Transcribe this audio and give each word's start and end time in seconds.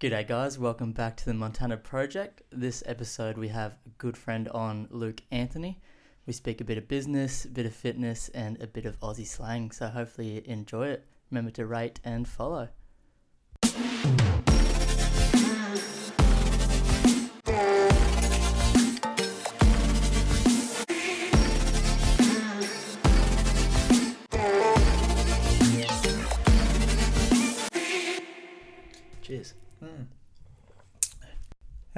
G'day, 0.00 0.26
guys. 0.26 0.58
Welcome 0.58 0.92
back 0.92 1.18
to 1.18 1.26
the 1.26 1.34
Montana 1.34 1.76
Project. 1.76 2.40
This 2.50 2.82
episode, 2.86 3.36
we 3.36 3.48
have 3.48 3.72
a 3.84 3.90
good 3.98 4.16
friend 4.16 4.48
on, 4.48 4.88
Luke 4.90 5.20
Anthony. 5.30 5.78
We 6.24 6.32
speak 6.32 6.62
a 6.62 6.64
bit 6.64 6.78
of 6.78 6.88
business, 6.88 7.44
a 7.44 7.48
bit 7.48 7.66
of 7.66 7.74
fitness, 7.74 8.30
and 8.30 8.58
a 8.62 8.66
bit 8.66 8.86
of 8.86 8.98
Aussie 9.00 9.26
slang. 9.26 9.72
So, 9.72 9.88
hopefully, 9.88 10.28
you 10.28 10.42
enjoy 10.46 10.86
it. 10.86 11.06
Remember 11.30 11.50
to 11.50 11.66
rate 11.66 12.00
and 12.02 12.26
follow. 12.26 12.70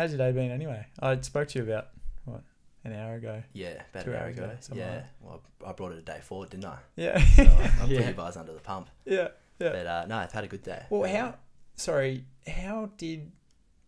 How's 0.03 0.11
your 0.11 0.19
day 0.19 0.33
been 0.33 0.51
anyway? 0.51 0.85
I 0.99 1.21
spoke 1.21 1.47
to 1.51 1.61
you 1.61 1.65
about 1.65 1.91
what 2.25 2.43
an 2.85 2.93
hour 2.93 3.15
ago. 3.15 3.41
Yeah, 3.53 3.81
about 3.93 4.05
Two 4.05 4.11
an 4.11 4.17
hour 4.17 4.23
hours 4.25 4.37
ago. 4.37 4.51
Yeah, 4.75 4.95
like 4.97 5.05
well, 5.21 5.43
I 5.65 5.71
brought 5.75 5.93
it 5.93 5.99
a 5.99 6.03
day 6.03 6.19
forward, 6.21 6.51
didn't 6.51 6.65
I? 6.65 6.79
Yeah, 6.97 7.25
So 7.25 7.43
I, 7.45 7.47
I 7.47 7.69
put 7.83 7.89
Yeah. 7.91 8.09
you 8.09 8.13
guys 8.15 8.37
under 8.37 8.53
the 8.53 8.59
pump. 8.59 8.91
yeah, 9.05 9.29
yeah. 9.61 9.69
But 9.71 9.87
uh, 9.87 10.07
no, 10.09 10.17
I've 10.19 10.33
had 10.33 10.43
a 10.43 10.49
good 10.49 10.65
day. 10.65 10.83
Well, 10.91 11.05
Um, 11.05 11.11
how? 11.17 11.35
Sorry, 11.77 12.25
how 12.49 12.91
did 12.97 13.31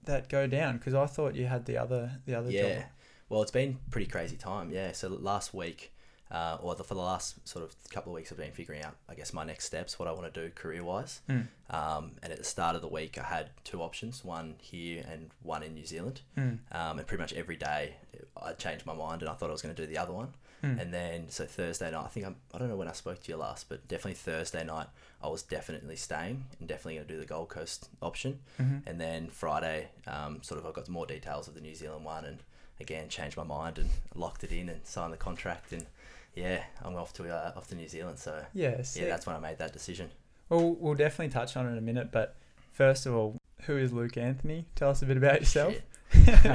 that 0.04 0.28
go 0.28 0.46
down? 0.46 0.76
Because 0.78 0.94
I 0.94 1.06
thought 1.06 1.34
you 1.34 1.46
had 1.46 1.66
the 1.66 1.78
other 1.78 2.12
the 2.26 2.38
other 2.38 2.48
Yeah. 2.52 2.62
job. 2.62 2.82
Well, 3.28 3.42
it's 3.42 3.50
been 3.50 3.78
pretty 3.90 4.06
crazy 4.06 4.36
time. 4.36 4.70
Yeah. 4.70 4.92
So 4.92 5.08
last 5.08 5.52
week, 5.52 5.92
uh, 6.30 6.58
or 6.62 6.74
the, 6.74 6.84
for 6.84 6.94
the 6.94 7.00
last 7.00 7.46
sort 7.46 7.64
of 7.64 7.74
couple 7.90 8.12
of 8.12 8.16
weeks, 8.16 8.32
I've 8.32 8.38
been 8.38 8.50
figuring 8.52 8.82
out, 8.82 8.96
I 9.08 9.14
guess, 9.14 9.32
my 9.32 9.44
next 9.44 9.66
steps, 9.66 9.98
what 9.98 10.08
I 10.08 10.12
want 10.12 10.32
to 10.32 10.40
do 10.42 10.50
career 10.54 10.82
wise. 10.82 11.20
Mm. 11.28 11.46
Um, 11.70 12.12
and 12.22 12.32
at 12.32 12.38
the 12.38 12.44
start 12.44 12.76
of 12.76 12.82
the 12.82 12.88
week, 12.88 13.18
I 13.18 13.24
had 13.24 13.50
two 13.62 13.82
options: 13.82 14.24
one 14.24 14.56
here 14.60 15.04
and 15.10 15.30
one 15.42 15.62
in 15.62 15.74
New 15.74 15.86
Zealand. 15.86 16.22
Mm. 16.36 16.58
Um, 16.72 16.98
and 16.98 17.06
pretty 17.06 17.22
much 17.22 17.32
every 17.34 17.56
day, 17.56 17.94
I 18.40 18.52
changed 18.52 18.86
my 18.86 18.94
mind, 18.94 19.22
and 19.22 19.30
I 19.30 19.34
thought 19.34 19.50
I 19.50 19.52
was 19.52 19.62
going 19.62 19.74
to 19.74 19.80
do 19.80 19.86
the 19.86 19.98
other 19.98 20.12
one. 20.12 20.34
Mm. 20.62 20.80
And 20.80 20.94
then, 20.94 21.28
so 21.28 21.44
Thursday 21.44 21.90
night, 21.90 22.04
I 22.04 22.08
think 22.08 22.24
I'm, 22.24 22.36
I 22.54 22.58
don't 22.58 22.68
know 22.68 22.76
when 22.76 22.88
I 22.88 22.92
spoke 22.92 23.22
to 23.22 23.30
you 23.30 23.36
last, 23.36 23.68
but 23.68 23.86
definitely 23.86 24.14
Thursday 24.14 24.64
night, 24.64 24.86
I 25.22 25.28
was 25.28 25.42
definitely 25.42 25.96
staying 25.96 26.46
and 26.58 26.66
definitely 26.66 26.94
going 26.94 27.06
to 27.06 27.12
do 27.14 27.20
the 27.20 27.26
Gold 27.26 27.50
Coast 27.50 27.90
option. 28.00 28.40
Mhm. 28.58 28.82
And 28.86 28.98
then 28.98 29.28
Friday, 29.28 29.88
um, 30.06 30.42
sort 30.42 30.58
of, 30.58 30.66
I 30.66 30.72
got 30.72 30.88
more 30.88 31.06
details 31.06 31.48
of 31.48 31.54
the 31.54 31.60
New 31.60 31.74
Zealand 31.74 32.04
one 32.06 32.24
and 32.24 32.38
again, 32.80 33.08
changed 33.08 33.36
my 33.36 33.44
mind 33.44 33.78
and 33.78 33.90
locked 34.14 34.42
it 34.42 34.52
in 34.52 34.68
and 34.68 34.86
signed 34.86 35.12
the 35.12 35.18
contract. 35.18 35.72
And 35.72 35.86
yeah, 36.34 36.62
I'm 36.84 36.94
off 36.96 37.12
to, 37.14 37.28
uh, 37.28 37.52
off 37.56 37.68
to 37.68 37.74
New 37.74 37.88
Zealand. 37.88 38.18
So 38.18 38.44
Yeah, 38.54 38.82
yeah, 38.94 39.06
that's 39.08 39.26
when 39.26 39.36
I 39.36 39.38
made 39.38 39.58
that 39.58 39.72
decision. 39.72 40.10
Well, 40.48 40.72
we'll 40.74 40.94
definitely 40.94 41.32
touch 41.32 41.56
on 41.56 41.66
it 41.66 41.70
in 41.72 41.78
a 41.78 41.82
minute. 41.82 42.10
But 42.12 42.36
first 42.72 43.06
of 43.06 43.14
all, 43.14 43.36
who 43.62 43.76
is 43.76 43.92
Luke 43.92 44.16
Anthony? 44.16 44.66
Tell 44.74 44.90
us 44.90 45.02
a 45.02 45.06
bit 45.06 45.16
about 45.16 45.40
yourself. 45.40 45.74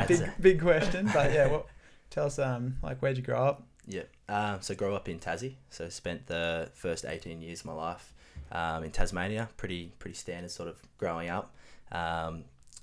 Big 0.08 0.12
a- 0.22 0.34
big 0.40 0.62
question, 0.62 1.10
but 1.14 1.34
yeah. 1.34 1.48
Well, 1.48 1.66
tell 2.10 2.28
us 2.28 2.40
um 2.40 2.78
like 2.82 3.00
where'd 3.02 3.18
you 3.18 3.24
grow 3.24 3.44
up? 3.44 3.64
Yeah. 3.88 4.04
Um, 4.30 4.62
so 4.62 4.74
grew 4.76 4.94
up 4.96 5.10
in 5.10 5.20
Tassie. 5.20 5.56
So 5.70 5.90
spent 5.90 6.28
the 6.28 6.70
first 6.76 7.04
18 7.06 7.42
years 7.42 7.62
of 7.62 7.66
my 7.66 7.74
life 7.74 8.14
um, 8.52 8.84
in 8.84 8.92
Tasmania. 8.92 9.50
Pretty 9.58 9.92
pretty 10.00 10.16
standard 10.16 10.52
sort 10.52 10.70
of 10.70 10.78
growing 10.98 11.30
up. 11.30 11.54
Um, 11.92 12.38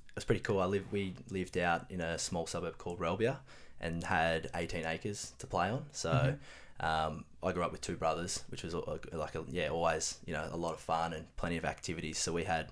it 0.09 0.17
was 0.17 0.25
pretty 0.25 0.41
cool. 0.43 0.61
I 0.61 0.67
lived 0.67 0.91
we 0.93 1.15
lived 1.31 1.57
out 1.57 1.87
in 1.91 2.01
a 2.01 2.19
small 2.19 2.47
suburb 2.47 2.77
called 2.79 2.99
Relbia 2.99 3.37
and 3.81 4.03
had 4.05 4.51
18 4.55 4.85
acres 4.87 5.33
to 5.39 5.47
play 5.47 5.69
on. 5.71 5.85
So 5.93 6.11
Mhm. 6.11 6.39
Um, 6.81 7.25
I 7.43 7.53
grew 7.53 7.63
up 7.63 7.73
with 7.73 7.81
two 7.81 7.97
brothers, 7.97 8.45
which 8.49 8.63
was 8.63 8.75
uh, 8.75 8.99
like 9.13 9.35
a, 9.35 9.45
yeah 9.51 9.69
always 9.69 10.19
you 10.27 10.33
know 10.35 10.49
a 10.51 10.57
lot 10.57 10.75
of 10.75 10.81
fun 10.81 11.13
and 11.13 11.25
plenty 11.37 11.57
of 11.57 11.65
activities. 11.65 12.19
So 12.19 12.33
we 12.33 12.45
had 12.45 12.69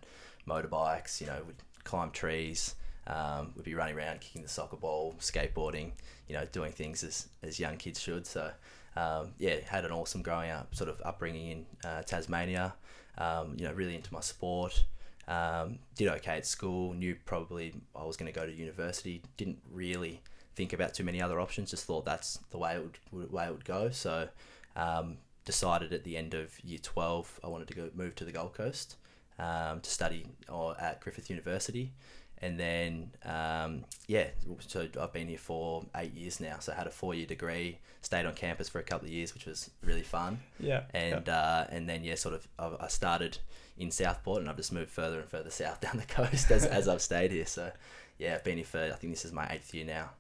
motorbikes. 0.49 1.21
You 1.21 1.29
know, 1.29 1.43
we'd 1.47 1.57
climb 1.85 2.11
trees. 2.11 2.75
Um, 3.07 3.53
we'd 3.55 3.65
be 3.65 3.75
running 3.75 3.97
around, 3.97 4.21
kicking 4.21 4.43
the 4.43 4.49
soccer 4.49 4.77
ball, 4.77 5.15
skateboarding. 5.21 5.93
You 6.29 6.37
know, 6.37 6.45
doing 6.53 6.73
things 6.73 7.03
as 7.03 7.29
as 7.43 7.59
young 7.59 7.77
kids 7.77 8.01
should. 8.01 8.27
So 8.27 8.51
um, 8.97 9.33
yeah, 9.39 9.57
had 9.67 9.85
an 9.85 9.93
awesome 9.93 10.23
growing 10.23 10.51
up 10.51 10.75
sort 10.75 10.91
of 10.91 11.01
upbringing 11.05 11.51
in 11.51 11.67
uh, 11.85 12.03
Tasmania. 12.03 12.75
Um, 13.17 13.55
you 13.57 13.65
know, 13.65 13.73
really 13.73 13.95
into 13.95 14.13
my 14.13 14.21
sport. 14.21 14.85
Um, 15.27 15.79
did 15.97 16.09
okay 16.09 16.37
at 16.37 16.47
school. 16.47 16.93
Knew 16.93 17.17
probably 17.25 17.75
I 17.97 18.05
was 18.05 18.17
going 18.17 18.31
to 18.31 18.39
go 18.39 18.45
to 18.45 18.53
university. 18.53 19.23
Didn't 19.37 19.61
really 19.73 20.21
think 20.55 20.73
about 20.73 20.95
too 20.95 21.05
many 21.05 21.21
other 21.21 21.41
options. 21.41 21.71
Just 21.71 21.85
thought 21.85 22.05
that's 22.05 22.39
the 22.51 22.59
way 22.59 22.75
it 22.77 22.99
would, 23.13 23.33
way 23.33 23.47
it 23.47 23.51
would 23.53 23.65
go. 23.65 23.91
So 23.91 24.29
um, 24.77 25.19
decided 25.45 25.93
at 25.93 26.05
the 26.05 26.17
end 26.17 26.35
of 26.35 26.59
year 26.65 26.79
twelve 26.83 27.39
I 27.45 27.49
wanted 27.49 27.69
to 27.69 27.75
go 27.75 27.91
move 27.95 28.15
to 28.17 28.25
the 28.25 28.33
Gold 28.33 28.55
Coast 28.55 28.97
um, 29.39 29.81
to 29.81 29.91
study 29.91 30.27
or 30.49 30.77
at 30.81 31.01
Griffith 31.01 31.31
University. 31.31 31.93
And 32.39 32.59
then, 32.61 33.11
um, 33.25 33.85
yeah, 34.07 34.27
so 34.59 34.87
I've 35.01 35.13
been 35.15 35.29
here 35.29 35.39
for 35.39 35.85
eight 35.97 36.13
years 36.13 36.41
now. 36.41 36.57
So 36.59 36.73
I 36.73 36.75
had 36.75 36.87
a 36.87 36.91
four 36.91 37.15
year 37.15 37.25
degree, 37.27 37.79
stayed 38.03 38.27
on 38.27 38.35
campus 38.35 38.69
for 38.69 38.81
a 38.81 38.83
couple 38.83 39.07
of 39.07 39.13
years, 39.15 39.33
which 39.33 39.47
was 39.47 39.71
really 39.83 40.03
fun 40.03 40.41
Yeah. 40.61 40.83
and 40.93 41.29
uh, 41.29 41.67
and 41.71 41.89
then 41.89 42.05
yeah, 42.05 42.17
sort 42.17 42.35
of 42.35 42.47
I 42.59 42.85
I 42.85 42.89
started 42.89 43.39
in 43.79 43.91
Southport, 43.91 44.41
and 44.41 44.51
I've 44.51 44.57
just 44.57 44.73
moved 44.73 44.91
further 44.91 45.21
and 45.21 45.29
further 45.29 45.49
south 45.63 45.81
down 45.81 45.97
the 45.97 46.05
coast 46.05 46.51
as, 46.51 46.67
as 46.67 46.87
I've 46.87 47.01
stayed 47.01 47.31
here. 47.31 47.47
So 47.47 47.71
yeah, 48.19 48.35
I've 48.35 48.45
been 48.45 48.57
here 48.57 48.67
for 48.67 48.83
I 48.93 48.97
think 48.97 49.13
this 49.15 49.25
is 49.25 49.33
my 49.33 49.47
eighth 49.51 49.73
year 49.73 49.87
now. 49.87 50.11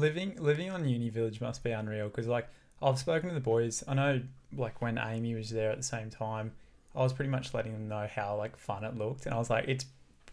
Living 0.00 0.36
living 0.38 0.70
on 0.70 0.88
Uni 0.88 1.10
Village 1.10 1.40
must 1.40 1.62
be 1.62 1.70
unreal 1.70 2.08
because 2.08 2.26
like 2.26 2.48
I've 2.82 2.98
spoken 2.98 3.28
to 3.28 3.34
the 3.34 3.40
boys. 3.40 3.84
I 3.86 3.94
know 3.94 4.22
like 4.56 4.80
when 4.82 4.98
Amy 4.98 5.34
was 5.34 5.50
there 5.50 5.70
at 5.70 5.76
the 5.76 5.82
same 5.84 6.10
time, 6.10 6.52
I 6.94 7.00
was 7.00 7.12
pretty 7.12 7.30
much 7.30 7.54
letting 7.54 7.72
them 7.72 7.88
know 7.88 8.08
how 8.12 8.36
like 8.36 8.56
fun 8.56 8.84
it 8.84 8.96
looked, 8.96 9.26
and 9.26 9.34
I 9.34 9.38
was 9.38 9.50
like, 9.50 9.68
it's 9.68 9.84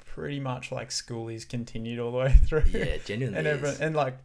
pretty 0.05 0.39
much 0.39 0.72
like 0.72 0.91
school 0.91 1.28
is 1.28 1.45
continued 1.45 2.00
all 2.00 2.11
the 2.11 2.17
way 2.17 2.33
through. 2.45 2.63
Yeah, 2.72 2.97
genuinely. 3.05 3.38
and 3.39 3.47
everyone 3.47 3.78
and 3.81 3.95
like 3.95 4.17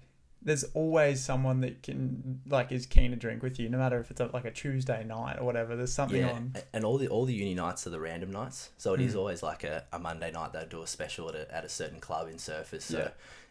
there's 0.44 0.64
always 0.75 1.22
someone 1.22 1.60
that 1.60 1.82
can 1.82 2.41
like 2.48 2.72
is 2.72 2.84
keen 2.86 3.10
to 3.10 3.16
drink 3.16 3.42
with 3.42 3.58
you, 3.60 3.69
no 3.69 3.78
matter 3.78 3.98
if 4.00 4.10
it's 4.10 4.20
a, 4.20 4.26
like 4.32 4.44
a 4.44 4.50
Tuesday 4.50 5.04
night 5.04 5.38
or 5.38 5.44
whatever. 5.44 5.76
There's 5.76 5.92
something 5.92 6.20
yeah, 6.20 6.32
on. 6.32 6.54
and 6.72 6.84
all 6.84 6.98
the 6.98 7.08
all 7.08 7.25
the 7.25 7.34
uni 7.34 7.54
nights 7.54 7.86
are 7.86 7.91
the 7.91 8.00
random 8.00 8.30
nights, 8.32 8.70
so 8.78 8.92
it 8.94 9.00
is 9.00 9.14
Mm. 9.14 9.19
always 9.19 9.42
like 9.42 9.64
a, 9.64 9.84
a 9.92 9.98
Monday 9.98 10.30
night 10.32 10.53
they'll 10.53 10.66
do 10.66 10.82
a 10.82 10.86
special 10.86 11.28
at 11.28 11.34
a, 11.34 11.54
at 11.54 11.64
a 11.64 11.69
certain 11.69 12.00
club 12.00 12.28
in 12.28 12.36
Surfers. 12.36 12.82
So 12.82 12.98
Yeah. 12.98 13.08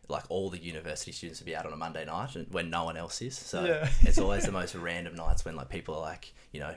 like 0.10 0.24
all 0.30 0.50
the 0.50 0.58
university 0.62 1.12
students 1.14 1.40
will 1.40 1.46
be 1.46 1.56
out 1.56 1.66
on 1.66 1.74
a 1.74 1.78
Monday 1.78 2.04
night 2.06 2.36
and 2.36 2.48
when 2.52 2.70
no 2.70 2.84
one 2.84 2.98
else 2.98 3.22
is. 3.22 3.38
So 3.38 3.64
Yeah. 3.64 3.90
it's 4.02 4.18
always 4.18 4.46
the 4.46 4.52
most 4.52 4.76
random 4.76 5.16
nights 5.16 5.46
when 5.46 5.56
like 5.56 5.70
people 5.70 5.96
are 5.96 6.02
like 6.02 6.34
you 6.52 6.60
know 6.60 6.76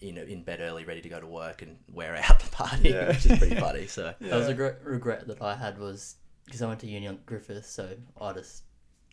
in 0.00 0.16
in 0.18 0.42
bed 0.42 0.60
early, 0.60 0.84
ready 0.84 1.00
to 1.00 1.08
go 1.08 1.18
to 1.18 1.26
work 1.26 1.62
and 1.62 1.76
wear 1.92 2.14
out 2.16 2.38
the 2.40 2.50
party, 2.50 2.90
Yeah. 2.90 3.08
which 3.08 3.26
is 3.26 3.38
pretty 3.38 3.56
funny. 3.56 3.86
So 3.88 4.14
That 4.20 4.36
was 4.36 4.48
a 4.48 4.54
great 4.54 4.74
regret 4.84 5.26
that 5.26 5.42
I 5.42 5.56
had 5.56 5.78
was 5.78 6.16
because 6.44 6.62
I 6.62 6.68
went 6.68 6.78
to 6.80 6.86
uni 6.86 7.08
on 7.08 7.18
Griffith, 7.26 7.66
so 7.66 7.88
I 8.20 8.32
just 8.32 8.62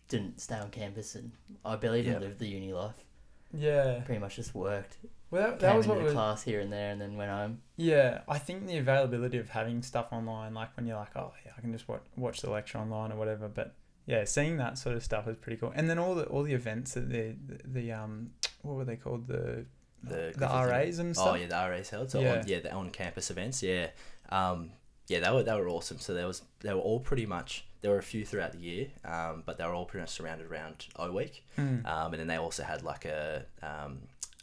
didn't 0.08 0.40
stay 0.40 0.56
on 0.56 0.70
campus 0.70 1.14
and 1.14 1.32
I 1.64 1.76
barely 1.76 2.00
even 2.00 2.14
Yeah. 2.14 2.18
lived 2.20 2.38
the 2.38 2.46
uni 2.48 2.72
life. 2.72 3.04
Yeah. 3.52 4.00
Pretty 4.04 4.20
much 4.20 4.36
just 4.36 4.54
worked. 4.54 4.96
Well, 5.30 5.42
that, 5.50 5.60
that 5.60 5.68
Came 5.68 5.76
was 5.78 5.86
into 5.86 5.94
what 5.94 5.98
the 6.00 6.04
was. 6.04 6.12
class 6.14 6.42
here 6.44 6.60
and 6.60 6.72
there, 6.72 6.90
and 6.90 7.00
then 7.00 7.16
went 7.16 7.30
home. 7.30 7.60
Yeah, 7.76 8.20
I 8.28 8.38
think 8.38 8.66
the 8.66 8.76
availability 8.78 9.38
of 9.38 9.48
having 9.48 9.82
stuff 9.82 10.12
online, 10.12 10.54
like 10.54 10.76
when 10.76 10.86
you're 10.86 10.96
like, 10.96 11.16
oh 11.16 11.32
yeah, 11.44 11.52
I 11.56 11.60
can 11.60 11.72
just 11.72 11.88
watch, 11.88 12.02
watch 12.16 12.40
the 12.40 12.50
lecture 12.50 12.78
online 12.78 13.10
or 13.10 13.16
whatever. 13.16 13.48
But 13.48 13.74
yeah, 14.06 14.24
seeing 14.24 14.58
that 14.58 14.78
sort 14.78 14.94
of 14.94 15.02
stuff 15.02 15.26
was 15.26 15.36
pretty 15.36 15.56
cool. 15.56 15.72
And 15.74 15.90
then 15.90 15.98
all 15.98 16.14
the 16.14 16.24
all 16.26 16.42
the 16.44 16.52
events 16.54 16.94
that 16.94 17.08
the 17.08 17.34
the, 17.46 17.60
the 17.66 17.92
um 17.92 18.30
what 18.62 18.74
were 18.76 18.84
they 18.84 18.96
called 18.96 19.26
the 19.26 19.64
The 20.04 20.34
the, 20.36 20.46
RAs 20.46 20.98
and 21.00 21.16
stuff. 21.16 21.28
Oh 21.32 21.34
yeah, 21.34 21.46
the 21.46 21.54
RAs 21.70 21.88
held. 21.90 22.10
So 22.12 22.20
Yeah. 22.20 22.38
on, 22.40 22.46
yeah, 22.46 22.60
the 22.60 22.72
on 22.72 22.90
campus 22.90 23.30
events. 23.30 23.60
Yeah, 23.62 23.88
um, 24.28 24.70
yeah, 25.08 25.18
they 25.20 25.30
were 25.32 25.42
they 25.42 25.54
were 25.54 25.68
awesome. 25.68 25.98
So 25.98 26.14
there 26.14 26.26
was 26.28 26.42
they 26.60 26.72
were 26.72 26.80
all 26.80 27.00
pretty 27.00 27.26
much 27.26 27.64
there 27.84 27.92
were 27.92 27.98
a 27.98 28.02
few 28.02 28.24
throughout 28.24 28.52
the 28.52 28.58
year, 28.58 28.86
um, 29.04 29.42
but 29.44 29.58
they 29.58 29.64
were 29.66 29.74
all 29.74 29.84
pretty 29.84 30.04
much 30.04 30.08
surrounded 30.08 30.50
around 30.50 30.86
O 30.96 31.12
Week. 31.12 31.44
Mm. 31.58 31.84
Um, 31.84 32.14
and 32.14 32.20
then 32.20 32.26
they 32.26 32.36
also 32.36 32.62
had 32.62 32.82
like 32.82 33.04
a 33.04 33.44
um, 33.62 33.98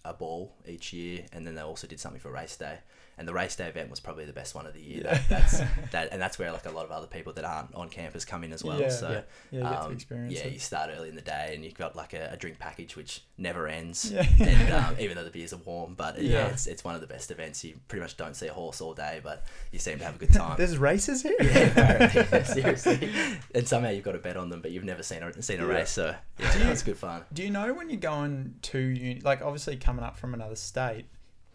a 0.06 0.14
ball 0.14 0.54
each 0.68 0.94
year, 0.94 1.26
and 1.34 1.46
then 1.46 1.56
they 1.56 1.62
also 1.62 1.88
did 1.88 2.00
something 2.00 2.22
for 2.22 2.30
race 2.32 2.56
day. 2.56 2.78
And 3.18 3.28
the 3.28 3.34
race 3.34 3.56
day 3.56 3.68
event 3.68 3.90
was 3.90 4.00
probably 4.00 4.26
the 4.26 4.34
best 4.34 4.56
one 4.56 4.66
of 4.66 4.74
the 4.74 4.82
year. 4.82 5.02
Yeah. 5.06 5.14
That, 5.14 5.30
that's 5.30 5.60
that, 5.92 6.10
and 6.12 6.22
that's 6.22 6.40
where 6.40 6.52
like 6.52 6.66
a 6.66 6.72
lot 6.72 6.86
of 6.86 6.92
other 6.92 7.08
people 7.08 7.34
that 7.34 7.46
aren't 7.46 7.74
on 7.76 7.90
campus 7.90 8.26
come 8.26 8.44
in 8.44 8.52
as 8.52 8.64
well. 8.64 8.80
Yeah, 8.80 8.90
so 8.90 9.10
yeah. 9.52 9.60
yeah, 9.60 9.70
you 9.70 9.86
um, 9.86 9.92
experience 9.94 10.34
yeah, 10.34 10.48
you 10.48 10.60
start 10.60 10.90
early 10.96 11.10
in 11.10 11.16
the 11.16 11.22
day, 11.22 11.52
and 11.54 11.64
you've 11.64 11.78
got 11.78 11.96
like 11.96 12.14
a, 12.14 12.32
a 12.34 12.38
drink 12.38 12.60
package 12.60 12.96
which 12.96 13.24
never 13.38 13.68
ends. 13.68 14.12
Yeah. 14.12 14.26
And 14.40 14.74
um, 14.74 14.96
even 15.00 15.16
though 15.16 15.24
the 15.24 15.32
beers 15.32 15.54
are 15.54 15.58
warm, 15.58 15.94
but 15.96 16.22
yeah, 16.22 16.48
it's 16.48 16.68
it's 16.68 16.84
one 16.84 16.96
of 16.96 17.02
the 17.02 17.08
best 17.08 17.32
events. 17.32 17.64
You 17.64 17.80
pretty 17.88 18.02
much 18.02 18.18
don't 18.18 18.36
see 18.36 18.48
a 18.48 18.54
horse 18.54 18.82
all 18.82 18.94
day, 18.94 19.20
but 19.24 19.46
you 19.72 19.80
seem 19.80 20.00
to 20.00 20.06
have 20.06 20.16
a 20.16 20.20
good 20.20 20.34
time. 20.34 20.56
There's 20.58 20.78
races 20.78 21.22
here. 21.22 21.36
yeah, 21.42 22.44
seriously. 22.44 23.12
And 23.54 23.68
somehow 23.68 23.90
you've 23.90 24.06
got 24.06 24.14
to 24.14 24.20
bet 24.20 24.38
on 24.38 24.50
them, 24.50 24.62
but 24.62 24.72
you've 24.72 24.84
never 24.84 25.04
seen 25.04 25.24
a 25.24 25.42
seen 25.42 25.60
a 25.60 25.66
race, 25.66 25.92
so 25.92 26.16
yeah, 26.40 26.70
it's 26.70 26.84
good 26.84 26.98
fun. 26.98 27.24
Do 27.34 27.44
you 27.44 27.50
know 27.50 27.74
when 27.74 27.90
you're 27.90 28.00
going 28.00 28.56
to 28.64 28.80
uni, 28.80 29.22
like 29.22 29.42
obviously 29.42 29.78
coming 29.78 30.04
up 30.04 30.18
from 30.18 30.34
another 30.34 30.56
state? 30.56 31.06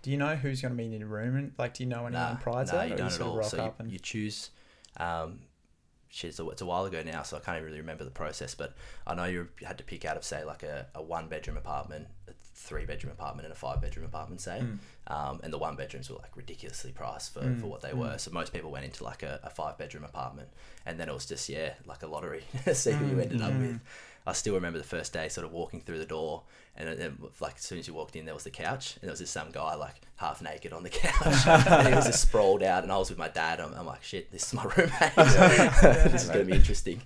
Do 0.06 0.12
you 0.12 0.18
know 0.18 0.36
who's 0.36 0.62
going 0.62 0.70
to 0.70 0.76
be 0.78 0.84
in 0.84 0.92
your 0.92 1.08
room? 1.08 1.34
And 1.34 1.52
like, 1.58 1.74
do 1.74 1.82
you 1.82 1.88
know 1.88 2.06
anyone 2.06 2.12
Nah, 2.12 2.36
prior 2.36 2.64
to 2.64 2.70
nah, 2.72 2.78
that, 2.78 2.90
you 2.90 2.94
don't 2.94 3.08
you 3.08 3.16
at 3.16 3.20
all. 3.22 3.42
So 3.42 3.56
you, 3.56 3.72
and 3.80 3.90
you 3.90 3.98
choose. 3.98 4.50
Um, 4.98 5.40
shit, 6.08 6.28
it's 6.28 6.38
a, 6.38 6.48
it's 6.50 6.62
a 6.62 6.64
while 6.66 6.84
ago 6.84 7.02
now, 7.04 7.24
so 7.24 7.36
I 7.36 7.40
can't 7.40 7.56
even 7.56 7.66
really 7.66 7.80
remember 7.80 8.04
the 8.04 8.12
process. 8.12 8.54
But 8.54 8.76
I 9.04 9.16
know 9.16 9.24
you 9.24 9.48
had 9.64 9.78
to 9.78 9.84
pick 9.84 10.04
out 10.04 10.16
of 10.16 10.22
say 10.22 10.44
like 10.44 10.62
a, 10.62 10.86
a 10.94 11.02
one 11.02 11.26
bedroom 11.26 11.56
apartment, 11.56 12.06
a 12.28 12.32
three 12.54 12.84
bedroom 12.86 13.14
apartment, 13.18 13.46
and 13.46 13.52
a 13.52 13.56
five 13.58 13.80
bedroom 13.80 14.06
apartment, 14.06 14.40
say. 14.40 14.62
Mm. 14.62 14.78
Um, 15.12 15.40
and 15.42 15.52
the 15.52 15.58
one 15.58 15.74
bedrooms 15.74 16.08
were 16.08 16.18
like 16.18 16.36
ridiculously 16.36 16.92
priced 16.92 17.34
for, 17.34 17.40
Mm, 17.40 17.60
for 17.60 17.66
what 17.66 17.80
they 17.80 17.90
mm. 17.90 17.98
were. 17.98 18.16
So 18.18 18.30
most 18.30 18.52
people 18.52 18.70
went 18.70 18.84
into 18.84 19.02
like 19.02 19.24
a, 19.24 19.40
a 19.42 19.50
five 19.50 19.76
bedroom 19.76 20.04
apartment, 20.04 20.50
and 20.86 21.00
then 21.00 21.08
it 21.08 21.14
was 21.14 21.26
just 21.26 21.48
yeah, 21.48 21.72
like 21.84 22.04
a 22.04 22.06
lottery. 22.06 22.44
See 22.72 22.92
who 22.92 23.06
you 23.06 23.16
Mm, 23.16 23.22
ended 23.22 23.42
up 23.42 23.52
mm. 23.54 23.60
with. 23.60 23.80
I 24.26 24.32
still 24.32 24.54
remember 24.54 24.78
the 24.78 24.84
first 24.84 25.12
day, 25.12 25.28
sort 25.28 25.46
of 25.46 25.52
walking 25.52 25.80
through 25.80 25.98
the 25.98 26.06
door, 26.06 26.42
and 26.76 26.98
then 26.98 27.18
like 27.40 27.56
as 27.56 27.62
soon 27.62 27.78
as 27.78 27.86
you 27.86 27.94
walked 27.94 28.16
in, 28.16 28.24
there 28.24 28.34
was 28.34 28.44
the 28.44 28.50
couch, 28.50 28.94
and 28.94 29.04
there 29.04 29.12
was 29.12 29.20
this 29.20 29.30
some 29.30 29.50
guy 29.52 29.74
like 29.74 30.00
half 30.16 30.42
naked 30.42 30.72
on 30.72 30.82
the 30.82 30.88
couch, 30.90 31.46
and 31.46 31.88
he 31.88 31.94
was 31.94 32.06
just 32.06 32.22
sprawled 32.22 32.62
out, 32.62 32.82
and 32.82 32.92
I 32.92 32.98
was 32.98 33.08
with 33.08 33.18
my 33.18 33.28
dad. 33.28 33.60
I'm, 33.60 33.72
I'm 33.74 33.86
like, 33.86 34.02
shit, 34.02 34.32
this 34.32 34.48
is 34.48 34.54
my 34.54 34.64
roommate. 34.64 34.92
this 35.16 36.24
is 36.24 36.28
gonna 36.28 36.44
be 36.44 36.54
interesting. 36.54 37.00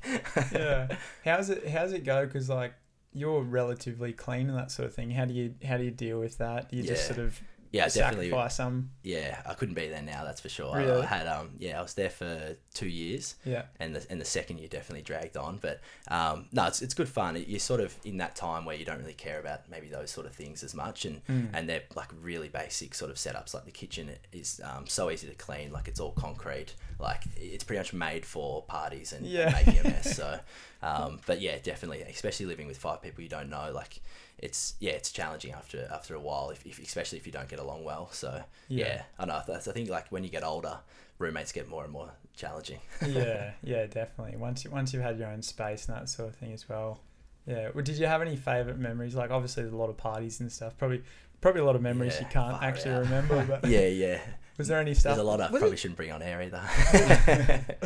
yeah. 0.52 0.88
How's 1.24 1.50
it? 1.50 1.68
How's 1.68 1.92
it 1.92 2.04
go? 2.04 2.24
Because 2.24 2.48
like 2.48 2.72
you're 3.12 3.42
relatively 3.42 4.12
clean 4.12 4.48
and 4.48 4.56
that 4.56 4.70
sort 4.70 4.86
of 4.86 4.94
thing. 4.94 5.10
How 5.10 5.24
do 5.24 5.34
you 5.34 5.54
how 5.66 5.76
do 5.76 5.84
you 5.84 5.90
deal 5.90 6.20
with 6.20 6.38
that? 6.38 6.70
Do 6.70 6.76
you 6.76 6.82
just 6.84 7.06
sort 7.06 7.18
of 7.18 7.40
Yeah, 7.72 7.86
definitely. 7.88 8.30
sacrifice 8.30 8.56
some? 8.56 8.90
Yeah, 9.04 9.40
I 9.46 9.54
couldn't 9.54 9.74
be 9.76 9.88
there 9.88 10.02
now. 10.02 10.24
That's 10.24 10.40
for 10.40 10.48
sure. 10.48 10.76
Really? 10.76 11.02
I 11.02 11.06
had 11.06 11.26
um, 11.28 11.50
yeah, 11.58 11.78
I 11.78 11.82
was 11.82 11.94
there 11.94 12.10
for 12.10 12.56
two 12.74 12.88
years. 12.88 13.36
Yeah. 13.44 13.62
and 13.78 13.94
the 13.94 14.04
and 14.10 14.20
the 14.20 14.24
second 14.24 14.58
year 14.58 14.68
definitely 14.68 15.02
dragged 15.02 15.36
on. 15.36 15.58
But 15.62 15.80
um, 16.08 16.46
no, 16.52 16.66
it's, 16.66 16.82
it's 16.82 16.94
good 16.94 17.08
fun. 17.08 17.42
You're 17.46 17.60
sort 17.60 17.80
of 17.80 17.96
in 18.04 18.16
that 18.16 18.34
time 18.34 18.64
where 18.64 18.74
you 18.76 18.84
don't 18.84 18.98
really 18.98 19.12
care 19.14 19.38
about 19.38 19.70
maybe 19.70 19.88
those 19.88 20.10
sort 20.10 20.26
of 20.26 20.32
things 20.34 20.62
as 20.64 20.74
much, 20.74 21.04
and 21.04 21.20
Mm. 21.26 21.50
and 21.52 21.68
they're 21.68 21.82
like 21.94 22.08
really 22.22 22.48
basic 22.48 22.94
sort 22.94 23.10
of 23.10 23.16
setups. 23.18 23.54
Like 23.54 23.64
the 23.66 23.70
kitchen 23.70 24.10
is 24.32 24.60
um, 24.64 24.86
so 24.88 25.10
easy 25.10 25.28
to 25.28 25.34
clean. 25.34 25.70
Like 25.70 25.86
it's 25.86 26.00
all 26.00 26.12
concrete. 26.12 26.74
Like 26.98 27.22
it's 27.36 27.62
pretty 27.62 27.78
much 27.80 27.92
made 27.92 28.26
for 28.26 28.62
parties 28.62 29.12
and, 29.12 29.24
and 29.24 29.32
Yeah. 29.32 29.50
making 29.64 29.78
a 29.78 29.84
mess. 29.84 30.16
So, 30.20 30.40
um, 30.82 31.20
but 31.26 31.40
yeah, 31.40 31.58
definitely, 31.62 32.00
especially 32.02 32.46
living 32.46 32.66
with 32.66 32.78
five 32.78 33.00
people 33.02 33.22
you 33.22 33.28
don't 33.28 33.48
know, 33.50 33.70
like. 33.74 34.00
It's 34.42 34.74
yeah, 34.80 34.92
it's 34.92 35.12
challenging 35.12 35.52
after 35.52 35.86
after 35.92 36.14
a 36.14 36.20
while, 36.20 36.50
if, 36.50 36.64
if 36.66 36.78
especially 36.80 37.18
if 37.18 37.26
you 37.26 37.32
don't 37.32 37.48
get 37.48 37.58
along 37.58 37.84
well. 37.84 38.08
So 38.12 38.42
yeah, 38.68 39.02
I 39.18 39.26
know. 39.26 39.42
That's, 39.46 39.68
I 39.68 39.72
think 39.72 39.88
like 39.90 40.08
when 40.10 40.24
you 40.24 40.30
get 40.30 40.42
older, 40.42 40.78
roommates 41.18 41.52
get 41.52 41.68
more 41.68 41.84
and 41.84 41.92
more 41.92 42.10
challenging. 42.34 42.80
yeah, 43.06 43.52
yeah, 43.62 43.86
definitely. 43.86 44.38
Once 44.38 44.64
you 44.64 44.70
once 44.70 44.92
you've 44.94 45.02
had 45.02 45.18
your 45.18 45.28
own 45.28 45.42
space 45.42 45.86
and 45.88 45.96
that 45.96 46.08
sort 46.08 46.30
of 46.30 46.36
thing 46.36 46.52
as 46.52 46.68
well. 46.68 47.00
Yeah. 47.46 47.70
Well, 47.74 47.84
did 47.84 47.98
you 47.98 48.06
have 48.06 48.22
any 48.22 48.36
favorite 48.36 48.78
memories? 48.78 49.14
Like 49.14 49.30
obviously 49.30 49.62
there's 49.62 49.74
a 49.74 49.76
lot 49.76 49.90
of 49.90 49.96
parties 49.96 50.40
and 50.40 50.50
stuff. 50.50 50.76
Probably 50.78 51.02
probably 51.40 51.60
a 51.60 51.64
lot 51.64 51.76
of 51.76 51.82
memories 51.82 52.18
you 52.20 52.26
can't 52.30 52.62
actually 52.62 52.92
out. 52.92 53.02
remember. 53.02 53.44
But 53.62 53.68
yeah, 53.68 53.86
yeah. 53.86 54.20
was 54.58 54.68
there 54.68 54.78
any 54.80 54.94
stuff? 54.94 55.16
There's 55.16 55.24
a 55.26 55.28
lot 55.28 55.40
I 55.40 55.48
probably 55.48 55.72
it- 55.72 55.78
shouldn't 55.78 55.96
bring 55.96 56.12
on 56.12 56.22
air 56.22 56.40
either. 56.42 56.58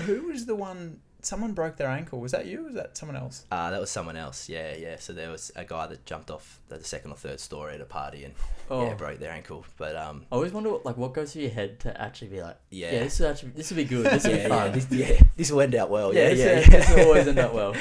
who 0.00 0.22
was 0.28 0.46
the 0.46 0.54
one? 0.54 1.00
Someone 1.24 1.52
broke 1.52 1.76
their 1.76 1.88
ankle. 1.88 2.20
Was 2.20 2.32
that 2.32 2.46
you? 2.46 2.64
Was 2.64 2.74
that 2.74 2.96
someone 2.96 3.16
else? 3.16 3.44
uh, 3.50 3.70
that 3.70 3.80
was 3.80 3.90
someone 3.90 4.16
else. 4.16 4.48
Yeah, 4.48 4.74
yeah. 4.76 4.96
So 4.98 5.12
there 5.12 5.30
was 5.30 5.50
a 5.56 5.64
guy 5.64 5.86
that 5.86 6.04
jumped 6.06 6.30
off 6.30 6.60
the 6.68 6.82
second 6.84 7.10
or 7.12 7.16
third 7.16 7.40
story 7.40 7.74
at 7.74 7.80
a 7.80 7.84
party 7.84 8.24
and 8.24 8.34
Oh, 8.70 8.84
yeah 8.86 8.94
broke 8.94 9.18
their 9.18 9.30
ankle. 9.32 9.64
But 9.76 9.94
um, 9.96 10.24
I 10.32 10.36
always 10.36 10.52
wonder 10.52 10.70
what, 10.70 10.84
like 10.86 10.96
what 10.96 11.12
goes 11.14 11.32
through 11.32 11.42
your 11.42 11.50
head 11.50 11.80
to 11.80 12.00
actually 12.00 12.28
be 12.28 12.40
like, 12.42 12.56
yeah, 12.70 12.92
yeah, 12.92 12.98
this 13.04 13.18
will 13.20 13.28
actually 13.28 13.50
this 13.50 13.70
will 13.70 13.76
be 13.76 13.84
good. 13.84 14.06
This 14.06 14.24
will 14.24 14.30
yeah, 14.30 14.36
be 14.36 14.42
yeah, 14.42 14.62
fun. 14.62 14.72
this, 14.72 14.90
yeah, 14.90 15.20
this 15.36 15.50
will 15.50 15.60
end 15.60 15.74
out 15.74 15.90
well. 15.90 16.14
Yeah, 16.14 16.28
this, 16.30 16.38
yeah, 16.38 16.60
yeah, 16.60 16.66
this 16.80 16.94
will 16.94 17.06
always 17.06 17.26
end 17.28 17.38
up 17.38 17.52
well. 17.58 17.74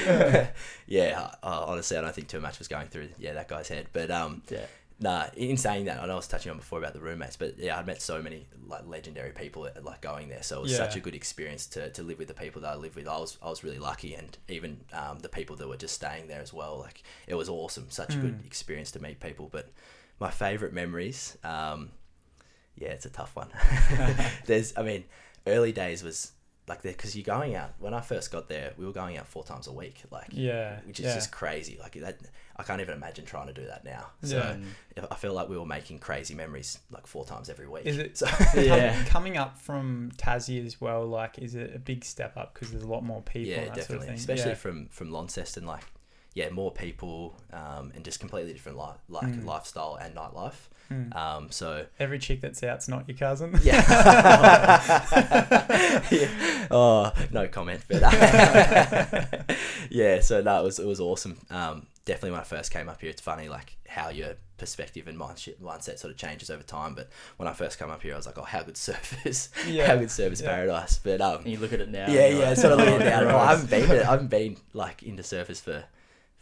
yeah. 0.86 1.30
Uh, 1.42 1.64
honestly, 1.66 1.96
I 1.96 2.00
don't 2.00 2.14
think 2.14 2.28
too 2.28 2.40
much 2.40 2.58
was 2.58 2.68
going 2.68 2.88
through 2.88 3.08
yeah 3.18 3.34
that 3.34 3.48
guy's 3.48 3.68
head. 3.68 3.86
But 3.92 4.10
um, 4.10 4.42
Yeah. 4.50 4.66
Nah, 5.04 5.26
in 5.36 5.58
saying 5.58 5.84
that, 5.84 6.02
I 6.02 6.06
know 6.06 6.14
I 6.14 6.16
was 6.16 6.26
touching 6.26 6.50
on 6.50 6.56
before 6.56 6.78
about 6.78 6.94
the 6.94 7.00
roommates, 7.00 7.36
but 7.36 7.58
yeah, 7.58 7.78
I'd 7.78 7.86
met 7.86 8.00
so 8.00 8.22
many 8.22 8.46
like 8.66 8.86
legendary 8.86 9.32
people 9.32 9.66
at, 9.66 9.84
like 9.84 10.00
going 10.00 10.30
there, 10.30 10.42
so 10.42 10.60
it 10.60 10.62
was 10.62 10.74
such 10.74 10.96
a 10.96 11.00
good 11.00 11.14
experience 11.14 11.66
to, 11.66 11.90
to 11.90 12.02
live 12.02 12.18
with 12.18 12.28
the 12.28 12.34
people 12.34 12.62
that 12.62 12.72
I 12.72 12.76
live 12.76 12.96
with. 12.96 13.06
I 13.06 13.18
was 13.18 13.36
I 13.42 13.50
was 13.50 13.62
really 13.62 13.78
lucky, 13.78 14.14
and 14.14 14.38
even 14.48 14.80
um, 14.94 15.18
the 15.18 15.28
people 15.28 15.56
that 15.56 15.68
were 15.68 15.76
just 15.76 15.94
staying 15.94 16.28
there 16.28 16.40
as 16.40 16.54
well. 16.54 16.78
Like 16.78 17.02
it 17.26 17.34
was 17.34 17.50
awesome, 17.50 17.90
such 17.90 18.14
a 18.14 18.18
good 18.18 18.38
Mm. 18.42 18.46
experience 18.46 18.90
to 18.92 19.02
meet 19.02 19.20
people. 19.20 19.50
But 19.52 19.68
my 20.18 20.30
favorite 20.30 20.72
memories, 20.72 21.36
um, 21.44 21.90
yeah, 22.76 22.88
it's 22.88 23.04
a 23.04 23.10
tough 23.10 23.36
one. 23.36 23.48
There's, 24.46 24.72
I 24.74 24.82
mean, 24.82 25.04
early 25.46 25.72
days 25.72 26.02
was 26.02 26.32
like 26.66 26.80
there 26.82 26.92
because 26.92 27.14
you're 27.14 27.24
going 27.24 27.54
out. 27.54 27.72
When 27.78 27.92
I 27.92 28.00
first 28.00 28.30
got 28.32 28.48
there, 28.48 28.72
we 28.78 28.86
were 28.86 28.92
going 28.92 29.18
out 29.18 29.26
four 29.26 29.44
times 29.44 29.66
a 29.66 29.72
week, 29.72 30.02
like 30.10 30.28
Yeah. 30.30 30.80
which 30.86 30.98
is 30.98 31.06
yeah. 31.06 31.14
just 31.14 31.30
crazy. 31.30 31.76
Like 31.78 31.92
that, 32.00 32.18
I 32.56 32.62
can't 32.62 32.80
even 32.80 32.94
imagine 32.94 33.26
trying 33.26 33.48
to 33.48 33.52
do 33.52 33.66
that 33.66 33.84
now. 33.84 34.06
So 34.22 34.38
Yeah. 34.96 35.04
I 35.10 35.14
feel 35.16 35.34
like 35.34 35.48
we 35.50 35.58
were 35.58 35.66
making 35.66 35.98
crazy 35.98 36.34
memories 36.34 36.78
like 36.90 37.06
four 37.06 37.24
times 37.26 37.50
every 37.50 37.68
week. 37.68 37.84
Is 37.84 37.98
it- 37.98 38.16
So, 38.16 38.26
Yeah. 38.56 39.02
Coming 39.04 39.36
up 39.36 39.58
from 39.58 40.12
Tassie 40.16 40.64
as 40.64 40.80
well, 40.80 41.04
like, 41.06 41.38
is 41.38 41.54
it 41.54 41.74
a 41.74 41.78
big 41.78 42.02
step 42.04 42.36
up 42.36 42.54
because 42.54 42.70
there's 42.70 42.82
a 42.84 42.88
lot 42.88 43.04
more 43.04 43.20
people? 43.22 43.50
yeah, 43.52 43.66
definitely. 43.66 44.06
Sort 44.06 44.08
of? 44.08 44.14
Especially 44.14 44.50
yeah. 44.52 44.54
from 44.56 44.88
from 44.88 45.10
Launceston, 45.12 45.66
like 45.66 45.84
yeah, 46.32 46.48
more 46.50 46.72
people 46.72 47.38
um, 47.52 47.92
and 47.94 48.04
just 48.04 48.18
completely 48.20 48.52
different 48.54 48.78
li- 48.78 48.98
like 49.08 49.26
Mm. 49.26 49.44
lifestyle 49.44 49.96
and 50.00 50.14
nightlife. 50.16 50.68
Mm. 50.90 51.16
Um, 51.16 51.50
so 51.50 51.86
Every 51.98 52.18
chick 52.18 52.40
that's 52.40 52.62
out's 52.62 52.88
not 52.88 53.08
your 53.08 53.16
cousin. 53.16 53.58
yeah. 53.62 53.82
yeah. 56.10 56.66
Oh, 56.70 57.12
no 57.32 57.48
comment. 57.48 57.82
But 57.88 58.02
yeah, 59.90 60.20
so 60.20 60.40
no, 60.42 60.60
it 60.60 60.64
was 60.64 60.78
it 60.78 60.86
was 60.86 61.00
awesome. 61.00 61.38
Um, 61.50 61.86
definitely 62.04 62.32
when 62.32 62.40
I 62.40 62.44
first 62.44 62.70
came 62.70 62.88
up 62.88 63.00
here, 63.00 63.10
it's 63.10 63.22
funny 63.22 63.48
like 63.48 63.76
how 63.88 64.10
your 64.10 64.34
perspective 64.56 65.08
and 65.08 65.18
mindset 65.18 65.56
mindset 65.60 65.98
sort 65.98 66.12
of 66.12 66.16
changes 66.16 66.50
over 66.50 66.62
time. 66.62 66.94
But 66.94 67.08
when 67.38 67.48
I 67.48 67.52
first 67.52 67.78
come 67.78 67.90
up 67.90 68.02
here, 68.02 68.14
I 68.14 68.16
was 68.16 68.26
like, 68.26 68.38
oh, 68.38 68.42
how 68.42 68.62
good 68.62 68.74
surfers, 68.76 69.48
Yeah, 69.66 69.86
how 69.88 69.96
good 69.96 70.08
surfers 70.08 70.42
yeah. 70.42 70.50
paradise. 70.50 70.98
But 71.02 71.20
um, 71.20 71.38
And 71.42 71.46
you 71.48 71.58
look 71.58 71.72
at 71.72 71.80
it 71.80 71.88
now. 71.88 72.06
yeah, 72.08 72.26
yeah, 72.28 72.48
like, 72.50 72.58
sort 72.58 72.74
of 72.74 72.80
"Oh, 72.80 72.84
looking 72.84 73.00
down. 73.06 73.26
Well, 73.26 73.38
I 73.38 73.50
haven't 73.50 73.70
been, 73.70 73.90
I 73.90 74.04
haven't 74.04 74.30
been 74.30 74.56
like 74.72 75.02
into 75.02 75.22
surfers 75.22 75.60
for 75.62 75.84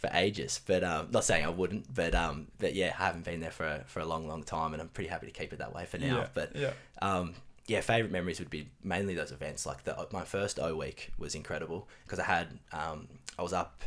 for 0.02 0.10
ages, 0.12 0.60
but 0.66 0.82
um, 0.82 1.08
not 1.12 1.22
saying 1.24 1.46
I 1.46 1.48
wouldn't, 1.48 1.94
but 1.94 2.12
um, 2.14 2.48
but 2.58 2.74
yeah, 2.74 2.92
I 2.98 3.04
haven't 3.06 3.24
been 3.24 3.38
there 3.40 3.52
for 3.52 3.64
a, 3.64 3.84
for 3.86 4.00
a 4.00 4.04
long, 4.04 4.26
long 4.26 4.42
time, 4.42 4.72
and 4.74 4.82
I'm 4.82 4.88
pretty 4.88 5.08
happy 5.08 5.26
to 5.26 5.32
keep 5.32 5.52
it 5.52 5.60
that 5.60 5.72
way 5.72 5.86
for 5.86 5.96
now. 5.96 6.18
Yeah, 6.18 6.26
But 6.34 6.56
yeah. 6.56 6.72
um, 7.00 7.34
yeah, 7.68 7.80
favorite 7.80 8.10
memories 8.10 8.40
would 8.40 8.50
be 8.50 8.68
mainly 8.82 9.14
those 9.14 9.30
events. 9.30 9.64
Like 9.64 9.84
the 9.84 10.08
my 10.12 10.24
first 10.24 10.58
O 10.58 10.76
week 10.76 11.12
was 11.18 11.36
incredible 11.36 11.88
because 12.04 12.18
I 12.18 12.24
had 12.24 12.58
um, 12.72 13.06
I 13.38 13.42
was 13.42 13.52
up. 13.52 13.82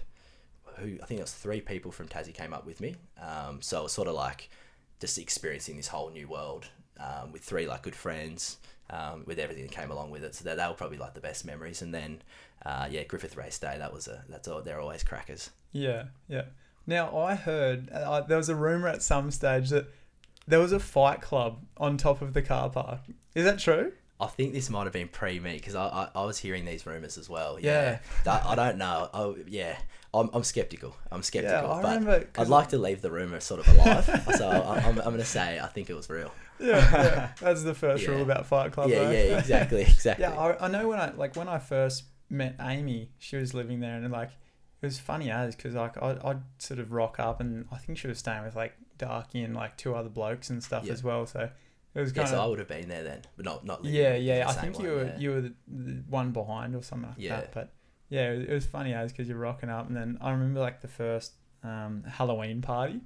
Who 0.77 0.97
I 1.03 1.05
think 1.05 1.19
it 1.19 1.23
was 1.23 1.33
three 1.33 1.59
people 1.61 1.91
from 1.91 2.07
Tassie 2.07 2.33
came 2.33 2.53
up 2.53 2.65
with 2.65 2.79
me. 2.81 2.95
Um, 3.21 3.61
so 3.61 3.81
it 3.81 3.83
was 3.83 3.91
sort 3.91 4.07
of 4.07 4.15
like 4.15 4.49
just 5.01 5.17
experiencing 5.17 5.75
this 5.75 5.87
whole 5.89 6.09
new 6.09 6.27
world 6.29 6.67
um, 6.99 7.31
with 7.33 7.43
three 7.43 7.67
like 7.67 7.81
good 7.83 7.95
friends. 7.95 8.57
Um, 8.87 9.23
with 9.25 9.39
everything 9.39 9.63
that 9.63 9.71
came 9.71 9.89
along 9.89 10.11
with 10.11 10.23
it, 10.23 10.35
so 10.35 10.43
that, 10.43 10.57
that 10.57 10.69
were 10.69 10.75
probably 10.75 10.99
like 10.99 11.15
the 11.15 11.19
best 11.19 11.43
memories. 11.43 11.81
And 11.81 11.91
then, 11.91 12.21
uh, 12.65 12.87
yeah, 12.89 13.03
Griffith 13.03 13.35
Race 13.37 13.57
Day. 13.57 13.75
That 13.77 13.93
was 13.93 14.07
a 14.07 14.23
that's 14.29 14.47
all. 14.47 14.61
They're 14.61 14.79
always 14.79 15.03
crackers. 15.03 15.49
Yeah, 15.71 16.05
yeah. 16.27 16.43
Now 16.87 17.17
I 17.17 17.35
heard 17.35 17.89
uh, 17.91 18.21
there 18.21 18.37
was 18.37 18.49
a 18.49 18.55
rumor 18.55 18.87
at 18.87 19.01
some 19.01 19.31
stage 19.31 19.69
that 19.71 19.87
there 20.47 20.59
was 20.59 20.71
a 20.71 20.79
fight 20.79 21.21
club 21.21 21.63
on 21.77 21.97
top 21.97 22.21
of 22.21 22.33
the 22.33 22.41
car 22.41 22.69
park. 22.69 22.99
Is 23.33 23.45
that 23.45 23.59
true? 23.59 23.91
I 24.19 24.27
think 24.27 24.53
this 24.53 24.69
might 24.69 24.83
have 24.83 24.93
been 24.93 25.09
pre 25.09 25.39
me 25.41 25.55
because 25.57 25.75
I, 25.75 25.87
I, 25.87 26.09
I 26.21 26.25
was 26.25 26.37
hearing 26.37 26.63
these 26.63 26.85
rumors 26.85 27.17
as 27.17 27.27
well. 27.29 27.59
Yeah. 27.59 27.99
Yeah, 28.25 28.31
I, 28.45 28.51
I 28.51 28.55
don't 28.55 28.77
know. 28.77 29.09
Oh, 29.13 29.35
yeah, 29.45 29.75
I'm, 30.13 30.29
I'm 30.31 30.43
skeptical. 30.45 30.95
I'm 31.11 31.21
skeptical, 31.21 31.59
Yeah, 31.67 31.67
I 31.73 31.81
but 31.81 31.87
remember. 31.99 32.29
I'd 32.37 32.47
like 32.47 32.69
to 32.69 32.77
leave 32.77 33.01
the 33.01 33.11
rumor 33.11 33.41
sort 33.41 33.59
of 33.59 33.67
alive. 33.75 34.05
so 34.37 34.47
I, 34.49 34.77
I'm, 34.77 34.97
I'm 34.99 35.03
going 35.05 35.17
to 35.17 35.25
say 35.25 35.59
I 35.59 35.67
think 35.67 35.89
it 35.89 35.95
was 35.95 36.09
real. 36.09 36.31
Yeah, 36.59 36.77
yeah. 36.77 37.29
that's 37.41 37.63
the 37.63 37.73
first 37.73 38.03
Yeah. 38.03 38.11
rule 38.11 38.21
about 38.21 38.45
Fight 38.45 38.71
Club. 38.71 38.89
yeah, 38.89 39.11
yeah, 39.11 39.37
exactly, 39.37 39.81
exactly. 39.81 40.23
Yeah, 40.23 40.39
I, 40.39 40.65
I 40.65 40.67
know 40.69 40.87
when 40.87 40.99
I 40.99 41.11
like 41.11 41.35
when 41.35 41.49
I 41.49 41.59
first 41.59 42.05
met 42.29 42.55
Amy, 42.59 43.11
she 43.19 43.37
was 43.37 43.53
living 43.53 43.79
there, 43.79 43.95
and 43.95 44.11
like 44.11 44.31
it 44.81 44.85
was 44.85 44.99
funny 44.99 45.31
as 45.31 45.55
because 45.55 45.73
like 45.73 46.01
I'd, 46.01 46.19
I'd 46.19 46.41
sort 46.59 46.79
of 46.79 46.91
rock 46.91 47.19
up, 47.19 47.39
and 47.39 47.65
I 47.71 47.77
think 47.77 47.97
she 47.97 48.07
was 48.07 48.17
staying 48.19 48.43
with 48.43 48.55
like 48.55 48.73
Darky 48.97 49.41
and 49.43 49.55
like 49.55 49.77
two 49.77 49.95
other 49.95 50.09
blokes 50.09 50.49
and 50.49 50.63
stuff 50.63 50.85
Yeah. 50.85 50.93
as 50.93 51.03
well. 51.03 51.25
So 51.25 51.49
it 51.93 51.99
was 51.99 52.11
yeah, 52.11 52.23
kind 52.23 52.29
so 52.29 52.41
I 52.41 52.45
would 52.45 52.59
have 52.59 52.67
been 52.67 52.87
there 52.89 53.03
then, 53.03 53.21
but 53.35 53.45
not 53.45 53.65
not. 53.65 53.83
yeah, 53.85 54.15
yeah. 54.15 54.45
I 54.47 54.53
think 54.53 54.79
you 54.79 54.89
were 54.89 55.05
yeah. 55.05 55.17
you 55.17 55.29
were 55.31 55.41
the, 55.41 55.53
the 55.67 56.03
one 56.09 56.31
behind 56.31 56.75
or 56.75 56.83
something 56.83 57.09
like 57.09 57.17
Yeah. 57.19 57.37
that. 57.41 57.53
But 57.53 57.73
yeah, 58.09 58.31
it 58.31 58.37
was, 58.39 58.47
it 58.47 58.53
was 58.53 58.65
funny 58.65 58.93
as 58.93 59.11
because 59.11 59.27
you're 59.27 59.37
rocking 59.37 59.69
up, 59.69 59.87
and 59.87 59.95
then 59.95 60.17
I 60.21 60.31
remember 60.31 60.59
like 60.59 60.81
the 60.81 60.87
first 60.87 61.33
um, 61.63 62.03
Halloween 62.07 62.61
party, 62.61 63.01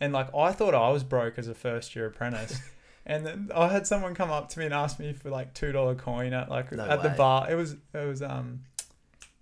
and 0.00 0.12
like 0.12 0.34
I 0.34 0.52
thought 0.52 0.74
I 0.74 0.90
was 0.90 1.04
broke 1.04 1.38
as 1.38 1.48
a 1.48 1.54
first 1.54 1.94
year 1.96 2.06
apprentice. 2.06 2.60
And 3.04 3.26
then 3.26 3.50
I 3.54 3.68
had 3.68 3.86
someone 3.86 4.14
come 4.14 4.30
up 4.30 4.48
to 4.50 4.58
me 4.60 4.64
and 4.66 4.74
ask 4.74 4.98
me 5.00 5.12
for 5.12 5.28
like 5.30 5.54
two 5.54 5.72
dollar 5.72 5.94
coin 5.94 6.32
at 6.32 6.48
like 6.48 6.70
No 6.72 6.84
at 6.88 7.02
the 7.02 7.10
bar. 7.10 7.50
It 7.50 7.56
was 7.56 7.72
it 7.72 8.06
was 8.06 8.22
um 8.22 8.60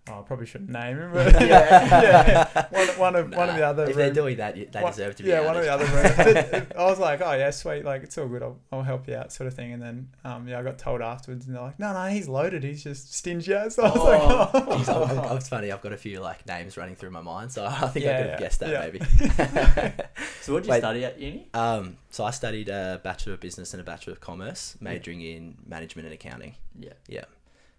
oh 0.09 0.21
I 0.21 0.23
probably 0.23 0.47
shouldn't 0.47 0.71
name 0.71 0.97
him, 0.99 1.13
but 1.13 1.33
yeah, 1.43 2.49
yeah. 2.55 2.67
One, 2.71 2.89
one 2.99 3.17
of 3.17 3.35
one 3.35 3.49
of 3.51 3.57
the 3.57 3.67
other 3.67 3.85
If 3.91 3.97
they're 3.97 4.13
doing 4.13 4.39
that, 4.39 4.55
they 4.73 4.81
one- 4.81 4.91
deserve 4.93 5.15
to 5.17 5.23
be. 5.23 5.29
yeah, 5.29 5.45
one 5.45 5.57
of 5.59 5.63
the 5.63 5.71
other 5.73 5.85
rooms. 5.85 6.49
But 6.51 6.77
I 6.77 6.85
was 6.87 6.99
like, 6.99 7.21
oh 7.21 7.33
yeah, 7.35 7.51
sweet, 7.51 7.85
like 7.85 8.03
it's 8.03 8.17
all 8.17 8.27
good. 8.29 8.43
I'll, 8.43 8.59
I'll 8.73 8.83
help 8.83 9.07
you 9.07 9.15
out, 9.15 9.31
sort 9.31 9.47
of 9.47 9.55
thing. 9.55 9.73
And 9.75 9.83
then 9.83 10.09
um 10.25 10.49
yeah, 10.49 10.59
I 10.59 10.63
got 10.63 10.79
told 10.79 11.03
afterwards, 11.03 11.47
and 11.47 11.55
they're 11.55 11.63
like, 11.63 11.79
no, 11.79 11.93
no, 11.93 12.07
he's 12.07 12.29
loaded. 12.29 12.65
He's 12.65 12.83
just 12.83 13.15
stingy. 13.15 13.53
as." 13.53 13.75
So 13.75 13.83
I 13.85 13.91
was 13.91 13.99
Oh, 13.99 14.05
like, 14.05 14.89
oh. 14.89 15.03
I'm- 15.13 15.19
I'm- 15.29 15.37
it's 15.37 15.49
funny. 15.51 15.71
I've 15.71 15.83
got 15.83 15.93
a 15.93 15.99
few 15.99 16.21
like 16.21 16.47
names 16.47 16.77
running 16.79 16.97
through 16.97 17.11
my 17.11 17.21
mind, 17.21 17.53
so 17.53 17.67
I 17.67 17.89
think 17.89 18.07
I 18.07 18.17
could 18.17 18.21
have 18.21 18.27
yeah, 18.27 18.39
guessed 18.39 18.61
that 18.61 18.71
yeah. 18.71 18.81
maybe. 18.81 20.05
So 20.43 20.53
what 20.55 20.63
did 20.63 20.69
you 20.69 20.73
Wait. 20.73 20.79
study 20.81 21.05
at 21.05 21.19
uni? 21.21 21.49
um, 21.55 21.97
so 22.11 22.25
I 22.25 22.31
studied 22.31 22.69
a 22.69 23.01
bachelor 23.05 23.35
of 23.35 23.41
business 23.41 23.75
and 23.75 23.81
a 23.81 23.85
bachelor 23.85 24.13
of 24.15 24.21
commerce, 24.21 24.77
majoring 24.81 25.21
in 25.21 25.57
management 25.67 26.07
and 26.07 26.15
accounting. 26.15 26.55
Yeah. 26.79 26.95
Yeah, 27.09 27.25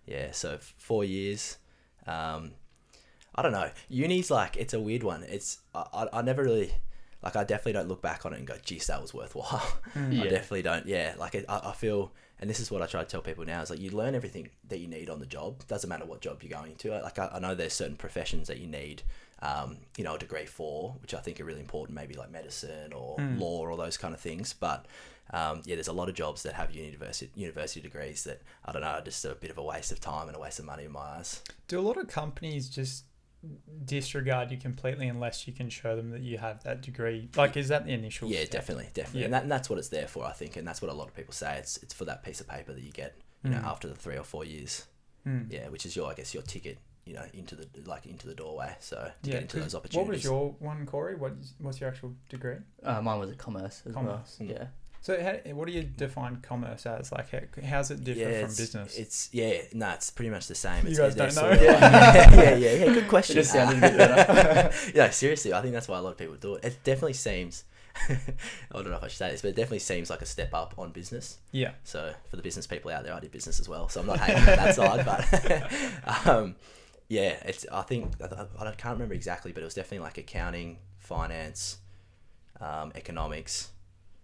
Yeah. 0.06 0.32
so 0.32 0.58
four 0.78 1.04
years. 1.04 1.58
Um, 2.08 2.52
I 3.34 3.42
don't 3.42 3.52
know. 3.54 3.70
Uni's 3.90 4.30
like 4.30 4.58
it's 4.58 4.74
a 4.74 4.80
weird 4.80 5.04
one. 5.04 5.24
It's 5.24 5.60
I, 5.74 5.86
I, 5.94 6.20
I 6.20 6.22
never 6.22 6.44
really 6.44 6.74
like 7.24 7.36
I 7.36 7.44
definitely 7.44 7.74
don't 7.74 7.88
look 7.88 8.02
back 8.02 8.26
on 8.26 8.34
it 8.34 8.40
and 8.40 8.48
go, 8.48 8.56
geez, 8.64 8.88
that 8.88 9.02
was 9.02 9.14
worthwhile. 9.14 9.62
Mm. 9.96 10.14
Yeah. 10.18 10.24
I 10.24 10.28
definitely 10.30 10.62
don't. 10.64 10.86
Yeah, 10.86 11.14
like 11.18 11.36
it, 11.36 11.46
I, 11.50 11.60
I 11.66 11.74
feel, 11.74 12.12
and 12.42 12.50
this 12.50 12.60
is 12.60 12.70
what 12.72 12.82
I 12.82 12.88
try 12.88 13.02
to 13.04 13.08
tell 13.10 13.22
people 13.22 13.46
now 13.46 13.62
is 13.62 13.70
like 13.70 13.80
you 13.80 13.92
learn 13.92 14.16
everything 14.16 14.50
that 14.68 14.80
you 14.80 14.88
need 14.88 15.10
on 15.10 15.20
the 15.20 15.26
job. 15.26 15.66
Doesn't 15.68 15.88
matter 15.90 16.06
what 16.06 16.22
job 16.22 16.42
you're 16.42 16.50
going 16.58 16.72
into. 16.72 16.90
Like 16.90 17.20
I, 17.20 17.30
I 17.36 17.40
know 17.40 17.54
there's 17.56 17.74
certain 17.74 17.96
professions 17.96 18.48
that 18.48 18.58
you 18.58 18.68
need, 18.68 19.04
um, 19.42 19.78
you 19.98 20.04
know, 20.04 20.16
a 20.16 20.20
degree 20.20 20.46
for, 20.46 20.96
which 21.02 21.14
I 21.14 21.20
think 21.20 21.40
are 21.40 21.46
really 21.46 21.60
important. 21.62 21.96
Maybe 21.96 22.16
like 22.16 22.32
medicine 22.32 22.94
or 22.94 23.18
Mm. 23.20 23.40
law 23.40 23.60
or 23.60 23.78
those 23.78 23.98
kind 23.98 24.14
of 24.14 24.20
things. 24.20 24.54
But 24.54 24.88
um, 25.34 25.62
yeah, 25.66 25.76
there's 25.76 25.88
a 25.88 25.94
lot 25.94 26.10
of 26.10 26.16
jobs 26.16 26.44
that 26.44 26.54
have 26.54 26.74
university 26.76 27.32
university 27.36 27.80
degrees 27.80 28.24
that 28.26 28.42
I 28.66 28.72
don't 28.72 28.82
know, 28.82 28.88
are 28.88 29.02
just 29.02 29.24
a 29.24 29.36
bit 29.36 29.52
of 29.52 29.58
a 29.58 29.64
waste 29.64 29.92
of 29.92 30.00
time 30.02 30.28
and 30.28 30.36
a 30.36 30.40
waste 30.40 30.60
of 30.60 30.66
money 30.66 30.84
in 30.86 30.92
my 30.92 31.00
eyes. 31.18 31.42
Do 31.68 31.80
a 31.80 31.82
lot 31.82 31.98
of 31.98 32.08
companies 32.08 32.70
just 32.70 33.06
disregard 33.86 34.52
you 34.52 34.58
completely 34.58 35.08
unless 35.08 35.48
you 35.48 35.54
can 35.54 35.70
show 35.70 35.96
them 35.96 36.12
that 36.12 36.22
you 36.22 36.38
have 36.38 36.64
that 36.64 36.82
degree? 36.82 37.30
Like, 37.36 37.58
is 37.58 37.70
that 37.70 37.86
the 37.86 37.92
initial? 37.94 38.30
Yeah, 38.30 38.40
step? 38.40 38.52
definitely, 38.52 38.90
definitely, 38.94 39.22
Yeah. 39.22 39.26
and, 39.26 39.34
that, 39.34 39.44
and 39.44 39.52
that's 39.52 39.70
what 39.70 39.80
it's 39.80 39.90
there 39.90 40.08
for, 40.08 40.26
I 40.26 40.32
think, 40.34 40.56
and 40.58 40.68
that's 40.68 40.82
what 40.82 40.92
a 40.92 40.94
lot 40.94 41.08
of 41.08 41.16
people 41.16 41.34
say. 41.34 41.58
It's 41.58 41.78
it's 41.78 41.94
for 41.94 42.06
that 42.06 42.24
piece 42.24 42.40
of 42.42 42.48
paper 42.48 42.74
that 42.74 42.82
you 42.84 42.92
get, 42.92 43.16
you 43.44 43.50
know, 43.52 43.58
Mm. 43.58 43.64
after 43.66 43.88
the 43.88 43.96
three 43.96 44.18
or 44.18 44.24
four 44.24 44.46
years. 44.46 44.86
Mm. 45.28 45.52
Yeah, 45.52 45.68
which 45.70 45.86
is 45.86 45.96
your, 45.96 46.10
I 46.10 46.14
guess, 46.16 46.34
your 46.34 46.44
ticket, 46.44 46.80
you 47.06 47.14
know, 47.14 47.26
into 47.34 47.56
the 47.56 47.68
like 47.86 48.06
into 48.06 48.28
the 48.28 48.34
doorway. 48.36 48.76
So 48.80 48.96
to 48.98 49.30
Yeah, 49.30 49.34
get 49.34 49.42
into 49.44 49.60
those 49.60 49.76
opportunities. 49.76 50.08
What 50.08 50.14
was 50.16 50.24
your 50.24 50.52
one, 50.60 50.86
Corey? 50.86 51.16
What 51.16 51.34
is, 51.40 51.54
what's 51.60 51.80
your 51.80 51.90
actual 51.90 52.14
degree? 52.30 52.58
Uh, 52.84 53.02
mine 53.02 53.20
was 53.20 53.30
a 53.32 53.36
commerce 53.36 53.84
as 53.86 53.94
Commerce. 53.94 54.38
well. 54.40 54.50
Yeah. 54.50 54.68
So, 55.04 55.20
how, 55.22 55.54
what 55.54 55.66
do 55.68 55.74
you 55.74 55.82
define 55.84 56.38
commerce 56.44 56.86
as? 56.86 57.12
Like, 57.12 57.32
how, 57.32 57.40
how's 57.66 57.90
it 57.90 58.04
differ 58.04 58.46
from 58.46 58.50
business? 58.56 58.96
It's 58.98 59.30
yeah, 59.32 59.62
no, 59.74 59.90
it's 59.92 60.12
pretty 60.12 60.30
much 60.30 60.48
the 60.48 60.54
same. 60.56 60.84
You 60.86 60.92
It's, 60.92 61.00
guys 61.00 61.16
don't 61.16 61.32
sort 61.32 61.54
know? 61.60 61.68
of 61.68 61.82
like- 61.82 61.82
yeah, 61.82 62.56
yeah, 62.56 62.74
yeah. 62.74 62.94
Good 62.94 63.08
question. 63.08 63.34
just 63.36 63.52
sounded 63.52 63.80
a 63.80 63.82
bit 63.82 63.98
better. 63.98 64.72
yeah, 64.96 65.10
seriously, 65.10 65.54
I 65.54 65.62
think 65.62 65.74
that's 65.74 65.88
why 65.88 65.98
a 65.98 66.02
lot 66.02 66.12
of 66.12 66.18
people 66.20 66.36
do 66.36 66.56
it. 66.56 66.66
It 66.66 66.84
definitely 66.84 67.14
seems. 67.14 67.64
I 68.10 68.16
don't 68.74 68.90
know 68.90 68.96
if 68.98 69.04
I 69.04 69.08
should 69.08 69.18
say 69.18 69.32
this, 69.32 69.42
but 69.42 69.50
it 69.50 69.56
definitely 69.56 69.80
seems 69.80 70.10
like 70.10 70.22
a 70.22 70.26
step 70.26 70.54
up 70.54 70.76
on 70.78 70.92
business. 70.92 71.40
yeah. 71.52 71.72
So 71.84 72.14
for 72.30 72.36
the 72.38 72.42
business 72.44 72.66
people 72.68 72.90
out 72.92 73.04
there, 73.04 73.14
I 73.14 73.20
did 73.20 73.32
business 73.32 73.60
as 73.60 73.68
well, 73.68 73.90
so 73.90 74.00
I'm 74.02 74.08
not 74.08 74.20
hating 74.20 74.38
on 74.40 74.46
that 74.46 74.76
side, 74.76 75.04
but 75.06 76.28
um, 76.30 76.56
yeah, 77.10 77.38
it's. 77.44 77.66
I 77.72 77.82
think 77.82 78.14
I, 78.22 78.26
I 78.64 78.68
I 78.68 78.72
can't 78.74 78.94
remember 78.94 79.16
exactly, 79.16 79.52
but 79.52 79.62
it 79.62 79.66
was 79.66 79.74
definitely 79.74 80.06
like 80.06 80.18
accounting, 80.20 80.78
finance, 81.00 81.80
um, 82.62 82.92
economics, 82.96 83.70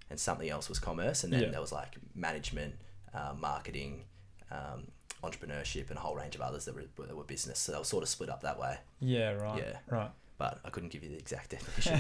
and 0.10 0.20
something 0.20 0.50
else 0.50 0.70
was 0.70 0.80
commerce, 0.80 1.24
and 1.24 1.32
then 1.34 1.42
Yeah. 1.42 1.50
there 1.50 1.62
was 1.62 1.72
like 1.72 1.96
management, 2.16 2.76
uh, 3.14 3.34
marketing, 3.38 4.06
um, 4.52 4.88
entrepreneurship, 5.24 5.90
and 5.90 5.98
a 5.98 6.02
whole 6.02 6.16
range 6.16 6.36
of 6.36 6.42
others 6.42 6.66
that 6.66 6.76
were 6.76 6.86
that 7.06 7.16
were 7.16 7.24
business. 7.24 7.60
So 7.60 7.72
they 7.72 7.78
were 7.78 7.84
sort 7.84 8.04
of 8.04 8.10
split 8.10 8.30
up 8.30 8.42
that 8.42 8.60
way, 8.60 8.78
Yeah. 9.00 9.32
Right. 9.34 9.64
Yeah. 9.64 9.78
Right. 9.90 10.12
but 10.38 10.60
I 10.64 10.70
couldn't 10.70 10.90
give 10.90 11.04
you 11.04 11.10
the 11.10 11.18
exact 11.18 11.50
definition. 11.52 12.00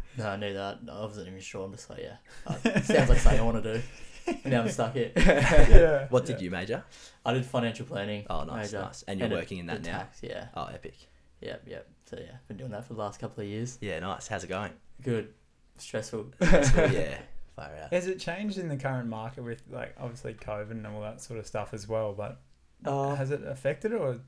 No, 0.16 0.28
I 0.28 0.36
knew 0.36 0.52
that. 0.52 0.78
I 0.90 1.00
wasn't 1.00 1.26
even 1.28 1.40
sure. 1.40 1.64
I'm 1.64 1.72
just 1.72 1.88
like, 1.90 2.00
yeah. 2.00 2.16
Uh, 2.46 2.56
it 2.66 2.84
sounds 2.84 3.08
like 3.08 3.18
something 3.18 3.40
I 3.40 3.44
want 3.44 3.62
to 3.62 3.74
do. 3.78 3.82
And 4.26 4.52
now 4.52 4.60
I'm 4.60 4.68
stuck 4.68 4.92
here. 4.92 5.10
yeah. 5.16 6.06
what 6.10 6.28
yeah. 6.28 6.34
did 6.34 6.42
you 6.42 6.50
major? 6.50 6.84
I 7.24 7.32
did 7.32 7.44
financial 7.46 7.86
planning. 7.86 8.26
Oh, 8.30 8.44
nice, 8.44 8.66
major, 8.72 8.84
nice. 8.84 9.02
And 9.08 9.18
you're 9.18 9.32
it 9.32 9.34
working 9.34 9.58
in 9.58 9.66
that 9.66 9.82
now. 9.82 9.98
Tax, 9.98 10.20
yeah. 10.22 10.48
Oh, 10.54 10.66
epic. 10.66 10.94
Yep, 11.40 11.62
yep. 11.66 11.88
So 12.04 12.18
yeah, 12.20 12.36
been 12.46 12.58
doing 12.58 12.70
that 12.70 12.84
for 12.86 12.92
the 12.92 13.00
last 13.00 13.18
couple 13.18 13.42
of 13.42 13.48
years. 13.48 13.78
Yeah, 13.80 13.98
nice. 14.00 14.28
How's 14.28 14.44
it 14.44 14.48
going? 14.48 14.70
Good. 15.02 15.32
Stressful. 15.78 16.26
That's 16.38 16.70
good, 16.70 16.92
yeah, 16.92 17.18
far 17.56 17.70
out. 17.76 17.92
Has 17.92 18.06
it 18.06 18.18
changed 18.18 18.58
in 18.58 18.68
the 18.68 18.76
current 18.76 19.08
market 19.08 19.42
with 19.42 19.62
like 19.70 19.94
obviously 19.98 20.34
COVID 20.34 20.70
and 20.72 20.86
all 20.86 21.00
that 21.02 21.20
sort 21.20 21.38
of 21.38 21.46
stuff 21.46 21.72
as 21.74 21.88
well? 21.88 22.12
But 22.12 22.40
Uh, 22.84 23.14
has 23.14 23.30
it 23.30 23.42
affected 23.46 23.92
it 23.92 24.00
or 24.00 24.18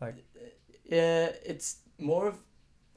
like? 0.00 0.24
yeah, 0.84 1.30
it's 1.44 1.78
more 1.98 2.28
of 2.28 2.38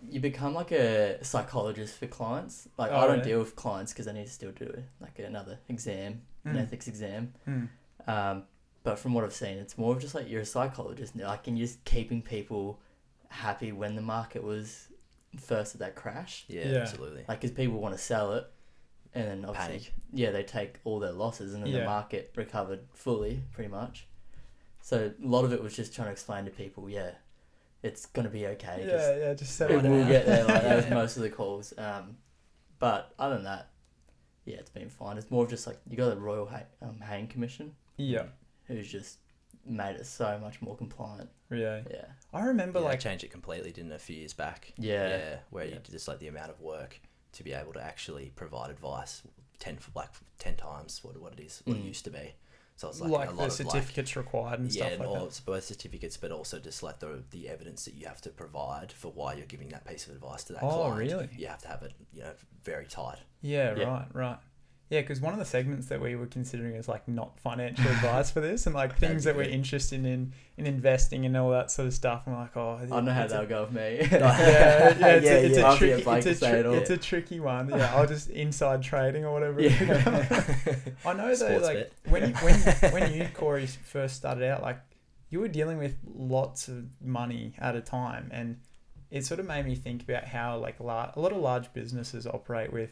you 0.09 0.19
become 0.19 0.53
like 0.53 0.71
a 0.71 1.21
psychologist 1.23 1.97
for 1.97 2.07
clients. 2.07 2.67
Like 2.77 2.91
Oh, 2.91 2.97
I 2.97 3.01
don't 3.07 3.17
really? 3.17 3.23
deal 3.29 3.39
with 3.39 3.55
clients 3.55 3.91
because 3.91 4.07
I 4.07 4.13
need 4.13 4.27
to 4.27 4.31
still 4.31 4.51
do 4.51 4.83
like 5.01 5.19
another 5.19 5.59
exam, 5.67 6.21
an 6.45 6.55
Mm. 6.55 6.61
ethics 6.61 6.87
exam. 6.87 7.33
Mm. 7.47 7.69
Um, 8.07 8.43
but 8.83 8.97
from 8.97 9.13
what 9.13 9.23
I've 9.25 9.33
seen, 9.33 9.57
it's 9.57 9.77
more 9.77 9.93
of 9.93 9.99
just 10.01 10.15
like 10.15 10.29
you're 10.29 10.41
a 10.41 10.45
psychologist, 10.45 11.15
now, 11.15 11.27
like 11.27 11.47
and 11.47 11.57
you're 11.57 11.67
just 11.67 11.83
keeping 11.83 12.21
people 12.21 12.79
happy 13.27 13.71
when 13.73 13.95
the 13.95 14.01
market 14.01 14.41
was 14.43 14.87
first 15.37 15.75
at 15.75 15.79
that 15.81 15.95
crash. 15.95 16.45
Yeah, 16.47 16.65
Yeah. 16.67 16.77
absolutely. 16.79 17.25
Like, 17.27 17.41
because 17.41 17.51
people 17.51 17.79
want 17.79 17.93
to 17.95 18.01
sell 18.01 18.33
it, 18.33 18.49
and 19.19 19.27
then 19.43 19.45
obviously, 19.49 19.73
Panic. 19.79 19.93
yeah, 20.13 20.31
they 20.31 20.43
take 20.43 20.79
all 20.83 20.99
their 20.99 21.11
losses, 21.11 21.53
and 21.53 21.63
then 21.63 21.71
Yeah. 21.71 21.79
the 21.79 21.85
market 21.85 22.31
recovered 22.35 22.81
fully, 22.93 23.43
pretty 23.53 23.69
much. 23.69 24.07
So 24.81 25.11
a 25.23 25.27
lot 25.27 25.45
of 25.45 25.53
it 25.53 25.61
was 25.61 25.75
just 25.75 25.93
trying 25.93 26.07
to 26.07 26.11
explain 26.11 26.45
to 26.45 26.51
people, 26.51 26.89
yeah, 26.89 27.11
it's 27.83 28.05
gonna 28.07 28.29
be 28.29 28.45
okay. 28.47 28.77
yeah, 28.85 28.91
just, 28.91 29.17
yeah, 29.19 29.33
just 29.33 29.55
settle 29.55 29.77
it 29.77 29.81
settle 29.81 29.91
will 29.97 30.01
down. 30.03 30.11
get 30.11 30.25
there. 30.25 30.45
Like 30.45 30.63
that 30.63 30.75
was 30.77 30.89
most 30.89 31.17
of 31.17 31.23
the 31.23 31.29
calls. 31.29 31.73
Um, 31.77 32.17
but 32.79 33.13
other 33.19 33.35
than 33.35 33.43
that, 33.45 33.69
yeah, 34.45 34.55
it's 34.57 34.69
been 34.69 34.89
fine. 34.89 35.17
It's 35.17 35.29
more 35.29 35.43
of 35.43 35.49
just 35.49 35.67
like 35.67 35.77
you 35.89 35.95
got 35.97 36.09
the 36.09 36.19
Royal 36.19 36.45
ha- 36.45 36.63
um, 36.81 36.99
Hayne 37.01 37.27
Commission, 37.27 37.75
Yeah, 37.97 38.23
who's 38.65 38.89
just 38.91 39.17
made 39.65 39.95
it 39.97 40.05
so 40.05 40.39
much 40.41 40.61
more 40.61 40.75
compliant. 40.75 41.29
yeah. 41.51 41.81
Yeah, 41.91 42.05
I 42.33 42.45
remember 42.45 42.79
yeah, 42.79 42.85
like 42.85 42.99
they 42.99 43.09
changed 43.09 43.23
it 43.25 43.31
completely, 43.31 43.71
didn't 43.71 43.91
it, 43.91 43.95
a 43.95 43.99
few 43.99 44.15
years 44.15 44.33
back? 44.33 44.73
yeah, 44.77 45.37
where 45.51 45.65
Yeah. 45.65 45.75
you 45.75 45.79
did 45.81 45.91
just 45.91 46.07
like 46.07 46.19
the 46.19 46.27
amount 46.29 46.49
of 46.51 46.59
work 46.61 46.99
to 47.33 47.43
be 47.43 47.53
able 47.53 47.73
to 47.73 47.81
actually 47.83 48.31
provide 48.35 48.69
advice 48.69 49.21
ten 49.59 49.77
for 49.77 49.91
like 49.95 50.09
ten 50.39 50.55
times 50.55 50.99
what 51.03 51.19
what 51.21 51.33
it 51.33 51.39
is 51.39 51.61
what 51.65 51.77
it 51.77 51.81
Mm. 51.81 51.87
used 51.87 52.05
to 52.05 52.11
be. 52.11 52.33
So 52.75 52.87
it's 52.87 53.01
like, 53.01 53.11
like, 53.11 53.27
a 53.27 53.31
the 53.33 53.37
lot 53.37 53.49
of 53.49 53.65
like 53.65 53.73
certificates 53.73 54.15
required 54.15 54.59
and 54.61 54.71
yeah, 54.71 54.85
stuff 54.85 54.91
and 54.93 54.99
like 55.01 55.09
all, 55.09 55.25
that. 55.27 55.41
both 55.45 55.63
certificates, 55.65 56.15
but 56.15 56.31
also 56.31 56.59
just 56.59 56.81
like 56.81 56.99
the 56.99 57.23
the 57.31 57.49
evidence 57.49 57.83
that 57.85 57.93
you 57.95 58.07
have 58.07 58.21
to 58.21 58.29
provide 58.29 58.91
for 58.93 59.11
why 59.11 59.33
you're 59.33 59.45
giving 59.45 59.67
that 59.69 59.85
piece 59.85 60.07
of 60.07 60.13
advice 60.15 60.45
to 60.45 60.53
that 60.53 60.61
Oh, 60.63 60.85
client. 60.85 60.97
really? 61.09 61.29
You 61.37 61.47
have 61.47 61.61
to 61.63 61.67
have 61.67 61.83
it, 61.83 61.91
you 62.13 62.21
know, 62.21 62.31
very 62.63 62.85
tight. 62.85 63.17
Yeah, 63.41 63.71
Yeah. 63.73 63.85
right, 63.85 64.07
right. 64.13 64.37
Yeah, 64.89 65.01
because 65.01 65.21
one 65.21 65.33
of 65.33 65.39
the 65.39 65.45
segments 65.45 65.85
that 65.89 66.01
we 66.01 66.15
were 66.15 66.25
considering 66.25 66.73
is 66.73 66.87
like 66.87 67.07
not 67.07 67.39
financial 67.39 67.85
advice 67.91 68.31
for 68.31 68.39
this, 68.41 68.65
and 68.65 68.73
like 68.73 68.97
things 68.97 69.23
that 69.25 69.35
we're 69.35 69.43
interested 69.43 70.03
in 70.03 70.33
in 70.57 70.65
investing 70.65 71.25
and 71.27 71.37
all 71.37 71.51
that 71.51 71.69
sort 71.69 71.87
of 71.87 71.93
stuff. 71.93 72.23
And 72.25 72.35
we're 72.35 72.41
like, 72.41 72.57
oh, 72.57 72.79
I 72.81 72.85
don't 72.87 73.05
know 73.05 73.13
how 73.13 73.27
that'll 73.27 73.45
go 73.45 73.65
with 73.65 73.71
me. 73.73 73.99
yeah, 74.11 74.97
yeah, 74.97 75.07
it's, 75.15 75.25
Yeah, 75.25 75.31
a, 75.31 75.43
it's 75.43 75.57
yeah. 75.57 75.73
a 75.73 75.77
tricky, 75.77 75.93
it's 75.93 76.41
a, 76.41 76.61
tri- 76.63 76.73
it's 76.77 76.89
a 76.89 76.97
tricky 76.97 77.39
one. 77.39 77.69
Yeah, 77.69 77.93
I'll 77.95 78.07
just 78.07 78.31
inside 78.31 78.81
trading 78.81 79.25
or 79.25 79.33
whatever. 79.33 79.61
Yeah. 79.61 80.75
I 81.05 81.13
know 81.13 81.27
though, 81.27 81.35
Sports 81.35 81.65
like 81.65 81.75
bet. 81.77 81.91
when 82.07 82.29
you, 82.29 82.35
when 82.35 82.59
when 82.91 83.13
you 83.13 83.27
Corey 83.35 83.67
first 83.67 84.15
started 84.15 84.43
out, 84.49 84.63
like 84.63 84.79
you 85.29 85.39
were 85.39 85.47
dealing 85.47 85.77
with 85.77 85.97
lots 86.15 86.67
of 86.67 86.85
money 86.99 87.53
at 87.59 87.75
a 87.75 87.81
time, 87.81 88.29
and 88.33 88.57
it 89.11 89.23
sort 89.23 89.39
of 89.39 89.45
made 89.45 89.65
me 89.65 89.75
think 89.75 90.01
about 90.01 90.25
how 90.25 90.57
like 90.57 90.79
lar- 90.79 91.13
a 91.15 91.19
lot 91.19 91.31
of 91.31 91.37
large 91.37 91.71
businesses 91.73 92.25
operate 92.25 92.73
with. 92.73 92.89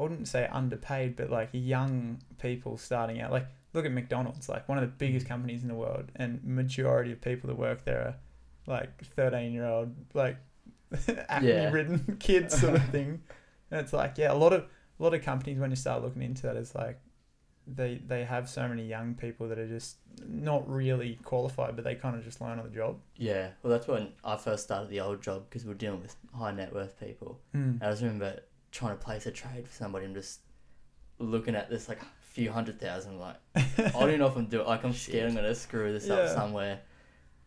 I 0.00 0.02
wouldn't 0.02 0.28
say 0.28 0.48
underpaid, 0.50 1.14
but 1.14 1.28
like 1.28 1.50
young 1.52 2.20
people 2.40 2.78
starting 2.78 3.20
out. 3.20 3.30
Like 3.30 3.46
look 3.74 3.84
at 3.84 3.92
McDonald's, 3.92 4.48
like 4.48 4.66
one 4.66 4.78
of 4.78 4.82
the 4.82 4.88
biggest 4.88 5.28
companies 5.28 5.62
in 5.62 5.68
the 5.68 5.74
world, 5.74 6.10
and 6.16 6.42
majority 6.42 7.12
of 7.12 7.20
people 7.20 7.48
that 7.48 7.58
work 7.58 7.84
there 7.84 8.00
are 8.00 8.14
like 8.66 9.04
thirteen 9.04 9.52
year 9.52 9.66
old 9.66 9.94
like 10.14 10.38
acne 11.28 11.70
ridden 11.70 12.16
kids 12.20 12.58
sort 12.58 12.74
of 12.74 12.84
thing. 12.88 13.22
And 13.72 13.78
it's 13.78 13.92
like 13.92 14.18
yeah, 14.18 14.32
a 14.32 14.34
lot 14.34 14.52
of 14.52 14.64
a 14.98 15.02
lot 15.02 15.14
of 15.14 15.22
companies 15.22 15.60
when 15.60 15.70
you 15.70 15.76
start 15.76 16.02
looking 16.02 16.22
into 16.22 16.42
that, 16.42 16.56
it's 16.56 16.74
like 16.74 16.98
they 17.68 18.00
they 18.04 18.24
have 18.24 18.48
so 18.48 18.66
many 18.66 18.84
young 18.84 19.14
people 19.14 19.48
that 19.48 19.60
are 19.60 19.68
just 19.68 19.98
not 20.26 20.68
really 20.68 21.20
qualified, 21.22 21.76
but 21.76 21.84
they 21.84 21.94
kind 21.94 22.16
of 22.16 22.24
just 22.24 22.40
learn 22.40 22.58
on 22.58 22.64
the 22.64 22.74
job. 22.74 22.98
Yeah, 23.14 23.50
well, 23.62 23.70
that's 23.70 23.86
when 23.86 24.08
I 24.24 24.36
first 24.36 24.64
started 24.64 24.90
the 24.90 25.00
old 25.00 25.22
job 25.22 25.44
because 25.48 25.64
we 25.64 25.70
are 25.70 25.76
dealing 25.76 26.02
with 26.02 26.16
high 26.36 26.50
net 26.50 26.74
worth 26.74 26.98
people. 26.98 27.38
Mm. 27.54 27.80
I 27.80 27.90
just 27.90 28.02
remember 28.02 28.40
trying 28.72 28.96
to 28.96 29.02
place 29.02 29.26
a 29.26 29.30
trade 29.30 29.66
for 29.68 29.74
somebody 29.74 30.06
and 30.06 30.14
just 30.14 30.40
looking 31.18 31.54
at 31.54 31.68
this 31.70 31.88
like 31.88 32.00
few 32.22 32.50
hundred 32.50 32.80
thousand, 32.80 33.18
like 33.18 33.36
I 33.56 33.62
don't 33.90 34.08
even 34.08 34.20
know 34.20 34.26
if 34.28 34.36
I'm 34.36 34.46
doing. 34.46 34.66
Like 34.66 34.84
I'm 34.84 34.92
scared 34.94 35.28
I'm 35.28 35.34
gonna 35.34 35.54
screw 35.54 35.92
this 35.92 36.08
up 36.08 36.28
somewhere, 36.28 36.80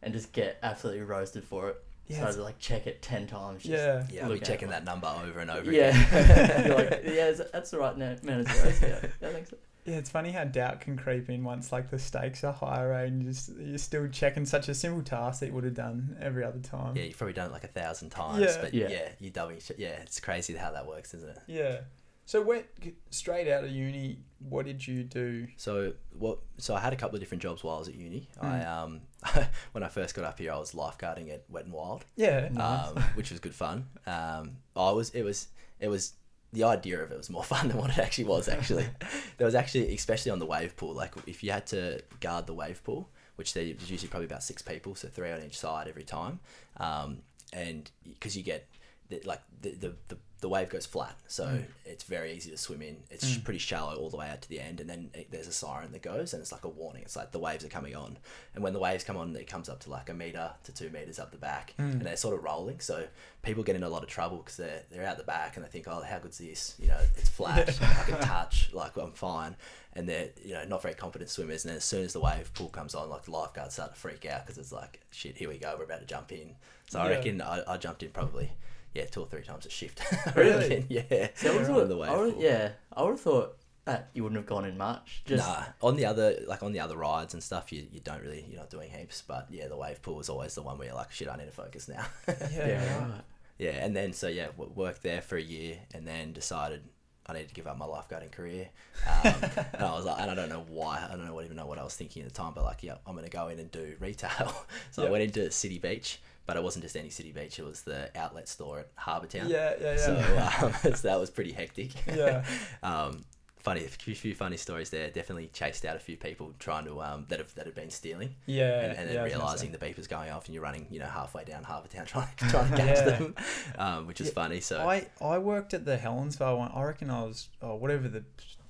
and 0.01 0.13
just 0.13 0.31
get 0.33 0.59
absolutely 0.63 1.03
roasted 1.03 1.43
for 1.43 1.69
it. 1.69 1.77
Yeah, 2.07 2.17
so 2.17 2.21
I 2.21 2.23
it's- 2.25 2.35
had 2.35 2.43
like 2.43 2.59
check 2.59 2.87
it 2.87 3.01
ten 3.01 3.27
times. 3.27 3.63
Just, 3.63 3.71
yeah, 3.71 4.05
Yeah, 4.11 4.23
I'll 4.25 4.33
be 4.33 4.39
at 4.39 4.43
checking 4.45 4.67
it. 4.67 4.71
that 4.71 4.83
number 4.83 5.07
over 5.07 5.39
and 5.39 5.49
over 5.49 5.71
yeah. 5.71 5.89
again. 5.89 6.65
You're 6.67 6.75
like, 6.75 7.01
yeah, 7.05 7.31
that's 7.53 7.71
the 7.71 7.79
right 7.79 7.97
na- 7.97 8.15
amount 8.21 8.41
of 8.41 8.51
zeros. 8.51 8.81
Yeah, 8.81 8.99
I 9.29 9.31
think 9.31 9.47
so. 9.47 9.57
Yeah. 9.85 9.95
It's 9.95 10.09
funny 10.09 10.31
how 10.31 10.43
doubt 10.45 10.81
can 10.81 10.97
creep 10.97 11.29
in 11.29 11.43
once 11.43 11.71
like 11.71 11.89
the 11.89 11.99
stakes 11.99 12.43
are 12.43 12.53
higher, 12.53 12.91
and 12.93 13.21
you 13.23 13.29
just 13.29 13.51
you're 13.57 13.77
still 13.77 14.07
checking 14.07 14.45
such 14.45 14.69
a 14.69 14.73
simple 14.75 15.01
task 15.03 15.39
that 15.41 15.47
you 15.47 15.53
would 15.53 15.63
have 15.63 15.73
done 15.75 16.17
every 16.21 16.43
other 16.43 16.59
time. 16.59 16.95
Yeah, 16.95 17.03
you've 17.03 17.17
probably 17.17 17.33
done 17.33 17.49
it 17.49 17.53
like 17.53 17.63
a 17.63 17.67
thousand 17.67 18.09
times, 18.11 18.39
Yeah. 18.41 18.57
but 18.61 18.73
Yeah. 18.73 18.87
yeah, 18.89 19.09
you 19.19 19.29
double. 19.29 19.53
Yeah, 19.77 19.89
it's 20.01 20.19
crazy 20.19 20.53
how 20.55 20.71
that 20.71 20.87
works, 20.87 21.13
isn't 21.13 21.29
it? 21.29 21.39
Yeah. 21.47 21.81
So 22.25 22.41
went 22.41 22.65
straight 23.09 23.49
out 23.51 23.65
of 23.65 23.69
uni, 23.71 24.17
what 24.39 24.65
did 24.65 24.87
you 24.87 25.03
do? 25.03 25.45
So 25.57 25.91
what? 26.17 26.39
So 26.57 26.73
I 26.73 26.79
had 26.79 26.93
a 26.93 26.95
couple 26.95 27.15
of 27.17 27.19
different 27.19 27.41
jobs 27.43 27.65
while 27.65 27.75
I 27.75 27.79
was 27.79 27.89
at 27.89 27.95
uni. 27.95 28.29
I 28.41 28.45
Mm. 28.59 28.67
um, 28.67 29.01
when 29.73 29.83
I 29.83 29.89
first 29.89 30.15
got 30.15 30.23
up 30.23 30.39
here, 30.39 30.53
I 30.53 30.57
was 30.57 30.71
lifeguarding 30.71 31.33
at 31.33 31.43
Wet 31.49 31.65
and 31.65 31.73
Wild, 31.73 32.05
Yeah. 32.15 32.47
Nice. 32.49 32.87
um, 32.95 33.03
which 33.15 33.29
was 33.29 33.41
good 33.41 33.53
fun. 33.53 33.89
Um, 34.07 34.55
I 34.73 34.91
was 34.91 35.09
it 35.09 35.23
was 35.23 35.47
it 35.81 35.89
was 35.89 36.13
the 36.53 36.63
idea 36.63 37.03
of 37.03 37.11
it 37.11 37.17
was 37.17 37.29
more 37.29 37.43
fun 37.53 37.67
than 37.67 37.77
what 37.77 37.89
it 37.89 37.97
actually 37.97 38.25
was. 38.25 38.47
Actually, 38.47 38.85
there 39.37 39.45
was 39.45 39.55
actually 39.55 39.93
especially 39.93 40.31
on 40.31 40.39
the 40.39 40.45
wave 40.45 40.75
pool. 40.77 40.93
Like 40.93 41.13
if 41.27 41.43
you 41.43 41.51
had 41.51 41.67
to 41.67 42.01
guard 42.21 42.47
the 42.47 42.53
wave 42.53 42.81
pool, 42.83 43.09
which 43.35 43.53
there- 43.53 43.65
there's 43.65 43.91
usually 43.91 44.07
probably 44.09 44.27
about 44.27 44.43
six 44.43 44.61
people, 44.61 44.95
so 44.95 45.07
three 45.07 45.31
on 45.31 45.41
each 45.43 45.57
side 45.59 45.87
every 45.87 46.03
time. 46.03 46.39
Um, 46.77 47.19
and 47.51 47.89
because 48.07 48.37
you 48.37 48.43
get 48.43 48.67
the, 49.09 49.21
like 49.25 49.41
the, 49.61 49.71
the, 49.71 49.95
the, 50.07 50.17
the 50.43 50.49
wave 50.49 50.69
goes 50.69 50.85
flat, 50.85 51.15
so 51.27 51.45
Mm. 51.45 51.65
it's 51.85 52.03
very 52.03 52.33
easy 52.33 52.51
to 52.51 52.57
swim 52.57 52.81
in. 52.81 53.01
It's 53.09 53.25
Mm. 53.37 53.43
pretty 53.45 53.57
shallow 53.59 53.95
all 53.97 54.09
the 54.09 54.17
way 54.17 54.29
out 54.29 54.41
to 54.43 54.49
the 54.49 54.59
end, 54.59 54.79
and 54.81 54.89
then 54.89 55.09
it, 55.13 55.31
there's 55.31 55.47
a 55.47 55.53
siren 55.53 55.91
that 55.93 56.01
goes, 56.01 56.33
and 56.33 56.41
it's 56.41 56.51
like 56.51 56.65
a 56.65 56.69
warning. 56.69 57.01
It's 57.03 57.15
like 57.15 57.31
the 57.31 57.39
waves 57.39 57.63
are 57.63 57.69
coming 57.69 57.95
on, 57.95 58.17
and 58.53 58.63
when 58.63 58.73
the 58.73 58.79
waves 58.79 59.03
come 59.05 59.15
on, 59.17 59.35
it 59.35 59.47
comes 59.47 59.69
up 59.69 59.79
to 59.81 59.89
like 59.89 60.09
a 60.09 60.13
meter 60.13 60.51
to 60.65 60.71
two 60.73 60.89
meters 60.89 61.17
up 61.17 61.31
the 61.31 61.37
back, 61.37 61.73
Mm. 61.79 61.93
and 61.93 62.01
they're 62.01 62.17
sort 62.17 62.35
of 62.35 62.43
rolling. 62.43 62.79
So 62.81 63.07
people 63.41 63.63
get 63.63 63.75
in 63.77 63.83
a 63.83 63.89
lot 63.89 64.03
of 64.03 64.09
trouble 64.09 64.37
because 64.37 64.57
they're 64.57 64.83
they're 64.91 65.05
out 65.07 65.17
the 65.17 65.23
back 65.23 65.55
and 65.55 65.65
they 65.65 65.69
think, 65.69 65.87
oh, 65.87 66.01
how 66.01 66.19
good's 66.19 66.37
this? 66.37 66.75
You 66.77 66.87
know, 66.89 66.99
it's 67.17 67.29
flat, 67.29 67.69
I 67.81 68.03
can 68.03 68.19
touch, 68.19 68.69
like 68.73 68.95
I'm 68.97 69.13
fine, 69.13 69.55
and 69.93 70.07
they're 70.09 70.29
you 70.43 70.53
know 70.55 70.65
not 70.65 70.81
very 70.81 70.93
confident 70.93 71.29
swimmers. 71.29 71.63
And 71.63 71.69
then 71.69 71.77
as 71.77 71.85
soon 71.85 72.03
as 72.03 72.13
the 72.13 72.19
wave 72.19 72.53
pool 72.53 72.67
comes 72.69 72.93
on, 72.93 73.09
like 73.09 73.23
the 73.23 73.31
lifeguards 73.31 73.75
start 73.75 73.93
to 73.93 73.99
freak 73.99 74.25
out 74.25 74.45
because 74.45 74.57
it's 74.57 74.71
like, 74.73 74.99
shit, 75.11 75.37
here 75.37 75.47
we 75.47 75.57
go, 75.57 75.73
we're 75.77 75.85
about 75.85 76.01
to 76.01 76.05
jump 76.05 76.31
in. 76.33 76.55
So 76.89 76.99
I 76.99 77.09
reckon 77.09 77.41
I, 77.41 77.63
I 77.65 77.77
jumped 77.77 78.03
in 78.03 78.09
probably. 78.11 78.51
Yeah, 78.93 79.05
two 79.05 79.21
or 79.21 79.25
three 79.27 79.43
times 79.43 79.65
a 79.65 79.69
shift. 79.69 80.01
Really? 80.35 80.85
Yeah. 80.89 81.27
See, 81.33 81.49
I 81.49 81.55
would 81.55 81.89
the 81.89 81.97
wave 81.97 82.11
I 82.11 82.17
would, 82.17 82.35
yeah, 82.37 82.71
I 82.95 83.03
would 83.03 83.11
have 83.11 83.21
thought 83.21 83.57
that 83.85 84.09
you 84.13 84.23
wouldn't 84.23 84.37
have 84.37 84.45
gone 84.45 84.65
in 84.65 84.77
much. 84.77 85.23
Just 85.25 85.45
nah, 85.45 85.63
on 85.81 85.95
the 85.95 86.05
other 86.05 86.37
like 86.47 86.63
on 86.63 86.71
the 86.71 86.79
other 86.79 86.95
rides 86.95 87.33
and 87.33 87.43
stuff, 87.43 87.71
you, 87.71 87.85
you 87.91 87.99
don't 87.99 88.21
really 88.21 88.45
you're 88.47 88.59
not 88.59 88.69
doing 88.69 88.89
heaps. 88.89 89.23
But 89.25 89.47
yeah, 89.49 89.67
the 89.67 89.75
wave 89.75 90.01
pool 90.01 90.19
is 90.19 90.29
always 90.29 90.55
the 90.55 90.61
one 90.61 90.77
where 90.77 90.87
you're 90.87 90.95
like, 90.95 91.11
shit, 91.11 91.27
I 91.27 91.35
need 91.35 91.45
to 91.45 91.51
focus 91.51 91.87
now. 91.87 92.05
Yeah, 92.51 92.67
yeah, 92.67 92.99
right. 92.99 93.21
yeah, 93.57 93.85
and 93.85 93.95
then 93.95 94.13
so 94.13 94.27
yeah, 94.27 94.47
worked 94.57 95.03
there 95.03 95.21
for 95.21 95.37
a 95.37 95.41
year, 95.41 95.79
and 95.93 96.07
then 96.07 96.33
decided 96.33 96.83
I 97.25 97.33
needed 97.33 97.49
to 97.49 97.53
give 97.53 97.67
up 97.67 97.77
my 97.77 97.85
lifeguarding 97.85 98.31
career. 98.31 98.69
Um, 99.07 99.33
and 99.73 99.83
I 99.83 99.93
was 99.93 100.05
like, 100.05 100.19
and 100.19 100.29
I 100.29 100.35
don't 100.35 100.49
know 100.49 100.65
why, 100.67 101.05
I 101.05 101.15
don't 101.15 101.25
know 101.25 101.33
what 101.33 101.45
even 101.45 101.57
know 101.57 101.65
what 101.65 101.79
I 101.79 101.83
was 101.83 101.95
thinking 101.95 102.23
at 102.23 102.29
the 102.29 102.33
time, 102.33 102.53
but 102.53 102.63
like, 102.63 102.83
yeah, 102.83 102.95
I'm 103.05 103.15
gonna 103.15 103.29
go 103.29 103.47
in 103.47 103.59
and 103.59 103.71
do 103.71 103.95
retail. 103.99 104.53
so 104.91 105.05
I 105.05 105.09
went 105.09 105.23
into 105.23 105.49
City 105.51 105.79
Beach, 105.79 106.19
but 106.45 106.57
it 106.57 106.63
wasn't 106.63 106.83
just 106.83 106.95
any 106.97 107.09
City 107.09 107.31
Beach; 107.31 107.59
it 107.59 107.65
was 107.65 107.81
the 107.83 108.09
outlet 108.17 108.47
store 108.47 108.79
at 108.79 108.87
Harbour 108.95 109.27
Town. 109.27 109.49
Yeah, 109.49 109.73
yeah, 109.79 109.95
yeah. 109.95 109.97
So, 109.97 110.65
um, 110.67 110.93
so 110.95 111.07
that 111.07 111.19
was 111.19 111.29
pretty 111.29 111.51
hectic. 111.51 111.91
yeah. 112.07 112.43
um, 112.83 113.23
funny, 113.59 113.85
a 113.85 113.87
few, 113.87 114.13
few 114.13 114.35
funny 114.35 114.57
stories 114.57 114.89
there. 114.89 115.09
Definitely 115.09 115.47
chased 115.53 115.85
out 115.85 115.95
a 115.95 115.99
few 115.99 116.17
people 116.17 116.53
trying 116.59 116.83
to 116.85 117.01
um, 117.01 117.25
that 117.29 117.39
have 117.39 117.55
that 117.55 117.65
have 117.65 117.75
been 117.75 117.89
stealing, 117.89 118.35
Yeah. 118.45 118.81
and, 118.81 118.97
and 118.97 119.07
then 119.09 119.15
yeah, 119.15 119.21
I 119.21 119.23
was 119.23 119.31
gonna 119.33 119.43
realizing 119.43 119.71
the 119.71 119.77
beeper's 119.77 120.07
going 120.07 120.29
off, 120.31 120.45
and 120.47 120.53
you're 120.53 120.63
running, 120.63 120.85
you 120.91 120.99
know, 120.99 121.05
halfway 121.05 121.45
down 121.45 121.63
Harbour 121.63 121.87
Town 121.87 122.05
trying 122.07 122.27
trying 122.37 122.71
to 122.71 122.77
catch 122.77 122.97
Yeah. 122.97 123.09
them, 123.17 123.35
um, 123.77 124.07
which 124.07 124.19
is 124.19 124.27
Yeah, 124.27 124.33
funny. 124.33 124.59
So 124.59 124.87
I, 124.87 125.07
I 125.21 125.37
worked 125.37 125.73
at 125.73 125.85
the 125.85 125.97
Helensvale 125.97 126.57
one. 126.57 126.71
I 126.73 126.83
reckon 126.83 127.09
I 127.09 127.23
was 127.23 127.47
oh, 127.61 127.75
whatever 127.75 128.07
the 128.09 128.23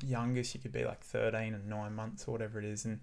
youngest 0.05 0.53
you 0.53 0.59
could 0.61 0.71
be, 0.73 0.83
like 0.85 1.01
thirteen 1.01 1.53
and 1.55 1.67
nine 1.67 1.95
months 1.95 2.27
or 2.27 2.31
whatever 2.33 2.59
it 2.59 2.65
is. 2.65 2.85
And 2.85 2.99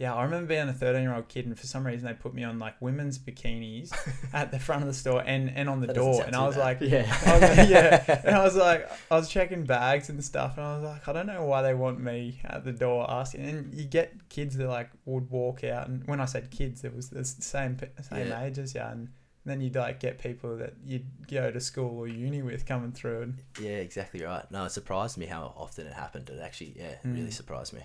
yeah, 0.00 0.14
I 0.14 0.22
remember 0.22 0.46
being 0.46 0.68
a 0.68 0.72
thirteen 0.72 1.02
year 1.02 1.12
old 1.12 1.26
kid, 1.26 1.44
and 1.46 1.58
for 1.58 1.66
some 1.66 1.84
reason 1.84 2.06
they 2.06 2.14
put 2.14 2.32
me 2.32 2.44
on 2.44 2.60
like 2.60 2.80
women's 2.80 3.18
bikinis 3.18 3.90
at 4.32 4.52
the 4.52 4.58
front 4.60 4.82
of 4.82 4.88
the 4.88 4.94
store 4.94 5.24
and, 5.26 5.50
and 5.50 5.68
on 5.68 5.80
the 5.80 5.88
That 5.88 5.96
door. 5.96 6.22
And 6.24 6.36
I 6.36 6.46
was 6.46 6.56
like, 6.56 6.78
Yeah. 6.80 7.04
I 7.26 7.32
was 7.38 7.42
like, 7.58 7.68
yeah, 7.68 8.20
and 8.24 8.36
I 8.36 8.44
was 8.44 8.54
like, 8.54 8.88
I 9.10 9.16
was 9.16 9.28
checking 9.28 9.64
bags 9.64 10.08
and 10.08 10.22
stuff, 10.24 10.56
and 10.56 10.64
I 10.64 10.74
was 10.76 10.84
like, 10.84 11.08
I 11.08 11.12
don't 11.12 11.26
know 11.26 11.44
why 11.44 11.62
they 11.62 11.74
want 11.74 11.98
me 12.00 12.40
at 12.44 12.64
the 12.64 12.72
door 12.72 13.10
asking. 13.10 13.40
And 13.48 13.74
you 13.74 13.84
get 13.86 14.28
kids 14.28 14.56
that 14.56 14.68
like 14.68 14.90
would 15.04 15.28
walk 15.30 15.64
out, 15.64 15.88
and 15.88 16.06
when 16.06 16.20
I 16.20 16.26
said 16.26 16.50
kids, 16.52 16.84
it 16.84 16.94
was 16.94 17.10
the 17.10 17.24
same 17.24 17.76
same 18.02 18.28
Yeah. 18.28 18.44
age 18.44 18.58
as 18.58 18.74
you, 18.76 18.80
and 18.82 19.08
then 19.44 19.60
you'd 19.60 19.74
like 19.74 19.98
get 19.98 20.18
people 20.20 20.56
that 20.58 20.74
you'd 20.86 21.06
go 21.28 21.50
to 21.50 21.60
school 21.60 21.98
or 21.98 22.06
uni 22.06 22.42
with 22.42 22.66
coming 22.66 22.92
through, 22.92 23.22
and 23.22 23.38
yeah, 23.60 23.78
exactly 23.78 24.22
right. 24.22 24.48
No, 24.52 24.64
it 24.66 24.70
surprised 24.70 25.18
me 25.18 25.26
how 25.26 25.52
often 25.56 25.88
it 25.88 25.92
happened. 25.94 26.30
It 26.30 26.38
actually, 26.40 26.74
yeah, 26.76 26.84
it 26.90 27.00
really 27.04 27.28
Mm. 27.30 27.32
surprised 27.32 27.72
me. 27.72 27.80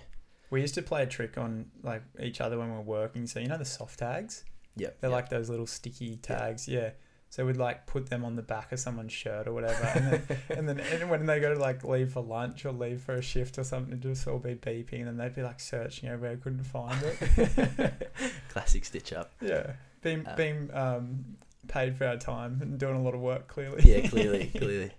We 0.50 0.60
used 0.60 0.74
to 0.74 0.82
play 0.82 1.02
a 1.02 1.06
trick 1.06 1.36
on 1.38 1.66
like 1.82 2.02
each 2.20 2.40
other 2.40 2.58
when 2.58 2.70
we 2.70 2.76
were 2.76 2.82
working. 2.82 3.26
So 3.26 3.40
you 3.40 3.48
know 3.48 3.58
the 3.58 3.64
soft 3.64 3.98
tags, 3.98 4.44
Yep. 4.76 5.00
they're 5.00 5.10
yep. 5.10 5.16
like 5.16 5.28
those 5.28 5.48
little 5.50 5.66
sticky 5.66 6.16
tags, 6.16 6.66
yeah. 6.68 6.90
So 7.30 7.44
we'd 7.44 7.56
like 7.56 7.86
put 7.86 8.08
them 8.10 8.24
on 8.24 8.36
the 8.36 8.42
back 8.42 8.70
of 8.70 8.78
someone's 8.78 9.12
shirt 9.12 9.48
or 9.48 9.52
whatever, 9.52 9.82
and 9.94 10.06
then 10.12 10.38
and 10.56 10.68
then 10.68 10.78
and 10.80 11.10
when 11.10 11.26
they 11.26 11.40
go 11.40 11.52
to 11.52 11.58
like 11.60 11.82
leave 11.82 12.12
for 12.12 12.22
lunch 12.22 12.64
or 12.64 12.70
leave 12.70 13.00
for 13.00 13.14
a 13.14 13.22
shift 13.22 13.58
or 13.58 13.64
something, 13.64 13.92
it'd 13.92 14.02
just 14.02 14.28
all 14.28 14.38
be 14.38 14.54
beeping, 14.54 15.00
and 15.00 15.06
then 15.08 15.16
they'd 15.16 15.34
be 15.34 15.42
like 15.42 15.58
searching 15.58 16.08
everywhere, 16.08 16.36
couldn't 16.36 16.62
find 16.62 16.96
it. 17.02 18.12
classic 18.50 18.84
stitch 18.84 19.12
up. 19.12 19.32
yeah, 19.40 19.72
being 20.00 20.24
Uh, 20.26 20.36
being 20.36 20.70
um, 20.72 21.24
paid 21.66 21.96
for 21.96 22.06
our 22.06 22.16
time 22.16 22.58
and 22.62 22.78
doing 22.78 22.94
a 22.94 23.02
lot 23.02 23.14
of 23.14 23.20
work 23.20 23.48
clearly. 23.48 23.82
Yeah, 23.82 24.06
clearly, 24.08 24.46
clearly. 24.56 24.92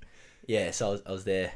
Yeah, 0.46 0.72
so 0.72 0.88
I 0.88 0.92
was, 0.92 1.02
I 1.06 1.12
was 1.14 1.24
there. 1.24 1.54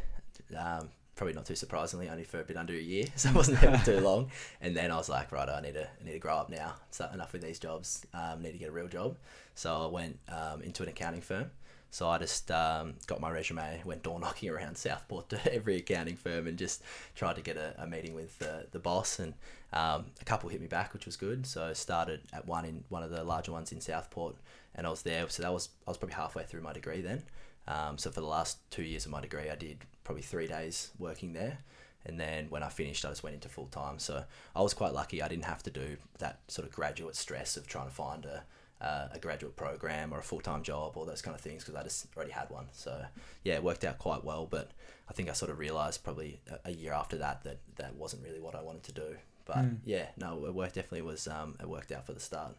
Um, 0.57 0.89
probably 1.19 1.33
not 1.33 1.45
too 1.45 1.55
surprisingly, 1.55 2.07
only 2.07 2.23
for 2.23 2.39
a 2.39 2.45
bit 2.45 2.55
under 2.55 2.73
a 2.73 2.77
year, 2.77 3.05
so 3.17 3.29
I 3.29 3.33
wasn't 3.33 3.59
there 3.59 3.77
for 3.77 3.85
too 3.85 3.99
long. 3.99 4.31
And 4.61 4.75
then 4.75 4.89
I 4.89 4.95
was 4.95 5.09
like, 5.09 5.33
right, 5.33 5.49
I 5.49 5.59
need 5.59 5.73
to, 5.73 5.83
I 5.83 6.05
need 6.05 6.13
to 6.13 6.19
grow 6.19 6.35
up 6.35 6.49
now. 6.49 6.75
So 6.91 7.09
enough 7.13 7.33
with 7.33 7.41
these 7.41 7.59
jobs. 7.59 8.05
Um, 8.13 8.41
need 8.41 8.53
to 8.53 8.57
get 8.57 8.69
a 8.69 8.71
real 8.71 8.87
job. 8.87 9.17
So 9.53 9.83
I 9.83 9.87
went 9.87 10.17
um, 10.29 10.61
into 10.61 10.81
an 10.81 10.89
accounting 10.89 11.19
firm. 11.19 11.51
So 11.91 12.07
I 12.07 12.19
just 12.19 12.49
um, 12.51 12.93
got 13.07 13.19
my 13.19 13.29
resume, 13.31 13.81
went 13.83 14.03
door 14.03 14.17
knocking 14.21 14.49
around 14.49 14.77
Southport 14.77 15.27
to 15.29 15.53
every 15.53 15.75
accounting 15.75 16.15
firm, 16.15 16.47
and 16.47 16.57
just 16.57 16.83
tried 17.15 17.35
to 17.35 17.41
get 17.41 17.57
a, 17.57 17.73
a 17.77 17.85
meeting 17.85 18.15
with 18.15 18.39
the, 18.39 18.67
the 18.71 18.79
boss. 18.79 19.19
And 19.19 19.33
um, 19.73 20.05
a 20.21 20.25
couple 20.25 20.47
hit 20.47 20.61
me 20.61 20.67
back, 20.67 20.93
which 20.93 21.05
was 21.05 21.17
good. 21.17 21.45
So 21.45 21.65
I 21.65 21.73
started 21.73 22.21
at 22.31 22.47
one 22.47 22.63
in 22.63 22.85
one 22.87 23.03
of 23.03 23.09
the 23.09 23.25
larger 23.25 23.51
ones 23.51 23.73
in 23.73 23.81
Southport, 23.81 24.35
and 24.73 24.87
I 24.87 24.89
was 24.89 25.01
there. 25.01 25.27
So 25.27 25.43
that 25.43 25.53
was 25.53 25.67
I 25.85 25.91
was 25.91 25.97
probably 25.97 26.15
halfway 26.15 26.43
through 26.43 26.61
my 26.61 26.71
degree 26.71 27.01
then. 27.01 27.23
Um, 27.69 27.97
so 27.97 28.09
for 28.11 28.19
the 28.21 28.27
last 28.27 28.57
two 28.71 28.83
years 28.83 29.05
of 29.05 29.11
my 29.11 29.21
degree, 29.21 29.49
I 29.49 29.55
did 29.55 29.77
probably 30.03 30.23
three 30.23 30.47
days 30.47 30.91
working 30.97 31.33
there, 31.33 31.59
and 32.05 32.19
then 32.19 32.47
when 32.49 32.63
I 32.63 32.69
finished, 32.69 33.05
I 33.05 33.09
just 33.09 33.23
went 33.23 33.35
into 33.35 33.47
full 33.49 33.67
time. 33.67 33.99
So 33.99 34.23
I 34.55 34.61
was 34.61 34.73
quite 34.73 34.93
lucky. 34.93 35.21
I 35.21 35.27
didn't 35.27 35.45
have 35.45 35.61
to 35.63 35.69
do 35.69 35.97
that 36.17 36.39
sort 36.47 36.67
of 36.67 36.73
graduate 36.73 37.15
stress 37.15 37.55
of 37.57 37.67
trying 37.67 37.87
to 37.87 37.93
find 37.93 38.25
a 38.25 38.43
uh, 38.81 39.09
a 39.11 39.19
graduate 39.19 39.57
program 39.57 40.13
or 40.13 40.19
a 40.19 40.23
full 40.23 40.39
time 40.39 40.63
job 40.63 40.95
or 40.95 41.05
those 41.05 41.21
kind 41.21 41.35
of 41.35 41.41
things 41.41 41.63
because 41.63 41.75
I 41.79 41.83
just 41.83 42.07
already 42.15 42.31
had 42.31 42.49
one. 42.49 42.67
So 42.71 43.03
yeah, 43.43 43.55
it 43.55 43.63
worked 43.63 43.83
out 43.83 43.97
quite 43.99 44.23
well. 44.23 44.47
But 44.49 44.71
I 45.09 45.13
think 45.13 45.29
I 45.29 45.33
sort 45.33 45.51
of 45.51 45.59
realized 45.59 46.01
probably 46.03 46.39
a, 46.49 46.69
a 46.69 46.71
year 46.71 46.93
after 46.93 47.17
that 47.17 47.43
that 47.43 47.57
that 47.75 47.95
wasn't 47.95 48.23
really 48.23 48.39
what 48.39 48.55
I 48.55 48.61
wanted 48.61 48.83
to 48.83 48.91
do. 48.93 49.17
But 49.45 49.57
Mm. 49.57 49.77
yeah, 49.83 50.07
no, 50.17 50.45
it 50.45 50.53
worked 50.55 50.75
definitely 50.75 51.01
was 51.01 51.27
um, 51.27 51.55
it 51.59 51.67
worked 51.67 51.91
out 51.91 52.05
for 52.05 52.13
the 52.13 52.19
start. 52.21 52.55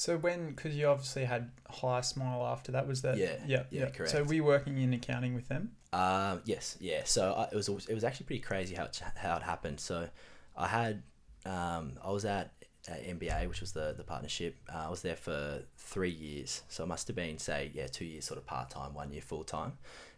So 0.00 0.16
when, 0.16 0.48
because 0.48 0.74
you 0.74 0.86
obviously 0.86 1.26
had 1.26 1.50
HiSmile 1.70 2.50
after 2.50 2.72
that, 2.72 2.88
was 2.88 3.02
that? 3.02 3.18
Yeah, 3.18 3.34
yeah, 3.46 3.64
yeah, 3.70 3.84
So 3.84 3.92
correct. 3.92 4.28
were 4.28 4.32
you 4.32 4.44
working 4.44 4.78
in 4.78 4.94
accounting 4.94 5.34
with 5.34 5.48
them? 5.48 5.72
Um, 5.92 6.40
yes, 6.46 6.78
yeah. 6.80 7.02
So 7.04 7.34
I, 7.34 7.52
it 7.52 7.54
was 7.54 7.68
it 7.68 7.92
was 7.92 8.02
actually 8.02 8.24
pretty 8.24 8.40
crazy 8.40 8.74
how 8.74 8.84
it, 8.84 8.98
how 9.16 9.36
it 9.36 9.42
happened. 9.42 9.78
So 9.78 10.08
I 10.56 10.68
had 10.68 11.02
um, 11.44 11.98
I 12.02 12.12
was 12.12 12.24
at 12.24 12.50
uh, 12.88 12.94
MBA, 12.94 13.46
which 13.46 13.60
was 13.60 13.72
the 13.72 13.92
the 13.94 14.02
partnership. 14.02 14.56
Uh, 14.72 14.86
I 14.86 14.88
was 14.88 15.02
there 15.02 15.16
for 15.16 15.60
three 15.76 16.08
years, 16.08 16.62
so 16.70 16.84
it 16.84 16.86
must 16.86 17.06
have 17.08 17.16
been 17.16 17.36
say 17.36 17.70
yeah 17.74 17.86
two 17.86 18.06
years 18.06 18.24
sort 18.24 18.38
of 18.38 18.46
part 18.46 18.70
time, 18.70 18.94
one 18.94 19.12
year 19.12 19.20
full 19.20 19.44
time. 19.44 19.74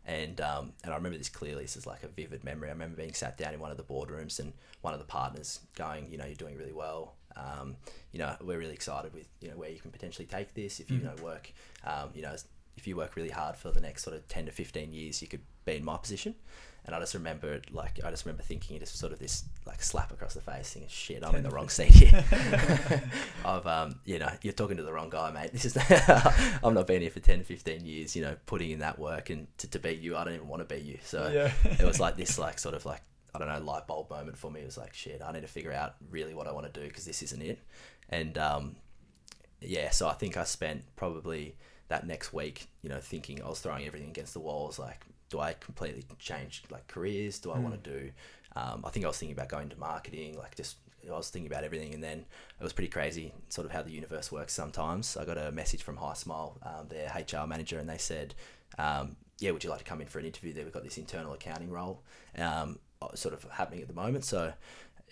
And 0.06 0.40
um, 0.40 0.74
and 0.84 0.92
I 0.92 0.96
remember 0.96 1.18
this 1.18 1.28
clearly. 1.28 1.62
This 1.62 1.76
is 1.76 1.88
like 1.88 2.04
a 2.04 2.08
vivid 2.08 2.44
memory. 2.44 2.68
I 2.68 2.72
remember 2.72 2.96
being 2.96 3.14
sat 3.14 3.36
down 3.36 3.52
in 3.52 3.58
one 3.58 3.72
of 3.72 3.76
the 3.78 3.82
boardrooms 3.82 4.38
and 4.38 4.52
one 4.80 4.94
of 4.94 5.00
the 5.00 5.06
partners 5.06 5.58
going, 5.76 6.08
you 6.08 6.18
know, 6.18 6.24
you're 6.24 6.34
doing 6.34 6.56
really 6.56 6.72
well. 6.72 7.14
Um, 7.36 7.76
you 8.12 8.18
know, 8.18 8.34
we're 8.42 8.58
really 8.58 8.74
excited 8.74 9.12
with 9.14 9.28
you 9.40 9.48
know 9.50 9.56
where 9.56 9.70
you 9.70 9.78
can 9.80 9.90
potentially 9.90 10.26
take 10.26 10.54
this 10.54 10.80
if 10.80 10.90
you 10.90 10.98
Mhm. 10.98 11.16
know 11.16 11.22
work. 11.22 11.52
Um, 11.84 12.10
you 12.14 12.22
know, 12.22 12.34
if 12.76 12.86
you 12.86 12.96
work 12.96 13.16
really 13.16 13.30
hard 13.30 13.56
for 13.56 13.70
the 13.70 13.80
next 13.80 14.02
sort 14.04 14.16
of 14.16 14.26
ten 14.28 14.46
to 14.46 14.52
fifteen 14.52 14.92
years, 14.92 15.20
you 15.22 15.28
could 15.28 15.42
be 15.64 15.76
in 15.76 15.84
my 15.84 15.96
position. 15.96 16.34
And 16.84 16.96
I 16.96 16.98
just 16.98 17.14
remember, 17.14 17.52
it, 17.52 17.72
like, 17.72 18.00
I 18.04 18.10
just 18.10 18.24
remember 18.26 18.42
thinking 18.42 18.74
it 18.74 18.82
is 18.82 18.90
sort 18.90 19.12
of 19.12 19.20
this 19.20 19.44
like 19.64 19.80
slap 19.80 20.10
across 20.10 20.34
the 20.34 20.40
face, 20.40 20.72
thinking, 20.72 20.88
"Shit, 20.90 21.24
I'm 21.24 21.36
in 21.36 21.44
the 21.44 21.50
wrong 21.50 21.68
seat 21.68 21.94
here." 21.94 22.24
I've, 23.44 23.66
um, 23.68 24.00
you 24.04 24.18
know, 24.18 24.28
you're 24.42 24.52
talking 24.52 24.76
to 24.78 24.82
the 24.82 24.92
wrong 24.92 25.08
guy, 25.08 25.30
mate. 25.30 25.52
This 25.52 25.64
is, 25.64 25.76
I'm 26.64 26.74
not 26.74 26.88
been 26.88 27.00
here 27.02 27.10
for 27.12 27.20
10 27.20 27.38
to 27.38 27.44
15 27.44 27.86
years, 27.86 28.16
you 28.16 28.22
know, 28.22 28.34
putting 28.46 28.72
in 28.72 28.80
that 28.80 28.98
work 28.98 29.30
and 29.30 29.46
to, 29.58 29.68
to 29.70 29.78
be 29.78 29.92
you, 29.92 30.16
I 30.16 30.24
don't 30.24 30.34
even 30.34 30.48
want 30.48 30.68
to 30.68 30.74
be 30.74 30.80
you. 30.80 30.98
So 31.04 31.30
yeah. 31.32 31.52
it 31.70 31.84
was 31.86 32.00
like 32.00 32.16
this, 32.16 32.36
like, 32.36 32.58
sort 32.58 32.74
of 32.74 32.84
like, 32.84 33.02
I 33.34 33.38
don't 33.38 33.48
know, 33.48 33.60
light 33.60 33.86
bulb 33.86 34.10
moment 34.10 34.36
for 34.36 34.50
me. 34.50 34.60
It 34.60 34.66
was 34.66 34.76
like, 34.78 34.92
shit, 34.94 35.22
I 35.24 35.32
need 35.32 35.40
to 35.42 35.48
figure 35.48 35.72
out 35.72 35.94
really 36.10 36.34
what 36.34 36.46
I 36.46 36.52
want 36.52 36.72
to 36.72 36.80
do 36.80 36.86
because 36.86 37.04
this 37.04 37.22
isn't 37.22 37.42
it. 37.42 37.58
And, 38.08 38.36
um, 38.38 38.76
yeah, 39.60 39.90
so 39.90 40.08
I 40.08 40.12
think 40.14 40.36
I 40.36 40.44
spent 40.44 40.84
probably 40.96 41.56
that 41.88 42.06
next 42.06 42.32
week, 42.32 42.66
you 42.82 42.88
know, 42.88 43.00
thinking 43.00 43.42
I 43.42 43.48
was 43.48 43.60
throwing 43.60 43.86
everything 43.86 44.08
against 44.08 44.34
the 44.34 44.40
walls. 44.40 44.78
Like, 44.78 45.04
do 45.28 45.40
I 45.40 45.54
completely 45.54 46.04
change 46.18 46.62
like 46.70 46.86
careers? 46.88 47.38
Do 47.38 47.52
I 47.52 47.58
Mm. 47.58 47.62
want 47.62 47.82
to 47.84 47.90
do? 47.90 48.10
Um, 48.54 48.84
I 48.84 48.90
think 48.90 49.04
I 49.04 49.08
was 49.08 49.18
thinking 49.18 49.36
about 49.36 49.48
going 49.48 49.68
to 49.70 49.78
marketing, 49.78 50.36
like 50.36 50.56
just 50.56 50.76
I 51.08 51.12
was 51.16 51.30
thinking 51.30 51.50
about 51.50 51.64
everything, 51.64 51.94
and 51.94 52.02
then 52.02 52.18
it 52.60 52.62
was 52.62 52.72
pretty 52.72 52.90
crazy, 52.90 53.32
sort 53.48 53.64
of 53.64 53.72
how 53.72 53.82
the 53.82 53.90
universe 53.90 54.30
works. 54.30 54.52
Sometimes 54.52 55.16
I 55.16 55.24
got 55.24 55.36
a 55.38 55.50
message 55.50 55.82
from 55.82 55.96
HiSmile, 55.96 56.64
um, 56.64 56.88
their 56.88 57.08
HR 57.08 57.46
manager, 57.46 57.78
and 57.78 57.88
they 57.88 57.98
said, 57.98 58.34
um, 58.78 59.16
"Yeah, 59.38 59.50
would 59.50 59.64
you 59.64 59.70
like 59.70 59.80
to 59.80 59.84
come 59.84 60.00
in 60.00 60.06
for 60.06 60.18
an 60.20 60.26
interview? 60.26 60.52
There, 60.52 60.64
we've 60.64 60.72
got 60.72 60.84
this 60.84 60.98
internal 60.98 61.32
accounting 61.32 61.70
role, 61.70 62.02
um, 62.38 62.78
sort 63.14 63.34
of 63.34 63.44
happening 63.50 63.82
at 63.82 63.88
the 63.88 63.94
moment." 63.94 64.24
So 64.24 64.52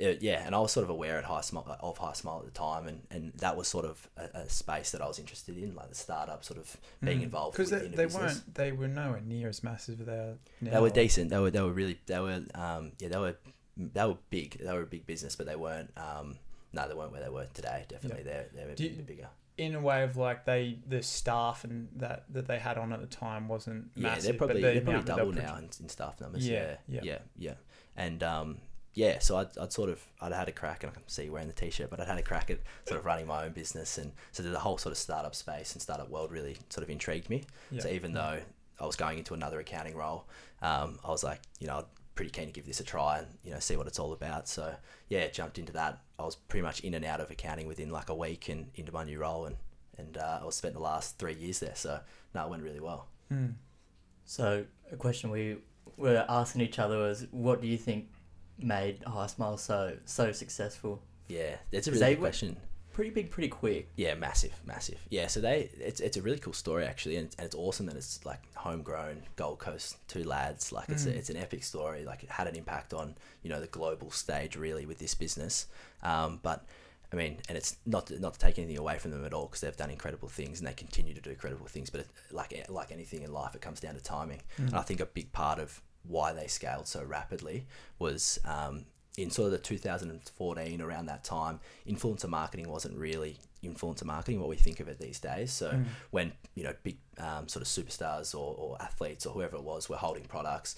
uh, 0.03 0.15
yeah, 0.21 0.43
and 0.47 0.55
I 0.55 0.59
was 0.61 0.73
sort 0.73 0.85
of 0.85 0.91
aware 0.91 1.19
at 1.19 1.25
HiSmile 1.25 1.77
of 1.81 1.99
HiSmile 1.99 2.39
at 2.41 2.47
the 2.47 2.51
time, 2.53 2.87
and, 2.89 3.03
and 3.11 3.33
that 3.35 3.57
was 3.57 3.69
sort 3.69 3.85
of 3.85 4.09
a, 4.17 4.39
a 4.39 4.49
space 4.49 4.93
that 4.93 5.03
I 5.03 5.07
was 5.07 5.19
interested 5.19 5.59
in, 5.59 5.75
like 5.75 5.91
the 5.91 5.95
startup, 5.95 6.43
sort 6.45 6.59
of 6.59 6.75
being 7.05 7.21
involved 7.23 7.57
because 7.57 7.71
Mm. 7.71 7.91
they, 7.91 7.97
they 7.97 8.07
weren't 8.07 8.55
they 8.55 8.73
were 8.73 8.89
nowhere 8.89 9.21
near 9.21 9.49
as 9.49 9.63
massive 9.63 10.01
as 10.01 10.07
they 10.07 10.13
are 10.15 10.35
now. 10.63 10.71
They 10.73 10.81
were 10.81 10.91
decent. 10.91 11.29
They 11.31 11.39
were 11.39 11.51
they 11.51 11.61
were 11.61 11.73
really 11.73 11.99
they 12.07 12.19
were 12.21 12.43
um 12.55 12.93
yeah 12.99 13.09
they 13.09 13.19
were 13.19 13.37
they 13.77 14.05
were 14.07 14.17
big. 14.31 14.59
They 14.59 14.73
were 14.73 14.83
a 14.83 14.87
big 14.87 15.07
business, 15.07 15.37
but 15.37 15.47
they 15.47 15.57
weren't 15.57 15.91
um 15.99 16.37
no, 16.73 16.87
they 16.89 16.95
weren't 16.95 17.13
where 17.13 17.23
they 17.23 17.29
were 17.29 17.47
today. 17.53 17.85
Definitely, 17.89 18.23
they're 18.23 18.47
they're 18.55 18.69
a 18.69 18.83
you- 18.83 18.91
bit 18.91 19.07
bigger. 19.07 19.29
in 19.59 19.75
a 19.75 19.81
way 19.81 20.03
of 20.05 20.17
like 20.17 20.47
they 20.47 20.79
the 20.87 21.03
staff 21.03 21.65
and 21.65 21.89
that 21.97 22.25
that 22.33 22.47
they 22.47 22.59
had 22.59 22.79
on 22.79 22.93
at 22.95 23.01
the 23.01 23.07
time 23.07 23.49
wasn't 23.49 23.91
Yeah, 23.97 24.03
massive. 24.05 24.25
they're 24.25 24.35
probably 24.39 24.63
but 24.63 24.69
the 24.69 24.73
they're 24.81 24.83
probably 24.83 25.03
double 25.03 25.33
they're 25.33 25.43
now 25.45 25.57
in, 25.57 25.65
in 25.65 25.89
staff 25.91 26.19
numbers. 26.23 26.49
Yeah, 26.49 26.77
Yeah, 26.89 27.01
yeah. 27.01 27.01
yeah, 27.03 27.19
yeah, 27.37 27.55
And 27.97 28.23
um, 28.23 28.59
yeah, 28.95 29.19
so 29.19 29.37
I'd, 29.37 29.57
I'd 29.59 29.73
sort 29.73 29.91
of 29.91 30.05
I'd 30.21 30.33
had 30.33 30.49
a 30.49 30.53
crack, 30.53 30.83
and 30.83 30.91
I 30.91 30.95
can 30.95 31.03
see 31.07 31.25
you 31.25 31.33
wearing 31.33 31.49
the 31.49 31.55
t-shirt, 31.55 31.91
but 31.91 32.01
I'd 32.01 32.09
had 32.09 32.19
a 32.19 32.23
crack 32.23 32.51
at 32.51 32.59
sort 32.87 32.99
of 32.99 33.07
running 33.07 33.27
my 33.27 33.45
own 33.45 33.53
business, 33.53 33.99
and 33.99 34.13
so 34.33 34.43
the 34.43 34.59
whole 34.59 34.79
sort 34.79 34.93
of 34.93 34.99
startup 34.99 35.35
space 35.35 35.73
and 35.73 35.83
startup 35.83 36.11
world 36.11 36.33
really 36.33 36.57
sort 36.69 36.83
of 36.83 36.91
intrigued 36.91 37.31
me. 37.31 37.45
Yeah. 37.71 37.83
So 37.83 37.89
even 37.89 38.13
though 38.13 38.41
I 38.81 38.87
was 38.87 38.97
going 38.97 39.19
into 39.19 39.35
another 39.35 39.61
accounting 39.61 39.97
role, 39.97 40.27
um, 40.63 40.99
I 41.05 41.11
was 41.11 41.23
like, 41.23 41.41
you 41.61 41.67
know, 41.67 41.79
I'm 41.79 41.85
pretty 42.15 42.31
keen 42.31 42.47
to 42.47 42.53
give 42.53 42.67
this 42.67 42.81
a 42.81 42.85
try 42.85 43.19
and 43.19 43.27
you 43.45 43.53
know 43.53 43.59
see 43.61 43.77
what 43.77 43.87
it's 43.87 43.99
all 43.99 44.13
about. 44.13 44.49
So 44.49 44.75
yeah, 45.09 45.29
jumped 45.29 45.59
into 45.59 45.73
that. 45.75 46.01
I 46.19 46.25
was 46.25 46.37
pretty 46.37 46.63
much 46.63 46.81
in 46.81 46.95
and 46.95 47.05
out 47.05 47.21
of 47.21 47.31
accounting 47.31 47.67
within 47.67 47.91
like 47.91 48.09
a 48.09 48.15
week 48.15 48.49
and 48.49 48.71
into 48.75 48.93
my 48.93 49.05
new 49.05 49.19
role, 49.19 49.47
and 49.47 49.57
and 49.99 50.17
uh, 50.19 50.41
I 50.43 50.45
was 50.45 50.57
spent 50.57 50.75
the 50.75 50.81
last 50.81 51.19
three 51.19 51.35
years 51.35 51.61
there. 51.61 51.75
So 51.75 52.01
no, 52.35 52.45
it 52.45 52.51
went 52.51 52.63
really 52.63 52.81
well. 52.81 53.09
Hmm. 53.29 53.51
So 54.25 54.65
a 54.91 54.97
question 54.97 55.31
we 55.31 55.59
were 55.97 56.25
asking 56.29 56.63
each 56.63 56.79
other 56.79 56.99
was, 56.99 57.27
what 57.31 57.61
do 57.61 57.69
you 57.69 57.77
think 57.79 58.09
made 58.59 59.01
HiSmile 59.03 59.59
so 59.59 59.97
so 60.05 60.33
successful? 60.33 61.03
Yeah, 61.29 61.57
it's 61.73 61.87
a 61.89 61.93
really 61.93 62.15
good 62.15 62.21
question. 62.21 62.57
Pretty 62.93 63.11
big, 63.11 63.31
pretty 63.31 63.49
quick. 63.49 63.89
Yeah, 63.97 64.15
massive, 64.17 64.53
massive. 64.67 64.99
Yeah, 65.11 65.29
so 65.29 65.41
they 65.41 65.71
it's 65.79 66.01
it's 66.01 66.17
a 66.17 66.23
really 66.23 66.39
cool 66.39 66.53
story 66.53 66.85
actually, 66.85 67.17
and, 67.17 67.35
and 67.39 67.47
it's 67.47 67.55
awesome 67.55 67.87
that 67.87 67.97
it's 67.97 68.25
like 68.27 68.41
homegrown 68.55 69.23
Gold 69.37 69.61
Coast 69.61 69.97
two 70.09 70.25
lads. 70.25 70.73
Like 70.73 70.89
it's 70.89 71.05
Mm. 71.05 71.15
a, 71.15 71.17
it's 71.17 71.31
an 71.31 71.37
epic 71.37 71.63
story. 71.63 72.05
Like 72.05 72.25
it 72.25 72.31
had 72.31 72.49
an 72.49 72.57
impact 72.57 72.93
on 72.93 73.15
you 73.43 73.49
know 73.51 73.61
the 73.61 73.69
global 73.69 74.11
stage 74.11 74.57
really 74.57 74.87
with 74.87 74.99
this 74.99 75.15
business. 75.15 75.67
Um, 76.03 76.41
but 76.43 76.67
I 77.13 77.17
mean, 77.17 77.39
and 77.49 77.59
it's 77.59 77.77
not 77.87 78.07
to, 78.07 78.19
not 78.21 78.35
to 78.35 78.39
take 78.39 78.59
anything 78.59 78.79
away 78.79 78.99
from 78.99 79.11
them 79.11 79.25
at 79.25 79.35
all 79.35 79.47
because 79.47 79.61
they've 79.63 79.77
done 79.77 79.91
incredible 79.91 80.29
things 80.29 80.61
and 80.61 80.69
they 80.69 80.73
continue 80.73 81.13
to 81.15 81.21
do 81.21 81.31
incredible 81.31 81.67
things. 81.67 81.91
But 81.91 82.03
it, 82.03 82.09
like 82.31 82.67
like 82.69 82.93
anything 82.93 83.23
in 83.23 83.33
life, 83.33 83.55
it 83.55 83.61
comes 83.61 83.81
down 83.81 83.95
to 83.95 84.01
timing. 84.03 84.43
Mm. 84.59 84.69
And 84.69 84.77
I 84.77 84.83
think 84.83 85.01
a 85.01 85.07
big 85.07 85.33
part 85.33 85.59
of 85.59 85.81
why 86.05 86.33
they 86.33 86.47
scaled 86.47 86.87
so 86.87 87.03
rapidly 87.03 87.67
was 87.99 88.39
um, 88.45 88.85
in 89.19 89.29
sort 89.31 89.47
of 89.47 89.53
the 89.53 89.59
2014 89.59 90.81
around 90.81 91.07
that 91.07 91.25
time, 91.25 91.61
influencer 91.87 92.29
marketing 92.29 92.69
wasn't 92.69 92.97
really 92.97 93.37
influencer 93.63 94.05
marketing 94.05 94.41
what 94.41 94.49
we 94.49 94.57
think 94.57 94.81
of 94.81 94.89
it 94.89 94.99
these 94.99 95.19
days. 95.21 95.53
So 95.53 95.71
Mm. 95.73 95.85
when 96.11 96.33
you 96.55 96.65
know 96.65 96.75
big 96.83 96.99
um, 97.19 97.49
sort 97.49 97.63
of 97.63 97.69
superstars 97.69 98.35
or, 98.35 98.55
or 98.57 98.81
athletes 98.81 99.27
or 99.27 99.35
whoever 99.35 99.57
it 99.57 99.65
was 99.65 99.89
were 99.89 99.97
holding 99.97 100.25
products. 100.25 100.77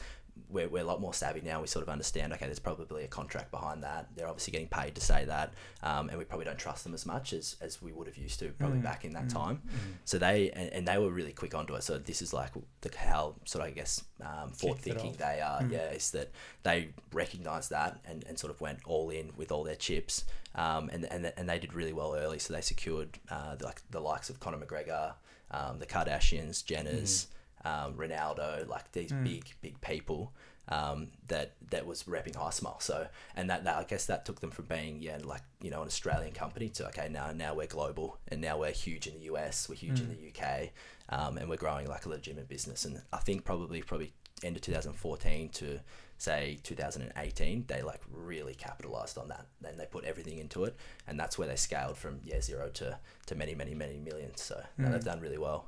We're, 0.49 0.69
we're 0.69 0.83
a 0.83 0.85
lot 0.87 1.01
more 1.01 1.15
savvy 1.15 1.41
now. 1.41 1.61
We 1.61 1.67
sort 1.67 1.83
of 1.83 1.89
understand. 1.89 2.33
Okay, 2.35 2.45
there's 2.47 2.59
probably 2.59 3.05
a 3.05 3.09
contract 3.09 3.51
behind 3.51 3.83
that. 3.83 4.09
They're 4.15 4.29
obviously 4.29 4.53
getting 4.53 4.69
paid 4.69 4.95
to 4.95 5.01
say 5.01 5.25
that, 5.25 5.53
um, 5.83 6.09
and 6.11 6.19
we 6.19 6.25
probably 6.25 6.45
don't 6.45 6.59
trust 6.59 6.85
them 6.85 6.93
as 6.95 7.07
much 7.07 7.33
as, 7.33 7.57
as 7.61 7.81
we 7.81 7.93
would 7.93 8.07
have 8.07 8.17
used 8.19 8.39
to 8.41 8.49
probably 8.59 8.79
Mm, 8.79 8.83
back 8.83 9.05
in 9.05 9.13
that 9.13 9.27
mm, 9.27 9.33
time. 9.33 9.63
mm. 9.67 9.79
So 10.05 10.19
they 10.19 10.51
and, 10.51 10.71
and 10.73 10.89
they 10.89 10.99
were 10.99 11.11
really 11.11 11.33
quick 11.33 11.55
onto 11.55 11.75
it. 11.75 11.83
So 11.83 11.99
this 11.99 12.21
is 12.23 12.33
like 12.33 12.51
the 12.83 12.91
how 12.97 13.35
sort 13.45 13.65
of 13.65 13.71
I 13.71 13.73
guess 13.75 14.03
um, 14.21 14.51
forward 14.51 14.79
thinking 14.81 15.13
they 15.19 15.41
are. 15.41 15.61
Mm. 15.63 15.73
Yeah, 15.73 15.91
is 15.91 16.11
that 16.13 16.31
they 16.63 16.91
recognised 17.13 17.71
that 17.71 18.01
and, 18.07 18.25
and 18.29 18.39
sort 18.39 18.53
of 18.53 18.61
went 18.61 18.81
all 18.85 19.11
in 19.11 19.33
with 19.37 19.53
all 19.53 19.65
their 19.65 19.77
chips. 19.77 20.25
Um, 20.55 20.91
and 20.93 21.05
and 21.07 21.33
and 21.37 21.49
they 21.49 21.59
did 21.59 21.73
really 21.73 21.93
well 21.95 22.15
early. 22.15 22.39
So 22.39 22.53
they 22.53 22.61
secured 22.61 23.19
uh, 23.31 23.55
the, 23.57 23.65
like 23.65 23.81
the 23.91 24.01
likes 24.01 24.29
of 24.29 24.39
Conor 24.41 24.59
McGregor, 24.59 25.15
um, 25.51 25.79
the 25.79 25.87
Kardashians, 25.87 26.63
Jenners, 26.63 27.27
um, 27.65 27.95
Ronaldo, 27.95 28.67
like 28.69 28.93
these 28.93 29.13
Mm. 29.13 29.25
big 29.25 29.45
big 29.63 29.81
people. 29.81 30.33
Um, 30.69 31.09
that 31.27 31.55
that 31.71 31.87
was 31.87 32.05
repping 32.05 32.35
HiSmile. 32.35 32.81
So 32.81 33.09
and 33.35 33.51
that, 33.51 33.65
that 33.65 33.77
I 33.77 33.83
guess 33.83 34.07
that 34.07 34.25
took 34.25 34.41
them 34.41 34.53
from 34.53 34.67
being 34.67 35.03
yeah 35.03 35.19
like 35.25 35.43
you 35.61 35.71
know 35.71 35.83
an 35.83 35.89
Australian 35.89 36.33
company 36.33 36.69
to 36.71 36.87
okay 36.87 37.09
now 37.09 37.33
now 37.33 37.53
we're 37.55 37.67
global 37.67 38.19
and 38.29 38.41
now 38.41 38.59
we're 38.59 38.71
huge 38.71 39.09
in 39.09 39.15
the 39.15 39.23
US, 39.33 39.69
we're 39.69 39.75
huge 39.75 40.01
in 40.01 40.07
Mm. 40.07 40.17
the 40.17 40.29
UK, 40.29 40.71
um, 41.09 41.37
and 41.37 41.49
we're 41.51 41.57
growing 41.57 41.89
like 41.89 42.07
a 42.07 42.09
legitimate 42.09 42.49
business. 42.49 42.85
And 42.85 43.03
I 43.13 43.19
think 43.19 43.45
probably 43.45 43.83
probably 43.83 44.13
end 44.45 44.55
of 44.57 44.63
2014 44.63 45.49
to 45.51 45.81
say 46.19 46.59
2018, 46.63 47.65
they 47.67 47.83
like 47.83 48.01
really 48.09 48.55
capitalized 48.55 49.19
on 49.19 49.29
that. 49.29 49.47
Then 49.61 49.77
they 49.77 49.87
put 49.87 50.05
everything 50.05 50.39
into 50.39 50.63
it, 50.65 50.77
and 51.09 51.19
that's 51.19 51.37
where 51.39 51.49
they 51.49 51.57
scaled 51.57 51.97
from 51.97 52.21
yeah 52.25 52.41
zero 52.41 52.69
to 52.75 52.99
to 53.27 53.35
many 53.35 53.57
many 53.57 53.75
many 53.75 53.99
millions. 53.99 54.41
So 54.41 54.63
Mm. 54.79 54.93
they've 54.93 55.05
done 55.05 55.21
really 55.21 55.39
well. 55.39 55.67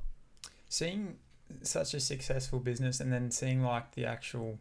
seeing 0.69 1.19
such 1.63 1.95
a 1.95 2.01
successful 2.01 2.59
business 2.61 3.01
and 3.01 3.13
then 3.13 3.31
seeing 3.31 3.63
like 3.63 3.95
the 3.95 4.05
actual 4.07 4.59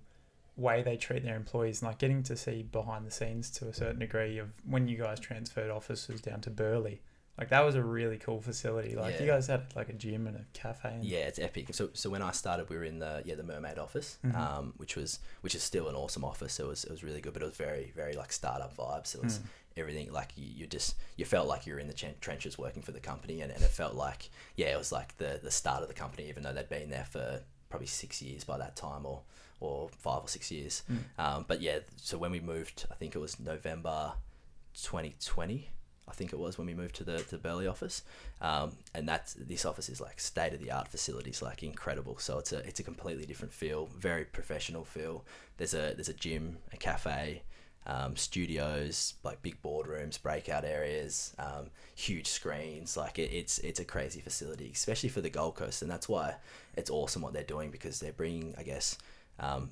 way 0.55 0.83
they 0.83 0.95
treat 0.97 1.23
their 1.23 1.35
employees 1.35 1.81
and 1.81 1.87
like 1.89 1.97
getting 1.97 2.21
to 2.23 2.35
see 2.37 2.61
behind 2.63 3.05
the 3.05 3.11
scenes 3.11 3.49
to 3.49 3.67
a 3.67 3.73
certain 3.73 3.99
degree 3.99 4.37
of 4.37 4.49
when 4.67 4.87
you 4.87 4.97
guys 4.97 5.19
transferred 5.19 5.71
offices 5.71 6.21
down 6.21 6.41
to 6.41 6.49
Burleigh. 6.49 6.99
Like 7.39 7.49
that 7.49 7.61
was 7.65 7.73
a 7.73 7.81
really 7.81 8.17
cool 8.19 8.39
facility. 8.39 8.95
Like 8.95 9.19
you 9.19 9.25
guys 9.25 9.47
had 9.47 9.63
like 9.75 9.89
a 9.89 9.93
gym 9.93 10.27
and 10.27 10.37
a 10.37 10.45
cafe. 10.53 10.89
And, 10.93 11.03
Yeah, 11.03 11.21
it's 11.21 11.39
epic. 11.39 11.73
So, 11.73 11.89
so 11.93 12.11
when 12.11 12.21
I 12.21 12.29
started, 12.31 12.69
we 12.69 12.75
were 12.77 12.83
in 12.83 12.99
the 12.99 13.23
yeah 13.25 13.33
the 13.33 13.41
Mermaid 13.43 13.79
office, 13.79 14.19
Mhm. 14.23 14.35
um, 14.35 14.73
which 14.77 14.95
was 14.95 15.17
which 15.41 15.55
is 15.55 15.63
still 15.63 15.87
an 15.89 15.95
awesome 15.95 16.23
office. 16.23 16.59
It 16.59 16.67
was 16.67 16.83
it 16.83 16.91
was 16.91 17.03
really 17.03 17.21
good, 17.21 17.33
but 17.33 17.41
it 17.41 17.45
was 17.45 17.55
very 17.57 17.91
very 17.95 18.13
like 18.13 18.31
startup 18.31 18.77
vibes. 18.77 19.15
It 19.15 19.23
was 19.23 19.39
Mm. 19.39 19.43
Everything 19.77 20.11
like 20.11 20.31
you, 20.35 20.45
you 20.55 20.67
just 20.67 20.95
you 21.17 21.25
felt 21.25 21.47
like 21.47 21.65
you 21.65 21.73
were 21.73 21.79
in 21.79 21.87
the 21.87 21.93
chen- 21.93 22.15
trenches 22.21 22.57
working 22.57 22.81
for 22.81 22.91
the 22.91 22.99
company, 22.99 23.41
and, 23.41 23.51
and 23.51 23.63
it 23.63 23.69
felt 23.69 23.95
like 23.95 24.29
yeah 24.55 24.67
it 24.67 24.77
was 24.77 24.91
like 24.91 25.17
the 25.17 25.39
the 25.41 25.51
start 25.51 25.81
of 25.81 25.87
the 25.87 25.93
company, 25.93 26.27
even 26.29 26.43
though 26.43 26.53
they'd 26.53 26.69
been 26.69 26.89
there 26.89 27.05
for 27.09 27.41
probably 27.69 27.87
six 27.87 28.21
years 28.21 28.43
by 28.43 28.57
that 28.57 28.75
time, 28.75 29.05
or 29.05 29.21
or 29.59 29.89
five 29.89 30.21
or 30.23 30.27
six 30.27 30.51
years. 30.51 30.83
Mm. 30.91 31.23
Um, 31.23 31.45
but 31.47 31.61
yeah, 31.61 31.79
so 31.97 32.17
when 32.17 32.31
we 32.31 32.39
moved, 32.39 32.85
I 32.91 32.95
think 32.95 33.15
it 33.15 33.19
was 33.19 33.39
November 33.39 34.13
2020. 34.75 35.69
I 36.05 36.11
think 36.11 36.33
it 36.33 36.39
was 36.39 36.57
when 36.57 36.67
we 36.67 36.73
moved 36.73 36.95
to 36.95 37.05
the 37.05 37.19
to 37.19 37.31
the 37.31 37.37
Burleigh 37.37 37.67
office, 37.67 38.03
um, 38.41 38.73
and 38.93 39.07
that's 39.07 39.33
this 39.35 39.65
office 39.65 39.87
is 39.87 40.01
like 40.01 40.19
state 40.19 40.53
of 40.53 40.59
the 40.59 40.69
art 40.69 40.89
facilities, 40.89 41.41
like 41.41 41.63
incredible. 41.63 42.17
So 42.17 42.39
it's 42.39 42.51
a 42.51 42.57
it's 42.59 42.81
a 42.81 42.83
completely 42.83 43.25
different 43.25 43.53
feel, 43.53 43.89
very 43.97 44.25
professional 44.25 44.83
feel. 44.83 45.23
There's 45.57 45.73
a 45.73 45.93
there's 45.95 46.09
a 46.09 46.13
gym, 46.13 46.57
a 46.73 46.77
cafe, 46.77 47.43
um, 47.85 48.15
studios, 48.15 49.15
like 49.23 49.41
big 49.41 49.61
boardrooms, 49.61 50.21
breakout 50.21 50.63
areas, 50.65 51.33
um, 51.39 51.69
huge 51.95 52.27
screens. 52.27 52.95
Like 52.97 53.19
it, 53.19 53.31
it's 53.33 53.59
it's 53.59 53.79
a 53.79 53.85
crazy 53.85 54.21
facility, 54.21 54.71
especially 54.73 55.09
for 55.09 55.21
the 55.21 55.29
Gold 55.29 55.55
Coast, 55.55 55.81
and 55.81 55.91
that's 55.91 56.07
why 56.09 56.35
it's 56.75 56.89
awesome 56.89 57.21
what 57.21 57.33
they're 57.33 57.43
doing 57.43 57.71
because 57.71 57.99
they're 57.99 58.13
bringing, 58.13 58.55
I 58.57 58.63
guess, 58.63 58.97
um, 59.39 59.71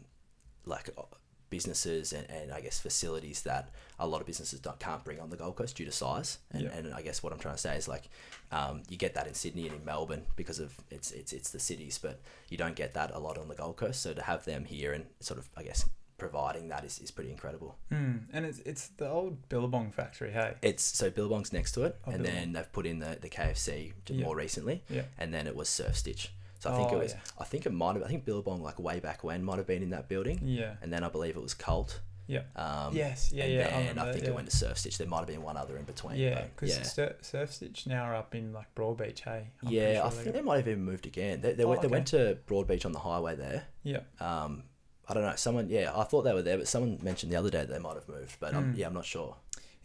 like 0.65 0.89
uh, 0.97 1.03
businesses 1.49 2.13
and, 2.13 2.29
and 2.29 2.51
I 2.53 2.61
guess 2.61 2.79
facilities 2.79 3.41
that 3.41 3.69
a 3.99 4.07
lot 4.07 4.21
of 4.21 4.27
businesses 4.27 4.59
don't, 4.61 4.79
can't 4.79 5.03
bring 5.03 5.19
on 5.19 5.29
the 5.29 5.35
Gold 5.35 5.57
Coast 5.57 5.75
due 5.75 5.85
to 5.85 5.91
size. 5.91 6.37
And, 6.51 6.63
Yeah. 6.63 6.69
and 6.73 6.93
I 6.93 7.01
guess 7.01 7.21
what 7.21 7.33
I'm 7.33 7.39
trying 7.39 7.55
to 7.55 7.61
say 7.61 7.75
is 7.75 7.87
like 7.89 8.09
um, 8.53 8.83
you 8.89 8.95
get 8.97 9.13
that 9.15 9.27
in 9.27 9.33
Sydney 9.33 9.67
and 9.67 9.75
in 9.75 9.83
Melbourne 9.85 10.23
because 10.35 10.59
of 10.59 10.73
it's 10.89 11.11
it's 11.11 11.33
it's 11.33 11.51
the 11.51 11.59
cities, 11.59 11.97
but 12.01 12.19
you 12.49 12.57
don't 12.57 12.75
get 12.75 12.93
that 12.93 13.11
a 13.13 13.19
lot 13.19 13.37
on 13.37 13.47
the 13.47 13.55
Gold 13.55 13.77
Coast. 13.77 14.01
So 14.01 14.13
to 14.13 14.21
have 14.21 14.45
them 14.45 14.65
here 14.65 14.93
and 14.93 15.05
sort 15.19 15.39
of 15.39 15.49
I 15.57 15.63
guess 15.63 15.85
providing 16.21 16.69
that 16.69 16.85
is, 16.85 16.99
is 16.99 17.09
pretty 17.11 17.31
incredible. 17.31 17.75
Mm. 17.91 18.19
And 18.31 18.45
it's 18.45 18.59
it's 18.59 18.89
the 18.89 19.09
old 19.09 19.49
Billabong 19.49 19.91
factory. 19.91 20.31
Hey. 20.31 20.53
It's 20.61 20.83
so 20.83 21.09
Billabong's 21.09 21.51
next 21.51 21.71
to 21.73 21.83
it, 21.83 21.97
Oh, 22.05 22.11
and 22.11 22.21
Billabong. 22.23 22.41
then 22.41 22.53
they've 22.53 22.71
put 22.71 22.85
in 22.85 22.99
the, 22.99 23.17
the 23.19 23.29
KFC 23.29 23.93
Yeah. 24.07 24.23
more 24.25 24.35
recently, 24.35 24.83
Yeah. 24.87 25.03
and 25.17 25.33
then 25.33 25.47
it 25.47 25.55
was 25.55 25.67
SurfStitch. 25.67 26.29
So 26.59 26.71
I 26.71 26.77
think 26.77 26.91
Oh, 26.91 26.97
it 26.97 27.03
was 27.03 27.13
yeah. 27.13 27.19
I 27.39 27.43
think 27.45 27.65
it 27.65 27.73
might 27.73 27.95
have 27.95 28.03
I 28.03 28.07
think 28.07 28.23
Billabong 28.23 28.61
like 28.61 28.77
way 28.79 28.99
back 28.99 29.23
when 29.23 29.43
might 29.43 29.57
have 29.57 29.67
been 29.67 29.81
in 29.81 29.89
that 29.89 30.07
building, 30.07 30.39
Yeah. 30.43 30.75
and 30.81 30.93
then 30.93 31.03
I 31.03 31.09
believe 31.09 31.35
it 31.35 31.41
was 31.41 31.55
Cult. 31.55 31.99
Yeah. 32.27 32.43
Um, 32.55 32.95
yes. 32.95 33.31
Yeah. 33.33 33.43
and 33.45 33.53
yeah. 33.53 33.67
then 33.69 33.97
I, 33.99 34.09
I, 34.09 34.11
think 34.13 34.23
that, 34.25 34.29
it 34.31 34.35
went 34.35 34.49
to 34.49 34.55
SurfStitch. 34.55 34.95
There 34.97 35.07
might 35.07 35.17
have 35.17 35.27
been 35.27 35.41
one 35.41 35.57
other 35.57 35.75
in 35.75 35.83
between. 35.83 36.15
Yeah, 36.17 36.43
because 36.55 36.77
yeah, 36.77 36.83
Surf, 36.83 37.13
SurfStitch 37.23 37.87
now 37.87 38.03
are 38.03 38.15
up 38.15 38.33
in 38.35 38.53
like 38.53 38.73
Broadbeach. 38.75 39.19
Hey. 39.21 39.47
I'm 39.65 39.69
yeah. 39.73 39.95
sure 39.95 40.05
I 40.05 40.09
they 40.09 40.15
think 40.15 40.25
got- 40.27 40.33
they 40.35 40.41
might 40.41 40.57
have 40.57 40.67
even 40.69 40.85
moved 40.85 41.05
again. 41.07 41.41
They, 41.41 41.53
they, 41.53 41.65
Oh, 41.65 41.69
went, 41.69 41.81
they 41.81 41.87
okay. 41.87 41.93
went 41.97 42.07
to 42.09 42.37
Broadbeach 42.47 42.85
on 42.85 42.93
the 42.93 42.99
highway 42.99 43.35
there. 43.35 43.63
Yeah. 43.83 44.01
Um, 44.21 44.63
I 45.11 45.13
don't 45.13 45.23
know. 45.23 45.35
Someone, 45.35 45.69
yeah, 45.69 45.91
I 45.95 46.03
thought 46.03 46.23
they 46.23 46.33
were 46.33 46.41
there, 46.41 46.57
but 46.57 46.67
someone 46.67 46.97
mentioned 47.01 47.31
the 47.31 47.35
other 47.35 47.49
day 47.49 47.59
that 47.59 47.69
they 47.69 47.79
might 47.79 47.95
have 47.95 48.07
moved. 48.07 48.37
But 48.39 48.53
um, 48.53 48.73
Mm. 48.73 48.77
yeah, 48.77 48.87
I'm 48.87 48.93
not 48.93 49.05
sure. 49.05 49.35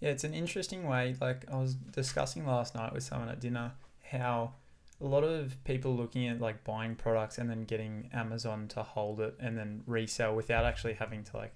Yeah, 0.01 0.11
it's 0.11 0.25
an 0.25 0.35
interesting 0.35 0.87
way. 0.87 1.17
Like 1.21 1.45
I 1.51 1.57
was 1.57 1.75
discussing 1.75 2.47
last 2.47 2.75
night 2.75 2.93
with 2.93 3.03
someone 3.03 3.29
at 3.29 3.41
dinner 3.41 3.73
how 4.11 4.55
a 5.01 5.05
lot 5.07 5.25
of 5.25 5.63
people 5.65 5.95
looking 5.97 6.27
at 6.29 6.41
like 6.41 6.65
buying 6.65 6.95
products 6.95 7.39
and 7.39 7.51
then 7.51 7.65
getting 7.65 8.09
Amazon 8.13 8.69
to 8.69 8.83
hold 8.83 9.21
it 9.21 9.37
and 9.41 9.57
then 9.59 9.83
resell 9.87 10.35
without 10.35 10.65
actually 10.65 10.95
having 10.95 11.25
to 11.25 11.37
like 11.37 11.55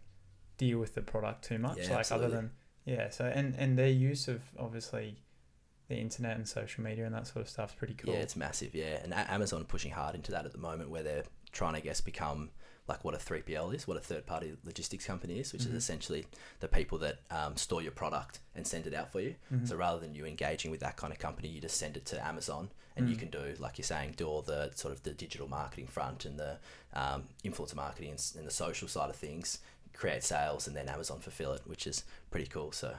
deal 0.59 0.79
with 0.79 0.95
the 0.95 1.01
product 1.03 1.45
too 1.45 1.59
much. 1.59 1.79
Yeah, 1.79 1.91
like 1.91 1.99
absolutely. 2.01 2.27
other 2.27 2.37
than 2.37 2.51
yeah, 2.87 3.11
so 3.11 3.25
and 3.27 3.55
and 3.57 3.79
their 3.79 3.89
use 3.89 4.27
of 4.29 4.43
obviously 4.59 5.17
the 5.89 5.97
internet 5.97 6.37
and 6.37 6.47
social 6.49 6.83
media 6.85 7.05
and 7.05 7.15
that 7.15 7.27
sort 7.27 7.43
of 7.43 7.49
stuff 7.49 7.71
is 7.71 7.75
pretty 7.77 7.95
cool. 7.95 8.13
Yeah, 8.13 8.21
it's 8.21 8.37
massive. 8.37 8.75
Yeah, 8.75 9.01
and 9.03 9.13
Amazon 9.15 9.65
pushing 9.65 9.91
hard 9.91 10.15
into 10.15 10.33
that 10.33 10.45
at 10.47 10.53
the 10.53 10.59
moment, 10.59 10.89
where 10.91 11.03
they're 11.03 11.25
trying 11.53 11.73
to 11.75 11.79
I 11.79 11.83
guess 11.83 12.01
become 12.01 12.51
like 12.89 13.05
what 13.05 13.15
a 13.15 13.19
3PL 13.19 13.75
is, 13.75 13.87
what 13.87 13.97
a 13.97 14.01
third 14.01 14.27
party 14.27 14.57
logistics 14.65 15.05
company 15.07 15.39
is, 15.39 15.53
which 15.53 15.63
Mhm. 15.63 15.67
is 15.69 15.75
essentially 15.75 16.27
the 16.59 16.67
people 16.69 16.99
that 16.99 17.19
um, 17.31 17.57
store 17.57 17.83
your 17.83 17.93
product 17.93 18.41
and 18.57 18.67
send 18.67 18.87
it 18.87 18.95
out 18.95 19.13
for 19.13 19.21
you. 19.21 19.37
Mhm. 19.53 19.69
So 19.69 19.77
rather 19.77 20.01
than 20.01 20.15
you 20.15 20.27
engaging 20.27 20.71
with 20.73 20.81
that 20.81 20.97
kind 20.97 21.13
of 21.13 21.19
company, 21.21 21.49
you 21.49 21.61
just 21.61 21.77
send 21.77 21.97
it 21.97 22.05
to 22.07 22.27
Amazon, 22.27 22.71
and 22.97 23.09
you 23.09 23.15
Mm. 23.17 23.21
can 23.21 23.31
do, 23.31 23.55
like 23.61 23.79
you're 23.79 23.85
saying, 23.85 24.15
do 24.17 24.27
all 24.27 24.43
the 24.43 24.73
sort 24.75 24.93
of 24.93 25.03
the 25.05 25.13
digital 25.13 25.47
marketing 25.49 25.87
front 25.87 26.25
and 26.25 26.39
the 26.39 26.59
um, 26.93 27.29
influencer 27.45 27.77
marketing 27.77 28.11
and, 28.11 28.33
and 28.37 28.47
the 28.47 28.51
social 28.51 28.89
side 28.89 29.09
of 29.11 29.15
things, 29.17 29.61
create 29.93 30.25
sales, 30.25 30.67
and 30.67 30.75
then 30.77 30.89
Amazon 30.89 31.21
fulfill 31.21 31.53
it, 31.53 31.63
which 31.67 31.87
is 31.87 32.03
pretty 32.33 32.47
cool. 32.49 32.73
So 32.73 32.97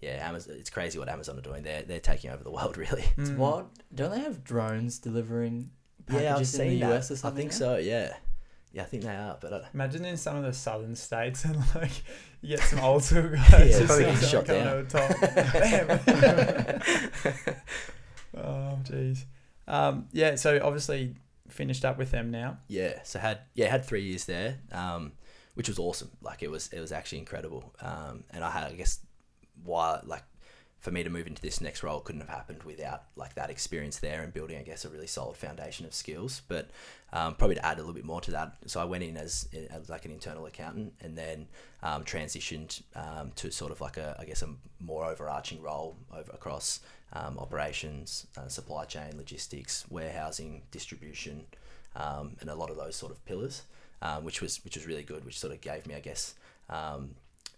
yeah, 0.00 0.26
Amazon. 0.26 0.56
It's 0.58 0.70
crazy 0.70 0.98
what 0.98 1.08
Amazon 1.10 1.38
are 1.38 1.42
doing. 1.42 1.62
They're 1.62 1.82
they're 1.82 2.00
taking 2.00 2.30
over 2.30 2.42
the 2.42 2.50
world 2.58 2.78
really. 2.78 3.04
It's 3.18 3.28
Mm. 3.30 3.36
wild. 3.36 3.70
Don't 3.94 4.10
they 4.10 4.20
have 4.20 4.42
drones 4.42 4.98
delivering 4.98 5.70
packages 6.06 6.24
yeah, 6.24 6.34
I've 6.34 6.40
in 6.40 6.46
seen 6.46 6.68
the 6.80 6.86
that. 6.86 6.92
US 6.96 7.10
or 7.24 7.26
I 7.26 7.30
think 7.30 7.50
now? 7.50 7.56
so. 7.58 7.76
Yeah, 7.76 8.16
yeah, 8.74 8.82
I 8.82 8.86
think 8.86 9.04
they 9.04 9.14
are. 9.14 9.38
But 9.40 9.52
I, 9.52 9.60
Imagine 9.72 10.04
in 10.04 10.16
some 10.16 10.36
of 10.36 10.42
the 10.42 10.52
southern 10.52 10.96
states 10.96 11.44
and 11.44 11.56
like 11.76 11.92
you 12.42 12.56
get 12.56 12.60
some 12.66 12.80
old 12.80 13.04
school 13.04 13.22
guys. 13.30 13.50
Yeah, 13.50 13.66
just 13.66 13.86
probably 13.86 14.04
get 14.06 14.24
shot 14.24 14.46
down. 14.46 14.66
over 14.66 14.82
top. 14.84 15.10
Oh 18.36 18.76
jeez. 18.82 19.26
Um, 19.68 20.08
yeah. 20.10 20.34
So 20.34 20.58
obviously 20.60 21.14
finished 21.48 21.84
up 21.84 21.98
with 21.98 22.10
them 22.10 22.32
now. 22.32 22.58
Yeah, 22.66 23.00
so 23.04 23.20
had 23.20 23.38
yeah 23.54 23.68
had 23.70 23.84
three 23.84 24.02
years 24.02 24.24
there, 24.24 24.58
um, 24.72 25.12
which 25.54 25.68
was 25.68 25.78
awesome. 25.78 26.10
Like 26.20 26.42
it 26.42 26.50
was 26.50 26.66
it 26.72 26.80
was 26.80 26.90
actually 26.90 27.18
incredible. 27.20 27.72
Um, 27.80 28.24
and 28.30 28.42
I 28.42 28.50
had 28.50 28.64
I 28.64 28.72
guess 28.72 28.98
why 29.62 30.00
like 30.04 30.24
for 30.84 30.90
me 30.90 31.02
to 31.02 31.08
move 31.08 31.26
into 31.26 31.40
this 31.40 31.62
next 31.62 31.82
role 31.82 31.98
couldn't 32.00 32.20
have 32.20 32.28
happened 32.28 32.62
without 32.62 33.04
like 33.16 33.34
that 33.36 33.48
experience 33.48 34.00
there 34.00 34.20
and 34.20 34.34
building 34.34 34.58
I 34.58 34.62
guess 34.62 34.84
a 34.84 34.90
really 34.90 35.06
solid 35.06 35.34
foundation 35.34 35.86
of 35.86 35.94
skills. 35.94 36.42
But 36.46 36.68
um, 37.10 37.36
probably 37.36 37.54
to 37.54 37.64
add 37.64 37.78
a 37.78 37.80
little 37.80 37.94
bit 37.94 38.04
more 38.04 38.20
to 38.20 38.30
that, 38.32 38.56
so 38.66 38.82
I 38.82 38.84
went 38.84 39.02
in 39.02 39.16
as, 39.16 39.48
as 39.70 39.88
like 39.88 40.04
an 40.04 40.10
internal 40.10 40.44
accountant 40.44 40.92
and 41.00 41.16
then 41.16 41.46
um, 41.82 42.04
transitioned 42.04 42.82
um, 42.94 43.32
to 43.36 43.50
sort 43.50 43.72
of 43.72 43.80
like 43.80 43.96
a 43.96 44.14
I 44.20 44.26
guess 44.26 44.42
a 44.42 44.48
more 44.78 45.06
overarching 45.06 45.62
role 45.62 45.96
over 46.12 46.30
across 46.32 46.80
um, 47.14 47.38
operations, 47.38 48.26
uh, 48.36 48.48
supply 48.48 48.84
chain, 48.84 49.16
logistics, 49.16 49.86
warehousing, 49.88 50.64
distribution, 50.70 51.46
um, 51.96 52.36
and 52.42 52.50
a 52.50 52.54
lot 52.54 52.68
of 52.68 52.76
those 52.76 52.94
sort 52.94 53.10
of 53.10 53.24
pillars, 53.24 53.62
um, 54.02 54.22
which 54.22 54.42
was 54.42 54.62
which 54.64 54.76
was 54.76 54.86
really 54.86 55.02
good. 55.02 55.24
Which 55.24 55.38
sort 55.38 55.54
of 55.54 55.62
gave 55.62 55.86
me, 55.86 55.94
I 55.94 56.00
guess, 56.00 56.34
um, 56.68 57.14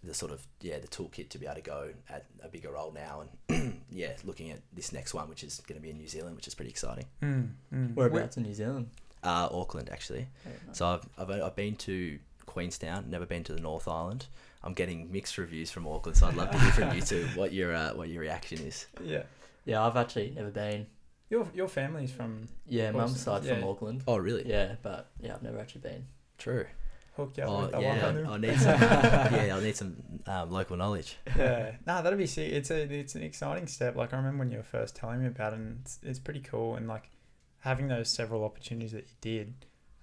the 0.07 0.13
sort 0.13 0.31
of 0.31 0.45
yeah 0.61 0.79
the 0.79 0.87
toolkit 0.87 1.29
to 1.29 1.37
be 1.37 1.45
able 1.45 1.55
to 1.55 1.61
go 1.61 1.89
at 2.09 2.25
a 2.43 2.47
bigger 2.47 2.71
role 2.71 2.91
now, 2.91 3.23
and 3.49 3.81
yeah, 3.91 4.11
looking 4.23 4.51
at 4.51 4.59
this 4.73 4.91
next 4.91 5.13
one, 5.13 5.29
which 5.29 5.43
is 5.43 5.61
going 5.67 5.79
to 5.79 5.81
be 5.83 5.89
in 5.89 5.97
New 5.97 6.07
Zealand, 6.07 6.35
which 6.35 6.47
is 6.47 6.55
pretty 6.55 6.71
exciting. 6.71 7.05
Mm, 7.21 7.49
mm. 7.73 7.93
Whereabouts 7.95 8.37
in 8.37 8.43
New 8.43 8.53
Zealand? 8.53 8.89
Uh, 9.23 9.49
Auckland 9.51 9.89
actually. 9.91 10.27
Yeah, 10.45 10.51
nice. 10.67 10.77
So 10.77 10.87
I've, 10.87 11.09
I've 11.17 11.41
I've 11.41 11.55
been 11.55 11.75
to 11.77 12.19
Queenstown, 12.45 13.09
never 13.09 13.25
been 13.25 13.43
to 13.45 13.53
the 13.53 13.61
North 13.61 13.87
Island. 13.87 14.25
I'm 14.63 14.73
getting 14.73 15.11
mixed 15.11 15.37
reviews 15.37 15.69
from 15.71 15.87
Auckland, 15.87 16.17
so 16.17 16.27
I'd 16.27 16.35
love 16.35 16.51
to 16.51 16.59
hear 16.59 16.71
from 16.71 16.95
you 16.95 17.01
two 17.01 17.25
what 17.35 17.53
your 17.53 17.75
uh, 17.75 17.93
what 17.93 18.09
your 18.09 18.21
reaction 18.21 18.59
is. 18.59 18.85
Yeah. 19.03 19.23
yeah, 19.65 19.85
I've 19.85 19.95
actually 19.97 20.33
never 20.35 20.49
been. 20.49 20.87
Your 21.29 21.47
your 21.53 21.67
family's 21.67 22.11
from 22.11 22.47
Yeah, 22.65 22.91
mum's 22.91 23.11
Awesome. 23.27 23.43
side 23.43 23.45
from 23.45 23.63
Auckland. 23.69 24.03
Oh, 24.07 24.17
really? 24.17 24.47
Yeah, 24.47 24.75
but 24.81 25.09
yeah, 25.19 25.35
I've 25.35 25.43
never 25.43 25.59
actually 25.59 25.81
been. 25.81 26.05
True. 26.37 26.65
Hook 27.17 27.33
you 27.35 27.43
up 27.43 27.49
Oh, 27.49 27.61
with 27.63 27.71
the 27.71 27.81
yeah. 27.81 28.05
one. 28.05 28.25
I, 28.25 28.33
I 28.33 28.37
need 28.37 28.59
some. 28.59 28.79
yeah, 28.81 29.55
I 29.57 29.63
need 29.63 29.75
some 29.75 29.97
um, 30.25 30.51
local 30.51 30.77
knowledge. 30.77 31.17
yeah, 31.37 31.71
no, 31.85 32.01
that'd 32.01 32.17
be 32.17 32.27
sick. 32.27 32.51
It's 32.53 32.71
a 32.71 32.81
it's 32.83 33.15
an 33.15 33.23
exciting 33.23 33.67
step. 33.67 33.95
Like 33.97 34.13
I 34.13 34.17
remember 34.17 34.39
when 34.39 34.51
you 34.51 34.57
were 34.57 34.63
first 34.63 34.95
telling 34.95 35.19
me 35.21 35.27
about 35.27 35.53
it, 35.53 35.57
and 35.59 35.79
it's, 35.81 35.99
it's 36.03 36.19
pretty 36.19 36.39
cool. 36.41 36.75
And 36.75 36.87
like 36.87 37.09
having 37.59 37.87
those 37.89 38.09
several 38.09 38.45
opportunities 38.45 38.93
that 38.93 39.05
you 39.09 39.15
did, 39.19 39.53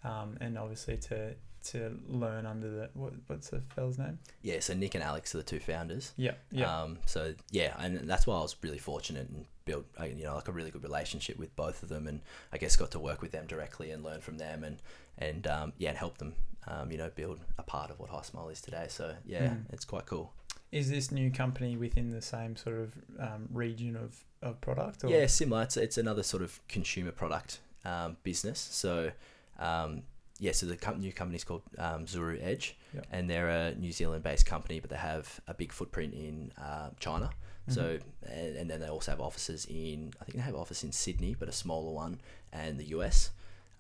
um, 0.03 0.37
and 0.41 0.59
obviously 0.59 0.97
to 0.99 1.35
to 1.71 1.99
learn 2.07 2.45
under 2.45 2.69
the 2.69 2.91
what 2.93 3.15
what's 3.27 3.49
the 3.49 3.63
fella's 3.75 3.97
name? 3.99 4.19
Yeah, 4.43 4.61
so 4.61 4.75
Nick 4.75 4.95
and 4.95 5.03
Alex 5.03 5.35
are 5.35 5.39
the 5.39 5.45
two 5.45 5.61
founders. 5.61 6.13
Yeah, 6.17 6.33
yeah, 6.51 6.83
Um, 6.83 6.99
so 7.07 7.33
yeah, 7.51 7.75
and 7.79 8.07
that's 8.09 8.27
why 8.27 8.37
I 8.37 8.43
was 8.43 8.55
really 8.61 8.77
fortunate 8.77 9.31
and 9.31 9.47
built, 9.65 9.87
you 10.03 10.25
know, 10.27 10.35
like 10.35 10.49
a 10.49 10.53
really 10.53 10.71
good 10.71 10.83
relationship 10.83 11.39
with 11.39 11.57
both 11.57 11.83
of 11.83 11.89
them, 11.89 12.07
and 12.07 12.21
I 12.53 12.59
guess 12.59 12.77
got 12.77 12.91
to 12.91 12.99
work 12.99 13.23
with 13.23 13.33
them 13.33 13.47
directly 13.47 13.91
and 13.93 14.03
learn 14.05 14.21
from 14.21 14.37
them, 14.37 14.63
and 14.63 14.77
and 15.17 15.47
um, 15.47 15.73
yeah, 15.79 15.89
and 15.89 15.97
help 15.97 16.19
them, 16.19 16.35
um, 16.67 16.91
you 16.91 16.99
know, 16.99 17.11
build 17.15 17.41
a 17.59 17.63
part 17.63 17.91
of 17.91 17.99
what 17.99 18.11
HiSmile 18.11 18.51
is 18.53 18.61
today. 18.61 18.87
So 18.89 19.15
yeah, 19.27 19.49
Mm. 19.49 19.65
it's 19.73 19.85
quite 19.85 20.07
cool. 20.07 20.33
Is 20.73 20.91
this 20.91 21.13
new 21.13 21.31
company 21.31 21.77
within 21.77 22.11
the 22.11 22.21
same 22.23 22.57
sort 22.57 22.77
of 22.81 22.95
um, 23.21 23.49
region 23.53 23.97
of, 23.97 24.25
of 24.43 24.61
product? 24.61 25.05
Or? 25.05 25.09
Yeah, 25.11 25.27
similar. 25.27 25.63
It's, 25.63 25.77
it's 25.77 25.99
another 25.99 26.23
sort 26.25 26.43
of 26.43 26.61
consumer 26.69 27.13
product 27.13 27.61
um, 27.85 28.17
business. 28.25 28.59
So, 28.73 29.13
um, 29.61 30.03
yeah, 30.41 30.51
so 30.51 30.67
the 30.67 30.77
com- 30.77 30.99
new 31.01 31.13
company 31.13 31.37
is 31.37 31.45
called 31.45 31.63
um, 31.79 32.07
Zuru 32.07 32.43
Edge, 32.43 32.77
Yep. 32.93 33.07
and 33.13 33.31
they're 33.31 33.49
a 33.49 33.75
New 33.77 33.93
Zealand-based 33.93 34.47
company, 34.47 34.81
but 34.81 34.91
they 34.91 34.97
have 34.97 35.41
a 35.47 35.55
big 35.55 35.73
footprint 35.73 36.13
in 36.15 36.53
uh, 36.61 36.91
China. 36.99 37.31
So, 37.69 37.99
and, 38.29 38.57
and 38.57 38.69
then 38.71 38.81
they 38.81 38.89
also 38.89 39.11
have 39.13 39.21
offices 39.23 39.65
in, 39.71 40.13
I 40.21 40.25
think 40.25 40.37
they 40.37 40.43
have 40.43 40.55
office 40.55 40.85
in 40.85 40.93
Sydney, 40.93 41.35
but 41.39 41.49
a 41.49 41.53
smaller 41.53 41.93
one, 41.93 42.21
and 42.53 42.79
the 42.79 42.85
US. 42.97 43.31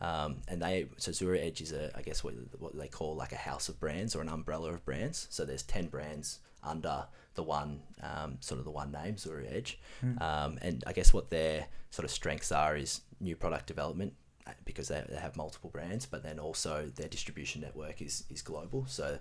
Um, 0.05 0.37
and 0.49 0.61
they, 0.61 0.87
so 0.99 1.13
Zuru 1.13 1.43
Edge 1.43 1.61
is 1.63 1.73
a, 1.73 1.91
I 1.97 2.03
guess 2.03 2.23
what, 2.23 2.35
what 2.59 2.77
they 2.77 2.89
call 2.89 3.15
like 3.17 3.33
a 3.33 3.37
house 3.37 3.69
of 3.69 3.81
brands 3.81 4.15
or 4.15 4.21
an 4.21 4.29
umbrella 4.29 4.71
of 4.73 4.85
brands. 4.85 5.27
So 5.31 5.45
there's 5.45 5.63
10 5.63 5.87
brands 5.87 6.41
under 6.63 7.07
the 7.35 7.43
one, 7.43 7.81
um, 8.03 8.37
sort 8.41 8.59
of 8.59 8.65
the 8.65 8.71
one 8.71 8.93
name, 8.93 9.15
Zuru 9.15 9.51
Edge. 9.51 9.79
Mhm. 10.05 10.21
Um, 10.21 10.59
and 10.61 10.85
I 10.87 10.93
guess 10.93 11.13
what 11.13 11.31
their 11.31 11.67
sort 11.91 12.05
of 12.05 12.11
strengths 12.11 12.53
are 12.53 12.77
is 12.77 13.01
new 13.21 13.37
product 13.37 13.67
development 13.67 14.13
uh, 14.47 14.53
because 14.65 14.89
they, 14.89 15.03
they 15.09 15.17
have 15.17 15.37
multiple 15.37 15.71
brands, 15.71 16.07
but 16.07 16.23
then 16.23 16.39
also 16.39 16.91
their 16.97 17.09
distribution 17.09 17.63
network 17.63 18.03
is, 18.03 18.25
is 18.31 18.43
global. 18.43 18.85
So 18.87 19.19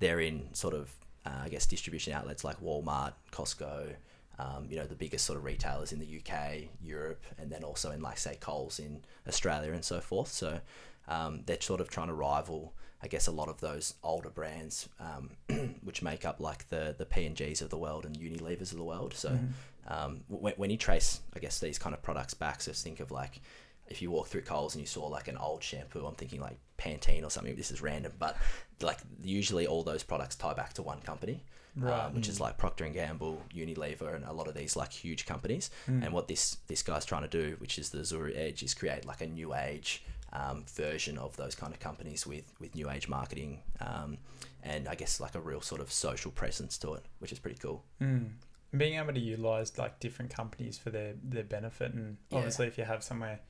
they're 0.00 0.20
in 0.20 0.52
sort 0.54 0.74
of, 0.74 0.90
uh, 1.24 1.40
I 1.44 1.48
guess, 1.48 1.66
distribution 1.66 2.12
outlets 2.12 2.44
like 2.44 2.60
Walmart, 2.60 3.14
Costco, 3.32 3.94
um, 4.38 4.66
you 4.68 4.76
know, 4.76 4.86
the 4.86 4.94
biggest 4.94 5.24
sort 5.24 5.38
of 5.38 5.44
retailers 5.44 5.92
in 5.92 5.98
the 5.98 6.20
UK, 6.20 6.68
Europe, 6.82 7.22
and 7.38 7.50
then 7.50 7.64
also 7.64 7.90
in, 7.90 8.00
like, 8.02 8.18
say, 8.18 8.36
Coles 8.40 8.78
in 8.78 9.02
Australia 9.26 9.72
and 9.72 9.84
so 9.84 10.00
forth. 10.00 10.28
So 10.28 10.60
um, 11.08 11.42
they're 11.46 11.60
sort 11.60 11.80
of 11.80 11.88
trying 11.88 12.08
to 12.08 12.14
rival, 12.14 12.74
I 13.02 13.08
guess, 13.08 13.26
a 13.26 13.32
lot 13.32 13.48
of 13.48 13.60
those 13.60 13.94
older 14.02 14.30
brands, 14.30 14.88
um, 15.00 15.30
which 15.82 16.02
make 16.02 16.24
up 16.24 16.40
like 16.40 16.68
the 16.68 16.94
the 16.98 17.06
P 17.06 17.24
and 17.26 17.36
Gs 17.36 17.62
of 17.62 17.70
the 17.70 17.78
world 17.78 18.04
and 18.04 18.16
Unilevers 18.16 18.72
of 18.72 18.78
the 18.78 18.84
world. 18.84 19.14
So 19.14 19.30
Mhm. 19.30 19.52
um, 19.88 20.20
when, 20.28 20.54
when 20.56 20.70
you 20.70 20.76
trace, 20.76 21.20
I 21.34 21.38
guess, 21.38 21.58
these 21.60 21.78
kind 21.78 21.94
of 21.94 22.02
products 22.02 22.34
back, 22.34 22.60
so 22.60 22.72
think 22.72 23.00
of 23.00 23.10
like 23.10 23.40
if 23.88 24.02
you 24.02 24.10
walk 24.10 24.26
through 24.26 24.42
Coles 24.42 24.74
and 24.74 24.80
you 24.82 24.86
saw 24.86 25.06
like 25.06 25.28
an 25.28 25.36
old 25.38 25.62
shampoo, 25.62 26.04
I'm 26.04 26.16
thinking 26.16 26.40
like 26.40 26.58
Pantene 26.76 27.22
or 27.24 27.30
something. 27.30 27.54
This 27.54 27.70
is 27.70 27.80
random, 27.80 28.12
but 28.18 28.36
like 28.82 28.98
usually 29.22 29.66
all 29.68 29.84
those 29.84 30.02
products 30.02 30.34
tie 30.34 30.54
back 30.54 30.72
to 30.74 30.82
one 30.82 31.00
company, 31.02 31.44
right. 31.76 32.06
um, 32.06 32.14
which 32.14 32.28
is 32.28 32.38
Mm. 32.38 32.40
like 32.40 32.58
Procter 32.58 32.84
and 32.84 32.94
Gamble, 32.94 33.42
Unilever, 33.54 34.14
and 34.14 34.24
a 34.24 34.32
lot 34.32 34.48
of 34.48 34.54
these 34.54 34.76
like 34.76 34.92
huge 34.92 35.26
companies. 35.26 35.70
Mm. 35.88 36.04
And 36.04 36.12
what 36.12 36.28
this 36.28 36.56
this 36.66 36.82
guy's 36.82 37.04
trying 37.04 37.22
to 37.22 37.28
do, 37.28 37.56
which 37.58 37.78
is 37.78 37.90
the 37.90 37.98
Zuru 37.98 38.36
Edge, 38.36 38.62
is 38.62 38.74
create 38.74 39.04
like 39.04 39.20
a 39.20 39.26
new 39.26 39.54
age 39.54 40.02
um, 40.32 40.64
version 40.74 41.16
of 41.18 41.36
those 41.36 41.54
kind 41.54 41.72
of 41.72 41.80
companies 41.80 42.26
with 42.26 42.52
with 42.60 42.74
new 42.74 42.90
age 42.90 43.08
marketing, 43.08 43.62
um, 43.80 44.18
and 44.62 44.88
I 44.88 44.94
guess 44.94 45.20
like 45.20 45.34
a 45.34 45.40
real 45.40 45.60
sort 45.60 45.80
of 45.80 45.92
social 45.92 46.30
presence 46.30 46.76
to 46.78 46.94
it, 46.94 47.04
which 47.20 47.32
is 47.32 47.38
pretty 47.38 47.58
cool. 47.58 47.84
Mm. 48.00 48.30
Being 48.76 48.98
able 48.98 49.14
to 49.14 49.20
utilize 49.20 49.78
like 49.78 50.00
different 50.00 50.30
companies 50.34 50.76
for 50.76 50.90
their, 50.90 51.14
their 51.22 51.44
benefit, 51.44 51.94
and 51.94 52.16
Yeah. 52.30 52.38
obviously, 52.38 52.66
if 52.66 52.76
you 52.76 52.84
have 52.84 53.02
somewhere 53.02 53.40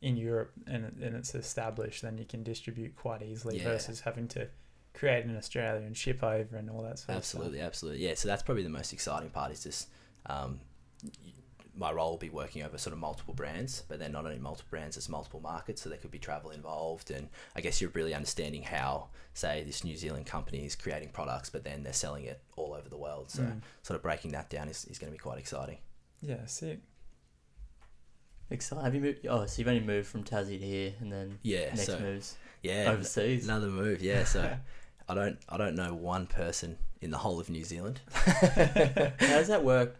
in 0.00 0.16
Europe 0.16 0.52
and, 0.66 0.84
and 1.00 1.14
it's 1.14 1.34
established, 1.34 2.02
then 2.02 2.18
you 2.18 2.24
can 2.24 2.42
distribute 2.42 2.96
quite 2.96 3.22
easily 3.22 3.58
Yeah. 3.58 3.64
versus 3.64 4.00
having 4.00 4.26
to 4.28 4.48
create 4.94 5.24
in 5.24 5.36
Australia 5.36 5.84
and 5.84 5.96
ship 5.96 6.22
over 6.22 6.56
and 6.56 6.70
all 6.70 6.82
that 6.82 6.98
sort 6.98 7.16
Absolutely, 7.16 7.60
absolutely. 7.60 8.06
Yeah, 8.06 8.14
so 8.14 8.28
that's 8.28 8.42
probably 8.42 8.62
the 8.62 8.68
most 8.70 8.92
exciting 8.92 9.30
part 9.30 9.52
is 9.52 9.62
just 9.64 9.88
um, 10.26 10.60
my 11.76 11.90
role 11.90 12.12
will 12.12 12.18
be 12.18 12.30
working 12.30 12.62
over 12.62 12.78
sort 12.78 12.92
of 12.92 13.00
multiple 13.00 13.34
brands, 13.34 13.82
but 13.88 13.98
then 13.98 14.12
not 14.12 14.24
only 14.24 14.38
multiple 14.38 14.68
brands, 14.70 14.96
it's 14.96 15.08
multiple 15.08 15.40
markets, 15.40 15.82
so 15.82 15.88
there 15.88 15.98
could 15.98 16.12
be 16.12 16.20
travel 16.20 16.50
involved. 16.52 17.10
And 17.10 17.28
I 17.56 17.60
guess 17.60 17.80
you're 17.80 17.90
really 17.94 18.14
understanding 18.14 18.62
how, 18.62 19.08
say, 19.34 19.64
this 19.64 19.82
New 19.82 19.96
Zealand 19.96 20.26
company 20.26 20.64
is 20.64 20.76
creating 20.76 21.08
products, 21.08 21.50
but 21.50 21.64
then 21.64 21.82
they're 21.82 21.92
selling 21.92 22.24
it 22.26 22.40
all 22.56 22.74
over 22.74 22.88
the 22.88 22.96
world. 22.96 23.30
So 23.30 23.42
Mm. 23.42 23.60
sort 23.82 23.96
of 23.96 24.02
breaking 24.02 24.30
that 24.32 24.48
down 24.50 24.68
is, 24.68 24.84
is 24.84 24.98
going 25.00 25.12
to 25.12 25.18
be 25.18 25.20
quite 25.20 25.38
exciting. 25.38 25.78
Yeah, 26.22 26.46
sick. 26.46 26.78
Exciting. 28.50 28.84
Have 28.84 28.94
you 28.94 29.00
moved? 29.00 29.26
Oh, 29.26 29.44
so 29.46 29.58
you've 29.58 29.68
only 29.68 29.80
moved 29.80 30.06
from 30.06 30.22
Tassie 30.22 30.60
to 30.60 30.64
here, 30.64 30.92
and 31.00 31.10
then 31.10 31.38
Yeah, 31.42 31.66
next 31.66 31.86
so 31.86 31.98
moves 31.98 32.36
yeah, 32.62 32.84
overseas. 32.88 33.44
another 33.44 33.66
move. 33.68 34.00
Yeah, 34.00 34.24
so 34.24 34.56
I 35.08 35.14
don't 35.14 35.38
I 35.48 35.56
don't 35.56 35.74
know 35.74 35.94
one 35.94 36.26
person 36.26 36.78
in 37.00 37.10
the 37.10 37.18
whole 37.18 37.38
of 37.40 37.50
New 37.50 37.64
Zealand. 37.64 38.00
How 38.14 39.10
does 39.18 39.48
that 39.48 39.64
work? 39.64 39.96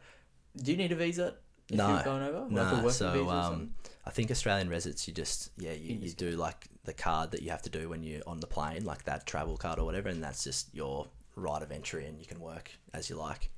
Do 0.56 0.70
you 0.70 0.76
need 0.76 0.92
a 0.92 0.96
visa 0.96 1.34
if 1.68 1.76
No, 1.76 1.88
you're 1.88 2.02
going 2.02 2.22
over? 2.22 2.40
Like 2.40 2.50
a 2.50 2.54
No, 2.54 2.74
working 2.76 2.90
so 2.90 3.12
visa 3.12 3.30
um. 3.30 3.70
I 4.06 4.10
think 4.10 4.30
Australian 4.30 4.68
residents, 4.68 5.08
you 5.08 5.14
just 5.14 5.50
yeah, 5.56 5.72
you, 5.72 5.94
You 5.94 6.06
you 6.08 6.10
do 6.12 6.30
like 6.32 6.66
the 6.84 6.92
card 6.92 7.30
that 7.32 7.42
you 7.42 7.50
have 7.50 7.62
to 7.62 7.70
do 7.70 7.88
when 7.88 8.02
you're 8.02 8.22
on 8.26 8.40
the 8.40 8.46
plane, 8.46 8.84
like 8.84 9.04
that 9.04 9.26
travel 9.26 9.56
card 9.56 9.78
or 9.78 9.84
whatever, 9.86 10.08
and 10.10 10.22
that's 10.22 10.44
just 10.44 10.74
your 10.74 11.08
right 11.36 11.62
of 11.62 11.72
entry, 11.72 12.06
and 12.06 12.18
you 12.20 12.26
can 12.26 12.38
work 12.38 12.70
as 12.92 13.08
you 13.10 13.16
like. 13.16 13.50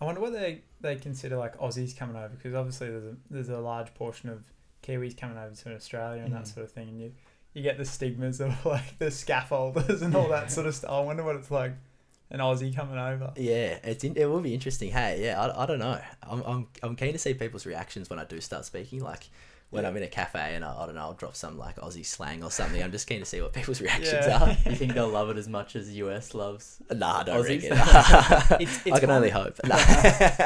I 0.00 0.04
wonder 0.04 0.20
what 0.20 0.32
they, 0.32 0.62
they 0.80 0.94
consider 0.96 1.36
like 1.36 1.56
Aussies 1.58 1.96
coming 1.96 2.16
over 2.16 2.28
because 2.28 2.54
obviously 2.54 2.88
there's 2.90 3.04
a, 3.04 3.16
there's 3.30 3.48
a 3.48 3.58
large 3.58 3.94
portion 3.94 4.28
of 4.28 4.44
Kiwis 4.82 5.16
coming 5.16 5.38
over 5.38 5.54
to 5.54 5.74
Australia 5.74 6.22
and 6.24 6.32
that 6.34 6.42
Mm. 6.44 6.54
sort 6.54 6.64
of 6.66 6.72
thing, 6.72 6.88
and 6.88 7.00
you 7.00 7.12
you 7.54 7.62
get 7.62 7.78
the 7.78 7.84
stigmas 7.84 8.40
of 8.40 8.54
like 8.66 8.98
the 8.98 9.06
scaffolders 9.06 10.02
and 10.02 10.14
all 10.14 10.28
that 10.28 10.50
sort 10.50 10.66
of 10.66 10.74
stuff. 10.74 10.90
I 10.90 11.00
wonder 11.00 11.22
what 11.24 11.36
it's 11.36 11.50
like 11.50 11.72
an 12.30 12.40
Aussie 12.40 12.74
coming 12.74 12.98
over. 12.98 13.32
Yeah, 13.36 13.78
it's 13.82 14.04
in, 14.04 14.16
it 14.16 14.26
will 14.26 14.40
be 14.40 14.54
interesting. 14.54 14.90
Hey, 14.90 15.24
yeah, 15.24 15.40
I, 15.40 15.62
I 15.62 15.66
don't 15.66 15.78
know. 15.78 15.98
I'm, 16.22 16.42
I'm 16.42 16.66
I'm 16.82 16.96
keen 16.96 17.12
to 17.12 17.18
see 17.18 17.34
people's 17.34 17.66
reactions 17.66 18.10
when 18.10 18.18
I 18.18 18.24
do 18.24 18.40
start 18.40 18.64
speaking. 18.64 19.00
Like, 19.02 19.28
when 19.70 19.84
I'm 19.84 19.96
in 19.98 20.02
a 20.02 20.06
cafe 20.08 20.54
and 20.54 20.64
I, 20.64 20.74
I 20.82 20.86
don't 20.86 20.94
know, 20.94 21.02
I'll 21.02 21.12
drop 21.12 21.36
some 21.36 21.58
like 21.58 21.76
Aussie 21.76 22.04
slang 22.04 22.42
or 22.42 22.50
something. 22.50 22.82
I'm 22.82 22.90
just 22.92 23.06
keen 23.06 23.20
to 23.20 23.26
see 23.26 23.40
what 23.42 23.52
people's 23.52 23.80
reactions 23.82 24.26
Yeah. 24.26 24.56
You 24.66 24.76
think 24.76 24.94
they'll 24.94 25.08
love 25.10 25.28
it 25.30 25.36
as 25.36 25.46
much 25.48 25.76
as 25.76 25.90
US 25.94 26.32
loves? 26.34 26.78
Uh, 26.90 26.94
nah, 26.94 27.18
I 27.20 27.22
don't 27.24 27.44
Aussies? 27.44 27.70
reckon. 27.70 27.72
It's- 28.62 28.80
I 28.86 28.88
it's 28.90 29.00
can 29.00 29.10
only 29.10 29.28
hope. 29.30 29.58
Nah. 29.64 29.76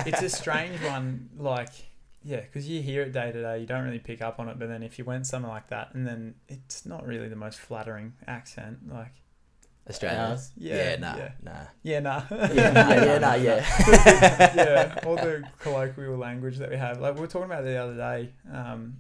it's 0.07 0.23
a 0.23 0.29
strange 0.29 0.81
one. 0.83 1.29
Like, 1.39 1.71
yeah, 2.25 2.41
because 2.41 2.69
you 2.69 2.83
hear 2.83 3.03
it 3.03 3.13
day 3.13 3.33
to 3.33 3.43
day, 3.43 3.61
you 3.61 3.67
don't 3.67 3.85
really 3.85 3.99
pick 3.99 4.23
up 4.23 4.39
on 4.39 4.49
it. 4.49 4.59
But 4.59 4.69
then 4.69 4.83
if 4.83 4.99
you 4.99 5.05
went 5.05 5.27
somewhere 5.27 5.53
like 5.53 5.69
that, 5.69 5.95
and 5.95 6.07
then 6.07 6.35
it's 6.49 6.87
not 6.87 7.07
really 7.07 7.29
the 7.29 7.37
most 7.37 7.59
flattering 7.59 8.15
accent. 8.27 8.79
Like, 8.89 9.13
Australia. 9.89 10.19
Ours? 10.31 10.53
yeah, 10.57 10.77
Yeah, 10.77 10.97
nah, 10.97 11.17
yeah, 11.17 11.31
nah. 11.43 11.53
yeah, 11.83 12.01
nah, 12.01 12.23
Yeah, 12.53 12.71
nah, 12.71 12.95
yeah, 12.95 13.19
nah, 13.19 13.35
yeah. 13.35 13.67
yeah, 14.57 14.99
all 15.05 15.17
the 15.17 15.43
colloquial 15.61 16.17
language 16.17 16.59
that 16.59 16.71
we 16.71 16.77
have. 16.77 17.01
Like 17.01 17.15
we 17.15 17.21
were 17.21 17.27
talking 17.27 17.47
about 17.47 17.65
the 17.65 17.77
other 17.77 17.97
day, 17.97 18.31
um, 18.53 18.99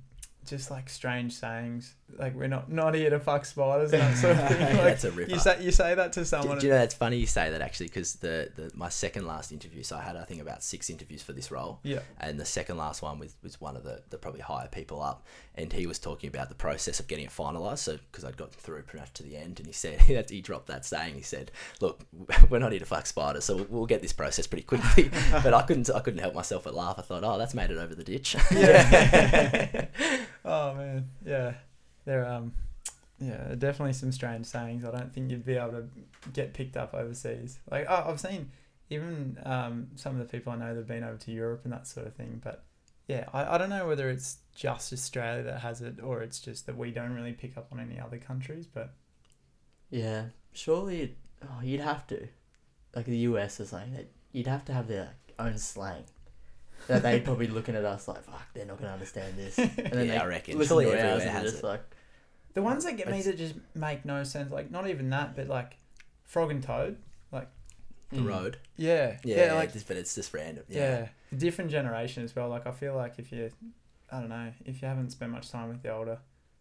just 0.52 0.70
like 0.70 0.90
strange 0.90 1.32
sayings. 1.32 1.94
Like 2.18 2.34
we're 2.34 2.46
not 2.46 2.70
not 2.70 2.94
here 2.94 3.08
to 3.08 3.18
fuck 3.18 3.46
spiders 3.46 3.90
and 3.94 4.02
that 4.02 4.16
sort 4.18 4.36
of 4.36 4.48
thing. 4.48 4.60
Like 4.60 4.84
that's 4.84 5.04
a 5.04 5.10
ripper. 5.10 5.30
you 5.32 5.38
say 5.38 5.64
you 5.64 5.72
say 5.72 5.94
that 5.94 6.12
to 6.12 6.26
someone. 6.26 6.58
do 6.58 6.66
you 6.66 6.72
know 6.74 6.78
that's 6.78 6.94
funny 6.94 7.16
you 7.16 7.26
say 7.26 7.48
that 7.50 7.62
actually 7.62 7.86
because 7.86 8.16
the, 8.16 8.50
the 8.54 8.70
my 8.74 8.90
second 8.90 9.26
last 9.26 9.50
interview 9.50 9.82
so 9.82 9.96
I 9.96 10.02
had 10.02 10.16
I 10.16 10.24
think 10.24 10.42
about 10.42 10.62
six 10.62 10.90
interviews 10.90 11.22
for 11.22 11.32
this 11.32 11.50
role 11.50 11.80
yeah, 11.84 12.00
and 12.20 12.38
the 12.38 12.44
second 12.44 12.76
last 12.76 13.00
one 13.00 13.18
was, 13.18 13.34
was 13.42 13.58
one 13.62 13.76
of 13.78 13.82
the, 13.84 14.02
the 14.10 14.18
probably 14.18 14.42
higher 14.42 14.68
people 14.68 15.02
up 15.02 15.24
and 15.54 15.72
he 15.72 15.86
was 15.86 15.98
talking 15.98 16.28
about 16.28 16.50
the 16.50 16.54
process 16.54 17.00
of 17.00 17.08
getting 17.08 17.24
it 17.24 17.30
finalized 17.30 17.78
so 17.78 17.96
because 18.10 18.24
I'd 18.26 18.36
gotten 18.36 18.52
through 18.58 18.82
pretty 18.82 19.00
much 19.04 19.14
to 19.14 19.22
the 19.22 19.38
end 19.38 19.58
and 19.58 19.66
he 19.66 19.72
said 19.72 19.98
he, 20.02 20.20
he 20.28 20.42
dropped 20.42 20.66
that 20.66 20.84
saying 20.84 21.14
he 21.14 21.22
said 21.22 21.50
look 21.80 22.02
we're 22.50 22.58
not 22.58 22.72
here 22.72 22.80
to 22.80 22.84
fuck 22.86 23.06
spiders 23.06 23.44
so 23.46 23.56
we'll, 23.56 23.66
we'll 23.70 23.86
get 23.86 24.02
this 24.02 24.12
process 24.12 24.46
pretty 24.46 24.64
quickly 24.64 25.10
but 25.32 25.54
I 25.54 25.62
couldn't 25.62 25.88
I 25.88 26.00
couldn't 26.00 26.20
help 26.20 26.34
myself 26.34 26.64
but 26.64 26.74
laugh 26.74 26.96
I 26.98 27.02
thought 27.02 27.24
oh 27.24 27.38
that's 27.38 27.54
made 27.54 27.70
it 27.70 27.78
over 27.78 27.94
the 27.94 28.04
ditch 28.04 28.36
Yeah. 28.50 29.86
Oh 30.44 30.74
man, 30.74 31.08
yeah, 31.24 31.54
there 32.04 32.26
um, 32.26 32.52
yeah, 33.18 33.54
definitely 33.56 33.92
some 33.92 34.12
strange 34.12 34.46
sayings. 34.46 34.84
I 34.84 34.90
don't 34.90 35.12
think 35.12 35.30
you'd 35.30 35.44
be 35.44 35.54
able 35.54 35.72
to 35.72 35.84
get 36.32 36.54
picked 36.54 36.76
up 36.76 36.94
overseas. 36.94 37.58
Like 37.70 37.86
oh, 37.88 38.04
I've 38.08 38.20
seen 38.20 38.50
even 38.90 39.38
um 39.44 39.88
some 39.94 40.18
of 40.18 40.26
the 40.26 40.30
people 40.30 40.52
I 40.52 40.56
know 40.56 40.68
that've 40.68 40.86
been 40.86 41.04
over 41.04 41.18
to 41.18 41.32
Europe 41.32 41.62
and 41.64 41.72
that 41.72 41.86
sort 41.86 42.06
of 42.06 42.14
thing. 42.14 42.40
But 42.42 42.64
yeah, 43.08 43.26
I, 43.32 43.54
I 43.54 43.58
don't 43.58 43.70
know 43.70 43.86
whether 43.86 44.10
it's 44.10 44.38
just 44.54 44.92
Australia 44.92 45.42
that 45.44 45.60
has 45.60 45.82
it 45.82 46.00
or 46.02 46.22
it's 46.22 46.40
just 46.40 46.66
that 46.66 46.76
we 46.76 46.90
don't 46.90 47.14
really 47.14 47.32
pick 47.32 47.56
up 47.56 47.68
on 47.72 47.80
any 47.80 47.98
other 48.00 48.18
countries. 48.18 48.66
But 48.66 48.94
Yeah, 49.90 50.26
surely 50.52 51.16
oh, 51.42 51.60
you'd 51.62 51.80
have 51.80 52.06
to, 52.08 52.28
like 52.94 53.06
the 53.06 53.18
US 53.18 53.60
or 53.60 53.66
something. 53.66 53.94
That 53.94 54.10
you'd 54.32 54.46
have 54.46 54.64
to 54.66 54.72
have 54.72 54.88
their 54.88 55.14
own 55.38 55.58
slang. 55.58 56.04
That 56.88 57.02
they'd 57.02 57.24
probably 57.24 57.46
looking 57.46 57.74
at 57.76 57.84
us 57.84 58.08
like, 58.08 58.22
"Fuck, 58.24 58.52
they're 58.54 58.66
not 58.66 58.78
gonna 58.80 58.92
understand 58.92 59.34
this." 59.36 59.58
And 59.58 59.70
then 59.76 60.06
Yeah, 60.06 60.12
they 60.14 60.18
I 60.18 60.26
reckon. 60.26 60.58
listen 60.58 60.74
Surely 60.74 60.84
to 60.86 60.90
ours 60.92 60.98
everywhere 60.98 61.12
and 61.14 61.22
they're 61.26 61.32
has 61.42 61.50
just 61.52 61.62
it. 61.62 61.66
like, 61.66 61.82
the 62.54 62.62
ones 62.62 62.84
that 62.84 62.96
get 62.96 63.06
me 63.08 63.18
It's- 63.20 63.26
that 63.26 63.38
just 63.38 63.54
make 63.74 64.04
no 64.04 64.24
sense, 64.24 64.50
like 64.52 64.70
not 64.70 64.88
even 64.88 65.08
that, 65.10 65.36
but 65.36 65.48
like 65.48 65.76
frog 66.24 66.50
and 66.50 66.62
toad. 66.62 66.96
Like 67.30 67.48
The 68.10 68.18
mm. 68.18 68.28
road 68.28 68.58
Yeah, 68.76 69.16
yeah, 69.24 69.46
yeah, 69.46 69.52
like 69.54 69.72
just- 69.72 69.86
but 69.88 69.96
it's 69.96 70.14
just 70.14 70.34
random 70.34 70.64
Yeah. 70.68 71.08
different 71.36 71.70
generation 71.70 72.24
as 72.24 72.34
well. 72.36 72.48
Like 72.48 72.66
I 72.66 72.72
feel 72.72 72.94
like 72.94 73.14
if 73.18 73.32
you, 73.32 73.50
I 74.10 74.20
don't 74.20 74.28
know, 74.28 74.52
if 74.66 74.82
you 74.82 74.88
haven't 74.88 75.10
spent 75.10 75.30
much 75.32 75.50
time 75.50 75.68
with 75.70 75.82
the 75.82 75.90
older, 75.94 76.18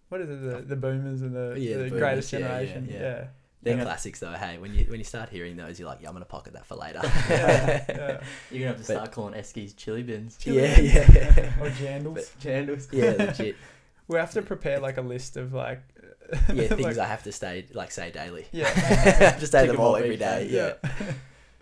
what 0.10 0.22
is 0.22 0.30
it, 0.30 0.42
the, 0.42 0.62
the 0.62 0.76
boomers 0.76 1.22
and 1.24 1.36
the, 1.36 1.56
Yeah, 1.60 1.78
the, 1.78 1.84
the 1.86 1.90
greatest 2.00 2.32
boomers, 2.32 2.32
yeah, 2.32 2.60
yeah, 2.60 2.66
generation? 2.66 2.88
yeah. 2.92 3.28
Yeah, 3.64 3.74
They're 3.74 3.78
Yeah. 3.78 3.84
classics 3.84 4.20
though. 4.20 4.32
Hey, 4.34 4.58
when 4.58 4.74
you 4.74 4.86
when 4.86 5.00
you 5.00 5.04
start 5.04 5.30
hearing 5.30 5.56
those, 5.56 5.80
you're 5.80 5.88
like, 5.88 6.00
yeah, 6.02 6.08
I'm 6.10 6.14
gonna 6.16 6.26
pocket 6.26 6.54
that 6.54 6.66
for 6.66 6.76
later. 6.76 7.00
yeah, 7.30 7.86
yeah. 7.88 8.22
You're 8.50 8.60
gonna 8.60 8.66
have 8.68 8.76
to 8.78 8.80
But- 8.82 8.86
start 8.86 9.12
calling 9.12 9.34
Eskies 9.36 9.76
chilly 9.76 10.04
bins. 10.04 10.38
yeah, 10.44 10.80
yeah, 10.80 11.54
Or 11.62 11.70
jandals. 11.70 12.30
Jandals. 12.42 12.88
yeah, 12.92 13.12
legit. 13.26 13.56
we 14.08 14.18
have 14.18 14.32
to 14.32 14.42
prepare 14.42 14.80
like 14.80 14.98
a 14.98 15.02
list 15.02 15.38
of 15.38 15.54
like, 15.54 15.82
Yeah, 16.54 16.68
things 16.70 16.82
like- 16.82 16.98
I 16.98 17.06
have 17.08 17.24
to 17.24 17.32
stay 17.32 17.66
like 17.74 17.92
say 17.92 18.12
daily. 18.12 18.46
yeah, 18.52 19.38
just 19.40 19.52
say 19.52 19.68
them 19.68 19.80
all 19.80 19.96
off 19.96 20.02
every 20.02 20.14
each 20.16 20.20
day. 20.20 20.48
day. 20.48 20.54
Yeah. 20.56 20.74
yeah, 20.84 21.14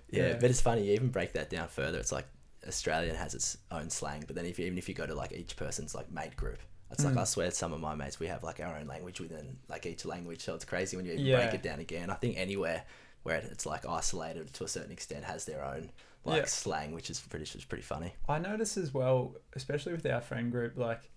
yeah, 0.10 0.28
Yeah. 0.30 0.38
But 0.40 0.50
it's 0.52 0.62
funny. 0.62 0.84
You 0.88 0.94
even 0.94 1.10
break 1.10 1.34
that 1.34 1.50
down 1.50 1.68
further. 1.68 2.00
It's 2.00 2.12
like 2.12 2.26
Australian 2.68 3.16
has 3.16 3.34
its 3.36 3.58
own 3.72 3.90
slang, 3.90 4.24
but 4.28 4.36
then 4.36 4.46
if 4.46 4.58
you, 4.60 4.66
even 4.66 4.78
if 4.78 4.88
you 4.90 4.96
go 4.96 5.06
to 5.06 5.16
like 5.16 5.32
each 5.34 5.56
person's 5.58 5.94
like 5.96 6.12
mate 6.12 6.36
group. 6.36 6.60
It's 6.91 7.04
like 7.06 7.13
Mm. 7.13 7.21
I 7.21 7.23
swear, 7.25 7.52
some 7.52 7.71
of 7.73 7.80
my 7.80 7.93
mates 7.95 8.19
we 8.19 8.28
have 8.28 8.43
like 8.43 8.60
our 8.60 8.78
own 8.78 8.88
language 8.88 9.19
within 9.19 9.58
like 9.67 9.86
each 9.86 10.06
language, 10.06 10.41
so 10.41 10.56
it's 10.56 10.65
crazy 10.65 10.97
when 10.97 11.06
you 11.06 11.13
even 11.13 11.25
Yeah. 11.25 11.38
break 11.38 11.54
it 11.54 11.63
down 11.63 11.80
again. 11.80 12.10
I 12.10 12.15
think 12.15 12.38
anywhere 12.38 12.84
where 13.23 13.38
it's 13.38 13.65
like 13.65 13.86
isolated 13.86 14.52
to 14.54 14.63
a 14.63 14.67
certain 14.67 14.91
extent 14.91 15.23
has 15.25 15.45
their 15.45 15.63
own 15.63 15.91
like 16.25 16.41
Yeah. 16.41 16.45
slang, 16.47 16.93
which 16.93 17.10
is 17.10 17.19
pretty, 17.19 17.43
which 17.43 17.56
is 17.56 17.65
pretty 17.65 17.84
funny. 17.84 18.13
I 18.28 18.39
notice 18.39 18.75
as 18.78 18.93
well, 18.93 19.36
especially 19.54 19.91
with 19.93 20.06
our 20.06 20.21
friend 20.21 20.52
group, 20.52 20.78
like 20.78 21.10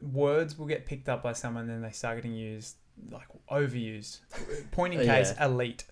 words 0.00 0.58
will 0.58 0.66
get 0.66 0.84
picked 0.86 1.08
up 1.08 1.22
by 1.22 1.32
someone, 1.32 1.62
and 1.62 1.70
then 1.70 1.82
they 1.82 1.92
start 1.92 2.16
getting 2.16 2.34
used 2.34 2.76
like 3.10 3.26
overused. 3.50 4.20
Point 4.72 4.94
in 4.94 5.00
case, 5.06 5.32
yeah. 5.36 5.46
elite. 5.46 5.84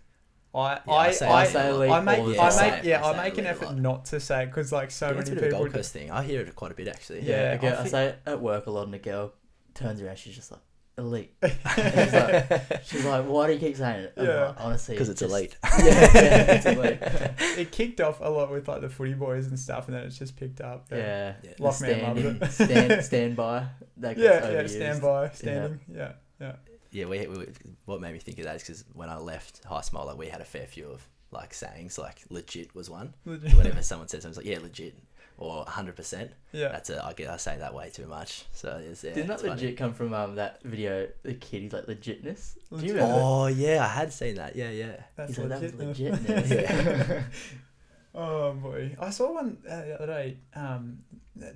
I 0.55 0.73
Yeah, 0.87 0.93
I 0.93 1.07
I 1.09 1.11
say 1.13 1.27
I, 1.27 1.41
elite 1.43 1.53
say 1.53 1.69
elite 1.71 1.91
I 1.91 2.01
make 2.01 2.19
all 2.19 2.27
the 2.27 2.41
I 2.43 2.51
time. 2.51 2.71
make 2.75 2.85
yeah 2.85 3.05
I 3.05 3.13
I 3.13 3.23
make 3.25 3.39
an 3.39 3.47
effort 3.47 3.77
not 3.77 4.05
to 4.07 4.19
say 4.21 4.43
it 4.43 4.47
because 4.47 4.73
like 4.73 4.91
so 4.91 5.11
yeah, 5.11 5.19
it's 5.21 5.31
a 5.31 5.35
many 5.35 5.41
bit 5.43 5.43
of 5.43 5.43
a 5.43 5.47
people. 5.57 5.59
Gold 5.67 5.73
Coast 5.75 5.93
thing. 5.93 6.11
I 6.11 6.23
hear 6.23 6.41
it 6.41 6.55
quite 6.57 6.73
a 6.73 6.75
bit 6.75 6.89
actually. 6.89 7.21
Yeah, 7.23 7.43
Yeah, 7.49 7.53
I, 7.53 7.57
get, 7.57 7.79
I 7.79 7.83
I 7.83 7.87
say 7.87 8.07
it 8.07 8.19
at 8.27 8.41
work 8.41 8.67
a 8.67 8.71
lot, 8.71 8.87
and 8.87 8.95
a 8.95 8.99
girl 8.99 9.33
turns 9.75 10.03
around. 10.03 10.19
She's 10.19 10.35
just 10.35 10.51
like, 10.51 10.61
elite. 10.99 11.33
She's 11.43 12.13
like, 12.13 12.83
she's 12.85 13.05
like, 13.05 13.25
why 13.27 13.47
do 13.47 13.53
you 13.55 13.59
keep 13.61 13.77
saying 13.77 14.01
it? 14.07 14.13
I'm 14.17 14.27
Yeah. 14.27 14.47
like, 14.49 14.57
honestly, 14.61 14.95
because 14.97 15.09
it's 15.09 15.21
just- 15.21 15.31
elite. 15.33 15.57
Yeah, 15.79 16.53
it's 16.53 16.67
elite. 16.67 16.99
it 17.59 17.71
kicked 17.73 18.01
off 18.01 18.19
a 18.21 18.29
lot 18.29 18.51
with 18.51 18.67
like 18.69 18.81
the 18.81 18.89
footy 18.91 19.15
boys 19.15 19.47
and 19.47 19.59
stuff, 19.59 19.87
and 19.87 19.97
then 19.97 20.05
it's 20.05 20.19
just 20.19 20.37
picked 20.37 20.61
up. 20.61 20.89
Yeah. 20.91 21.35
Yeah. 21.45 21.51
The 21.57 21.63
Lockman 21.63 22.03
loved 22.03 22.17
standing, 22.17 22.43
it. 22.43 22.53
stand, 22.53 23.05
stand 23.05 23.37
by. 23.37 23.67
That 23.99 24.17
gets 24.17 24.25
yeah, 24.47 24.51
yeah, 24.51 24.63
overused. 24.63 24.69
stand 24.71 25.01
by, 25.03 25.29
standing, 25.31 25.81
yeah, 25.95 26.13
yeah. 26.41 26.53
Yeah, 26.91 27.07
we, 27.07 27.27
we 27.27 27.47
what 27.85 28.01
made 28.01 28.13
me 28.13 28.19
think 28.19 28.39
of 28.39 28.45
that 28.45 28.57
is 28.57 28.63
because 28.63 28.85
when 28.95 29.09
I 29.09 29.17
left 29.17 29.63
HiSmile, 29.65 30.07
like 30.07 30.19
we 30.19 30.29
had 30.29 30.41
a 30.41 30.45
fair 30.45 30.67
few 30.67 30.89
of 30.89 31.07
like 31.31 31.55
sayings, 31.55 31.99
like 31.99 32.23
legit 32.31 32.75
was 32.75 32.91
one. 32.91 33.15
Whenever 33.25 33.83
someone 33.83 34.09
says 34.09 34.23
something, 34.23 34.31
it's 34.31 34.37
like 34.39 34.47
yeah, 34.47 34.63
legit 34.63 34.95
or 35.39 35.65
hundred 35.65 35.97
percent. 35.97 36.31
yeah, 36.53 36.69
That's 36.69 36.91
a 36.91 37.05
I 37.05 37.13
get 37.15 37.31
I 37.31 37.37
say 37.39 37.57
that 37.59 37.73
way 37.75 37.91
too 37.91 38.07
much. 38.07 38.45
So 38.53 38.81
it's, 38.85 39.03
yeah, 39.03 39.15
Didn't 39.15 39.29
that 39.29 39.35
it's 39.35 39.43
funny. 39.43 39.55
legit 39.55 39.77
come 39.77 39.95
from 39.95 40.13
um 40.13 40.35
that 40.37 40.63
video? 40.63 41.09
The 41.23 41.35
kid, 41.35 41.63
he's 41.63 41.73
like 41.73 41.87
legitness. 41.87 42.57
Do 42.77 42.85
you 42.85 42.95
remember? 42.95 43.15
Oh 43.17 43.47
yeah, 43.47 43.85
I 43.85 43.89
had 43.89 44.13
seen 44.13 44.35
that. 44.37 44.55
Yeah, 44.55 44.71
yeah. 44.71 44.97
that's 45.17 45.37
He's 45.37 45.39
like, 45.39 45.49
that 45.49 45.63
was 45.63 45.73
legitness. 45.73 47.25
oh 48.15 48.53
boy, 48.53 48.97
I 49.01 49.11
saw 49.11 49.33
one 49.33 49.59
uh, 49.69 49.83
the 49.83 49.95
other 49.95 50.07
day. 50.07 50.37
Um, 50.55 50.99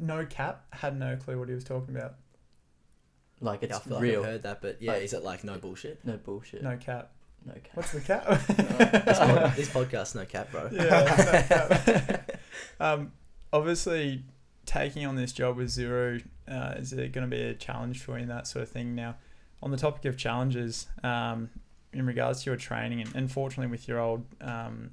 no 0.00 0.24
cap 0.24 0.64
had 0.70 0.98
no 0.98 1.16
clue 1.16 1.38
what 1.38 1.48
he 1.48 1.54
was 1.54 1.64
talking 1.64 1.94
about. 1.94 2.14
Like 3.44 3.62
Yeah, 3.62 3.68
I 3.74 3.76
it's 3.76 3.86
feel 3.86 3.94
like 3.94 4.02
real. 4.02 4.20
I've 4.20 4.26
heard 4.26 4.42
that, 4.44 4.60
but 4.62 4.80
yeah, 4.80 4.92
Like- 4.92 5.02
is 5.02 5.12
it 5.12 5.22
like 5.22 5.44
no 5.44 5.58
bullshit? 5.58 6.04
No 6.04 6.16
bullshit. 6.16 6.62
No 6.62 6.76
cap. 6.76 7.10
No 7.46 7.52
cap. 7.54 7.70
What's 7.74 7.92
the 7.92 8.00
cap? 8.00 8.24
this, 9.04 9.18
pod, 9.18 9.52
this 9.54 9.68
podcast, 9.68 10.14
no 10.14 10.24
cap, 10.24 10.50
bro. 10.50 10.68
Yeah, 10.72 10.80
no 10.80 11.96
cap. 11.96 12.30
um, 12.80 13.12
obviously, 13.52 14.24
taking 14.66 15.04
on 15.06 15.14
this 15.16 15.32
job 15.32 15.56
with 15.58 15.68
zero 15.68 16.18
uh, 16.48 16.74
is 16.78 16.92
it 16.94 17.12
going 17.12 17.28
to 17.28 17.36
be 17.36 17.42
a 17.42 17.54
challenge 17.54 18.02
for 18.02 18.16
you 18.16 18.22
and 18.22 18.30
that 18.30 18.46
sort 18.46 18.62
of 18.62 18.70
thing. 18.70 18.94
Now, 18.94 19.16
on 19.62 19.70
the 19.70 19.76
topic 19.76 20.04
of 20.06 20.16
challenges, 20.16 20.86
um, 21.02 21.50
in 21.92 22.06
regards 22.06 22.42
to 22.44 22.50
your 22.50 22.56
training, 22.56 23.00
and, 23.02 23.14
and 23.14 23.30
fortunately 23.30 23.70
with 23.70 23.86
your 23.88 23.98
old 24.00 24.24
um, 24.40 24.90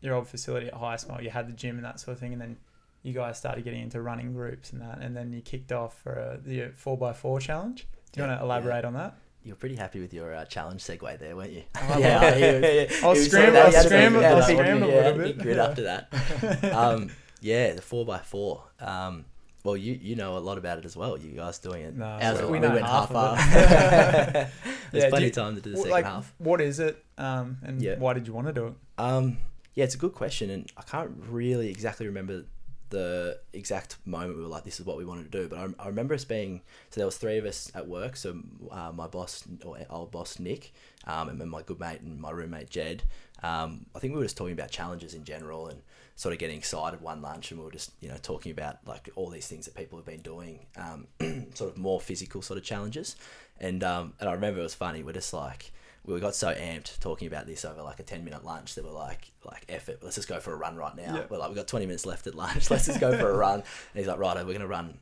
your 0.00 0.14
old 0.14 0.26
facility 0.26 0.66
at 0.66 0.74
HiSmile, 0.74 1.22
you 1.22 1.30
had 1.30 1.48
the 1.48 1.52
gym 1.52 1.76
and 1.76 1.84
that 1.84 2.00
sort 2.00 2.14
of 2.14 2.18
thing, 2.20 2.32
and 2.32 2.42
then 2.42 2.56
you 3.02 3.12
guys 3.12 3.38
started 3.38 3.64
getting 3.64 3.82
into 3.82 4.00
running 4.00 4.32
groups 4.32 4.72
and 4.72 4.80
that, 4.82 4.98
and 5.00 5.16
then 5.16 5.32
you 5.32 5.40
kicked 5.40 5.72
off 5.72 5.98
for 6.02 6.18
uh, 6.18 6.36
the 6.44 6.70
four 6.76 6.98
x 7.08 7.18
four 7.18 7.40
challenge. 7.40 7.86
Do 8.12 8.20
you 8.20 8.24
Yeah, 8.26 8.30
want 8.30 8.40
to 8.40 8.44
elaborate 8.44 8.84
on 8.84 8.94
that? 8.94 9.16
You're 9.44 9.56
pretty 9.56 9.74
happy 9.74 10.00
with 10.00 10.14
your 10.14 10.32
uh, 10.34 10.44
challenge 10.44 10.84
segue 10.84 11.18
there, 11.18 11.34
weren't 11.34 11.50
you? 11.50 11.64
Oh, 11.74 11.98
yeah, 11.98 12.20
well, 12.20 12.34
he 12.34 12.42
was- 12.86 12.92
I'll 13.02 13.10
was 13.10 13.26
scramble- 13.26 13.54
sort 13.54 13.56
of- 13.56 13.56
I'll 13.56 13.70
he 13.70 13.74
had 13.74 13.86
a 13.86 13.88
big- 13.88 13.88
scramble- 13.88 14.20
he 14.20 14.24
had 14.24 14.32
a 14.32 14.40
I'll 14.40 14.46
big- 14.46 14.56
scramble 14.56 14.88
a 14.88 14.94
little 14.94 15.18
bit. 15.18 15.38
grid 15.38 15.56
Yeah. 15.56 15.64
after 15.66 15.82
that. 15.82 16.72
Um, 16.74 17.10
yeah, 17.40 17.72
the 17.72 17.82
four 17.82 18.14
x 18.14 18.28
four. 18.28 18.62
Um, 18.78 19.24
well, 19.64 19.76
you 19.76 19.98
you 20.00 20.14
know 20.16 20.36
a 20.36 20.38
lot 20.38 20.58
about 20.58 20.78
it 20.78 20.84
as 20.84 20.96
well. 20.96 21.18
You 21.18 21.32
guys 21.32 21.58
doing 21.58 21.82
it. 21.82 21.96
No, 21.96 22.04
Ours 22.04 22.40
we, 22.42 22.46
we 22.46 22.60
we 22.60 22.68
went 22.68 22.84
half, 22.86 23.10
it. 23.10 24.48
There's 24.92 25.04
Yeah, 25.04 25.08
plenty 25.08 25.26
of 25.26 25.32
time 25.32 25.54
to 25.56 25.60
do 25.60 25.70
the 25.70 25.76
Well, 25.76 25.82
second 25.84 25.90
like, 25.92 26.04
half. 26.04 26.34
What 26.38 26.60
is 26.60 26.78
it? 26.80 27.02
Um, 27.18 27.58
and 27.64 27.80
Yeah. 27.82 27.96
why 27.98 28.12
did 28.12 28.26
you 28.26 28.32
want 28.32 28.46
to 28.48 28.52
do 28.52 28.66
it? 28.68 28.74
Um, 28.98 29.38
yeah, 29.74 29.84
it's 29.84 29.94
a 29.94 29.98
good 29.98 30.12
question, 30.12 30.50
and 30.50 30.70
I 30.76 30.82
can't 30.82 31.10
really 31.28 31.68
exactly 31.68 32.06
remember 32.06 32.44
the 32.92 33.38
exact 33.54 33.96
moment 34.04 34.36
we 34.36 34.42
were 34.42 34.48
like, 34.48 34.64
"This 34.64 34.78
is 34.78 34.86
what 34.86 34.98
we 34.98 35.04
wanted 35.04 35.32
to 35.32 35.42
do." 35.42 35.48
But 35.48 35.58
I, 35.58 35.84
I 35.84 35.86
remember 35.88 36.14
us 36.14 36.24
being 36.24 36.60
so 36.90 37.00
there 37.00 37.06
was 37.06 37.16
three 37.16 37.38
of 37.38 37.46
us 37.46 37.72
at 37.74 37.88
work. 37.88 38.16
So 38.16 38.38
uh, 38.70 38.92
my 38.94 39.06
boss 39.06 39.44
or 39.64 39.78
old 39.88 40.10
boss 40.12 40.38
Nick, 40.38 40.72
um, 41.06 41.30
and 41.30 41.40
then 41.40 41.48
my 41.48 41.62
good 41.62 41.80
mate 41.80 42.02
and 42.02 42.20
my 42.20 42.30
roommate 42.30 42.70
Jed. 42.70 43.02
Um, 43.42 43.86
I 43.96 43.98
think 43.98 44.12
we 44.12 44.18
were 44.18 44.24
just 44.24 44.36
talking 44.36 44.52
about 44.52 44.70
challenges 44.70 45.14
in 45.14 45.24
general 45.24 45.66
and 45.66 45.80
sort 46.14 46.32
of 46.32 46.38
getting 46.38 46.58
excited 46.58 47.00
one 47.00 47.22
lunch, 47.22 47.50
and 47.50 47.58
we 47.58 47.64
were 47.64 47.72
just 47.72 47.92
you 48.00 48.08
know 48.08 48.18
talking 48.22 48.52
about 48.52 48.78
like 48.86 49.08
all 49.16 49.30
these 49.30 49.48
things 49.48 49.64
that 49.64 49.74
people 49.74 49.98
have 49.98 50.06
been 50.06 50.20
doing, 50.20 50.66
um, 50.76 51.06
sort 51.54 51.72
of 51.72 51.78
more 51.78 52.00
physical 52.00 52.42
sort 52.42 52.58
of 52.58 52.64
challenges. 52.64 53.16
And 53.58 53.82
um, 53.82 54.12
and 54.20 54.28
I 54.28 54.34
remember 54.34 54.60
it 54.60 54.64
was 54.64 54.74
funny. 54.74 55.02
We're 55.02 55.12
just 55.12 55.32
like 55.32 55.72
we 56.04 56.18
got 56.20 56.34
so 56.34 56.48
amped 56.54 56.98
talking 57.00 57.28
about 57.28 57.46
this 57.46 57.64
over 57.64 57.82
like 57.82 58.00
a 58.00 58.02
10 58.02 58.24
minute 58.24 58.44
lunch 58.44 58.74
that 58.74 58.84
we're 58.84 58.90
like 58.90 59.30
like 59.44 59.64
effort 59.68 59.98
let's 60.02 60.16
just 60.16 60.28
go 60.28 60.40
for 60.40 60.52
a 60.52 60.56
run 60.56 60.76
right 60.76 60.96
now 60.96 61.14
Yeah. 61.16 61.24
we're 61.28 61.38
like 61.38 61.48
we've 61.48 61.56
got 61.56 61.68
20 61.68 61.86
minutes 61.86 62.04
left 62.06 62.26
at 62.26 62.34
lunch 62.34 62.70
let's 62.72 62.86
just 62.86 62.98
go 63.00 63.16
for 63.16 63.30
a 63.30 63.36
run 63.36 63.60
and 63.60 63.64
he's 63.94 64.06
like 64.06 64.18
right 64.18 64.36
we're 64.44 64.52
gonna 64.52 64.66
run 64.66 64.98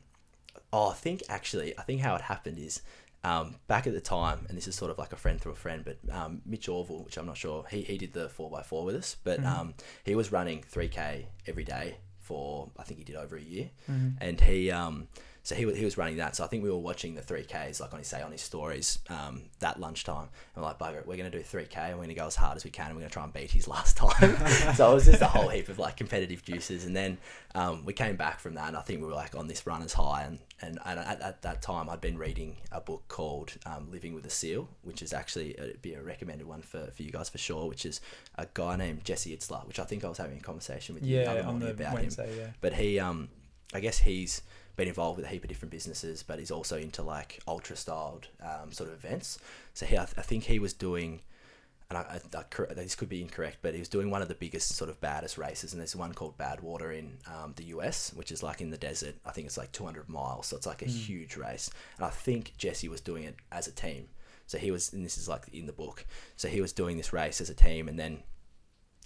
Oh, 0.73 0.89
I 0.89 0.93
think 0.93 1.23
actually, 1.27 1.77
I 1.77 1.81
think 1.83 1.99
how 1.99 2.15
it 2.15 2.21
happened 2.21 2.57
is 2.57 2.81
um, 3.25 3.55
back 3.67 3.87
at 3.87 3.93
the 3.93 3.99
time, 3.99 4.45
and 4.47 4.57
this 4.57 4.69
is 4.69 4.75
sort 4.75 4.89
of 4.89 4.97
like 4.97 5.11
a 5.11 5.17
friend 5.17 5.39
through 5.39 5.51
a 5.51 5.55
friend, 5.55 5.83
but 5.83 5.97
um, 6.13 6.41
Mitch 6.45 6.69
Orville, 6.69 7.03
which 7.03 7.17
I'm 7.17 7.25
not 7.25 7.35
sure, 7.35 7.65
he, 7.69 7.81
he 7.81 7.97
did 7.97 8.13
the 8.13 8.29
4x4 8.29 8.85
with 8.85 8.95
us, 8.95 9.17
but 9.25 9.41
Mhm. 9.41 9.45
um, 9.45 9.73
he 10.05 10.15
was 10.15 10.31
running 10.31 10.63
3K 10.63 11.25
every 11.45 11.65
day 11.65 11.97
for, 12.19 12.69
I 12.79 12.83
think 12.83 12.99
he 12.99 13.03
did 13.03 13.17
over 13.17 13.35
a 13.35 13.41
year. 13.41 13.69
Mhm. 13.89 14.15
And 14.21 14.39
he, 14.39 14.71
um, 14.71 15.09
so 15.43 15.55
he, 15.55 15.71
he 15.73 15.83
was 15.83 15.97
running 15.97 16.17
that. 16.17 16.35
So 16.35 16.43
I 16.43 16.47
think 16.47 16.61
we 16.63 16.69
were 16.69 16.77
watching 16.77 17.15
the 17.15 17.21
3Ks, 17.21 17.81
like 17.81 17.93
on 17.93 17.99
his, 17.99 18.07
say, 18.07 18.21
on 18.21 18.31
his 18.31 18.41
stories 18.41 18.99
um, 19.09 19.43
that 19.59 19.79
lunchtime. 19.79 20.29
And 20.55 20.63
we're 20.63 20.69
like, 20.69 20.77
bugger, 20.77 20.97
it, 20.99 21.07
we're 21.07 21.17
going 21.17 21.31
to 21.31 21.35
do 21.37 21.43
3K 21.43 21.77
and 21.77 21.91
we're 21.93 21.95
going 22.05 22.09
to 22.09 22.13
go 22.15 22.27
as 22.27 22.35
hard 22.35 22.57
as 22.57 22.63
we 22.63 22.69
can 22.69 22.87
and 22.87 22.95
we're 22.95 23.01
going 23.01 23.09
to 23.09 23.13
try 23.13 23.23
and 23.23 23.33
beat 23.33 23.49
his 23.49 23.67
last 23.75 23.97
time. 23.97 24.37
so 24.75 24.91
it 24.91 24.93
was 24.93 25.05
just 25.05 25.21
a 25.21 25.27
whole 25.27 25.49
heap 25.49 25.67
of 25.69 25.79
like 25.79 25.97
competitive 25.97 26.43
juices. 26.43 26.85
And 26.85 26.95
then 26.95 27.17
um, 27.55 27.85
we 27.85 27.93
came 27.93 28.17
back 28.17 28.39
from 28.39 28.53
that 28.53 28.67
and 28.67 28.77
I 28.77 28.81
think 28.81 29.01
we 29.01 29.07
were 29.07 29.13
like 29.13 29.35
on 29.35 29.47
this 29.47 29.65
runner's 29.65 29.93
high. 29.93 30.23
And, 30.25 30.39
and, 30.61 30.77
and 30.85 30.99
at, 30.99 31.21
at 31.21 31.41
that 31.41 31.63
time, 31.63 31.89
I'd 31.89 32.01
been 32.01 32.19
reading 32.19 32.57
a 32.71 32.79
book 32.79 33.03
called 33.07 33.51
um, 33.65 33.89
Living 33.91 34.13
with 34.13 34.25
a 34.27 34.29
Seal, 34.29 34.69
which 34.83 35.01
is 35.01 35.11
actually, 35.11 35.51
it'd 35.51 35.81
be 35.81 35.95
a 35.95 36.03
recommended 36.03 36.45
one 36.45 36.61
for, 36.61 36.91
for 36.91 37.01
you 37.01 37.09
guys 37.11 37.29
for 37.29 37.39
sure, 37.39 37.67
which 37.67 37.83
is 37.87 37.99
a 38.35 38.45
guy 38.53 38.75
named 38.75 39.03
Jesse 39.05 39.35
Itzler, 39.35 39.67
which 39.67 39.79
I 39.79 39.85
think 39.85 40.05
I 40.05 40.09
was 40.09 40.19
having 40.19 40.37
a 40.37 40.41
conversation 40.41 40.93
with 40.93 41.03
you 41.03 41.17
the 41.17 41.23
Yeah, 41.23 41.31
other 41.31 41.39
on 41.39 41.45
morning 41.59 41.67
the 41.69 41.73
about 41.73 41.87
him. 41.93 41.95
Wednesday, 41.95 42.37
yeah. 42.37 42.47
But 42.61 42.73
he, 42.73 42.99
um, 42.99 43.29
I 43.73 43.79
guess 43.79 43.97
he's 43.97 44.43
been 44.81 44.87
involved 44.87 45.17
with 45.17 45.25
a 45.27 45.29
heap 45.29 45.43
of 45.43 45.47
different 45.49 45.71
businesses, 45.71 46.23
but 46.23 46.39
he's 46.39 46.49
also 46.49 46.75
into 46.77 47.03
like 47.03 47.39
ultra 47.47 47.75
styled 47.75 48.27
um, 48.41 48.71
sort 48.71 48.89
of 48.89 48.95
events. 48.95 49.37
So 49.75 49.85
he, 49.85 49.95
I, 49.95 50.05
th- 50.05 50.17
I 50.17 50.21
think 50.23 50.45
he 50.45 50.57
was 50.57 50.73
doing, 50.73 51.21
and 51.89 51.99
I, 51.99 52.19
I, 52.33 52.37
I, 52.39 52.73
this 52.73 52.95
could 52.95 53.07
be 53.09 53.21
incorrect, 53.21 53.57
but 53.61 53.73
he 53.75 53.79
was 53.79 53.87
doing 53.89 54.09
one 54.09 54.23
of 54.23 54.27
the 54.27 54.33
biggest 54.33 54.69
sort 54.75 54.89
of 54.89 54.99
baddest 54.99 55.37
races, 55.37 55.71
and 55.71 55.79
there's 55.79 55.95
one 55.95 56.13
called 56.15 56.35
Badwater 56.37 56.97
in 56.97 57.17
um, 57.27 57.53
the 57.57 57.65
US, 57.75 58.11
which 58.15 58.31
is 58.31 58.41
like 58.41 58.59
in 58.59 58.71
the 58.71 58.77
desert. 58.77 59.15
I 59.23 59.31
think 59.31 59.45
it's 59.45 59.57
like 59.57 59.71
200 59.71 60.09
miles, 60.09 60.47
so 60.47 60.57
it's 60.57 60.65
like 60.65 60.81
a 60.81 60.85
Mm. 60.85 61.05
huge 61.05 61.35
race. 61.37 61.69
And 61.97 62.05
I 62.05 62.09
think 62.09 62.53
Jesse 62.57 62.89
was 62.89 63.01
doing 63.01 63.23
it 63.23 63.35
as 63.51 63.67
a 63.67 63.71
team. 63.71 64.07
So 64.47 64.57
he 64.57 64.71
was, 64.71 64.91
and 64.93 65.05
this 65.05 65.17
is 65.17 65.29
like 65.29 65.43
in 65.53 65.67
the 65.67 65.73
book. 65.73 66.05
So 66.37 66.47
he 66.47 66.59
was 66.59 66.73
doing 66.73 66.97
this 66.97 67.13
race 67.13 67.39
as 67.39 67.51
a 67.51 67.55
team, 67.55 67.87
and 67.87 67.99
then 67.99 68.23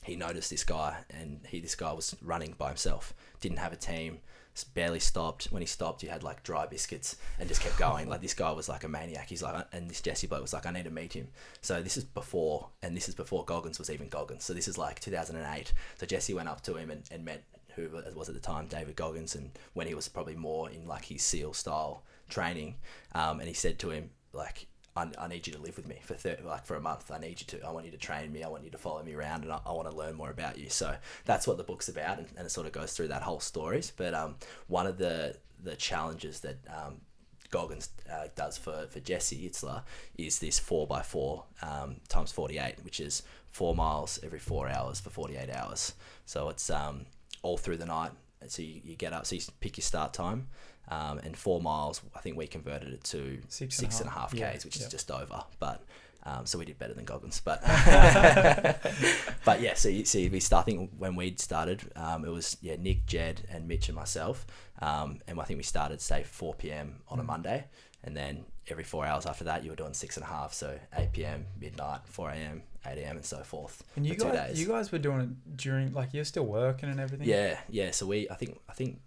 he 0.04 0.16
noticed 0.16 0.50
this 0.52 0.64
guy, 0.64 1.00
and 1.10 1.42
he 1.50 1.60
this 1.60 1.76
guy 1.76 1.92
was 1.92 2.16
running 2.22 2.54
by 2.58 2.70
himself, 2.70 3.14
didn't 3.42 3.58
have 3.60 3.74
a 3.74 3.76
team, 3.76 4.20
barely 4.64 5.00
stopped. 5.00 5.46
When 5.46 5.62
he 5.62 5.66
stopped, 5.66 6.02
he 6.02 6.08
had 6.08 6.24
like 6.24 6.44
dry 6.44 6.66
biscuits 6.66 7.18
and 7.40 7.48
just 7.48 7.62
kept 7.62 7.78
going. 7.78 8.08
like 8.08 8.22
this 8.22 8.34
guy 8.34 8.52
was 8.52 8.70
like 8.70 8.84
a 8.84 8.88
maniac. 8.88 9.30
He's 9.30 9.44
like, 9.44 9.68
and 9.74 9.90
this 9.90 10.02
Jesse 10.02 10.28
bloke 10.28 10.42
was 10.42 10.54
like, 10.54 10.66
I 10.66 10.72
need 10.72 10.86
to 10.86 10.92
meet 10.92 11.14
him. 11.14 11.28
So 11.62 11.82
this 11.82 11.98
is 11.98 12.04
before, 12.04 12.70
and 12.82 12.96
this 12.96 13.10
is 13.10 13.16
before 13.16 13.44
Goggins 13.46 13.80
was 13.80 13.90
even 13.90 14.08
Goggins. 14.08 14.46
So 14.46 14.54
this 14.54 14.68
is 14.68 14.78
like 14.78 15.00
2008. 15.00 15.74
So 16.00 16.06
Jesse 16.06 16.34
went 16.34 16.50
up 16.50 16.62
to 16.62 16.76
him 16.76 16.90
and, 16.90 17.04
and 17.12 17.26
met 17.26 17.44
who 17.76 17.90
was 18.16 18.30
at 18.30 18.36
the 18.36 18.42
time 18.42 18.68
David 18.68 18.96
Goggins, 18.96 19.36
and 19.36 19.52
when 19.74 19.88
he 19.88 19.94
was 19.94 20.08
probably 20.08 20.36
more 20.36 20.70
in 20.70 20.88
like 20.88 21.06
his 21.06 21.24
SEAL 21.24 21.54
style 21.54 22.04
training, 22.30 22.76
um, 23.14 23.40
and 23.40 23.48
he 23.48 23.54
said 23.54 23.80
to 23.80 23.92
him 23.92 24.12
like. 24.34 24.68
I, 24.96 25.10
I 25.18 25.28
need 25.28 25.46
you 25.46 25.54
to 25.54 25.60
live 25.60 25.76
with 25.76 25.88
me 25.88 26.00
for 26.04 26.14
thir- 26.14 26.40
like 26.44 26.66
for 26.66 26.76
a 26.76 26.82
month. 26.82 27.12
I 27.12 27.18
need 27.18 27.42
you 27.42 27.48
to. 27.48 27.66
I 27.66 27.72
want 27.72 27.86
you 27.86 27.92
to 27.92 27.98
train 27.98 28.32
me. 28.32 28.44
I 28.44 28.48
want 28.48 28.64
you 28.64 28.72
to 28.72 28.78
follow 28.78 29.04
me 29.04 29.14
around, 29.14 29.44
and 29.44 29.52
I, 29.52 29.60
I 29.66 29.72
want 29.74 29.90
to 29.90 29.96
learn 29.96 30.16
more 30.16 30.30
about 30.30 30.58
you. 30.58 30.70
So 30.70 30.96
that's 31.26 31.46
what 31.48 31.58
the 31.58 31.64
book's 31.64 31.90
about, 31.90 32.18
and, 32.20 32.28
and 32.38 32.46
it 32.46 32.50
sort 32.50 32.68
of 32.68 32.74
goes 32.74 32.94
through 32.94 33.10
that 33.10 33.22
whole 33.22 33.40
stories. 33.40 33.92
But 33.96 34.14
um, 34.14 34.36
one 34.68 34.88
of 34.88 34.98
the 34.98 35.38
the 35.64 35.76
challenges 35.76 36.42
that 36.42 36.58
um, 36.70 37.02
Goggins 37.50 37.90
uh, 38.12 38.28
does 38.36 38.58
for 38.58 38.88
for 38.90 39.00
Jesse 39.00 39.50
Itzler 39.50 39.84
is 40.18 40.40
this 40.40 40.60
four 40.60 40.88
by 40.88 41.02
four 41.02 41.44
um, 41.62 41.98
times 42.08 42.32
forty 42.32 42.58
eight, 42.58 42.76
which 42.84 43.00
is 43.00 43.24
four 43.52 43.76
miles 43.76 44.20
every 44.24 44.40
four 44.40 44.70
hours 44.70 45.00
for 45.00 45.10
forty 45.10 45.36
eight 45.36 45.50
hours. 45.50 45.94
So 46.26 46.50
it's 46.50 46.70
um, 46.70 47.06
all 47.42 47.58
through 47.58 47.78
the 47.78 47.86
night. 47.86 48.12
So 48.48 48.62
you, 48.62 48.82
you 48.84 48.96
get 48.96 49.12
up, 49.12 49.26
so 49.26 49.36
you 49.36 49.42
pick 49.60 49.78
your 49.78 49.84
start 49.84 50.14
time, 50.14 50.50
um, 50.90 51.20
and 51.20 51.36
four 51.38 51.62
miles. 51.62 52.02
I 52.16 52.20
think 52.20 52.38
we 52.38 52.48
converted 52.48 52.94
it 52.94 53.04
to 53.06 53.40
Six 53.48 53.76
six 53.76 54.00
and 54.00 54.08
and 54.08 54.10
a 54.10 54.18
a 54.18 54.20
half 54.20 54.32
half, 54.32 54.40
yeah, 54.40 54.52
k's, 54.54 54.66
which 54.66 54.78
yeah. 54.78 54.86
is 54.86 54.92
just 54.92 55.12
over. 55.12 55.44
But 55.60 55.84
um, 56.24 56.46
so 56.46 56.58
we 56.58 56.66
did 56.66 56.80
better 56.80 56.94
than 56.94 57.06
Goggins. 57.06 57.40
But 57.40 57.62
but 59.46 59.62
yeah, 59.62 59.76
so 59.76 59.90
you 59.90 60.06
see, 60.06 60.30
we 60.30 60.40
start. 60.40 60.64
I 60.64 60.66
think 60.66 60.92
when 60.98 61.16
we 61.16 61.36
started, 61.38 61.82
um, 61.96 62.26
it 62.26 62.30
was 62.30 62.58
yeah 62.62 62.76
Nick, 62.80 63.06
Jed, 63.06 63.44
and 63.50 63.68
Mitch 63.68 63.90
and 63.90 63.96
myself, 63.96 64.46
um, 64.82 65.20
and 65.28 65.40
I 65.40 65.44
think 65.44 65.58
we 65.58 65.64
started 65.64 66.02
say 66.02 66.24
four 66.24 66.54
p.m. 66.54 67.02
on 67.08 67.20
a 67.20 67.24
Mm. 67.24 67.28
Monday, 67.28 67.66
and 68.04 68.16
then 68.16 68.46
every 68.68 68.84
four 68.84 69.06
hours 69.06 69.26
after 69.26 69.44
that, 69.46 69.64
you 69.64 69.70
were 69.70 69.76
doing 69.76 69.94
six 69.94 70.18
and 70.18 70.24
a 70.24 70.28
half. 70.28 70.54
So 70.54 70.78
eight 70.98 71.12
p.m., 71.12 71.46
midnight, 71.60 72.02
four 72.06 72.30
a.m., 72.30 72.64
eight 72.86 72.98
a.m., 73.00 73.18
and 73.18 73.26
so 73.26 73.44
forth. 73.44 73.84
And 73.96 74.06
you 74.06 74.16
guys, 74.16 74.50
days. 74.50 74.62
you 74.62 74.68
guys 74.68 74.92
were 74.92 74.98
doing 74.98 75.22
it 75.22 75.58
during, 75.58 75.94
like, 75.94 76.14
you're 76.14 76.26
still 76.26 76.46
working 76.46 76.90
and 76.90 77.00
everything. 77.00 77.28
Yeah, 77.28 77.60
yeah. 77.70 77.92
So 77.92 78.06
we, 78.06 78.30
I 78.30 78.36
think, 78.36 78.60
I 78.70 78.74
think, 78.74 79.00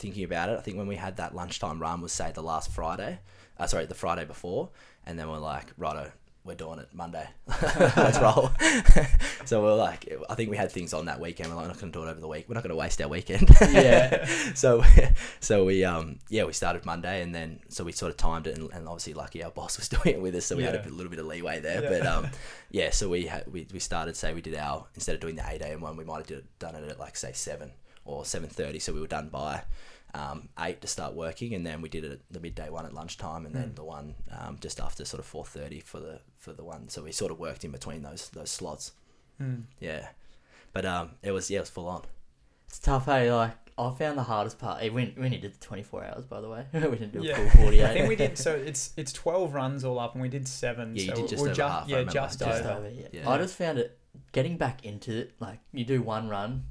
thinking 0.00 0.24
about 0.24 0.48
it, 0.48 0.58
I 0.58 0.60
think 0.62 0.76
when 0.76 0.86
we 0.88 0.96
had 0.96 1.16
that 1.18 1.34
lunchtime 1.34 1.80
run 1.80 2.00
was 2.00 2.12
say 2.12 2.32
the 2.32 2.42
last 2.42 2.72
Friday, 2.72 3.20
uh, 3.58 3.66
sorry, 3.66 3.86
the 3.86 3.94
Friday 3.94 4.24
before, 4.24 4.70
and 5.06 5.18
then 5.18 5.28
we're 5.28 5.38
like, 5.38 5.66
righto, 5.76 6.10
we're 6.42 6.54
doing 6.54 6.78
it 6.78 6.88
Monday, 6.94 7.28
let's 7.62 8.18
roll. 8.26 8.50
so 9.44 9.62
we're 9.62 9.74
like, 9.74 10.10
I 10.30 10.34
think 10.34 10.50
we 10.50 10.56
had 10.56 10.72
things 10.72 10.94
on 10.94 11.04
that 11.04 11.20
weekend. 11.20 11.50
We're 11.50 11.56
like, 11.56 11.64
we're 11.64 11.72
not 11.72 11.80
going 11.80 11.92
to 11.92 11.98
do 11.98 12.04
it 12.06 12.10
over 12.10 12.18
the 12.20 12.26
week. 12.28 12.46
We're 12.48 12.54
not 12.54 12.62
going 12.62 12.70
to 12.70 12.76
waste 12.76 13.00
our 13.02 13.08
weekend. 13.08 13.50
Yeah. 13.60 14.24
so, 14.54 14.82
so 15.40 15.66
we, 15.66 15.84
um, 15.84 16.18
yeah, 16.30 16.44
we 16.44 16.54
started 16.54 16.86
Monday, 16.86 17.20
and 17.22 17.34
then 17.34 17.60
so 17.68 17.84
we 17.84 17.92
sort 17.92 18.10
of 18.10 18.16
timed 18.16 18.46
it, 18.46 18.56
and, 18.56 18.72
and 18.72 18.88
obviously, 18.88 19.12
lucky 19.12 19.44
our 19.44 19.50
boss 19.50 19.76
was 19.76 19.88
doing 19.90 20.16
it 20.16 20.22
with 20.22 20.34
us, 20.34 20.46
so 20.46 20.56
we 20.56 20.62
had 20.62 20.74
a 20.74 20.82
bit- 20.82 20.92
little 20.92 21.10
bit 21.10 21.18
of 21.18 21.26
leeway 21.26 21.60
there. 21.60 21.82
Yeah. 21.82 21.90
But 21.90 22.06
um, 22.06 22.30
yeah, 22.70 22.90
so 22.90 23.10
we 23.10 23.26
had 23.26 23.44
we, 23.52 23.66
we 23.72 23.78
started 23.78 24.16
say 24.16 24.32
we 24.32 24.40
did 24.40 24.54
our 24.56 24.86
instead 24.94 25.14
of 25.14 25.20
doing 25.20 25.36
the 25.36 25.44
eight 25.46 25.60
a.m. 25.60 25.82
one, 25.82 25.96
we 25.98 26.04
might 26.04 26.26
have 26.26 26.42
done 26.58 26.74
it 26.74 26.88
at 26.88 26.98
like 26.98 27.16
say 27.16 27.32
seven 27.32 27.72
or 28.06 28.24
seven 28.24 28.48
thirty. 28.48 28.78
So 28.78 28.94
we 28.94 29.00
were 29.00 29.06
done 29.06 29.28
by 29.28 29.62
um, 30.14 30.48
eight 30.58 30.80
to 30.80 30.86
start 30.86 31.14
working, 31.14 31.54
and 31.54 31.66
then 31.66 31.80
we 31.82 31.88
did 31.88 32.04
it 32.04 32.12
at 32.12 32.18
the 32.30 32.40
midday 32.40 32.68
one 32.70 32.84
at 32.86 32.92
lunchtime, 32.94 33.46
and 33.46 33.54
then 33.54 33.70
Mm. 33.70 33.74
the 33.76 33.84
one 33.84 34.14
um, 34.30 34.58
just 34.60 34.80
after 34.80 35.04
sort 35.04 35.20
of 35.20 35.26
four 35.26 35.44
thirty 35.44 35.80
for 35.80 36.00
the 36.00 36.20
for 36.36 36.52
the 36.52 36.64
one. 36.64 36.88
So 36.88 37.02
we 37.02 37.12
sort 37.12 37.30
of 37.30 37.38
worked 37.38 37.64
in 37.64 37.70
between 37.70 38.02
those 38.02 38.28
those 38.30 38.50
slots. 38.50 38.92
Mm. 39.40 39.62
Yeah, 39.78 40.08
but 40.72 40.84
um, 40.84 41.12
it 41.22 41.30
was 41.32 41.50
yeah, 41.50 41.58
it 41.58 41.62
was 41.62 41.70
full 41.70 41.88
on. 41.88 42.02
It's 42.68 42.78
tough, 42.78 43.06
hey. 43.06 43.32
Like 43.32 43.52
I 43.78 43.90
found 43.94 44.18
the 44.18 44.22
hardest 44.24 44.58
part. 44.58 44.82
eh, 44.82 44.88
We 44.90 45.14
we 45.16 45.24
only 45.24 45.38
did 45.38 45.54
the 45.54 45.58
twenty 45.64 45.82
four 45.82 46.04
hours, 46.04 46.24
by 46.26 46.40
the 46.40 46.48
way. 46.48 46.66
we 46.74 46.80
didn't 46.80 47.12
do 47.12 47.20
a 47.20 47.24
Yeah. 47.24 47.36
full 47.50 47.62
forty 47.62 47.80
eight. 47.80 47.84
I 47.86 47.92
think 47.94 48.08
we 48.08 48.16
did. 48.16 48.36
So 48.46 48.54
it's 48.54 48.92
it's 48.96 49.12
twelve 49.12 49.54
runs 49.54 49.84
all 49.84 49.98
up, 49.98 50.14
and 50.14 50.22
we 50.22 50.28
did 50.28 50.46
seven. 50.48 50.94
Yeah, 50.96 51.02
you 51.02 51.08
so 51.10 51.14
did 51.16 51.28
just 51.30 51.42
over 51.44 51.54
ju- 51.54 51.62
half, 51.62 51.88
Yeah, 51.88 51.96
remember. 51.96 52.12
just, 52.12 52.38
Just 52.40 52.60
over. 52.64 52.70
over, 52.78 52.90
yeah. 52.90 53.06
Yeah. 53.12 53.28
I 53.30 53.38
just 53.38 53.54
found 53.56 53.78
it 53.78 53.98
getting 54.32 54.56
back 54.56 54.84
into 54.84 55.16
it. 55.16 55.32
Like 55.40 55.60
you 55.72 55.84
do 55.84 56.02
one 56.02 56.28
run, 56.28 56.64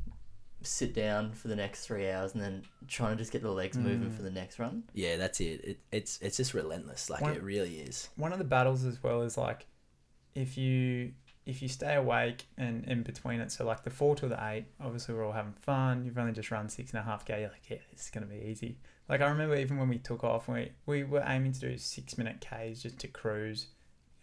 sit 0.61 0.93
down 0.93 1.31
for 1.33 1.47
the 1.47 1.55
next 1.55 1.85
three 1.85 2.09
hours, 2.09 2.33
and 2.33 2.41
then 2.43 2.63
trying 2.87 3.15
to 3.15 3.17
just 3.21 3.31
get 3.31 3.41
the 3.41 3.51
legs 3.51 3.77
moving 3.77 4.09
Mm. 4.09 4.15
for 4.15 4.21
the 4.23 4.29
next 4.31 4.59
run. 4.59 4.83
Yeah, 4.93 5.15
that's 5.17 5.39
it. 5.39 5.63
it 5.63 5.79
it's 5.91 6.19
it's 6.21 6.37
just 6.37 6.53
relentless. 6.53 7.09
Like 7.09 7.21
One- 7.21 7.33
it 7.35 7.43
really 7.43 7.79
is. 7.79 8.09
One 8.15 8.33
of 8.33 8.39
the 8.39 8.45
battles 8.45 8.83
as 8.85 9.01
well 9.01 9.21
is 9.21 9.37
like, 9.37 9.65
if 10.35 10.57
you 10.57 11.13
if 11.45 11.61
you 11.63 11.67
stay 11.67 11.95
awake 11.95 12.45
and 12.57 12.85
in 12.85 13.01
between 13.03 13.39
it, 13.39 13.51
so 13.51 13.65
like 13.65 13.83
the 13.83 13.89
four 13.89 14.15
to 14.15 14.27
the 14.27 14.37
eight, 14.49 14.65
obviously 14.79 15.15
we're 15.15 15.25
all 15.25 15.31
having 15.31 15.53
fun. 15.53 16.03
You've 16.05 16.17
only 16.17 16.33
just 16.33 16.51
run 16.51 16.69
six 16.69 16.91
and 16.91 16.99
a 16.99 17.03
half 17.03 17.25
k. 17.25 17.41
You're 17.41 17.49
like, 17.49 17.69
yeah, 17.69 17.77
this 17.91 18.03
is 18.05 18.09
gonna 18.11 18.27
be 18.27 18.37
easy. 18.45 18.77
Like 19.07 19.21
I 19.21 19.29
remember 19.29 19.55
even 19.55 19.77
when 19.77 19.89
we 19.89 19.97
took 19.97 20.23
off, 20.23 20.47
we 20.47 20.71
we 20.85 21.03
were 21.03 21.23
aiming 21.25 21.53
to 21.53 21.59
do 21.59 21.77
six 21.77 22.17
minute 22.17 22.41
k's 22.41 22.83
just 22.83 22.99
to 22.99 23.07
cruise, 23.07 23.67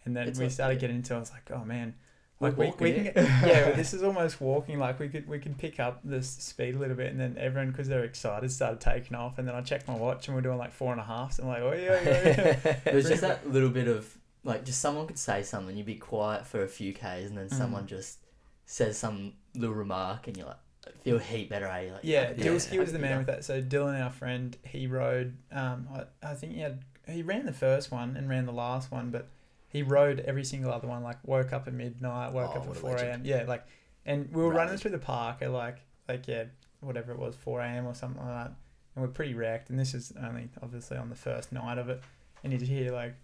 and 0.05 0.15
then 0.15 0.27
It's 0.27 0.39
we 0.39 0.45
like- 0.45 0.53
started 0.53 0.75
yeah. 0.75 0.81
getting 0.81 0.97
into. 0.97 1.13
it, 1.13 1.17
I 1.17 1.19
was 1.19 1.31
like, 1.31 1.49
oh 1.51 1.65
man. 1.65 1.95
Like 2.39 2.55
we, 2.57 2.71
we 2.79 2.91
can 2.93 3.05
it. 3.07 3.13
yeah, 3.15 3.71
this 3.75 3.93
is 3.93 4.03
almost 4.03 4.39
walking. 4.39 4.77
Like 4.77 4.99
we 4.99 5.09
could 5.09 5.27
we 5.27 5.39
could 5.39 5.57
pick 5.57 5.79
up 5.79 6.01
the 6.03 6.21
speed 6.21 6.75
a 6.75 6.77
little 6.77 6.95
bit, 6.95 7.11
and 7.11 7.19
then 7.19 7.35
everyone 7.39 7.71
because 7.71 7.87
they're 7.87 8.03
excited 8.03 8.51
started 8.51 8.79
taking 8.79 9.15
off, 9.17 9.39
and 9.39 9.47
then 9.47 9.55
I 9.55 9.61
checked 9.61 9.87
my 9.87 9.95
watch 9.95 10.27
and 10.27 10.35
we're 10.35 10.41
doing 10.41 10.57
like 10.59 10.71
four 10.71 10.91
and 10.91 11.01
a 11.01 11.03
half. 11.03 11.33
So 11.33 11.43
I'm 11.43 11.49
like, 11.49 11.61
oh 11.63 11.73
yeah, 11.73 12.01
yeah, 12.03 12.59
yeah. 12.63 12.75
It 12.85 12.93
was 12.93 13.07
just 13.07 13.21
that 13.27 13.49
little 13.51 13.69
bit 13.69 13.87
of 13.87 14.15
like 14.43 14.65
just 14.65 14.79
someone 14.79 15.07
could 15.07 15.17
say 15.17 15.41
something, 15.41 15.75
you'd 15.75 15.85
be 15.87 15.95
quiet 15.95 16.45
for 16.45 16.63
a 16.63 16.67
few 16.67 16.93
k's, 16.93 17.29
and 17.29 17.37
then 17.37 17.47
Mm. 17.49 17.53
someone 17.57 17.87
just 17.87 18.19
says 18.65 18.97
some 18.97 19.33
little 19.55 19.75
remark, 19.75 20.27
and 20.27 20.37
you're 20.37 20.45
like 20.47 20.57
feel 21.03 21.17
a 21.17 21.19
heap 21.19 21.49
better. 21.49 21.65
Eh? 21.65 21.91
Like, 21.91 22.01
Yeah, 22.03 22.29
"Yeah, 22.29 22.33
Dill's, 22.33 22.65
he 22.67 22.77
was 22.79 22.93
the 22.93 22.99
man 22.99 23.11
that." 23.11 23.17
with 23.17 23.27
that. 23.27 23.45
So 23.45 23.61
Dylan, 23.63 24.01
our 24.01 24.11
friend, 24.11 24.55
he 24.63 24.85
rode. 24.87 25.35
Um, 25.51 25.87
I, 25.91 26.03
I 26.31 26.33
think 26.35 26.53
he 26.53 26.59
had 26.61 26.81
he 27.07 27.23
ran 27.23 27.45
the 27.45 27.51
first 27.53 27.91
one 27.91 28.15
and 28.15 28.29
ran 28.29 28.45
the 28.45 28.51
last 28.53 28.91
one, 28.91 29.09
but 29.09 29.27
he 29.77 29.83
rode 29.83 30.19
every 30.21 30.43
single 30.43 30.71
other 30.71 30.87
one. 30.87 31.03
Like 31.03 31.17
woke 31.25 31.53
up 31.53 31.67
at 31.67 31.73
midnight, 31.73 32.33
woke 32.33 32.51
Oh, 32.55 32.59
up 32.59 32.67
at 32.69 32.75
four 32.75 32.95
a.m. 32.97 33.21
Yeah, 33.23 33.43
like, 33.47 33.65
and 34.05 34.29
we 34.33 34.41
were 34.41 34.51
running 34.51 34.77
through 34.77 34.91
the 34.91 34.99
park 34.99 35.41
at 35.41 35.51
like 35.51 35.77
like 36.07 36.27
yeah 36.27 36.45
whatever 36.81 37.11
it 37.11 37.19
was 37.19 37.35
four 37.35 37.61
a.m. 37.61 37.85
or 37.85 37.93
something 37.95 38.21
like 38.21 38.33
that, 38.35 38.51
and 38.95 39.03
we're 39.03 39.07
pretty 39.07 39.33
wrecked. 39.33 39.69
And 39.69 39.79
this 39.79 39.93
is 39.93 40.11
only 40.21 40.49
obviously 40.61 40.97
on 40.97 41.09
the 41.09 41.15
first 41.15 41.51
night 41.51 41.77
of 41.77 41.89
it, 41.89 42.01
and 42.43 42.51
you 42.53 42.59
hear 42.59 42.91
like. 42.91 43.15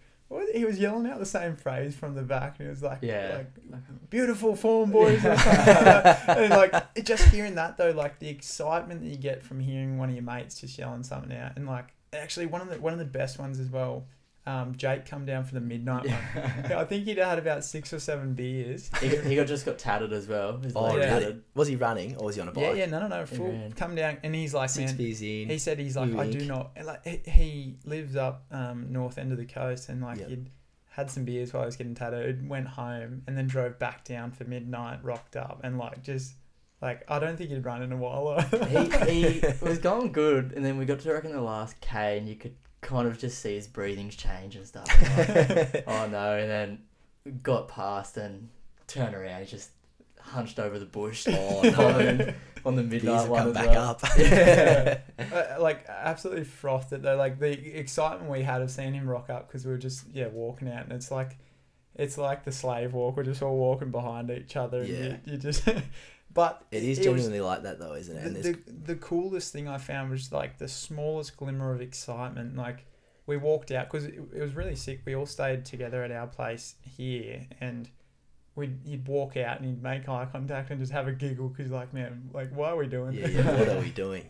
He 0.52 0.64
was 0.64 0.78
yelling 0.80 1.06
out 1.06 1.18
the 1.20 1.26
same 1.26 1.54
phrase 1.54 1.94
from 1.94 2.14
the 2.14 2.22
back, 2.22 2.56
and 2.58 2.66
it 2.66 2.70
was 2.70 2.82
like, 2.82 2.98
Yeah. 3.02 3.42
like 3.70 4.10
beautiful 4.10 4.56
form, 4.56 4.90
boys. 4.90 5.18
Or 5.24 5.36
something 5.36 5.66
like 5.66 5.74
that. 5.74 6.28
and 6.38 6.50
like 6.50 6.74
it, 6.96 7.04
just 7.06 7.24
hearing 7.28 7.54
that 7.56 7.76
though, 7.76 7.90
like 7.90 8.18
the 8.18 8.28
excitement 8.30 9.02
that 9.02 9.08
you 9.08 9.16
get 9.16 9.44
from 9.44 9.60
hearing 9.60 9.98
one 9.98 10.08
of 10.08 10.14
your 10.14 10.24
mates 10.24 10.60
just 10.60 10.76
yelling 10.78 11.04
something 11.04 11.30
out, 11.36 11.52
and 11.56 11.66
like 11.66 11.92
actually 12.12 12.46
one 12.46 12.62
of 12.62 12.68
the 12.70 12.80
one 12.80 12.92
of 12.92 12.98
the 12.98 13.04
best 13.04 13.38
ones 13.38 13.60
as 13.60 13.68
well. 13.68 14.06
Um, 14.46 14.74
Jake 14.76 15.06
come 15.06 15.24
down 15.24 15.44
for 15.44 15.54
the 15.54 15.60
midnight 15.60 16.06
one. 16.06 16.72
I 16.72 16.84
think 16.84 17.04
he'd 17.04 17.16
had 17.18 17.38
about 17.38 17.64
six 17.64 17.92
or 17.92 17.98
seven 17.98 18.34
beers. 18.34 18.90
he, 19.00 19.08
got- 19.08 19.24
he 19.24 19.36
got 19.36 19.46
just 19.46 19.64
got 19.64 19.78
tatted 19.78 20.12
as 20.12 20.28
well. 20.28 20.58
His 20.58 20.72
Oh, 20.76 20.88
Yeah. 20.88 20.94
really? 20.96 21.08
tatted. 21.08 21.42
Was 21.54 21.68
he 21.68 21.76
running 21.76 22.16
or 22.16 22.26
was 22.26 22.34
he 22.36 22.42
on 22.42 22.48
a 22.48 22.52
bike? 22.52 22.62
Yeah, 22.64 22.72
yeah, 22.74 22.86
no, 22.86 23.00
no, 23.00 23.08
no, 23.08 23.24
He 23.24 23.36
full 23.36 23.48
ran. 23.50 23.72
come 23.72 23.94
down, 23.94 24.18
and 24.22 24.34
he's 24.34 24.52
like, 24.52 24.68
Six 24.70 24.90
man, 24.92 24.96
beers 24.98 25.22
in. 25.22 25.48
he 25.48 25.58
said 25.58 25.78
he's 25.78 25.96
like, 25.96 26.14
I 26.14 26.30
do 26.30 26.44
not, 26.44 26.72
like 26.84 27.04
he- 27.06 27.30
he 27.30 27.76
lives 27.86 28.16
up 28.16 28.44
um, 28.50 28.92
north 28.92 29.16
end 29.18 29.32
of 29.32 29.38
the 29.38 29.46
coast, 29.46 29.88
and 29.88 30.02
like 30.02 30.18
Yep. 30.18 30.28
he'd 30.28 30.50
had 30.90 31.10
some 31.10 31.24
beers 31.24 31.52
while 31.52 31.62
I 31.62 31.66
was 31.66 31.76
getting 31.76 31.94
tattooed, 31.94 32.48
went 32.48 32.68
home, 32.68 33.22
and 33.26 33.36
then 33.36 33.46
drove 33.46 33.78
back 33.78 34.04
down 34.04 34.30
for 34.30 34.44
midnight, 34.44 35.00
rocked 35.02 35.36
up, 35.36 35.60
and 35.64 35.78
like 35.78 36.02
just 36.02 36.34
like 36.82 37.02
I 37.08 37.18
don't 37.18 37.36
think 37.38 37.48
he'd 37.50 37.64
run 37.64 37.82
in 37.82 37.92
a 37.92 37.96
while. 37.96 38.40
he, 39.08 39.38
he 39.40 39.40
was 39.62 39.78
going 39.78 40.12
good, 40.12 40.52
and 40.54 40.62
then 40.64 40.76
we 40.76 40.84
got 40.84 41.00
to 41.00 41.12
reckon 41.12 41.32
the 41.32 41.40
last 41.40 41.80
K, 41.80 42.18
and 42.18 42.28
you 42.28 42.36
could 42.36 42.54
kind 42.84 43.08
of 43.08 43.18
just 43.18 43.40
see 43.40 43.54
his 43.56 43.66
breathings 43.66 44.14
change 44.14 44.54
and 44.56 44.66
stuff. 44.66 44.86
Like, 45.18 45.84
oh 45.88 46.06
no! 46.06 46.36
And 46.38 46.50
then 46.50 46.78
got 47.42 47.68
past 47.68 48.16
and 48.18 48.50
turned 48.86 49.14
around. 49.14 49.40
He 49.40 49.46
just 49.50 49.70
hunched 50.20 50.58
over 50.58 50.78
the 50.78 50.84
bush. 50.86 51.26
Oh, 51.28 51.58
on, 51.58 51.62
no. 51.72 51.92
the- 52.16 52.34
on 52.66 52.76
the 52.76 52.82
midnight 52.82 53.20
have 53.20 53.28
one 53.28 53.38
come 53.40 53.48
as 53.48 53.54
back 53.54 53.68
well. 53.70 53.90
up. 53.90 54.00
Yeah. 54.18 54.98
uh, 55.18 55.60
like 55.60 55.84
absolutely 55.88 56.44
frothed 56.44 56.92
it 56.92 57.02
though. 57.02 57.16
Like 57.16 57.38
the 57.38 57.78
excitement 57.78 58.30
we 58.30 58.42
had 58.42 58.62
of 58.62 58.70
seeing 58.70 58.94
him 58.94 59.06
rock 59.08 59.28
up 59.30 59.48
because 59.48 59.64
we 59.66 59.72
were 59.72 59.78
just 59.78 60.04
yeah 60.14 60.28
walking 60.28 60.68
out, 60.70 60.84
and 60.84 60.92
it's 60.92 61.10
like 61.10 61.36
it's 61.94 62.16
like 62.18 62.44
the 62.44 62.52
slave 62.52 62.92
walk. 62.92 63.16
We're 63.16 63.22
just 63.24 63.42
all 63.42 63.56
walking 63.56 63.90
behind 63.90 64.30
each 64.30 64.56
other. 64.56 64.80
And 64.80 64.88
Yeah. 64.88 64.96
you, 65.04 65.18
you 65.32 65.36
just. 65.38 65.68
But 66.34 66.64
It 66.70 66.82
is 66.82 66.98
was- 66.98 67.06
genuinely 67.06 67.40
like 67.40 67.62
that 67.62 67.78
though, 67.78 67.94
isn't 67.94 68.16
it? 68.16 68.20
the, 68.42 68.48
And 68.48 68.64
the, 68.66 68.92
the 68.92 68.96
coolest 68.96 69.52
thing 69.52 69.68
I 69.68 69.78
found 69.78 70.10
was 70.10 70.30
like 70.32 70.58
the 70.58 70.68
smallest 70.68 71.36
glimmer 71.36 71.72
of 71.72 71.80
excitement. 71.80 72.56
Like 72.56 72.84
we 73.26 73.36
walked 73.36 73.70
out 73.70 73.90
because 73.90 74.04
it, 74.04 74.14
it 74.34 74.40
was 74.40 74.54
really 74.54 74.76
sick. 74.76 75.00
We 75.06 75.14
all 75.14 75.26
stayed 75.26 75.64
together 75.64 76.02
at 76.04 76.10
our 76.10 76.26
place 76.26 76.74
here, 76.82 77.46
and 77.60 77.88
we'd 78.56 78.84
you'd 78.86 79.06
walk 79.08 79.36
out 79.36 79.60
and 79.60 79.68
you'd 79.70 79.82
make 79.82 80.08
eye 80.08 80.26
contact 80.30 80.70
and 80.70 80.78
just 80.78 80.92
have 80.92 81.08
a 81.08 81.12
giggle 81.12 81.48
because 81.48 81.70
like 81.72 81.94
man, 81.94 82.28
like 82.34 82.50
why 82.54 82.68
are 82.70 82.76
we 82.76 82.86
doing? 82.86 83.14
yeah, 83.14 83.28
yeah. 83.28 83.58
What 83.58 83.68
are 83.68 83.80
we 83.80 83.90
doing? 84.04 84.24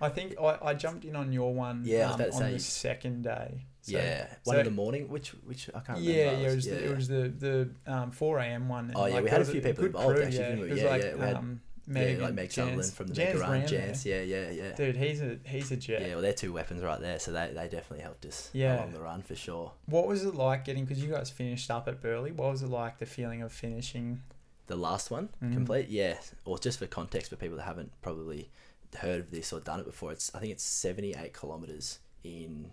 I 0.00 0.08
think 0.08 0.34
I, 0.40 0.58
I 0.62 0.74
jumped 0.74 1.04
in 1.04 1.14
on 1.14 1.32
your 1.32 1.54
one. 1.54 1.82
Yeah, 1.84 2.10
um, 2.10 2.20
on 2.20 2.32
say 2.32 2.52
the 2.54 2.58
second 2.58 3.22
day. 3.22 3.66
So- 3.84 3.98
yeah, 3.98 4.26
one 4.44 4.54
so- 4.56 4.60
in 4.60 4.64
the 4.64 4.70
morning. 4.72 5.08
Which 5.08 5.28
which 5.44 5.68
I 5.70 5.80
can't 5.80 5.98
remember. 5.98 6.10
Yeah, 6.10 6.30
yeah, 6.38 6.48
it 6.48 6.54
was, 6.54 6.66
Yeah, 6.66 6.74
the, 6.74 6.80
yeah. 6.80 6.88
it 6.90 6.96
was 6.96 7.08
the 7.08 7.28
the 7.46 7.92
um, 7.92 8.10
four 8.10 8.38
a.m. 8.38 8.68
one. 8.68 8.92
Oh, 8.96 9.04
yeah, 9.06 9.14
like, 9.14 9.24
we 9.24 9.30
had 9.30 9.42
a 9.42 9.44
few 9.44 9.60
people 9.60 9.84
involved, 9.84 10.16
crew, 10.16 10.24
actually, 10.24 10.38
yeah. 10.42 10.54
we? 10.56 10.62
It 10.62 10.70
was 10.70 10.80
Yeah, 10.82 10.90
like 10.90 11.02
yeah, 11.02 11.14
we 11.14 11.20
had- 11.20 11.36
um, 11.36 11.60
yeah, 11.86 12.16
like 12.18 12.32
Meg 12.34 12.50
Sutherland 12.50 12.92
from 12.94 13.08
the 13.08 13.14
Jans 13.14 13.34
Mega 13.40 13.50
Run. 13.52 13.66
Jans. 13.66 14.06
Yeah, 14.06 14.22
yeah, 14.22 14.50
yeah. 14.50 14.72
Dude, 14.74 14.96
he's 14.96 15.20
a 15.20 15.38
he's 15.44 15.70
a 15.70 15.76
jet. 15.76 16.00
Yeah, 16.00 16.14
well, 16.14 16.22
they're 16.22 16.32
two 16.32 16.50
weapons 16.54 16.82
right 16.82 16.98
there, 16.98 17.18
so 17.18 17.30
they, 17.30 17.48
they 17.48 17.68
definitely 17.68 18.00
helped 18.00 18.24
us 18.24 18.48
Yeah. 18.54 18.76
along 18.78 18.92
the 18.94 19.00
run 19.00 19.20
for 19.20 19.34
sure. 19.36 19.70
What 19.84 20.06
was 20.06 20.24
it 20.24 20.34
like 20.34 20.64
getting? 20.64 20.86
Because 20.86 21.02
you 21.04 21.10
guys 21.10 21.28
finished 21.28 21.70
up 21.70 21.86
at 21.86 22.00
Burleigh. 22.00 22.32
What 22.32 22.50
was 22.52 22.62
it 22.62 22.70
like 22.70 22.98
the 23.00 23.04
feeling 23.06 23.42
of 23.42 23.52
finishing? 23.52 24.22
The 24.66 24.76
last 24.76 25.10
one, 25.10 25.28
Mhm. 25.42 25.52
complete, 25.52 25.88
yeah. 25.90 26.14
Or 26.46 26.58
just 26.58 26.78
for 26.78 26.86
context, 26.86 27.28
for 27.28 27.36
people 27.36 27.58
that 27.58 27.64
haven't 27.64 27.92
probably 28.00 28.48
heard 28.96 29.20
of 29.20 29.30
this 29.30 29.52
or 29.52 29.60
done 29.60 29.80
it 29.80 29.84
before, 29.84 30.10
it's 30.10 30.34
I 30.34 30.38
think 30.38 30.52
it's 30.52 30.64
seventy 30.64 31.12
eight 31.14 31.34
kilometers 31.34 31.98
in 32.22 32.72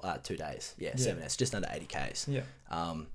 four, 0.00 0.10
uh, 0.10 0.18
two 0.18 0.36
days. 0.36 0.74
Yeah, 0.78 0.90
Yeah. 0.90 0.96
seven. 0.96 1.22
It's 1.22 1.36
just 1.36 1.54
under 1.54 1.68
eighty 1.70 1.86
k's. 1.86 2.26
Yeah. 2.28 2.42
Um, 2.70 3.06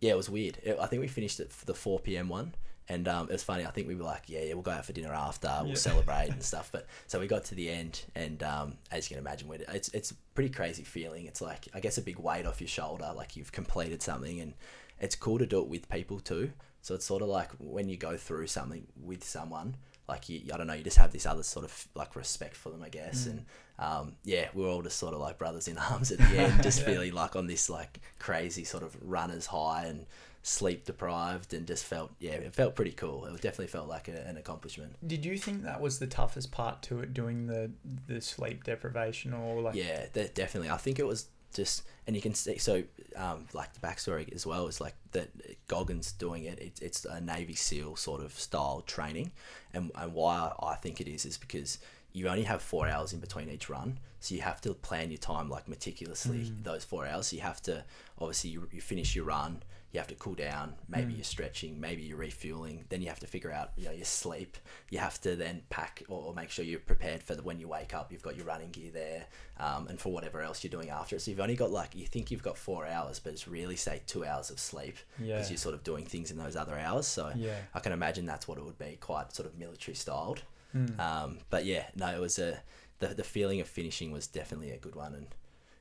yeah, 0.00 0.12
it 0.12 0.16
was 0.16 0.30
weird. 0.30 0.58
It, 0.62 0.78
I 0.80 0.86
think 0.86 1.00
we 1.02 1.08
finished 1.08 1.40
it 1.40 1.50
for 1.52 1.64
the 1.66 1.74
four 1.74 1.98
p.m. 2.00 2.28
one. 2.28 2.54
And 2.88 3.06
um, 3.06 3.28
it 3.28 3.32
was 3.32 3.44
funny. 3.44 3.64
I 3.64 3.70
think 3.70 3.86
we 3.86 3.94
were 3.94 4.02
like, 4.02 4.24
yeah, 4.26 4.40
yeah, 4.42 4.54
we'll 4.54 4.64
go 4.64 4.72
out 4.72 4.84
for 4.84 4.92
dinner 4.92 5.12
after. 5.14 5.48
We'll 5.60 5.68
Yeah. 5.70 5.74
celebrate 5.76 6.30
and 6.30 6.42
stuff. 6.52 6.70
But 6.72 6.86
so 7.06 7.20
we 7.20 7.28
got 7.28 7.44
to 7.44 7.54
the 7.54 7.70
end, 7.70 8.02
and 8.16 8.42
um, 8.42 8.78
as 8.90 9.08
you 9.08 9.14
can 9.16 9.24
imagine, 9.24 9.46
we 9.48 9.58
it's 9.68 9.88
it's 9.90 10.10
a 10.10 10.14
pretty 10.34 10.50
crazy 10.50 10.82
feeling. 10.82 11.26
It's 11.26 11.40
like 11.40 11.68
I 11.72 11.78
guess 11.80 11.98
a 11.98 12.02
big 12.02 12.18
weight 12.18 12.46
off 12.46 12.60
your 12.60 12.66
shoulder, 12.68 13.12
like 13.16 13.36
you've 13.36 13.52
completed 13.52 14.02
something, 14.02 14.40
and 14.40 14.54
it's 14.98 15.14
cool 15.14 15.38
to 15.38 15.46
do 15.46 15.60
it 15.60 15.68
with 15.68 15.88
people 15.88 16.18
too. 16.18 16.50
So 16.82 16.94
it's 16.96 17.04
sort 17.04 17.22
of 17.22 17.28
like 17.28 17.50
when 17.58 17.88
you 17.88 17.96
go 17.96 18.16
through 18.16 18.48
something 18.48 18.86
with 19.00 19.22
someone, 19.22 19.76
like 20.10 20.28
you, 20.28 20.42
I 20.52 20.56
don't 20.56 20.66
know, 20.66 20.74
you 20.74 20.84
just 20.84 20.98
have 20.98 21.12
this 21.12 21.24
other 21.26 21.42
sort 21.42 21.64
of 21.64 21.88
like 21.94 22.14
respect 22.16 22.56
for 22.56 22.70
them, 22.70 22.82
I 22.82 22.88
guess. 22.88 23.24
Mm. 23.26 23.30
And 23.30 23.44
um, 23.78 24.12
yeah, 24.24 24.48
we 24.54 24.62
we're 24.62 24.68
all 24.70 24.82
just 24.82 24.98
sort 24.98 25.14
of 25.14 25.20
like 25.20 25.38
brothers 25.38 25.68
in 25.68 25.78
arms 25.78 26.10
at 26.12 26.18
the 26.28 26.38
end, 26.38 26.62
just 26.62 26.80
Yeah. 26.80 26.86
feeling 26.86 27.12
like 27.14 27.34
on 27.36 27.46
this 27.46 27.70
like 27.70 28.00
crazy 28.18 28.64
sort 28.64 28.82
of 28.82 28.96
runners 29.00 29.46
high 29.46 29.86
and 29.86 30.06
sleep 30.42 30.84
deprived, 30.86 31.52
and 31.54 31.66
just 31.66 31.84
felt 31.84 32.10
yeah, 32.18 32.32
it 32.32 32.54
felt 32.54 32.74
pretty 32.74 32.92
cool. 32.92 33.26
It 33.26 33.32
definitely 33.40 33.66
felt 33.68 33.88
like 33.88 34.08
a, 34.08 34.26
an 34.26 34.36
accomplishment. 34.36 34.96
Did 35.06 35.24
you 35.24 35.36
think 35.38 35.62
that 35.64 35.80
was 35.80 35.98
the 35.98 36.06
toughest 36.06 36.50
part 36.50 36.82
to 36.84 37.00
it, 37.00 37.12
doing 37.14 37.46
the 37.46 37.70
the 38.06 38.20
sleep 38.20 38.64
deprivation 38.64 39.32
or 39.34 39.60
like? 39.60 39.74
yeah, 39.74 40.06
de- 40.12 40.28
definitely. 40.28 40.70
I 40.70 40.76
think 40.78 40.98
it 40.98 41.06
was 41.06 41.28
just, 41.54 41.82
and 42.06 42.16
you 42.16 42.22
can 42.22 42.34
see. 42.34 42.58
So, 42.58 42.82
um, 43.16 43.46
like 43.52 43.72
the 43.72 43.80
backstory 43.80 44.32
as 44.32 44.46
well 44.46 44.66
is 44.66 44.80
like 44.80 44.94
that 45.12 45.28
Goggins 45.68 46.12
doing 46.12 46.44
it. 46.44 46.58
It's 46.60 46.80
it's 46.80 47.04
a 47.04 47.20
Navy 47.20 47.54
SEAL 47.54 47.96
sort 47.96 48.22
of 48.22 48.32
style 48.32 48.82
training, 48.86 49.32
and 49.72 49.90
and 49.94 50.14
why 50.14 50.52
I 50.60 50.74
think 50.76 51.00
it 51.00 51.08
is 51.08 51.24
is 51.24 51.38
because 51.38 51.78
you 52.12 52.28
only 52.28 52.44
have 52.44 52.62
four 52.62 52.88
hours 52.88 53.12
in 53.12 53.20
between 53.20 53.48
each 53.48 53.68
run, 53.68 53.98
so 54.20 54.34
you 54.34 54.40
have 54.42 54.60
to 54.62 54.74
plan 54.74 55.10
your 55.10 55.18
time 55.18 55.48
like 55.48 55.68
meticulously. 55.68 56.38
Mm. 56.38 56.64
Those 56.64 56.84
four 56.84 57.06
hours, 57.06 57.28
so 57.28 57.36
you 57.36 57.42
have 57.42 57.62
to 57.62 57.84
obviously 58.18 58.50
you, 58.50 58.68
you 58.72 58.80
finish 58.80 59.14
your 59.14 59.24
run. 59.24 59.62
You 59.92 59.98
have 59.98 60.06
to 60.08 60.14
cool 60.14 60.34
down. 60.36 60.74
Maybe 60.88 61.12
Mm. 61.12 61.16
you're 61.16 61.24
stretching. 61.24 61.80
Maybe 61.80 62.02
you're 62.02 62.16
refueling. 62.16 62.84
Then 62.90 63.02
you 63.02 63.08
have 63.08 63.18
to 63.20 63.26
figure 63.26 63.50
out, 63.50 63.72
you 63.76 63.86
know, 63.86 63.90
your 63.90 64.04
sleep. 64.04 64.56
You 64.88 64.98
have 65.00 65.20
to 65.22 65.34
then 65.34 65.62
pack 65.68 66.04
or, 66.08 66.26
or 66.26 66.34
make 66.34 66.50
sure 66.50 66.64
you're 66.64 66.78
prepared 66.78 67.22
for 67.24 67.34
the, 67.34 67.42
when 67.42 67.58
you 67.58 67.66
wake 67.66 67.92
up. 67.92 68.12
You've 68.12 68.22
got 68.22 68.36
your 68.36 68.44
running 68.46 68.70
gear 68.70 68.92
there, 68.92 69.26
um, 69.58 69.88
and 69.88 70.00
for 70.00 70.12
whatever 70.12 70.42
else 70.42 70.62
you're 70.62 70.70
doing 70.70 70.90
after 70.90 71.16
it. 71.16 71.22
So 71.22 71.30
you've 71.32 71.40
only 71.40 71.56
got 71.56 71.72
like 71.72 71.96
you 71.96 72.06
think 72.06 72.30
you've 72.30 72.42
got 72.42 72.56
four 72.56 72.86
hours, 72.86 73.18
but 73.18 73.32
it's 73.32 73.48
really 73.48 73.74
say 73.76 74.00
two 74.06 74.24
hours 74.24 74.50
of 74.50 74.60
sleep 74.60 74.96
yeah, 75.18 75.34
because 75.36 75.50
you're 75.50 75.56
sort 75.58 75.74
of 75.74 75.82
doing 75.82 76.04
things 76.06 76.30
in 76.30 76.38
those 76.38 76.54
other 76.54 76.78
hours. 76.78 77.08
So 77.08 77.32
yeah. 77.34 77.56
I 77.74 77.80
can 77.80 77.92
imagine 77.92 78.26
that's 78.26 78.46
what 78.46 78.58
it 78.58 78.64
would 78.64 78.78
be, 78.78 78.96
quite 79.00 79.32
sort 79.34 79.48
of 79.48 79.58
military 79.58 79.96
styled. 79.96 80.42
Mm. 80.76 81.00
Um, 81.00 81.38
but 81.50 81.64
yeah, 81.64 81.86
no, 81.96 82.06
it 82.14 82.20
was 82.20 82.38
a 82.38 82.60
the 83.00 83.08
the 83.08 83.24
feeling 83.24 83.60
of 83.60 83.66
finishing 83.66 84.12
was 84.12 84.28
definitely 84.28 84.70
a 84.70 84.78
good 84.78 84.94
one, 84.94 85.14
and 85.14 85.26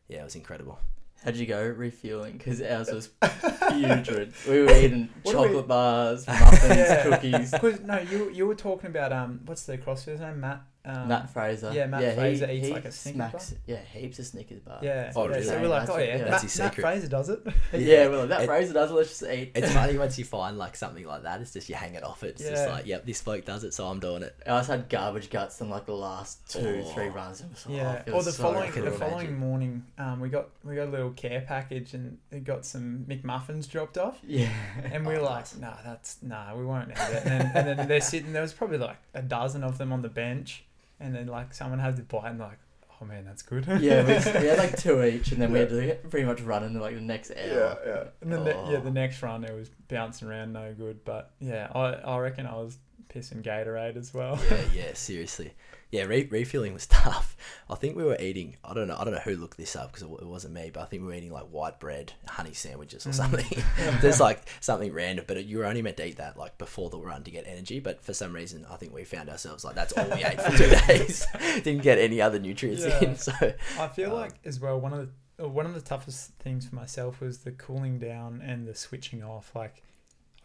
yeah, 0.07 0.21
it 0.21 0.23
was 0.23 0.35
incredible. 0.35 0.79
How'd 1.23 1.35
you 1.35 1.45
go 1.45 1.61
refueling? 1.67 2.37
Because 2.37 2.61
ours 2.61 2.89
was 2.91 3.07
putrid. 3.69 4.33
We 4.47 4.61
were 4.61 4.71
eating 4.71 5.09
What 5.23 5.35
we- 5.35 5.41
chocolate 5.43 5.67
bars, 5.67 6.25
muffins, 6.27 6.63
Yeah. 6.77 7.03
cookies. 7.09 7.53
no, 7.83 7.99
you 7.99 8.29
you 8.31 8.47
were 8.47 8.55
talking 8.55 8.89
about 8.89 9.11
um, 9.11 9.41
what's 9.45 9.65
the 9.65 9.77
CrossFit's 9.77 10.21
name? 10.21 10.39
Matt. 10.39 10.61
Um, 10.85 11.09
Matt 11.09 11.29
Fraser. 11.29 11.71
yeah, 11.73 11.85
Matt 11.87 12.15
Fraser 12.15 12.49
eats 12.49 12.69
like 12.69 12.85
a 12.85 12.91
Snickers 12.91 13.15
smacks, 13.15 13.55
Yeah, 13.67 13.79
heaps 13.93 14.17
of 14.19 14.25
Snickers 14.27 14.59
bars. 14.61 14.79
Yeah. 14.81 15.11
Oh, 15.15 15.23
yeah, 15.25 15.29
really? 15.35 15.43
So 15.43 15.61
we're 15.61 15.67
like, 15.67 15.81
That's 15.81 15.91
oh 15.91 15.97
yeah, 15.99 16.05
yeah. 16.05 16.17
Matt, 16.19 16.27
That's 16.31 16.43
his 16.43 16.59
Matt. 16.59 16.75
Fraser 16.75 17.07
does 17.09 17.29
it. 17.29 17.47
Yeah, 17.73 18.07
well, 18.07 18.27
that 18.27 18.41
It- 18.43 18.45
Fraser 18.47 18.73
does. 18.73 18.89
Let's 18.91 19.09
just 19.19 19.23
eat. 19.31 19.51
It's 19.55 19.71
funny 19.73 19.97
once 19.97 20.17
you 20.17 20.23
find 20.25 20.57
like 20.57 20.75
something 20.77 21.05
like 21.05 21.23
that. 21.23 21.41
It's 21.41 21.51
just 21.53 21.67
you 21.69 21.75
hang 21.75 21.95
it 21.95 22.03
off. 22.03 22.23
It's 22.23 22.41
just 22.41 22.67
like, 22.69 22.85
yep, 22.87 23.05
this 23.05 23.21
bloke 23.21 23.43
does 23.45 23.63
it, 23.65 23.73
so 23.73 23.87
I'm 23.87 23.99
doing 23.99 24.23
it. 24.23 24.35
I 24.45 24.51
just 24.59 24.69
had 24.69 24.87
garbage 24.89 25.29
guts 25.29 25.59
in 25.61 25.69
like 25.69 25.85
the 25.85 25.93
last 25.95 26.49
two, 26.49 26.81
Oh. 26.85 26.89
three 26.93 27.09
runs. 27.09 27.41
It 27.41 27.47
was, 27.49 27.65
oh, 27.69 27.73
Yeah. 27.73 27.93
it 28.05 28.11
Or 28.13 28.23
the 28.23 28.31
so 28.31 28.43
following 28.43 28.71
the 28.71 28.81
good. 28.81 28.93
following 28.95 29.37
morning, 29.37 29.85
um, 29.97 30.19
we 30.21 30.29
got 30.29 30.47
we 30.63 30.75
got 30.75 30.87
a 30.87 30.91
little 30.91 31.11
care 31.11 31.41
package 31.41 31.93
and 31.93 32.17
it 32.31 32.45
got 32.45 32.65
some 32.65 33.05
McMuffins 33.07 33.69
dropped 33.69 33.97
off. 33.97 34.17
Yeah. 34.25 34.49
And 34.91 35.05
we 35.05 35.13
were 35.15 35.19
Oh, 35.19 35.23
like, 35.25 35.39
nice. 35.39 35.55
nah, 35.59 35.73
that's 35.83 36.17
nah, 36.23 36.55
we 36.55 36.65
won't 36.65 36.89
eat 36.89 36.97
it. 36.97 37.23
And 37.25 37.41
then, 37.41 37.51
and 37.69 37.79
then 37.79 37.87
they're 37.89 37.99
sitting. 38.01 38.31
There 38.31 38.41
was 38.41 38.53
probably 38.53 38.77
like 38.77 38.97
a 39.13 39.21
dozen 39.21 39.63
of 39.63 39.77
them 39.77 39.91
on 39.91 40.01
the 40.01 40.09
bench, 40.09 40.63
and 40.99 41.13
then 41.15 41.27
like 41.27 41.53
someone 41.53 41.79
had 41.79 41.95
to 41.97 42.03
bite 42.03 42.29
and 42.29 42.39
like, 42.39 42.59
oh 43.01 43.05
man, 43.05 43.25
that's 43.25 43.41
good. 43.41 43.65
yeah, 43.81 44.01
we, 44.03 44.13
we 44.41 44.47
had 44.47 44.57
like 44.57 44.77
two 44.77 45.03
each, 45.11 45.31
and 45.31 45.41
then 45.41 45.51
we 45.51 45.59
had 45.59 45.69
to 45.69 45.95
pretty 46.09 46.25
much 46.25 46.41
run 46.41 46.63
in 46.63 46.73
like 46.79 46.95
the 46.95 47.01
next 47.01 47.31
hour. 47.31 47.37
yeah, 47.47 47.75
yeah. 47.85 48.03
And 48.21 48.31
then 48.33 48.43
the, 48.43 48.51
yeah, 48.51 48.77
Oh. 48.77 48.81
the 48.81 48.91
next 48.91 49.21
run 49.21 49.43
it 49.43 49.53
was 49.53 49.69
bouncing 49.87 50.27
around, 50.27 50.53
no 50.53 50.73
good. 50.73 51.03
But 51.05 51.31
yeah, 51.39 51.67
I 51.73 51.93
I 51.93 52.17
reckon 52.19 52.45
I 52.45 52.55
was 52.55 52.77
pissing 53.09 53.41
Gatorade 53.41 53.95
as 53.97 54.13
well. 54.13 54.39
Yeah, 54.51 54.61
yeah, 54.75 54.89
seriously. 54.93 55.53
Yeah, 55.91 56.03
re- 56.03 56.27
refueling 56.29 56.73
was 56.73 56.85
tough. 56.87 57.35
I 57.69 57.75
think 57.75 57.95
we 57.95 58.03
were 58.03 58.17
eating. 58.19 58.57
I 58.63 58.73
don't 58.75 58.87
know. 58.87 58.95
I 58.99 59.03
don't 59.03 59.13
know 59.13 59.19
who 59.21 59.35
looked 59.35 59.57
this 59.57 59.75
up 59.75 59.91
because 59.91 60.03
it, 60.03 60.11
it 60.21 60.27
wasn't 60.27 60.53
me. 60.53 60.69
But 60.71 60.81
I 60.81 60.85
think 60.85 61.01
we 61.01 61.07
were 61.07 61.13
eating 61.15 61.31
like 61.31 61.45
white 61.45 61.79
bread, 61.79 62.13
honey 62.27 62.53
sandwiches, 62.53 63.05
or 63.07 63.09
Mm. 63.09 63.13
something. 63.15 63.63
There's 64.01 64.19
like 64.19 64.43
something 64.59 64.93
random. 64.93 65.25
But 65.27 65.43
you 65.45 65.57
were 65.57 65.65
only 65.65 65.81
meant 65.81 65.97
to 65.97 66.05
eat 66.07 66.17
that 66.17 66.37
like 66.37 66.57
before 66.59 66.89
the 66.91 66.99
run 66.99 67.23
to 67.23 67.31
get 67.31 67.45
energy. 67.47 67.79
But 67.79 68.03
for 68.03 68.13
some 68.13 68.33
reason, 68.33 68.65
I 68.69 68.75
think 68.75 68.93
we 68.93 69.03
found 69.03 69.29
ourselves 69.29 69.63
like 69.65 69.75
that's 69.75 69.93
all 69.93 70.05
we 70.09 70.23
ate 70.23 70.39
for 70.41 70.55
two 70.55 70.69
days. 70.87 71.25
Didn't 71.63 71.81
get 71.81 71.97
any 71.97 72.21
other 72.21 72.37
nutrients 72.39 72.85
Yeah. 72.85 73.03
in. 73.03 73.15
So 73.15 73.31
I 73.79 73.87
feel 73.87 74.11
Um, 74.11 74.15
like 74.19 74.33
as 74.45 74.59
well 74.59 74.79
one 74.79 74.93
of 74.93 74.99
the 75.37 75.45
uh, 75.45 75.47
one 75.47 75.65
of 75.65 75.73
the 75.73 75.81
toughest 75.81 76.33
things 76.39 76.67
for 76.67 76.75
myself 76.75 77.19
was 77.19 77.39
the 77.39 77.51
cooling 77.51 77.97
down 77.97 78.41
and 78.45 78.67
the 78.67 78.75
switching 78.75 79.23
off. 79.23 79.55
Like 79.55 79.81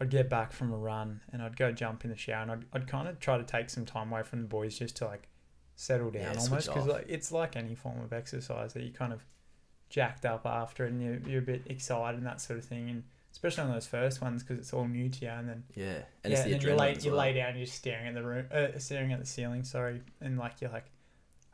I'd 0.01 0.09
get 0.09 0.29
back 0.29 0.51
from 0.53 0.73
a 0.73 0.77
run 0.77 1.21
and 1.31 1.41
I'd 1.41 1.55
go 1.55 1.71
jump 1.71 2.03
in 2.03 2.09
the 2.09 2.17
shower 2.17 2.41
and 2.41 2.51
I'd, 2.51 2.65
I'd 2.73 2.87
kind 2.87 3.07
of 3.07 3.19
try 3.19 3.37
to 3.37 3.43
take 3.43 3.69
some 3.69 3.85
time 3.85 4.11
away 4.11 4.23
from 4.23 4.41
the 4.41 4.47
boys 4.47 4.79
just 4.79 4.95
to 4.97 5.05
like 5.05 5.27
settle 5.75 6.11
down 6.11 6.33
Yeah, 6.33 6.39
almost 6.39 6.67
because 6.67 6.87
like 6.87 7.05
it's 7.07 7.31
like 7.31 7.55
any 7.55 7.75
form 7.75 8.01
of 8.01 8.13
exercise 8.13 8.73
that 8.73 8.83
you 8.83 8.91
kind 8.91 9.13
of 9.13 9.23
jacked 9.89 10.25
up 10.25 10.45
after 10.45 10.85
and 10.85 11.01
you're, 11.01 11.19
you're 11.27 11.39
a 11.39 11.45
bit 11.45 11.63
excited 11.67 12.17
and 12.17 12.25
that 12.25 12.41
sort 12.41 12.57
of 12.57 12.65
thing 12.65 12.89
and 12.89 13.03
especially 13.35 13.63
on 13.63 13.71
those 13.71 13.85
first 13.85 14.21
ones 14.21 14.41
because 14.41 14.57
it's 14.57 14.73
all 14.73 14.87
new 14.87 15.09
to 15.09 15.25
you 15.25 15.31
and 15.31 15.49
then 15.49 15.63
yeah, 15.75 15.85
and 16.23 16.31
yeah, 16.31 16.31
it's 16.31 16.43
the 16.43 16.53
and 16.53 16.53
then 16.53 16.61
you 16.61 16.67
adrenaline 16.67 16.79
lay 16.79 16.91
as 16.93 17.05
you 17.05 17.13
lay 17.13 17.33
down, 17.33 17.49
and 17.49 17.57
you're 17.57 17.67
staring 17.67 18.07
at 18.07 18.13
the 18.13 18.23
room, 18.23 18.45
uh, 18.51 18.67
staring 18.77 19.11
at 19.11 19.19
the 19.19 19.25
ceiling. 19.25 19.63
Sorry, 19.65 20.01
and 20.21 20.39
like 20.39 20.61
you're 20.61 20.71
like, 20.71 20.85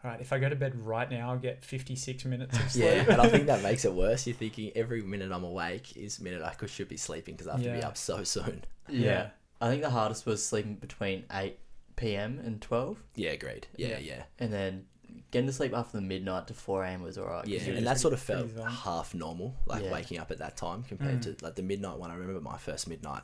all 0.04 0.12
right, 0.12 0.22
if 0.22 0.32
I 0.32 0.38
go 0.38 0.48
to 0.48 0.56
bed 0.56 0.76
right 0.86 1.10
now, 1.10 1.32
I'll 1.32 1.40
get 1.40 1.66
56 1.66 2.24
minutes 2.26 2.58
of 2.58 2.72
sleep. 2.72 2.86
Yeah, 2.86 3.12
and 3.12 3.22
I 3.22 3.28
think 3.30 3.46
that 3.48 3.64
makes 3.64 3.84
it 3.84 3.94
worse. 3.94 4.28
You're 4.28 4.36
thinking 4.36 4.72
every 4.76 5.02
minute 5.02 5.32
I'm 5.32 5.44
awake 5.44 5.98
is 5.98 6.20
minute 6.20 6.44
I 6.44 6.54
could 6.54 6.70
should 6.70 6.88
be 6.88 6.98
sleeping 6.98 7.34
because 7.36 7.48
I 7.48 7.54
have 7.54 7.64
to 7.64 7.72
be 7.72 7.84
up 7.84 7.98
so 7.98 8.24
soon. 8.24 8.64
Yeah. 8.88 9.06
Yeah. 9.06 9.30
I 9.60 9.70
think 9.70 9.84
the 9.84 9.90
hardest 9.90 10.26
was 10.26 10.44
sleeping 10.46 10.76
between 10.76 11.24
8 11.32 11.58
p.m. 11.96 12.40
and 12.44 12.62
12, 12.62 12.98
Yeah, 13.16 13.32
agreed. 13.32 13.68
Yeah, 13.76 13.88
Yeah. 13.90 13.98
yeah, 14.00 14.24
and 14.40 14.52
then 14.54 14.86
getting 15.32 15.48
to 15.48 15.54
sleep 15.54 15.74
after 15.74 15.98
the 15.98 16.02
midnight 16.02 16.48
to 16.48 16.54
4 16.54 16.84
a.m. 16.86 17.02
was 17.02 17.18
alright. 17.18 17.44
'cause 17.44 17.50
yeah. 17.52 17.60
you're 17.60 17.76
And 17.76 17.86
just- 17.86 17.96
that 17.96 18.00
sort 18.00 18.14
of 18.14 18.20
felt 18.22 18.40
pretty 18.48 18.56
zoned. 18.56 18.70
half 18.72 19.14
normal, 19.14 19.56
like 19.66 19.84
Yeah. 19.84 19.92
waking 19.92 20.18
up 20.20 20.32
at 20.32 20.38
that 20.40 20.56
time 20.58 20.84
compared 20.84 21.20
Mm. 21.22 21.38
to 21.38 21.46
like 21.46 21.56
the 21.56 21.64
midnight 21.64 21.98
one. 21.98 22.12
I 22.12 22.16
remember 22.16 22.40
my 22.42 22.58
first 22.58 22.88
midnight. 22.88 23.24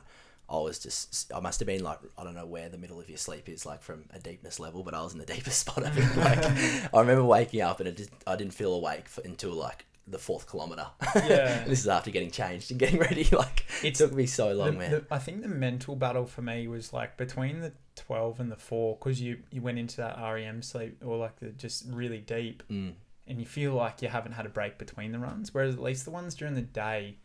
I 0.50 0.56
was 0.56 0.78
just, 0.78 1.30
I 1.34 1.40
must 1.40 1.60
have 1.60 1.66
been 1.66 1.82
like, 1.82 1.98
I 2.16 2.24
don't 2.24 2.34
know 2.34 2.46
where 2.46 2.70
the 2.70 2.78
middle 2.78 2.98
of 2.98 3.08
your 3.10 3.18
sleep 3.18 3.48
is, 3.50 3.66
like 3.66 3.82
from 3.82 4.04
a 4.14 4.18
deepness 4.18 4.58
level, 4.58 4.82
but 4.82 4.94
I 4.94 5.02
was 5.02 5.12
in 5.12 5.18
the 5.18 5.26
deepest 5.34 5.58
spot. 5.60 5.84
I 5.84 5.90
think, 5.90 6.16
like, 6.16 6.38
I 6.94 7.00
remember 7.00 7.24
waking 7.24 7.60
up 7.60 7.80
and 7.80 7.88
it 7.88 7.96
just, 7.98 8.10
I 8.26 8.34
didn't 8.36 8.54
feel 8.54 8.72
awake 8.72 9.08
for, 9.08 9.20
until 9.22 9.52
like 9.52 9.84
the 10.10 10.18
fourth 10.18 10.46
kilometer. 10.46 10.86
Yeah. 11.16 11.64
this 11.64 11.80
is 11.80 11.88
after 11.88 12.10
getting 12.10 12.30
changed 12.30 12.70
and 12.70 12.78
getting 12.80 12.98
ready. 12.98 13.24
Like, 13.32 13.64
it 13.84 13.94
took 13.94 14.12
me 14.12 14.26
so 14.26 14.48
The- 14.48 14.54
long, 14.54 14.78
man. 14.78 14.90
the- 14.90 15.04
I 15.10 15.18
think 15.18 15.42
the 15.42 15.48
mental 15.48 15.96
battle 15.96 16.26
for 16.26 16.42
me 16.42 16.66
was 16.68 16.92
like 16.92 17.16
between 17.16 17.60
the 17.60 17.72
12 17.96 18.40
and 18.40 18.50
the 18.50 18.56
4 18.56 18.96
because 18.98 19.20
you, 19.20 19.38
you 19.50 19.60
went 19.62 19.78
into 19.78 19.96
that 19.98 20.16
REM 20.18 20.62
sleep 20.62 21.02
or 21.04 21.16
like 21.16 21.36
the 21.40 21.50
just 21.50 21.84
really 21.90 22.18
deep 22.18 22.62
Mm. 22.70 22.92
and 23.26 23.38
you 23.40 23.46
feel 23.46 23.74
like 23.74 24.02
you 24.02 24.08
haven't 24.08 24.32
had 24.32 24.46
a 24.46 24.48
break 24.50 24.78
between 24.78 25.12
the 25.12 25.18
runs. 25.18 25.52
Whereas 25.52 25.74
at 25.74 25.82
least 25.82 26.04
the 26.04 26.10
ones 26.10 26.34
during 26.34 26.54
the 26.54 26.62
day, 26.62 27.16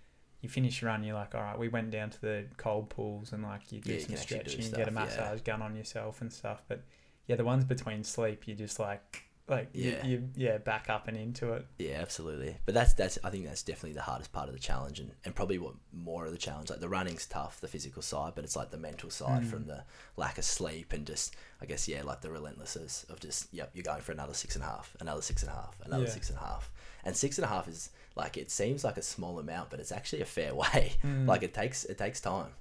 you 0.41 0.49
finish 0.49 0.81
your 0.81 0.91
run, 0.91 1.03
you're 1.03 1.15
like, 1.15 1.33
all 1.35 1.41
right, 1.41 1.57
we 1.57 1.69
went 1.69 1.89
down 1.91 2.09
to 2.09 2.19
the 2.21 2.45
cold 2.57 2.89
pools 2.89 3.31
and 3.31 3.43
like 3.43 3.71
you 3.71 3.79
do 3.79 3.93
Yeah, 3.93 3.99
some 3.99 4.07
can 4.07 4.17
actually 4.17 4.37
do 4.39 4.49
stretching, 4.49 4.71
get 4.75 4.87
a 4.87 4.91
stuff, 4.91 4.93
yeah. 4.93 5.21
massage 5.23 5.41
gun 5.41 5.61
on 5.61 5.75
yourself 5.75 6.19
and 6.21 6.33
stuff. 6.33 6.61
But 6.67 6.83
yeah, 7.27 7.37
the 7.37 7.45
ones 7.45 7.63
between 7.63 8.03
sleep, 8.03 8.47
you're 8.47 8.57
just 8.57 8.79
like, 8.79 9.22
like 9.47 9.69
Yeah. 9.73 10.05
you, 10.05 10.11
you 10.17 10.29
yeah 10.35 10.57
back 10.57 10.89
up 10.89 11.07
and 11.09 11.17
into 11.17 11.51
it. 11.53 11.65
Yeah, 11.77 11.99
absolutely. 12.01 12.57
But 12.65 12.73
that's 12.73 12.93
that's 12.93 13.17
I 13.23 13.29
think 13.29 13.45
that's 13.45 13.63
definitely 13.63 13.93
the 13.93 14.01
hardest 14.01 14.31
part 14.31 14.47
of 14.47 14.53
the 14.53 14.59
challenge, 14.59 14.99
and, 14.99 15.11
and 15.25 15.35
probably 15.35 15.57
what 15.59 15.73
more 15.91 16.25
of 16.25 16.31
the 16.31 16.37
challenge. 16.37 16.69
Like 16.69 16.79
the 16.79 16.87
running's 16.89 17.25
tough, 17.25 17.59
the 17.59 17.67
physical 17.67 18.01
side, 18.01 18.33
but 18.35 18.43
it's 18.45 18.55
like 18.55 18.71
the 18.71 18.77
mental 18.77 19.09
side 19.09 19.43
Mm. 19.43 19.49
from 19.49 19.65
the 19.65 19.83
lack 20.15 20.37
of 20.37 20.45
sleep 20.45 20.93
and 20.93 21.05
just 21.05 21.35
I 21.61 21.65
guess 21.65 21.87
yeah, 21.87 22.03
like 22.03 22.21
the 22.21 22.31
relentlessness 22.31 23.05
of 23.09 23.19
just 23.19 23.53
yep, 23.53 23.71
you're 23.73 23.83
going 23.83 24.01
for 24.01 24.11
another 24.13 24.33
six 24.33 24.55
and 24.55 24.63
a 24.63 24.67
half, 24.67 24.95
another 25.01 25.21
six 25.21 25.43
and 25.43 25.51
a 25.51 25.55
half, 25.55 25.75
another 25.83 26.03
Yeah. 26.05 26.09
six 26.09 26.29
and 26.29 26.37
a 26.37 26.41
half, 26.41 26.71
and 27.03 27.15
six 27.15 27.37
and 27.37 27.45
a 27.45 27.49
half 27.49 27.67
is 27.67 27.89
like 28.15 28.37
it 28.37 28.49
seems 28.51 28.83
like 28.83 28.97
a 28.97 29.01
small 29.01 29.39
amount, 29.39 29.69
but 29.69 29.79
it's 29.79 29.91
actually 29.91 30.21
a 30.21 30.25
fair 30.25 30.55
way. 30.63 30.93
Mm. 31.03 31.27
Like 31.27 31.43
it 31.43 31.53
takes 31.53 31.83
it 31.85 31.97
takes 31.97 32.21
time. 32.21 32.51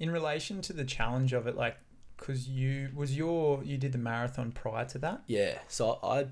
in 0.00 0.10
relation 0.10 0.60
to 0.60 0.72
the 0.72 0.84
challenge 0.84 1.32
of 1.32 1.46
it, 1.46 1.54
like, 1.56 1.76
because 2.16 2.48
you 2.48 2.90
was 2.94 3.16
your 3.16 3.62
you 3.64 3.76
did 3.76 3.92
the 3.92 3.98
marathon 3.98 4.52
prior 4.52 4.84
to 4.86 4.98
that. 4.98 5.22
Yeah, 5.26 5.58
so 5.68 5.98
I, 6.02 6.26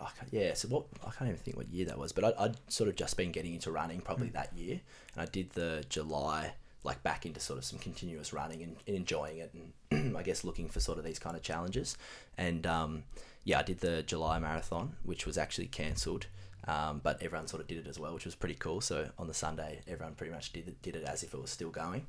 I 0.00 0.08
yeah, 0.30 0.54
so 0.54 0.68
what 0.68 0.84
I 1.06 1.10
can't 1.10 1.28
even 1.30 1.40
think 1.40 1.56
what 1.56 1.68
year 1.68 1.86
that 1.86 1.98
was, 1.98 2.12
but 2.12 2.24
I, 2.24 2.44
I'd 2.44 2.56
sort 2.70 2.88
of 2.88 2.96
just 2.96 3.16
been 3.16 3.32
getting 3.32 3.54
into 3.54 3.70
running 3.70 4.00
probably 4.00 4.28
Mm. 4.28 4.32
that 4.34 4.52
year, 4.54 4.80
and 5.14 5.22
I 5.22 5.26
did 5.26 5.50
the 5.50 5.84
July 5.88 6.52
like 6.84 7.02
back 7.02 7.26
into 7.26 7.40
sort 7.40 7.58
of 7.58 7.64
some 7.64 7.78
continuous 7.78 8.32
running 8.32 8.62
and, 8.62 8.76
and 8.86 8.96
enjoying 8.96 9.38
it, 9.38 9.52
and 9.90 10.16
I 10.16 10.22
guess 10.22 10.44
looking 10.44 10.68
for 10.68 10.80
sort 10.80 10.98
of 10.98 11.04
these 11.04 11.18
kind 11.18 11.36
of 11.36 11.42
challenges, 11.42 11.96
and 12.36 12.66
um, 12.66 13.02
yeah, 13.44 13.58
I 13.60 13.62
did 13.62 13.80
the 13.80 14.02
July 14.04 14.38
marathon, 14.38 14.96
which 15.02 15.26
was 15.26 15.36
actually 15.38 15.66
cancelled. 15.66 16.26
Um, 16.66 17.00
but 17.02 17.22
everyone 17.22 17.46
sort 17.46 17.62
of 17.62 17.66
did 17.68 17.78
it 17.78 17.86
as 17.86 17.98
well, 17.98 18.12
which 18.12 18.26
was 18.26 18.34
pretty 18.34 18.56
cool. 18.56 18.82
So 18.82 19.08
on 19.18 19.26
the 19.26 19.32
Sunday, 19.32 19.80
everyone 19.88 20.14
pretty 20.16 20.32
much 20.34 20.52
did 20.52 20.68
it, 20.68 20.82
did 20.82 20.96
it 20.96 21.04
as 21.04 21.22
if 21.22 21.32
it 21.32 21.40
was 21.40 21.50
still 21.50 21.70
going. 21.70 22.04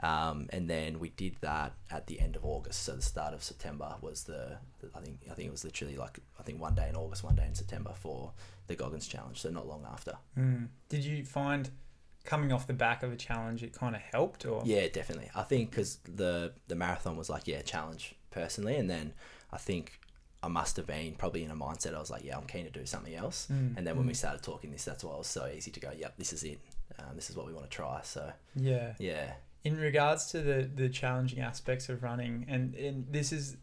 Um, 0.00 0.48
and 0.50 0.68
then 0.68 0.98
we 0.98 1.10
did 1.10 1.36
that 1.40 1.72
at 1.90 2.06
the 2.08 2.20
end 2.20 2.36
of 2.36 2.44
August. 2.44 2.82
So 2.82 2.96
the 2.96 3.02
start 3.02 3.32
of 3.32 3.42
September 3.42 3.94
was 4.00 4.24
the, 4.24 4.58
the 4.80 4.90
I 4.94 5.00
think 5.00 5.20
I 5.30 5.34
think 5.34 5.48
it 5.48 5.52
was 5.52 5.64
literally 5.64 5.96
like 5.96 6.18
I 6.38 6.42
think 6.42 6.60
one 6.60 6.74
day 6.74 6.88
in 6.88 6.96
August, 6.96 7.24
one 7.24 7.36
day 7.36 7.46
in 7.46 7.54
September 7.54 7.92
for 7.94 8.32
the 8.66 8.74
Goggins 8.74 9.06
challenge. 9.06 9.40
So 9.40 9.50
not 9.50 9.66
long 9.66 9.86
after. 9.90 10.14
Mm. 10.38 10.68
Did 10.88 11.04
you 11.04 11.24
find 11.24 11.70
coming 12.24 12.52
off 12.52 12.66
the 12.66 12.72
back 12.72 13.02
of 13.02 13.12
a 13.12 13.16
challenge 13.16 13.62
it 13.62 13.74
kind 13.74 13.94
of 13.94 14.00
helped 14.00 14.46
or 14.46 14.62
Yeah, 14.64 14.88
definitely. 14.88 15.30
I 15.34 15.42
think 15.42 15.70
because 15.70 15.98
the 16.04 16.52
the 16.68 16.74
marathon 16.74 17.16
was 17.16 17.30
like 17.30 17.46
yeah 17.46 17.62
challenge 17.62 18.14
personally, 18.30 18.76
and 18.76 18.90
then 18.90 19.12
I 19.52 19.58
think 19.58 20.00
I 20.42 20.48
must 20.48 20.76
have 20.76 20.86
been 20.86 21.14
probably 21.14 21.44
in 21.44 21.50
a 21.50 21.56
mindset. 21.56 21.94
I 21.94 22.00
was 22.00 22.10
like 22.10 22.24
yeah 22.24 22.36
I'm 22.36 22.46
keen 22.46 22.64
to 22.64 22.70
do 22.70 22.84
something 22.84 23.14
else. 23.14 23.48
Mm, 23.50 23.76
And 23.76 23.86
then 23.86 23.96
when 23.96 24.06
we 24.06 24.12
mm. 24.12 24.16
started 24.16 24.42
talking 24.42 24.70
this, 24.72 24.84
that's 24.84 25.04
why 25.04 25.14
it 25.14 25.18
was 25.18 25.26
so 25.28 25.46
easy 25.46 25.70
to 25.70 25.80
go. 25.80 25.90
Yep, 25.96 26.14
this 26.18 26.32
is 26.32 26.42
it. 26.44 26.60
Um, 26.98 27.14
this 27.14 27.30
is 27.30 27.36
what 27.36 27.46
we 27.46 27.52
want 27.52 27.70
to 27.70 27.74
try. 27.74 28.00
So 28.02 28.32
yeah 28.56 28.94
yeah, 28.98 29.34
in 29.64 29.76
regards 29.76 30.26
to 30.26 30.40
the 30.40 30.70
the 30.74 30.88
challenging 30.88 31.40
aspects 31.40 31.88
of 31.88 32.02
running 32.02 32.44
and 32.48 32.74
and 32.74 33.06
this 33.10 33.32
is 33.32 33.56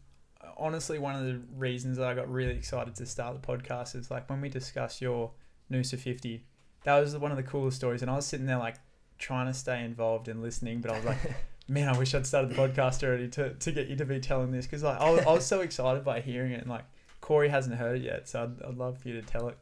honestly 0.58 0.98
one 0.98 1.14
of 1.14 1.24
the 1.24 1.40
reasons 1.56 1.96
that 1.96 2.06
I 2.06 2.14
got 2.14 2.30
really 2.30 2.54
excited 2.54 2.94
to 2.96 3.06
start 3.06 3.40
the 3.40 3.46
podcast 3.46 3.94
is 3.94 4.10
like 4.10 4.28
when 4.28 4.40
we 4.40 4.48
discussed 4.48 5.00
your 5.00 5.30
Noosa 5.70 5.98
50 5.98 6.44
that 6.84 6.98
was 6.98 7.16
one 7.16 7.30
of 7.30 7.36
the 7.36 7.42
coolest 7.42 7.76
stories 7.76 8.02
and 8.02 8.10
I 8.10 8.16
was 8.16 8.26
sitting 8.26 8.46
there 8.46 8.58
like 8.58 8.76
trying 9.18 9.46
to 9.46 9.54
stay 9.54 9.84
involved 9.84 10.28
and 10.28 10.42
listening 10.42 10.80
but 10.80 10.90
I 10.90 10.96
was 10.96 11.04
like 11.04 11.18
man 11.68 11.88
I 11.88 11.96
wish 11.96 12.14
I'd 12.14 12.26
started 12.26 12.50
the 12.50 12.56
podcast 12.56 13.06
already 13.06 13.28
to, 13.28 13.54
to 13.54 13.72
get 13.72 13.88
you 13.88 13.96
to 13.96 14.04
be 14.04 14.18
telling 14.18 14.50
this 14.50 14.66
because 14.66 14.82
like 14.82 15.00
I 15.00 15.10
was, 15.10 15.20
I 15.24 15.32
was 15.32 15.46
so 15.46 15.60
excited 15.60 16.04
by 16.04 16.20
hearing 16.20 16.52
it 16.52 16.60
and 16.60 16.70
like 16.70 16.84
Corey 17.20 17.48
hasn't 17.48 17.76
heard 17.76 17.98
it 17.98 18.02
yet 18.02 18.28
so 18.28 18.42
I'd, 18.42 18.62
I'd 18.68 18.76
love 18.76 18.98
for 18.98 19.08
you 19.08 19.14
to 19.14 19.22
tell 19.22 19.48
it 19.48 19.56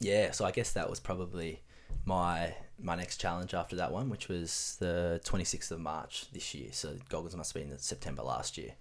yeah. 0.00 0.30
So 0.30 0.44
I 0.44 0.50
guess 0.50 0.72
that 0.72 0.88
was 0.88 1.00
probably 1.00 1.60
my 2.04 2.54
my 2.80 2.94
next 2.94 3.20
challenge 3.20 3.54
after 3.54 3.76
that 3.76 3.92
one, 3.92 4.08
which 4.08 4.28
was 4.28 4.76
the 4.78 5.20
26th 5.24 5.70
of 5.70 5.80
March 5.80 6.26
this 6.32 6.54
year. 6.54 6.68
So 6.72 6.94
Goggins 7.08 7.36
must 7.36 7.52
have 7.52 7.62
been 7.62 7.72
in 7.72 7.78
September 7.78 8.22
last 8.22 8.56
year. 8.56 8.72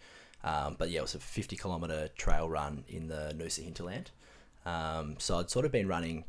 Um, 0.44 0.76
but 0.78 0.90
yeah, 0.90 1.00
it 1.00 1.04
was 1.04 1.16
a 1.16 1.20
50 1.20 1.56
kilometer 1.56 2.10
trail 2.16 2.48
run 2.48 2.84
in 2.88 3.08
the 3.08 3.34
Noosa 3.36 3.64
hinterland. 3.64 4.12
Um, 4.66 5.16
so 5.18 5.40
I'd 5.40 5.50
sort 5.50 5.66
of 5.66 5.72
been 5.72 5.88
running 5.88 6.26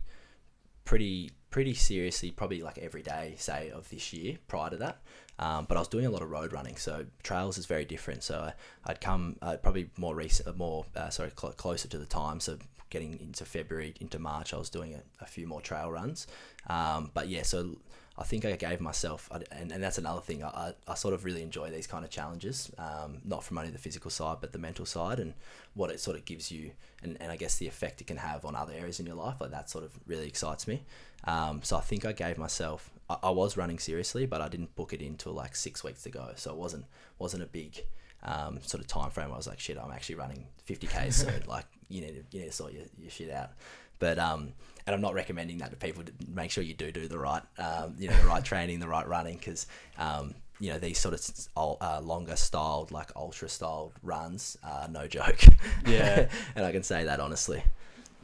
pretty 0.85 1.31
pretty 1.51 1.75
seriously, 1.75 2.31
probably 2.31 2.63
like 2.63 2.79
every 2.79 3.03
day, 3.03 3.35
say 3.39 3.71
of 3.71 3.89
this 3.91 4.13
year 4.13 4.37
prior 4.49 4.71
to 4.71 4.77
that. 4.77 4.99
Um, 5.39 5.67
but 5.69 5.77
I 5.77 5.81
was 5.81 5.89
doing 5.89 6.05
a 6.05 6.11
lot 6.11 6.23
of 6.23 6.31
road 6.31 6.53
running, 6.53 6.77
so 6.77 7.07
trails 7.23 7.59
is 7.59 7.67
very 7.67 7.85
different. 7.85 8.23
So 8.23 8.39
I, 8.39 8.91
I'd 8.91 9.01
come 9.01 9.37
uh, 9.41 9.57
probably 9.57 9.91
more 9.97 10.15
recent, 10.15 10.57
more 10.57 10.85
uh, 10.97 11.11
sorry, 11.11 11.31
cl- 11.39 11.53
closer 11.53 11.89
to 11.89 11.99
the 11.99 12.07
time. 12.07 12.41
So 12.41 12.59
getting 12.91 13.19
into 13.21 13.45
February, 13.45 13.95
into 14.01 14.19
March, 14.19 14.53
I 14.53 14.57
was 14.57 14.71
doing 14.71 14.95
a, 14.95 15.25
a 15.25 15.27
few 15.27 15.47
more 15.47 15.61
trail 15.61 15.91
runs. 15.91 16.27
Um, 16.69 17.11
but 17.15 17.29
yeah, 17.29 17.43
so 17.43 17.77
I 18.19 18.25
think 18.25 18.45
I 18.45 18.57
gave 18.57 18.81
myself, 18.81 19.29
and, 19.31 19.73
and 19.73 19.83
that's 19.83 19.97
another 19.97 20.21
thing. 20.21 20.43
I, 20.43 20.73
I, 20.89 20.95
sort 20.95 21.15
of 21.15 21.25
really 21.25 21.41
enjoy 21.41 21.71
these 21.71 21.87
kind 21.87 22.05
of 22.05 22.11
challenges, 22.11 22.71
um, 22.77 23.19
not 23.25 23.45
from 23.45 23.59
only 23.59 23.71
the 23.71 23.79
physical 23.79 24.11
side, 24.11 24.39
but 24.41 24.53
the 24.53 24.59
mental 24.59 24.85
side 24.85 25.21
and 25.21 25.35
what 25.75 25.91
it 25.91 26.01
sort 26.01 26.17
of 26.17 26.25
gives 26.25 26.51
you, 26.51 26.73
and, 27.03 27.17
and 27.21 27.31
I 27.31 27.37
guess 27.37 27.59
the 27.59 27.69
effect 27.69 28.01
it 28.01 28.09
can 28.09 28.17
have 28.17 28.45
on 28.45 28.57
other 28.57 28.73
areas 28.73 28.99
in 28.99 29.07
your 29.07 29.15
life. 29.15 29.41
Like 29.41 29.53
that 29.53 29.71
sort 29.71 29.85
of 29.85 29.93
really 30.07 30.27
excites 30.27 30.67
me. 30.67 30.83
Um, 31.25 31.61
so 31.63 31.77
I 31.77 31.81
think 31.81 32.05
I 32.05 32.13
gave 32.13 32.39
myself, 32.39 32.91
I, 33.09 33.19
I 33.23 33.31
was 33.31 33.57
running 33.57 33.79
seriously, 33.79 34.27
but 34.27 34.41
I 34.41 34.49
didn't 34.49 34.75
book 34.75 34.93
it 34.93 35.01
until 35.01 35.33
like 35.33 35.55
six 35.55 35.85
weeks 35.85 36.03
to 36.03 36.11
go. 36.11 36.33
So 36.35 36.51
it 36.51 36.57
wasn't 36.57 36.87
wasn't 37.21 37.45
a 37.45 37.47
big 37.47 37.85
um, 38.25 38.61
sort 38.63 38.81
of 38.81 38.89
time 38.89 39.11
frame. 39.11 39.33
I 39.33 39.37
was 39.37 39.47
like, 39.47 39.61
shit, 39.61 39.79
I'm 39.79 39.93
actually 39.93 40.17
running 40.17 40.47
50k, 40.69 41.13
so 41.13 41.31
like 41.47 41.67
you 41.89 42.01
need 42.01 42.15
to 42.31 42.37
you 42.37 42.43
need 42.43 42.51
to 42.51 42.53
sort 42.53 42.73
your, 42.73 42.85
your 42.99 43.11
shit 43.11 43.31
out. 43.31 43.51
But 43.99 44.19
um, 44.19 44.53
and 44.87 44.95
I'm 44.95 45.01
not 45.01 45.15
recommending 45.15 45.59
that 45.59 45.71
to 45.71 45.77
people. 45.77 46.05
To 46.05 46.13
make 46.29 46.51
sure 46.51 46.63
you 46.65 46.75
do 46.75 46.91
do 46.93 47.09
the 47.09 47.19
right, 47.19 47.43
um, 47.59 47.95
you 47.99 48.09
know, 48.09 48.17
the 48.21 48.27
right 48.27 48.45
training, 48.45 48.81
the 48.81 48.89
right 48.89 49.07
running, 49.07 49.37
because 49.37 49.67
um, 49.99 50.35
you 50.61 50.71
know 50.73 50.79
these 50.79 50.99
sort 50.99 51.15
of 51.15 51.79
uh, 51.81 52.01
longer 52.01 52.37
styled, 52.37 52.91
like 52.91 53.11
ultra 53.17 53.49
styled 53.49 53.93
runs 54.03 54.57
are 54.63 54.89
no 54.89 55.07
joke. 55.07 55.41
Yeah. 55.87 56.29
and 56.57 56.65
I 56.65 56.73
can 56.73 56.83
say 56.83 57.05
that 57.05 57.21
honestly. 57.21 57.63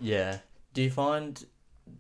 Yeah. 0.01 0.39
Do 0.73 0.83
you 0.83 0.91
find 0.91 1.45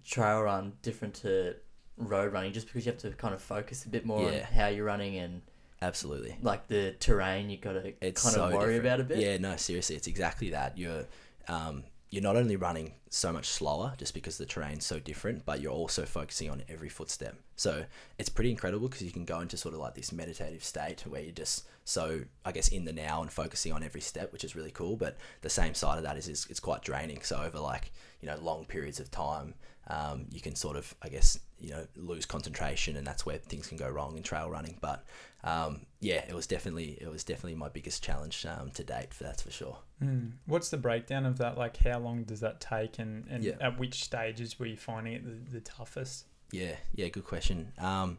trail 0.04 0.42
run 0.42 0.72
different 0.82 1.14
to 1.14 1.54
road 1.96 2.32
running 2.32 2.52
just 2.52 2.66
because 2.66 2.84
you 2.84 2.90
have 2.92 3.00
to 3.02 3.10
kind 3.10 3.34
of 3.34 3.40
focus 3.40 3.84
a 3.84 3.88
bit 3.88 4.04
more 4.04 4.22
Yeah. 4.30 4.38
on 4.38 4.42
how 4.44 4.66
you're 4.68 4.84
running 4.84 5.16
and 5.18 5.42
Absolutely. 5.80 6.36
like 6.42 6.66
the 6.66 6.92
terrain 6.98 7.50
you 7.50 7.58
got 7.58 7.74
to 7.74 7.82
kind 7.82 7.94
It's 8.00 8.24
of 8.34 8.52
worry 8.52 8.74
different. 8.74 8.80
about 8.80 9.00
a 9.00 9.04
bit? 9.04 9.18
Yeah, 9.18 9.36
no, 9.38 9.56
seriously, 9.56 9.94
it's 9.94 10.06
exactly 10.08 10.50
that. 10.50 10.76
You're 10.76 11.04
um, 11.46 11.84
you're 12.14 12.22
not 12.22 12.36
only 12.36 12.54
running 12.54 12.92
so 13.10 13.32
much 13.32 13.46
slower 13.46 13.92
just 13.98 14.14
because 14.14 14.38
the 14.38 14.46
terrain's 14.46 14.86
so 14.86 15.00
different, 15.00 15.44
but 15.44 15.60
you're 15.60 15.72
also 15.72 16.04
focusing 16.04 16.48
on 16.48 16.62
every 16.68 16.88
footstep. 16.88 17.34
So 17.56 17.86
it's 18.20 18.28
pretty 18.28 18.52
incredible 18.52 18.88
because 18.88 19.02
you 19.02 19.10
can 19.10 19.24
go 19.24 19.40
into 19.40 19.56
sort 19.56 19.74
of 19.74 19.80
like 19.80 19.96
this 19.96 20.12
meditative 20.12 20.62
state 20.62 21.00
where 21.08 21.20
you're 21.20 21.32
just 21.32 21.64
so 21.84 22.20
I 22.44 22.52
guess 22.52 22.68
in 22.68 22.84
the 22.84 22.92
now 22.92 23.20
and 23.20 23.32
focusing 23.32 23.72
on 23.72 23.82
every 23.82 24.00
step, 24.00 24.32
which 24.32 24.44
is 24.44 24.54
really 24.54 24.70
cool. 24.70 24.94
But 24.94 25.16
the 25.42 25.50
same 25.50 25.74
side 25.74 25.98
of 25.98 26.04
that 26.04 26.16
is, 26.16 26.28
is 26.28 26.46
it's 26.48 26.60
quite 26.60 26.82
draining. 26.82 27.20
So 27.22 27.42
over 27.42 27.58
like 27.58 27.90
you 28.20 28.28
know 28.28 28.36
long 28.40 28.64
periods 28.64 29.00
of 29.00 29.10
time, 29.10 29.54
um, 29.88 30.26
you 30.30 30.40
can 30.40 30.54
sort 30.54 30.76
of 30.76 30.94
I 31.02 31.08
guess 31.08 31.38
you 31.58 31.70
know 31.70 31.86
lose 31.96 32.26
concentration, 32.26 32.96
and 32.96 33.06
that's 33.06 33.24
where 33.26 33.38
things 33.38 33.66
can 33.66 33.76
go 33.76 33.88
wrong 33.88 34.16
in 34.16 34.22
trail 34.22 34.50
running. 34.50 34.78
But 34.80 35.04
um, 35.42 35.86
yeah, 36.00 36.24
it 36.28 36.34
was 36.34 36.46
definitely 36.46 36.98
it 37.00 37.10
was 37.10 37.24
definitely 37.24 37.54
my 37.56 37.68
biggest 37.68 38.02
challenge 38.02 38.46
um, 38.46 38.70
to 38.72 38.84
date. 38.84 39.12
For 39.14 39.24
that's 39.24 39.42
for 39.42 39.50
sure. 39.50 39.78
Mm. 40.02 40.32
What's 40.46 40.70
the 40.70 40.76
breakdown 40.78 41.26
of 41.26 41.38
that? 41.38 41.56
Like, 41.58 41.76
how 41.78 41.98
long 41.98 42.24
does 42.24 42.40
that 42.40 42.60
take, 42.60 42.98
and, 42.98 43.26
and 43.28 43.44
Yeah. 43.44 43.54
at 43.60 43.78
which 43.78 44.02
stages 44.02 44.58
were 44.58 44.66
you 44.66 44.76
finding 44.76 45.12
it 45.14 45.24
the, 45.24 45.52
the 45.58 45.60
toughest? 45.60 46.26
Yeah, 46.50 46.76
yeah, 46.94 47.08
good 47.08 47.24
question. 47.24 47.72
Um, 47.78 48.18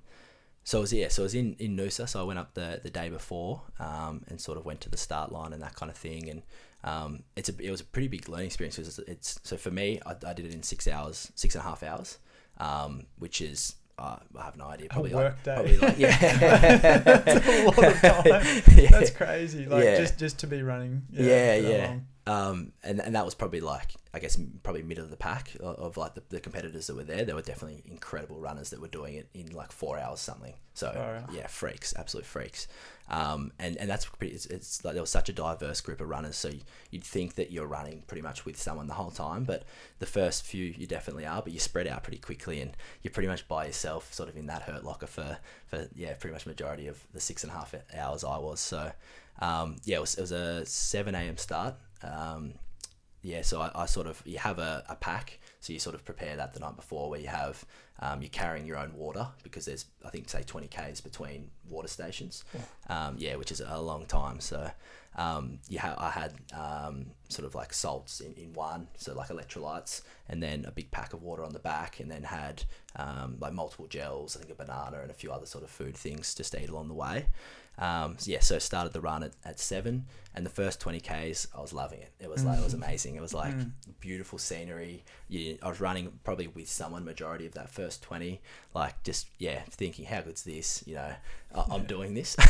so 0.64 0.82
was 0.82 0.92
yeah, 0.92 1.10
so 1.10 1.22
I 1.22 1.26
was 1.26 1.36
in 1.36 1.56
in 1.60 1.78
Noosa. 1.78 2.10
So 2.10 2.20
I 2.20 2.24
went 2.24 2.40
up 2.40 2.54
the 2.56 2.80
the 2.84 2.90
day 2.90 3.10
before 3.10 3.62
um, 3.80 4.24
and 4.28 4.42
sort 4.42 4.58
of 4.58 4.66
went 4.66 4.82
to 4.82 4.90
the 4.90 4.98
start 4.98 5.32
line 5.32 5.54
and 5.54 5.62
that 5.62 5.76
kind 5.76 5.92
of 5.92 5.98
thing. 5.98 6.28
And 6.30 6.42
um, 6.86 7.24
it's 7.36 7.50
a 7.50 7.54
it 7.60 7.72
was 7.72 7.82
a 7.82 7.86
pretty 7.86 8.08
big 8.08 8.30
learning 8.30 8.46
experience. 8.46 8.78
It's, 8.80 9.00
it's 9.00 9.40
so 9.44 9.58
for 9.58 9.72
me, 9.72 10.00
I, 10.06 10.12
I 10.26 10.34
did 10.34 10.46
it 10.46 10.54
in 10.54 10.64
six 10.64 10.88
hours, 10.88 11.32
six 11.36 11.56
and 11.56 11.64
a 11.64 11.68
half 11.68 11.84
hours, 11.84 12.20
um, 12.60 13.08
which 13.18 13.42
is 13.42 13.76
uh, 13.98 14.18
I 14.38 14.44
have 14.44 14.56
no 14.56 14.66
idea. 14.68 14.90
Probably 14.90 15.12
a 15.12 15.16
like, 15.16 15.26
work 15.26 15.44
day. 15.44 15.54
probably 15.56 15.78
like 15.78 15.98
yeah. 15.98 16.98
That's 17.00 17.48
a 17.48 17.66
lot 17.66 17.84
of 17.84 18.02
time. 18.02 18.64
Yeah. 18.78 18.90
That's 18.92 19.10
crazy. 19.10 19.66
Like 19.66 19.84
Yeah. 19.84 19.98
just 19.98 20.20
just 20.20 20.40
to 20.40 20.48
be 20.48 20.62
running. 20.62 21.04
Yeah, 21.12 21.60
that 21.60 21.70
yeah. 21.70 21.98
Um, 22.28 22.72
and, 22.84 23.00
and 23.00 23.14
that 23.16 23.24
was 23.24 23.36
probably 23.36 23.62
like 23.62 23.94
I 24.14 24.20
guess 24.20 24.38
probably 24.64 24.82
mid 24.84 24.98
of 25.00 25.10
the 25.12 25.18
pack 25.18 25.52
of, 25.60 25.76
of 25.76 25.98
like 25.98 26.16
the, 26.16 26.24
the 26.30 26.40
competitors 26.40 26.88
that 26.88 26.96
were 26.96 27.04
there. 27.04 27.24
There 27.26 27.36
were 27.36 27.42
definitely 27.42 27.84
incredible 27.86 28.40
runners 28.40 28.70
that 28.72 28.82
were 28.82 28.88
doing 28.88 29.16
it 29.16 29.30
in 29.34 29.52
like 29.54 29.72
four 29.72 29.98
hours 29.98 30.20
something. 30.20 30.54
So 30.74 30.88
out. 30.88 31.34
yeah, 31.34 31.48
freaks, 31.48 31.94
absolute 31.98 32.26
freaks. 32.26 32.68
Um, 33.08 33.52
and 33.60 33.78
and 33.78 33.90
that's 33.90 34.06
pretty. 34.06 34.34
It's, 34.34 34.48
it's 34.48 34.84
like 34.84 34.94
there 34.94 35.04
was 35.04 35.12
such 35.12 35.30
a 35.30 35.34
diverse 35.34 35.80
group 35.82 36.02
of 36.02 36.10
runners. 36.10 36.36
So 36.36 36.52
you'd 36.90 37.04
think 37.04 37.36
that 37.36 37.52
you're 37.52 37.68
running 37.68 38.04
pretty 38.08 38.22
much 38.22 38.46
with 38.46 38.60
someone 38.60 38.88
the 38.88 38.94
whole 38.94 39.12
time, 39.12 39.44
but 39.44 39.64
the 40.00 40.06
first 40.06 40.44
few 40.44 40.74
you 40.78 40.88
definitely 40.88 41.26
are. 41.26 41.42
But 41.42 41.54
you 41.54 41.60
spread 41.60 41.88
out 41.88 42.04
pretty 42.04 42.18
quickly, 42.18 42.62
and 42.62 42.76
you're 43.02 43.12
pretty 43.12 43.28
much 43.28 43.48
by 43.48 43.68
yourself, 43.68 44.12
sort 44.14 44.30
of 44.30 44.36
in 44.38 44.48
that 44.48 44.64
hurt 44.64 44.84
locker 44.84 45.08
for 45.08 45.38
for 45.68 45.88
yeah, 45.96 46.14
pretty 46.16 46.34
much 46.34 46.46
majority 46.46 46.88
of 46.88 47.00
the 47.14 47.20
six 47.20 47.44
and 47.44 47.52
a 47.52 47.56
half 47.56 47.76
hours 47.96 48.24
I 48.24 48.38
was. 48.38 48.60
So 48.60 48.92
um, 49.40 49.78
yeah, 49.84 49.98
it 49.98 50.02
was, 50.02 50.16
it 50.16 50.22
was 50.22 50.32
a 50.32 50.66
seven 50.66 51.14
a.m. 51.14 51.38
start. 51.38 51.76
Um, 52.02 52.54
yeah, 53.22 53.42
so 53.42 53.62
I, 53.62 53.72
I 53.76 53.86
sort 53.86 54.08
of 54.08 54.22
you 54.26 54.38
have 54.38 54.60
a, 54.60 54.84
a 54.90 54.96
pack, 54.96 55.40
so 55.66 55.74
you 55.74 55.80
sort 55.80 55.96
of 55.96 56.06
prepare 56.06 56.36
that 56.36 56.54
the 56.54 56.60
night 56.60 56.76
before, 56.76 57.10
where 57.10 57.20
you 57.20 57.28
have 57.28 57.66
um, 58.00 58.22
you're 58.22 58.30
carrying 58.30 58.68
your 58.68 58.78
own 58.78 58.94
water 58.96 59.28
because 59.42 59.66
there's 59.66 59.86
I 60.06 60.10
think 60.12 60.30
say 60.30 60.44
twenty 60.44 60.68
k's 60.68 61.02
between 61.02 61.50
water 61.68 61.88
stations, 61.88 62.46
um, 62.88 63.16
yeah, 63.18 63.36
which 63.36 63.52
is 63.52 63.62
a 63.66 63.82
long 63.82 64.06
time. 64.06 64.40
So 64.40 64.70
um, 65.18 65.60
you 65.70 65.80
ha- 65.80 65.96
I 65.98 66.10
had 66.10 66.34
um, 66.54 67.06
sort 67.30 67.46
of 67.46 67.56
like 67.56 67.74
salts 67.74 68.20
in, 68.20 68.34
in 68.34 68.54
one, 68.54 68.88
so 68.98 69.14
like 69.14 69.30
electrolytes, 69.30 70.02
and 70.30 70.42
then 70.44 70.66
a 70.68 70.72
big 70.72 70.92
pack 70.92 71.14
of 71.14 71.24
water 71.24 71.44
on 71.44 71.54
the 71.54 71.60
back, 71.60 72.00
and 72.00 72.10
then 72.12 72.24
had 72.24 72.64
um, 72.96 73.38
like 73.40 73.54
multiple 73.54 73.88
gels, 73.88 74.36
I 74.36 74.40
think 74.40 74.52
a 74.52 74.56
banana 74.56 75.00
and 75.02 75.12
a 75.12 75.14
few 75.14 75.32
other 75.32 75.46
sort 75.46 75.64
of 75.64 75.70
food 75.70 75.96
things 75.96 76.34
just 76.36 76.52
to 76.54 76.62
eat 76.64 76.70
along 76.70 76.88
the 76.90 76.94
way. 76.94 77.28
Um, 77.78 78.16
so 78.18 78.32
yeah, 78.32 78.40
so 78.40 78.58
started 78.58 78.94
the 78.94 79.02
run 79.02 79.22
at, 79.24 79.34
at 79.44 79.60
seven, 79.60 80.06
and 80.34 80.46
the 80.46 80.50
first 80.50 80.80
twenty 80.80 81.02
k's, 81.02 81.46
I 81.56 81.60
was 81.60 81.74
loving 81.74 82.00
it. 82.00 82.12
It 82.22 82.30
was 82.30 82.46
like 82.46 82.58
it 82.60 82.64
was 82.64 82.74
amazing. 82.74 83.16
It 83.16 83.22
was 83.22 83.34
like 83.34 83.54
Mm. 83.54 83.72
beautiful 84.00 84.40
scenery. 84.40 85.04
You, 85.28 85.58
I 85.62 85.68
was 85.68 85.82
running 85.82 86.12
probably 86.24 86.48
with 86.48 86.70
someone 86.70 87.04
majority 87.04 87.46
of 87.46 87.54
that 87.56 87.70
first 87.70 88.02
twenty, 88.02 88.42
like 88.74 89.04
just 89.04 89.28
yeah, 89.40 89.62
thinking 89.70 90.06
how 90.06 90.22
good's 90.22 90.44
this? 90.44 90.84
You 90.88 90.96
know, 90.96 91.14
I, 91.56 91.64
I'm 91.72 91.86
doing 91.86 92.14
this. 92.14 92.36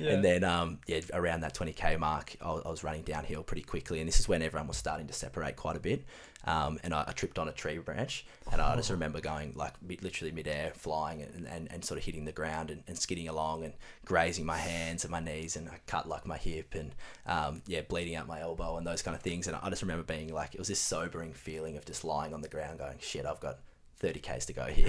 Yeah. 0.00 0.12
And 0.12 0.24
then 0.24 0.44
um, 0.44 0.78
yeah, 0.86 1.00
around 1.12 1.40
that 1.40 1.54
twenty 1.54 1.72
k 1.72 1.96
mark, 1.96 2.36
I, 2.40 2.50
was- 2.52 2.62
I 2.64 2.68
was 2.70 2.84
running 2.84 3.02
downhill 3.02 3.42
pretty 3.42 3.62
quickly, 3.62 3.98
and 4.00 4.06
this 4.06 4.20
is 4.20 4.28
when 4.28 4.42
everyone 4.42 4.68
was 4.68 4.76
starting 4.76 5.06
to 5.08 5.12
separate 5.12 5.56
quite 5.56 5.76
a 5.76 5.80
bit. 5.80 6.04
Um, 6.44 6.78
and 6.84 6.94
I, 6.94 7.04
I 7.08 7.12
tripped 7.12 7.38
on 7.38 7.48
a 7.48 7.52
tree 7.52 7.78
branch, 7.78 8.24
and 8.52 8.60
I 8.62 8.76
just 8.76 8.90
remember 8.90 9.20
going 9.20 9.54
like 9.56 9.72
mid, 9.82 10.02
literally 10.04 10.30
midair, 10.32 10.70
flying 10.74 11.22
and, 11.22 11.46
and, 11.48 11.70
and 11.72 11.84
sort 11.84 11.98
of 11.98 12.04
hitting 12.04 12.24
the 12.26 12.32
ground 12.32 12.70
and, 12.70 12.82
and 12.86 12.96
skidding 12.96 13.28
along 13.28 13.64
and 13.64 13.74
grazing 14.04 14.46
my 14.46 14.56
hands 14.56 15.04
and 15.04 15.10
my 15.10 15.20
knees, 15.20 15.56
and 15.56 15.68
I 15.68 15.78
cut 15.88 16.08
like 16.08 16.24
my 16.24 16.36
hip 16.38 16.74
and 16.76 16.94
um, 17.26 17.62
yeah, 17.66 17.80
bleeding 17.80 18.14
out 18.14 18.28
my 18.28 18.40
elbow 18.40 18.76
and 18.76 18.86
those 18.86 19.02
kind 19.02 19.16
of 19.16 19.22
things. 19.22 19.48
And 19.48 19.56
I 19.60 19.68
just 19.68 19.82
remember 19.82 20.04
being 20.04 20.32
like, 20.32 20.54
it 20.54 20.58
was 20.58 20.68
this 20.68 20.80
sobering 20.80 21.32
feeling 21.32 21.76
of 21.76 21.84
just 21.84 22.04
lying 22.04 22.32
on 22.32 22.40
the 22.42 22.48
ground, 22.48 22.78
going, 22.78 22.98
shit, 23.00 23.26
I've 23.26 23.40
got. 23.40 23.58
30 24.00 24.20
k's 24.20 24.46
to 24.46 24.52
go 24.52 24.64
here 24.64 24.86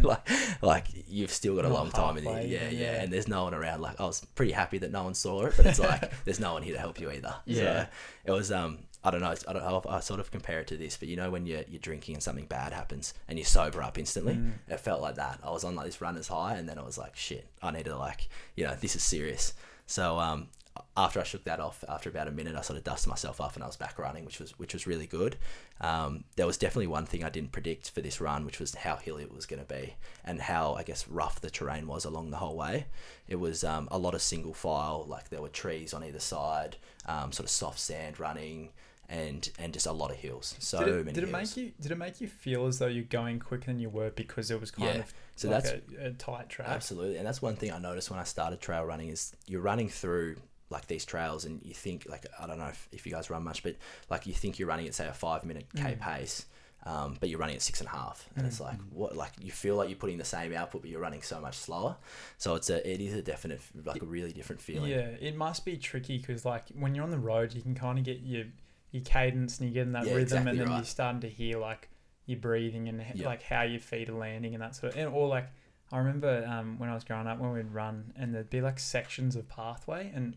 like 0.02 0.28
like 0.62 0.86
you've 1.08 1.30
still 1.32 1.54
got 1.56 1.64
a 1.64 1.68
Not 1.68 1.74
long 1.74 1.90
time 1.90 2.16
in 2.18 2.24
here 2.24 2.40
yeah, 2.40 2.68
yeah 2.68 2.70
yeah. 2.70 3.02
and 3.02 3.12
there's 3.12 3.28
no 3.28 3.44
one 3.44 3.54
around 3.54 3.80
like 3.80 4.00
i 4.00 4.04
was 4.04 4.24
pretty 4.34 4.52
happy 4.52 4.78
that 4.78 4.90
no 4.90 5.04
one 5.04 5.14
saw 5.14 5.46
it 5.46 5.54
but 5.56 5.66
it's 5.66 5.78
like 5.78 6.10
there's 6.24 6.40
no 6.40 6.52
one 6.54 6.62
here 6.62 6.74
to 6.74 6.80
help 6.80 7.00
you 7.00 7.10
either 7.10 7.34
Yeah. 7.46 7.56
so 7.84 7.86
it 8.24 8.30
was 8.32 8.50
um 8.52 8.80
I 9.02 9.10
don't 9.10 9.22
know. 9.22 9.34
I 9.48 9.52
don't 9.54 9.62
know. 9.64 9.82
I 9.88 10.00
sort 10.00 10.20
of 10.20 10.30
compare 10.30 10.60
it 10.60 10.66
to 10.66 10.76
this, 10.76 10.98
but 10.98 11.08
you 11.08 11.16
know 11.16 11.30
when 11.30 11.46
you're 11.46 11.62
you're 11.66 11.80
drinking 11.80 12.16
and 12.16 12.22
something 12.22 12.44
bad 12.44 12.74
happens 12.74 13.14
and 13.28 13.38
you 13.38 13.46
sober 13.46 13.82
up 13.82 13.96
instantly. 13.96 14.34
Mm. 14.34 14.52
It 14.68 14.78
felt 14.78 15.00
like 15.00 15.14
that. 15.14 15.40
I 15.42 15.48
was 15.50 15.64
on 15.64 15.74
like 15.74 15.86
this 15.86 16.02
runner's 16.02 16.28
high, 16.28 16.56
and 16.56 16.68
then 16.68 16.78
I 16.78 16.82
was 16.82 16.98
like, 16.98 17.16
shit, 17.16 17.46
I 17.62 17.70
need 17.70 17.86
to 17.86 17.96
like, 17.96 18.28
you 18.56 18.66
know, 18.66 18.74
this 18.78 18.94
is 18.96 19.02
serious. 19.02 19.54
So 19.86 20.18
um, 20.18 20.48
after 20.96 21.20
I 21.20 21.24
shook 21.24 21.44
that 21.44 21.60
off, 21.60 21.84
after 21.88 22.08
about 22.08 22.28
a 22.28 22.30
minute, 22.30 22.54
I 22.56 22.60
sort 22.60 22.78
of 22.78 22.84
dusted 22.84 23.08
myself 23.10 23.40
off 23.40 23.56
and 23.56 23.62
I 23.64 23.66
was 23.66 23.76
back 23.76 23.98
running, 23.98 24.24
which 24.24 24.38
was 24.38 24.52
which 24.58 24.72
was 24.72 24.86
really 24.86 25.06
good. 25.06 25.36
Um, 25.80 26.24
there 26.36 26.46
was 26.46 26.56
definitely 26.56 26.86
one 26.86 27.06
thing 27.06 27.24
I 27.24 27.28
didn't 27.28 27.52
predict 27.52 27.90
for 27.90 28.00
this 28.00 28.20
run, 28.20 28.44
which 28.46 28.60
was 28.60 28.74
how 28.74 28.96
hilly 28.96 29.22
it 29.24 29.32
was 29.34 29.46
going 29.46 29.62
to 29.62 29.68
be 29.68 29.94
and 30.24 30.40
how 30.40 30.74
I 30.74 30.82
guess 30.82 31.08
rough 31.08 31.40
the 31.40 31.50
terrain 31.50 31.86
was 31.86 32.04
along 32.04 32.30
the 32.30 32.36
whole 32.36 32.56
way. 32.56 32.86
It 33.26 33.36
was 33.36 33.64
um, 33.64 33.88
a 33.90 33.98
lot 33.98 34.14
of 34.14 34.22
single 34.22 34.54
file, 34.54 35.04
like 35.08 35.28
there 35.28 35.42
were 35.42 35.48
trees 35.48 35.92
on 35.92 36.04
either 36.04 36.20
side, 36.20 36.76
um, 37.06 37.32
sort 37.32 37.44
of 37.44 37.50
soft 37.50 37.78
sand 37.80 38.20
running. 38.20 38.70
And, 39.12 39.50
and 39.58 39.72
just 39.72 39.86
a 39.86 39.92
lot 39.92 40.12
of 40.12 40.18
hills. 40.18 40.54
So 40.60 40.84
did 40.84 41.08
it, 41.08 41.14
did 41.14 41.24
it 41.24 41.32
make 41.32 41.56
you 41.56 41.72
did 41.80 41.90
it 41.90 41.98
make 41.98 42.20
you 42.20 42.28
feel 42.28 42.66
as 42.68 42.78
though 42.78 42.86
you're 42.86 43.02
going 43.02 43.40
quicker 43.40 43.64
than 43.64 43.80
you 43.80 43.88
were 43.90 44.10
because 44.10 44.52
it 44.52 44.60
was 44.60 44.70
kind 44.70 44.86
Yeah. 44.88 45.00
of 45.00 45.12
So 45.34 45.48
like 45.50 45.64
that's 45.64 45.74
a, 45.98 46.06
a 46.06 46.10
tight 46.12 46.48
track? 46.48 46.68
Absolutely, 46.68 47.16
and 47.16 47.26
that's 47.26 47.42
one 47.42 47.56
thing 47.56 47.72
I 47.72 47.80
noticed 47.80 48.08
when 48.08 48.20
I 48.20 48.22
started 48.22 48.60
trail 48.60 48.84
running 48.84 49.08
is 49.08 49.32
you're 49.48 49.62
running 49.62 49.88
through 49.88 50.36
like 50.70 50.86
these 50.86 51.04
trails 51.04 51.44
and 51.44 51.60
you 51.64 51.74
think 51.74 52.06
like 52.08 52.26
I 52.38 52.46
don't 52.46 52.58
know 52.58 52.68
if, 52.68 52.88
if 52.92 53.04
you 53.06 53.12
guys 53.12 53.28
run 53.28 53.42
much, 53.42 53.62
but 53.62 53.76
like 54.08 54.26
you 54.26 54.32
think 54.32 54.58
you're 54.58 54.68
running 54.68 54.86
at 54.86 54.94
say 54.94 55.06
a 55.08 55.12
five 55.12 55.44
minute 55.44 55.66
k 55.74 55.96
Mm. 55.96 55.98
pace, 56.00 56.46
um, 56.86 57.16
but 57.20 57.28
you're 57.28 57.38
running 57.40 57.56
at 57.56 57.62
six 57.62 57.80
and 57.80 57.88
a 57.88 57.92
half, 57.92 58.28
and 58.36 58.46
it's 58.46 58.58
Mm. 58.60 58.64
like 58.66 58.78
what 58.90 59.16
like 59.16 59.32
you 59.42 59.50
feel 59.50 59.74
like 59.76 59.88
you're 59.88 59.98
putting 59.98 60.16
the 60.18 60.24
same 60.24 60.54
output, 60.54 60.82
but 60.82 60.90
you're 60.90 61.00
running 61.00 61.22
so 61.22 61.40
much 61.40 61.56
slower. 61.56 61.96
So 62.38 62.54
it's 62.54 62.70
a 62.70 62.88
it 62.88 63.00
is 63.00 63.14
a 63.14 63.20
definite 63.22 63.60
like 63.84 64.00
a 64.00 64.06
really 64.06 64.32
different 64.32 64.62
feeling. 64.62 64.90
Yeah, 64.92 65.08
it 65.20 65.36
must 65.36 65.64
be 65.64 65.76
tricky 65.76 66.18
because 66.18 66.44
like 66.44 66.68
when 66.78 66.94
you're 66.94 67.04
on 67.04 67.10
the 67.10 67.18
road, 67.18 67.52
you 67.52 67.62
can 67.62 67.74
kind 67.74 67.98
of 67.98 68.04
get 68.04 68.20
your 68.20 68.44
your 68.92 69.02
cadence 69.02 69.58
and 69.58 69.68
you 69.68 69.74
get 69.74 69.86
in 69.86 69.92
that 69.92 70.04
Yeah, 70.04 70.14
rhythm, 70.14 70.22
exactly 70.22 70.50
and 70.52 70.60
then 70.60 70.68
right. 70.68 70.76
you're 70.76 70.84
starting 70.84 71.20
to 71.22 71.28
hear 71.28 71.58
like 71.58 71.88
your 72.26 72.38
breathing 72.38 72.88
and 72.88 73.04
Yeah. 73.14 73.26
like 73.26 73.42
how 73.42 73.62
your 73.62 73.80
feet 73.80 74.08
are 74.08 74.14
landing 74.14 74.54
and 74.54 74.62
that 74.62 74.74
sort 74.76 74.92
of. 74.92 74.98
And, 75.00 75.12
or 75.12 75.26
like 75.28 75.48
I 75.92 75.98
remember 75.98 76.44
um, 76.48 76.78
when 76.78 76.88
I 76.88 76.94
was 76.94 77.02
growing 77.04 77.26
up 77.26 77.40
when 77.40 77.50
we'd 77.52 77.72
run 77.72 78.12
and 78.16 78.32
there'd 78.32 78.50
be 78.50 78.60
like 78.60 78.78
sections 78.78 79.34
of 79.34 79.48
pathway 79.48 80.12
and. 80.14 80.36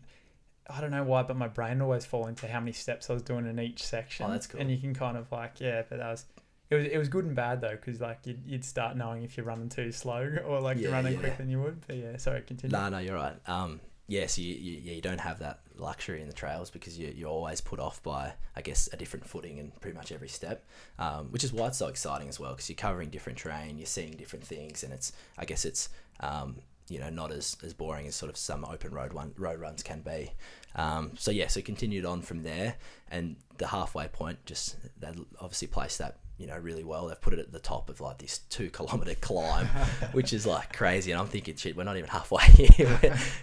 I 0.68 0.80
don't 0.80 0.90
know 0.90 1.04
why, 1.04 1.22
but 1.22 1.36
my 1.36 1.48
brain 1.48 1.82
always 1.82 2.06
fall 2.06 2.26
into 2.26 2.48
how 2.48 2.60
many 2.60 2.72
steps 2.72 3.10
I 3.10 3.12
was 3.12 3.22
doing 3.22 3.46
in 3.46 3.58
each 3.58 3.82
section. 3.82 4.26
Oh, 4.26 4.30
that's 4.30 4.46
cool. 4.46 4.60
And 4.60 4.70
you 4.70 4.78
can 4.78 4.94
kind 4.94 5.16
of 5.16 5.30
like, 5.30 5.60
yeah, 5.60 5.82
but 5.88 5.98
that 5.98 6.10
was, 6.10 6.24
it 6.70 6.74
was, 6.76 6.84
it 6.86 6.98
was 6.98 7.08
good 7.08 7.26
and 7.26 7.36
bad 7.36 7.60
though, 7.60 7.76
because 7.76 8.00
like 8.00 8.20
you'd, 8.24 8.42
you'd 8.46 8.64
start 8.64 8.96
knowing 8.96 9.22
if 9.22 9.36
you're 9.36 9.46
running 9.46 9.68
too 9.68 9.92
slow 9.92 10.36
or 10.46 10.60
like 10.60 10.78
you're 10.78 10.92
running 10.92 11.14
yeah. 11.14 11.18
quicker 11.20 11.36
than 11.36 11.50
you 11.50 11.60
would. 11.60 11.86
But 11.86 11.96
yeah, 11.96 12.16
sorry, 12.16 12.42
continue. 12.42 12.76
No, 12.76 12.88
no, 12.88 12.98
you're 12.98 13.14
right. 13.14 13.36
Um, 13.46 13.80
yes, 14.06 14.38
you, 14.38 14.54
you, 14.54 14.80
yeah, 14.82 14.92
you 14.94 15.02
don't 15.02 15.20
have 15.20 15.38
that 15.40 15.60
luxury 15.76 16.22
in 16.22 16.28
the 16.28 16.34
trails 16.34 16.70
because 16.70 16.98
you, 16.98 17.12
you're 17.14 17.28
always 17.28 17.60
put 17.60 17.78
off 17.78 18.02
by, 18.02 18.32
I 18.56 18.62
guess, 18.62 18.88
a 18.92 18.96
different 18.96 19.26
footing 19.26 19.58
in 19.58 19.70
pretty 19.80 19.96
much 19.96 20.12
every 20.12 20.28
step, 20.28 20.64
um, 20.98 21.26
which 21.26 21.44
is 21.44 21.52
why 21.52 21.66
it's 21.66 21.78
so 21.78 21.88
exciting 21.88 22.28
as 22.28 22.40
well 22.40 22.52
because 22.52 22.70
you're 22.70 22.76
covering 22.76 23.10
different 23.10 23.38
terrain, 23.38 23.76
you're 23.76 23.86
seeing 23.86 24.12
different 24.12 24.46
things, 24.46 24.82
and 24.82 24.92
it's, 24.92 25.12
I 25.36 25.44
guess, 25.44 25.64
it's, 25.64 25.90
um, 26.20 26.56
you 26.88 26.98
know, 26.98 27.10
not 27.10 27.32
as, 27.32 27.56
as 27.64 27.72
boring 27.72 28.06
as 28.06 28.14
sort 28.14 28.30
of 28.30 28.36
some 28.36 28.64
open 28.64 28.92
road 28.92 29.12
one 29.12 29.32
road 29.36 29.60
runs 29.60 29.82
can 29.82 30.00
be. 30.00 30.32
Um, 30.76 31.12
so 31.16 31.30
yeah, 31.30 31.48
so 31.48 31.60
continued 31.62 32.04
on 32.04 32.22
from 32.22 32.42
there, 32.42 32.76
and 33.10 33.36
the 33.58 33.68
halfway 33.68 34.08
point 34.08 34.44
just 34.44 34.76
they 34.98 35.08
obviously 35.40 35.68
placed 35.68 35.98
that 35.98 36.18
you 36.36 36.46
know 36.46 36.58
really 36.58 36.84
well. 36.84 37.06
They've 37.06 37.20
put 37.20 37.32
it 37.32 37.38
at 37.38 37.52
the 37.52 37.60
top 37.60 37.88
of 37.88 38.00
like 38.00 38.18
this 38.18 38.38
two 38.50 38.70
kilometer 38.70 39.14
climb, 39.20 39.66
which 40.12 40.32
is 40.32 40.46
like 40.46 40.72
crazy. 40.72 41.12
And 41.12 41.20
I'm 41.20 41.28
thinking, 41.28 41.56
shit, 41.56 41.76
we're 41.76 41.84
not 41.84 41.96
even 41.96 42.10
halfway 42.10 42.44
here. 42.44 42.98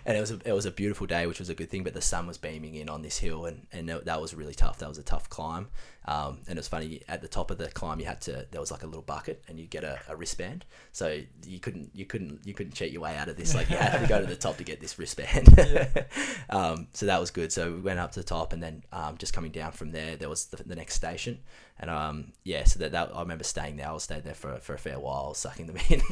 and 0.06 0.18
it 0.18 0.20
was 0.20 0.32
a, 0.32 0.40
it 0.46 0.54
was 0.54 0.66
a 0.66 0.72
beautiful 0.72 1.08
day, 1.08 1.26
which 1.26 1.40
was 1.40 1.50
a 1.50 1.56
good 1.56 1.70
thing. 1.70 1.84
But 1.84 1.94
the 1.94 2.02
sun 2.02 2.28
was 2.28 2.38
beaming 2.38 2.76
in 2.76 2.90
on 2.90 3.02
this 3.02 3.18
hill, 3.18 3.46
and 3.46 3.66
and 3.72 3.90
that 3.90 4.22
was 4.22 4.34
really 4.34 4.56
tough. 4.56 4.80
That 4.80 4.90
was 4.90 4.98
a 4.98 5.04
tough 5.04 5.30
climb. 5.30 5.70
Um, 6.06 6.40
and 6.48 6.58
it 6.58 6.60
was 6.60 6.68
funny 6.68 7.02
at 7.08 7.22
the 7.22 7.28
top 7.28 7.52
of 7.52 7.60
the 7.60 7.68
climb, 7.68 8.00
you 8.00 8.08
had 8.08 8.22
to 8.22 8.48
there 8.52 8.60
was 8.60 8.72
like 8.72 8.84
a 8.84 8.88
little 8.88 9.04
bucket, 9.04 9.44
and 9.48 9.60
you 9.60 9.68
get 9.68 9.84
a, 9.84 10.00
a 10.10 10.16
wristband. 10.16 10.66
So 10.92 11.22
you 11.46 11.60
couldn't 11.60 11.92
you 11.94 12.06
couldn't 12.06 12.40
you 12.44 12.54
couldn't 12.54 12.74
cheat 12.74 12.92
your 12.92 13.02
way 13.02 13.16
out 13.16 13.28
of 13.28 13.38
this. 13.38 13.54
Like 13.54 13.70
you 13.70 13.78
had 13.78 14.02
to 14.02 14.08
go 14.08 14.20
to 14.20 14.26
the 14.26 14.36
top 14.36 14.58
to 14.58 14.64
get 14.64 14.82
this 14.82 14.98
wristband. 14.98 15.60
um, 16.50 16.88
so 16.94 17.06
that 17.06 17.20
was 17.20 17.30
good. 17.30 17.52
So 17.52 17.72
we 17.72 17.82
went 17.82 18.00
up 18.00 18.12
to 18.14 18.20
the 18.20 18.26
top, 18.26 18.54
and 18.54 18.64
then 18.64 18.84
um, 18.92 19.18
just 19.18 19.34
coming 19.34 19.52
down 19.52 19.74
from 19.74 19.92
there, 19.92 20.16
there 20.16 20.30
was 20.30 20.46
the, 20.46 20.64
the 20.64 20.76
next 20.76 20.96
station, 20.96 21.40
and 21.82 21.90
um, 21.90 22.34
yeah, 22.44 22.64
so 22.64 22.80
that, 22.80 22.92
that 22.92 23.16
I 23.16 23.22
remember 23.22 23.44
staying 23.44 23.78
there. 23.78 23.90
I 23.90 23.98
stayed 23.98 24.24
there 24.24 24.36
for, 24.36 24.58
for 24.58 24.76
a 24.76 24.78
fair 24.78 25.00
while, 25.00 25.34
sucking 25.34 25.66
them 25.66 25.78
in 25.90 26.02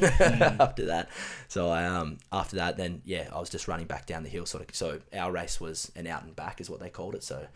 after 0.60 0.86
that. 0.86 1.08
So 1.48 1.68
I 1.68 1.84
um 1.84 2.18
after 2.32 2.56
that, 2.56 2.76
then 2.76 3.02
yeah, 3.04 3.28
I 3.32 3.38
was 3.38 3.50
just 3.50 3.68
running 3.68 3.86
back 3.86 4.06
down 4.06 4.24
the 4.24 4.28
hill, 4.28 4.46
sort 4.46 4.68
of. 4.68 4.74
So 4.74 5.00
our 5.14 5.30
race 5.30 5.60
was 5.60 5.90
an 5.94 6.06
out 6.06 6.24
and 6.24 6.34
back, 6.34 6.60
is 6.60 6.68
what 6.68 6.80
they 6.80 6.90
called 6.90 7.14
it. 7.14 7.22
So 7.22 7.46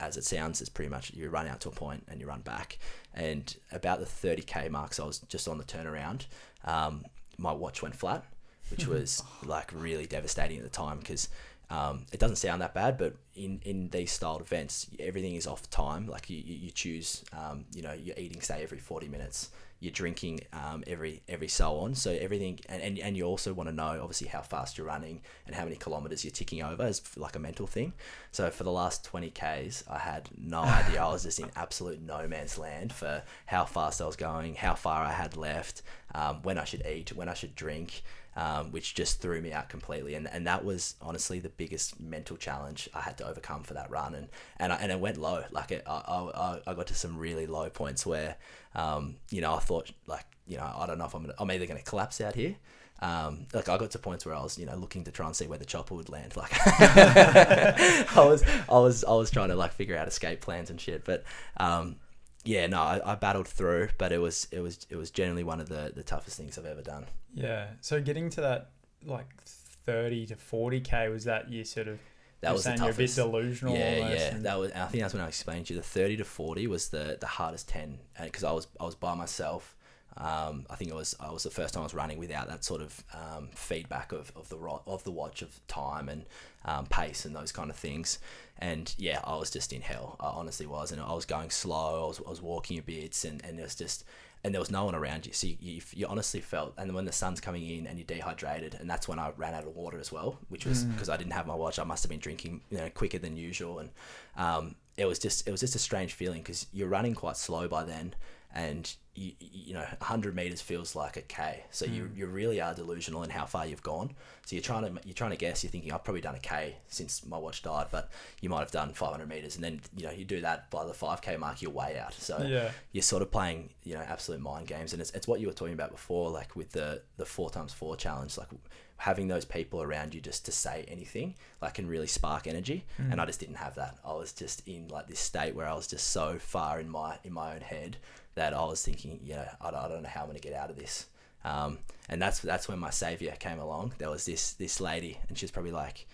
as 0.00 0.16
it 0.16 0.24
sounds, 0.24 0.60
it's 0.60 0.70
pretty 0.70 0.90
much 0.90 1.12
you 1.14 1.28
run 1.28 1.46
out 1.46 1.60
to 1.60 1.68
a 1.68 1.72
point 1.72 2.04
and 2.08 2.20
you 2.20 2.26
run 2.26 2.40
back. 2.40 2.78
And 3.14 3.54
about 3.70 4.00
the 4.00 4.06
thirty 4.06 4.42
k 4.42 4.68
marks, 4.68 5.00
I 5.00 5.04
was 5.04 5.18
just 5.20 5.48
on 5.48 5.58
the 5.58 5.64
turnaround. 5.64 6.26
Um, 6.64 7.04
my 7.38 7.52
watch 7.52 7.82
went 7.82 7.94
flat, 7.94 8.24
which 8.70 8.86
was 8.88 9.22
like 9.44 9.70
really 9.74 10.06
devastating 10.06 10.58
at 10.58 10.64
the 10.64 10.70
time 10.70 10.98
because 10.98 11.28
um, 11.72 12.04
it 12.12 12.20
doesn't 12.20 12.36
sound 12.36 12.60
that 12.60 12.74
bad, 12.74 12.98
but 12.98 13.14
in, 13.34 13.60
in 13.64 13.88
these 13.88 14.12
styled 14.12 14.42
events, 14.42 14.88
everything 15.00 15.36
is 15.36 15.46
off 15.46 15.68
time. 15.70 16.06
Like 16.06 16.28
you, 16.28 16.36
you, 16.36 16.54
you 16.54 16.70
choose, 16.70 17.24
um, 17.32 17.64
you 17.74 17.80
know, 17.80 17.92
you're 17.92 18.16
eating 18.18 18.42
say 18.42 18.62
every 18.62 18.78
40 18.78 19.08
minutes. 19.08 19.50
You're 19.82 19.90
drinking 19.90 20.38
um, 20.52 20.84
every 20.86 21.22
every 21.28 21.48
so 21.48 21.78
on. 21.78 21.96
So 21.96 22.12
everything, 22.12 22.60
and, 22.68 22.80
and, 22.80 22.98
and 23.00 23.16
you 23.16 23.24
also 23.24 23.52
want 23.52 23.68
to 23.68 23.74
know 23.74 23.98
obviously 24.00 24.28
how 24.28 24.40
fast 24.40 24.78
you're 24.78 24.86
running 24.86 25.22
and 25.44 25.56
how 25.56 25.64
many 25.64 25.74
kilometers 25.74 26.24
you're 26.24 26.30
ticking 26.30 26.62
over 26.62 26.84
as 26.84 27.02
like 27.16 27.34
a 27.34 27.40
mental 27.40 27.66
thing. 27.66 27.92
So 28.30 28.48
for 28.50 28.62
the 28.62 28.70
last 28.70 29.04
20 29.04 29.30
Ks, 29.30 29.82
I 29.90 29.98
had 29.98 30.28
no 30.38 30.60
idea. 30.62 31.02
I 31.02 31.08
was 31.12 31.24
just 31.24 31.40
in 31.40 31.50
absolute 31.56 32.00
no 32.00 32.28
man's 32.28 32.58
land 32.58 32.92
for 32.92 33.24
how 33.46 33.64
fast 33.64 34.00
I 34.00 34.06
was 34.06 34.14
going, 34.14 34.54
how 34.54 34.76
far 34.76 35.04
I 35.04 35.10
had 35.10 35.36
left, 35.36 35.82
um, 36.14 36.42
when 36.44 36.58
I 36.58 36.64
should 36.64 36.86
eat, 36.86 37.16
when 37.16 37.28
I 37.28 37.34
should 37.34 37.56
drink 37.56 38.04
um, 38.36 38.72
which 38.72 38.94
just 38.94 39.20
threw 39.20 39.40
me 39.40 39.52
out 39.52 39.68
completely. 39.68 40.14
And, 40.14 40.28
and 40.28 40.46
that 40.46 40.64
was 40.64 40.94
honestly 41.02 41.38
the 41.40 41.48
biggest 41.48 42.00
mental 42.00 42.36
challenge 42.36 42.88
I 42.94 43.00
had 43.00 43.18
to 43.18 43.26
overcome 43.26 43.62
for 43.62 43.74
that 43.74 43.90
run. 43.90 44.14
And 44.14 44.28
and 44.56 44.72
I, 44.72 44.76
and 44.76 44.90
it 44.92 45.00
went 45.00 45.18
low. 45.18 45.44
Like 45.50 45.72
it, 45.72 45.82
I, 45.86 45.92
I, 46.34 46.60
I 46.66 46.74
got 46.74 46.86
to 46.88 46.94
some 46.94 47.18
really 47.18 47.46
low 47.46 47.68
points 47.70 48.06
where, 48.06 48.36
um, 48.74 49.16
you 49.30 49.40
know, 49.40 49.54
I 49.54 49.58
thought 49.58 49.90
like, 50.06 50.24
you 50.46 50.56
know, 50.56 50.74
I 50.76 50.86
don't 50.86 50.98
know 50.98 51.04
if 51.04 51.14
I'm 51.14 51.22
gonna, 51.22 51.34
I'm 51.38 51.50
either 51.50 51.66
gonna 51.66 51.82
collapse 51.82 52.20
out 52.20 52.34
here. 52.34 52.56
Um, 53.00 53.46
like 53.52 53.68
I 53.68 53.76
got 53.78 53.90
to 53.90 53.98
points 53.98 54.24
where 54.24 54.34
I 54.34 54.42
was, 54.42 54.56
you 54.56 54.64
know, 54.64 54.76
looking 54.76 55.02
to 55.04 55.10
try 55.10 55.26
and 55.26 55.34
see 55.34 55.48
where 55.48 55.58
the 55.58 55.64
chopper 55.64 55.94
would 55.96 56.08
land. 56.08 56.36
Like 56.36 56.52
I 56.66 58.04
was, 58.16 58.44
I 58.68 58.78
was, 58.78 59.04
I 59.04 59.12
was 59.12 59.30
trying 59.30 59.48
to 59.48 59.56
like 59.56 59.72
figure 59.72 59.96
out 59.96 60.06
escape 60.06 60.40
plans 60.40 60.70
and 60.70 60.80
shit. 60.80 61.04
But 61.04 61.24
um, 61.56 61.96
yeah, 62.44 62.66
no, 62.66 62.80
I, 62.80 63.12
I 63.12 63.14
battled 63.14 63.48
through, 63.48 63.90
but 63.98 64.12
it 64.12 64.18
was, 64.18 64.48
it 64.50 64.60
was, 64.60 64.86
it 64.90 64.96
was 64.96 65.10
generally 65.10 65.44
one 65.44 65.60
of 65.60 65.68
the 65.68 65.92
the 65.94 66.02
toughest 66.02 66.36
things 66.36 66.58
I've 66.58 66.66
ever 66.66 66.82
done. 66.82 67.06
Yeah. 67.34 67.68
So 67.80 68.00
getting 68.00 68.30
to 68.30 68.40
that 68.42 68.70
like 69.04 69.26
thirty 69.44 70.26
to 70.26 70.36
forty 70.36 70.80
k 70.80 71.08
was 71.08 71.24
that 71.24 71.50
you 71.50 71.64
sort 71.64 71.88
of 71.88 71.98
that 72.40 72.48
you're 72.48 72.52
was 72.54 72.64
the 72.64 72.70
saying 72.70 72.80
you're 72.82 72.90
a 72.90 72.94
bit 72.94 73.14
delusional. 73.14 73.74
Yeah, 73.76 73.94
almost, 74.02 74.16
yeah. 74.18 74.34
and- 74.34 74.44
That 74.44 74.58
was. 74.58 74.72
I 74.72 74.86
think 74.86 75.02
that's 75.02 75.14
when 75.14 75.22
I 75.22 75.28
explained 75.28 75.66
to 75.66 75.74
you. 75.74 75.80
The 75.80 75.86
thirty 75.86 76.16
to 76.16 76.24
forty 76.24 76.66
was 76.66 76.88
the 76.88 77.16
the 77.20 77.26
hardest 77.26 77.68
ten, 77.68 77.98
uh, 78.18 78.24
because 78.24 78.44
I 78.44 78.52
was 78.52 78.66
I 78.80 78.84
was 78.84 78.94
by 78.94 79.14
myself. 79.14 79.76
Um, 80.16 80.66
I 80.68 80.76
think 80.76 80.90
it 80.90 80.94
was 80.94 81.14
I 81.20 81.30
was 81.30 81.42
the 81.42 81.50
first 81.50 81.74
time 81.74 81.80
I 81.82 81.84
was 81.84 81.94
running 81.94 82.18
without 82.18 82.48
that 82.48 82.64
sort 82.64 82.82
of 82.82 83.02
um, 83.14 83.48
feedback 83.54 84.12
of, 84.12 84.30
of 84.36 84.48
the 84.48 84.58
ro- 84.58 84.82
of 84.86 85.04
the 85.04 85.10
watch 85.10 85.42
of 85.42 85.58
time 85.68 86.08
and 86.08 86.24
um, 86.64 86.86
pace 86.86 87.24
and 87.24 87.34
those 87.34 87.52
kind 87.52 87.70
of 87.70 87.76
things. 87.76 88.18
And 88.58 88.94
yeah, 88.98 89.20
I 89.24 89.36
was 89.36 89.50
just 89.50 89.72
in 89.72 89.80
hell. 89.80 90.16
I 90.20 90.28
honestly 90.28 90.66
was, 90.66 90.92
and 90.92 91.00
I 91.00 91.12
was 91.12 91.24
going 91.24 91.50
slow. 91.50 92.04
I 92.04 92.08
was, 92.08 92.20
I 92.26 92.30
was 92.30 92.42
walking 92.42 92.78
a 92.78 92.82
bit, 92.82 93.24
and, 93.24 93.44
and 93.44 93.58
it 93.58 93.62
was 93.62 93.74
just 93.74 94.04
and 94.44 94.52
there 94.52 94.60
was 94.60 94.72
no 94.72 94.84
one 94.84 94.94
around 94.96 95.24
you. 95.24 95.32
So 95.32 95.46
you, 95.46 95.56
you, 95.60 95.80
you 95.94 96.06
honestly 96.08 96.40
felt, 96.40 96.74
and 96.76 96.92
when 96.94 97.04
the 97.04 97.12
sun's 97.12 97.40
coming 97.40 97.64
in 97.68 97.86
and 97.86 97.96
you're 97.96 98.06
dehydrated, 98.06 98.76
and 98.80 98.90
that's 98.90 99.06
when 99.06 99.18
I 99.20 99.30
ran 99.36 99.54
out 99.54 99.64
of 99.66 99.74
water 99.76 99.98
as 100.00 100.10
well, 100.12 100.38
which 100.48 100.66
was 100.66 100.84
Mm. 100.84 100.92
because 100.94 101.08
I 101.08 101.16
didn't 101.16 101.32
have 101.32 101.46
my 101.46 101.54
watch. 101.54 101.78
I 101.78 101.84
must 101.84 102.02
have 102.02 102.10
been 102.10 102.18
drinking, 102.18 102.60
you 102.70 102.78
know, 102.78 102.90
quicker 102.90 103.18
than 103.18 103.36
usual, 103.36 103.78
and 103.78 103.90
um, 104.36 104.74
it 104.96 105.06
was 105.06 105.18
just 105.18 105.46
it 105.48 105.52
was 105.52 105.60
just 105.60 105.74
a 105.74 105.78
strange 105.78 106.12
feeling 106.12 106.40
because 106.42 106.66
you're 106.72 106.88
running 106.88 107.14
quite 107.14 107.36
slow 107.36 107.66
by 107.68 107.84
then, 107.84 108.14
and 108.54 108.92
you, 109.14 109.32
you 109.40 109.74
know, 109.74 109.80
100 109.80 110.34
meters 110.34 110.62
feels 110.62 110.96
like 110.96 111.18
a 111.18 111.20
k. 111.22 111.64
So 111.70 111.84
you, 111.84 112.04
Mm. 112.04 112.16
you 112.16 112.26
really 112.26 112.62
are 112.62 112.74
delusional 112.74 113.22
in 113.24 113.28
how 113.30 113.44
far 113.44 113.66
you've 113.66 113.82
gone. 113.82 114.14
So 114.46 114.56
you're 114.56 114.62
trying 114.62 114.82
to 114.94 115.00
you're 115.06 115.14
trying 115.14 115.32
to 115.32 115.36
guess. 115.36 115.62
You're 115.62 115.70
thinking 115.70 115.92
I've 115.92 116.02
probably 116.02 116.22
done 116.22 116.34
a 116.34 116.38
k 116.40 116.76
since 116.88 117.24
my 117.26 117.36
watch 117.36 117.62
died, 117.62 117.88
but 117.90 118.10
you 118.40 118.48
might 118.48 118.60
have 118.60 118.70
done 118.70 118.92
500 118.94 119.28
meters, 119.28 119.54
and 119.56 119.62
then 119.64 119.80
you 119.96 120.04
know 120.06 120.12
you 120.12 120.24
do 120.24 120.40
that 120.40 120.70
by 120.70 120.84
the 120.86 120.92
5k 120.94 121.38
mark, 121.38 121.60
you're 121.60 121.70
way 121.70 121.98
out. 121.98 122.14
So 122.14 122.42
yeah. 122.42 122.70
you're 122.92 123.02
sort 123.02 123.22
of 123.22 123.30
playing 123.30 123.70
you 123.84 123.94
know 123.94 124.00
absolute 124.00 124.40
mind 124.40 124.66
games 124.66 124.92
and 124.94 125.02
it's, 125.02 125.10
it's 125.10 125.28
what 125.28 125.40
you 125.40 125.46
were 125.46 125.52
talking 125.52 125.74
about 125.74 125.90
before 125.90 126.30
like 126.30 126.56
with 126.56 126.72
the 126.72 127.02
the 127.18 127.26
four 127.26 127.50
times 127.50 127.72
four 127.74 127.96
challenge 127.96 128.38
like 128.38 128.48
having 128.96 129.26
those 129.26 129.44
people 129.44 129.82
around 129.82 130.14
you 130.14 130.20
just 130.20 130.44
to 130.44 130.52
say 130.52 130.84
anything 130.86 131.34
like 131.60 131.74
can 131.74 131.88
really 131.88 132.06
spark 132.06 132.46
energy 132.46 132.84
Mm. 133.00 133.10
and 133.10 133.20
i 133.20 133.26
just 133.26 133.40
didn't 133.40 133.56
have 133.56 133.74
that 133.74 133.98
i 134.04 134.12
was 134.12 134.32
just 134.32 134.62
in 134.68 134.86
like 134.86 135.08
this 135.08 135.18
state 135.18 135.56
where 135.56 135.66
i 135.66 135.74
was 135.74 135.88
just 135.88 136.06
so 136.08 136.38
far 136.38 136.78
in 136.78 136.88
my 136.88 137.18
in 137.24 137.32
my 137.32 137.52
own 137.56 137.62
head 137.62 137.96
that 138.34 138.54
i 138.54 138.64
was 138.64 138.82
thinking 138.82 139.20
you 139.24 139.34
know 139.34 139.46
i, 139.60 139.70
don't- 139.70 139.80
I 139.84 139.88
don't 139.88 140.02
know 140.02 140.08
how 140.08 140.20
i'm 140.22 140.26
going 140.26 140.38
to 140.40 140.46
get 140.48 140.54
out 140.56 140.70
of 140.70 140.76
this 140.76 141.06
um, 141.44 141.78
and 142.08 142.22
that's 142.22 142.38
that's 142.40 142.68
when 142.68 142.78
my 142.78 142.90
savior 142.90 143.34
came 143.38 143.58
along 143.58 143.94
there 143.98 144.10
was 144.10 144.24
this 144.24 144.52
this 144.54 144.80
lady 144.80 145.18
and 145.28 145.36
she 145.36 145.44
was 145.44 145.50
probably 145.50 145.72
like 145.72 146.06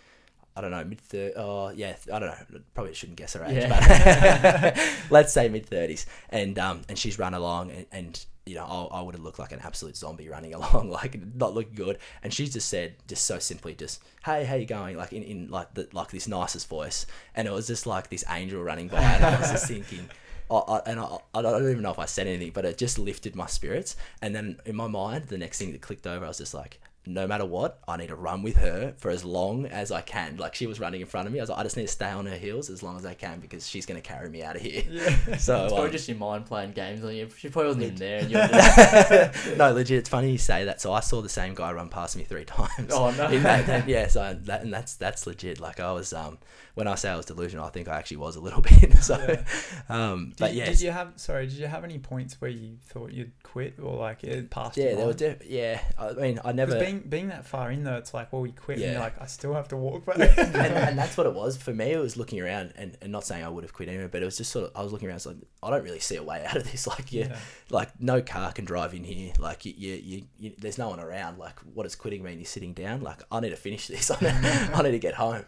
I 0.56 0.60
don't 0.60 0.72
know, 0.72 0.82
mid 0.82 1.00
thirty. 1.00 1.34
Oh, 1.36 1.68
yeah, 1.68 1.94
I 2.12 2.18
don't 2.18 2.30
know. 2.30 2.60
Probably 2.74 2.92
shouldn't 2.92 3.16
guess 3.16 3.34
her 3.34 3.44
age, 3.44 3.68
but 3.68 4.76
let's 5.10 5.32
say 5.32 5.48
mid 5.48 5.66
thirties. 5.66 6.04
And 6.30 6.58
um, 6.58 6.82
and 6.88 6.98
she's 6.98 7.16
run 7.16 7.32
along, 7.32 7.70
and, 7.70 7.86
and 7.92 8.26
you 8.44 8.56
know, 8.56 8.64
I, 8.64 8.98
I 8.98 9.02
would 9.02 9.14
have 9.14 9.22
looked 9.22 9.38
like 9.38 9.52
an 9.52 9.60
absolute 9.62 9.96
zombie 9.96 10.28
running 10.28 10.54
along, 10.58 10.90
like 10.90 11.16
not 11.36 11.54
looking 11.54 11.74
good. 11.74 11.98
And 12.24 12.34
she 12.34 12.48
just 12.48 12.68
said, 12.68 12.96
just 13.06 13.24
so 13.24 13.38
simply, 13.38 13.74
just 13.76 14.02
hey, 14.24 14.44
how 14.46 14.56
you 14.56 14.66
going? 14.66 14.96
Like 14.96 15.12
in, 15.12 15.22
in 15.22 15.48
like 15.48 15.74
the 15.74 15.88
like 15.92 16.10
this 16.10 16.26
nicest 16.26 16.66
voice, 16.68 17.06
and 17.36 17.46
it 17.46 17.52
was 17.52 17.68
just 17.68 17.86
like 17.86 18.10
this 18.10 18.24
angel 18.28 18.60
running 18.60 18.88
by, 18.88 19.00
and 19.00 19.24
I 19.24 19.38
was 19.38 19.52
just 19.52 19.68
thinking. 19.68 20.08
I, 20.50 20.56
I, 20.56 20.80
and 20.86 21.00
I, 21.00 21.18
I 21.34 21.42
don't 21.42 21.62
even 21.70 21.82
know 21.82 21.90
if 21.90 21.98
I 21.98 22.06
said 22.06 22.26
anything, 22.26 22.52
but 22.54 22.64
it 22.64 22.78
just 22.78 22.98
lifted 22.98 23.36
my 23.36 23.46
spirits. 23.46 23.96
And 24.22 24.34
then 24.34 24.58
in 24.64 24.76
my 24.76 24.86
mind, 24.86 25.24
the 25.26 25.38
next 25.38 25.58
thing 25.58 25.72
that 25.72 25.80
clicked 25.82 26.06
over, 26.06 26.24
I 26.24 26.28
was 26.28 26.38
just 26.38 26.54
like, 26.54 26.80
no 27.06 27.26
matter 27.26 27.46
what, 27.46 27.80
I 27.88 27.96
need 27.96 28.08
to 28.08 28.16
run 28.16 28.42
with 28.42 28.56
her 28.56 28.92
for 28.98 29.10
as 29.10 29.24
long 29.24 29.64
as 29.64 29.90
I 29.90 30.02
can. 30.02 30.36
Like 30.36 30.54
she 30.54 30.66
was 30.66 30.78
running 30.78 31.00
in 31.00 31.06
front 31.06 31.26
of 31.26 31.32
me. 31.32 31.38
I 31.38 31.42
was 31.42 31.48
like, 31.48 31.58
I 31.58 31.62
just 31.62 31.76
need 31.78 31.84
to 31.86 31.88
stay 31.92 32.10
on 32.10 32.26
her 32.26 32.36
heels 32.36 32.68
as 32.68 32.82
long 32.82 32.98
as 32.98 33.06
I 33.06 33.14
can 33.14 33.40
because 33.40 33.66
she's 33.66 33.86
going 33.86 33.98
to 33.98 34.06
carry 34.06 34.28
me 34.28 34.42
out 34.42 34.56
of 34.56 34.62
here. 34.62 34.82
Yeah. 34.90 35.16
So 35.38 35.64
It's 35.64 35.72
probably 35.72 35.86
um, 35.86 35.92
just 35.92 36.06
your 36.08 36.18
mind 36.18 36.44
playing 36.44 36.72
games 36.72 37.02
on 37.02 37.14
you. 37.14 37.28
She 37.38 37.48
probably 37.48 37.68
wasn't 37.68 37.84
even 37.84 37.96
there, 37.96 38.18
and 38.18 38.30
you're 38.30 38.46
just, 38.48 39.56
no, 39.56 39.72
legit. 39.72 39.98
It's 40.00 40.08
funny 40.10 40.32
you 40.32 40.38
say 40.38 40.64
that. 40.66 40.82
So 40.82 40.92
I 40.92 41.00
saw 41.00 41.22
the 41.22 41.28
same 41.30 41.54
guy 41.54 41.72
run 41.72 41.88
past 41.88 42.14
me 42.16 42.24
three 42.24 42.44
times. 42.46 42.92
oh 42.92 43.10
no. 43.12 43.28
In 43.28 43.42
that, 43.42 43.66
that- 43.66 43.88
yeah, 43.88 44.08
so 44.08 44.36
that, 44.42 44.62
and 44.62 44.72
that's 44.72 44.94
that's 44.94 45.26
legit. 45.26 45.60
Like 45.60 45.80
I 45.80 45.92
was, 45.92 46.12
um, 46.12 46.36
when 46.78 46.86
I 46.86 46.94
say 46.94 47.10
I 47.10 47.16
was 47.16 47.26
delusional, 47.26 47.64
I 47.66 47.70
think 47.70 47.88
I 47.88 47.96
actually 47.98 48.18
was 48.18 48.36
a 48.36 48.40
little 48.40 48.60
bit. 48.80 48.96
So, 49.02 49.16
Yeah. 49.18 49.42
um, 49.88 50.28
Did, 50.30 50.38
but 50.38 50.54
yeah, 50.54 50.66
did 50.66 50.80
you 50.80 50.92
have 50.92 51.12
sorry? 51.16 51.46
Did 51.48 51.56
you 51.56 51.66
have 51.66 51.82
any 51.82 51.98
points 51.98 52.40
where 52.40 52.50
you 52.50 52.76
thought 52.86 53.10
you'd 53.12 53.32
quit 53.42 53.74
or 53.82 53.96
like 53.96 54.22
it 54.22 54.48
passed? 54.50 54.76
yeah, 54.76 54.94
there 54.94 55.06
was, 55.06 55.20
mind? 55.20 55.38
def- 55.40 55.50
yeah. 55.50 55.80
I 55.98 56.12
mean, 56.12 56.38
I 56.44 56.52
never. 56.52 56.78
being 56.78 57.00
being 57.00 57.28
that 57.28 57.44
far 57.46 57.72
in 57.72 57.82
though, 57.82 57.96
it's 57.96 58.14
like 58.14 58.32
well, 58.32 58.46
you 58.46 58.52
quit 58.52 58.76
and 58.78 58.84
Yeah. 58.86 58.92
you're 58.92 59.00
like 59.00 59.20
I 59.20 59.26
still 59.26 59.54
have 59.54 59.66
to 59.68 59.76
walk 59.76 60.06
back. 60.06 60.18
and, 60.38 60.56
and 60.56 60.98
that's 60.98 61.16
what 61.16 61.26
it 61.26 61.34
was 61.34 61.56
for 61.56 61.72
me. 61.72 61.92
It 61.92 61.98
was 61.98 62.16
looking 62.16 62.40
around 62.40 62.74
and, 62.76 62.96
and 63.02 63.10
not 63.10 63.24
saying 63.24 63.42
I 63.44 63.48
would 63.48 63.64
have 63.64 63.72
quit 63.72 63.88
anyway, 63.88 64.08
but 64.10 64.22
it 64.22 64.24
was 64.24 64.36
just 64.36 64.52
sort 64.52 64.66
of 64.66 64.72
I 64.76 64.82
was 64.84 64.92
looking 64.92 65.08
around. 65.08 65.16
It's 65.16 65.26
like 65.26 65.36
I 65.62 65.70
don't 65.70 65.82
really 65.82 65.98
see 66.00 66.14
a 66.16 66.22
way 66.22 66.44
out 66.48 66.56
of 66.56 66.70
this. 66.70 66.86
Like 66.86 67.12
yeah. 67.12 67.36
like 67.70 68.00
no 68.00 68.22
car 68.22 68.52
can 68.52 68.64
drive 68.64 68.94
in 68.94 69.02
here. 69.02 69.32
Like 69.40 69.64
you, 69.64 69.72
you, 69.76 69.94
you, 69.94 70.22
you 70.38 70.52
there's 70.58 70.78
no 70.78 70.88
one 70.90 71.00
around. 71.00 71.38
Like 71.38 71.58
what 71.74 71.82
does 71.82 71.96
quitting 71.96 72.22
mean? 72.22 72.38
You're 72.38 72.44
sitting 72.46 72.72
down. 72.72 73.00
Like 73.00 73.22
I 73.32 73.40
need 73.40 73.50
to 73.50 73.56
finish 73.56 73.88
this. 73.88 74.10
I 74.12 74.16
need, 74.20 74.74
I 74.74 74.82
need 74.82 74.92
to 74.92 74.98
get 75.00 75.14
home. 75.14 75.44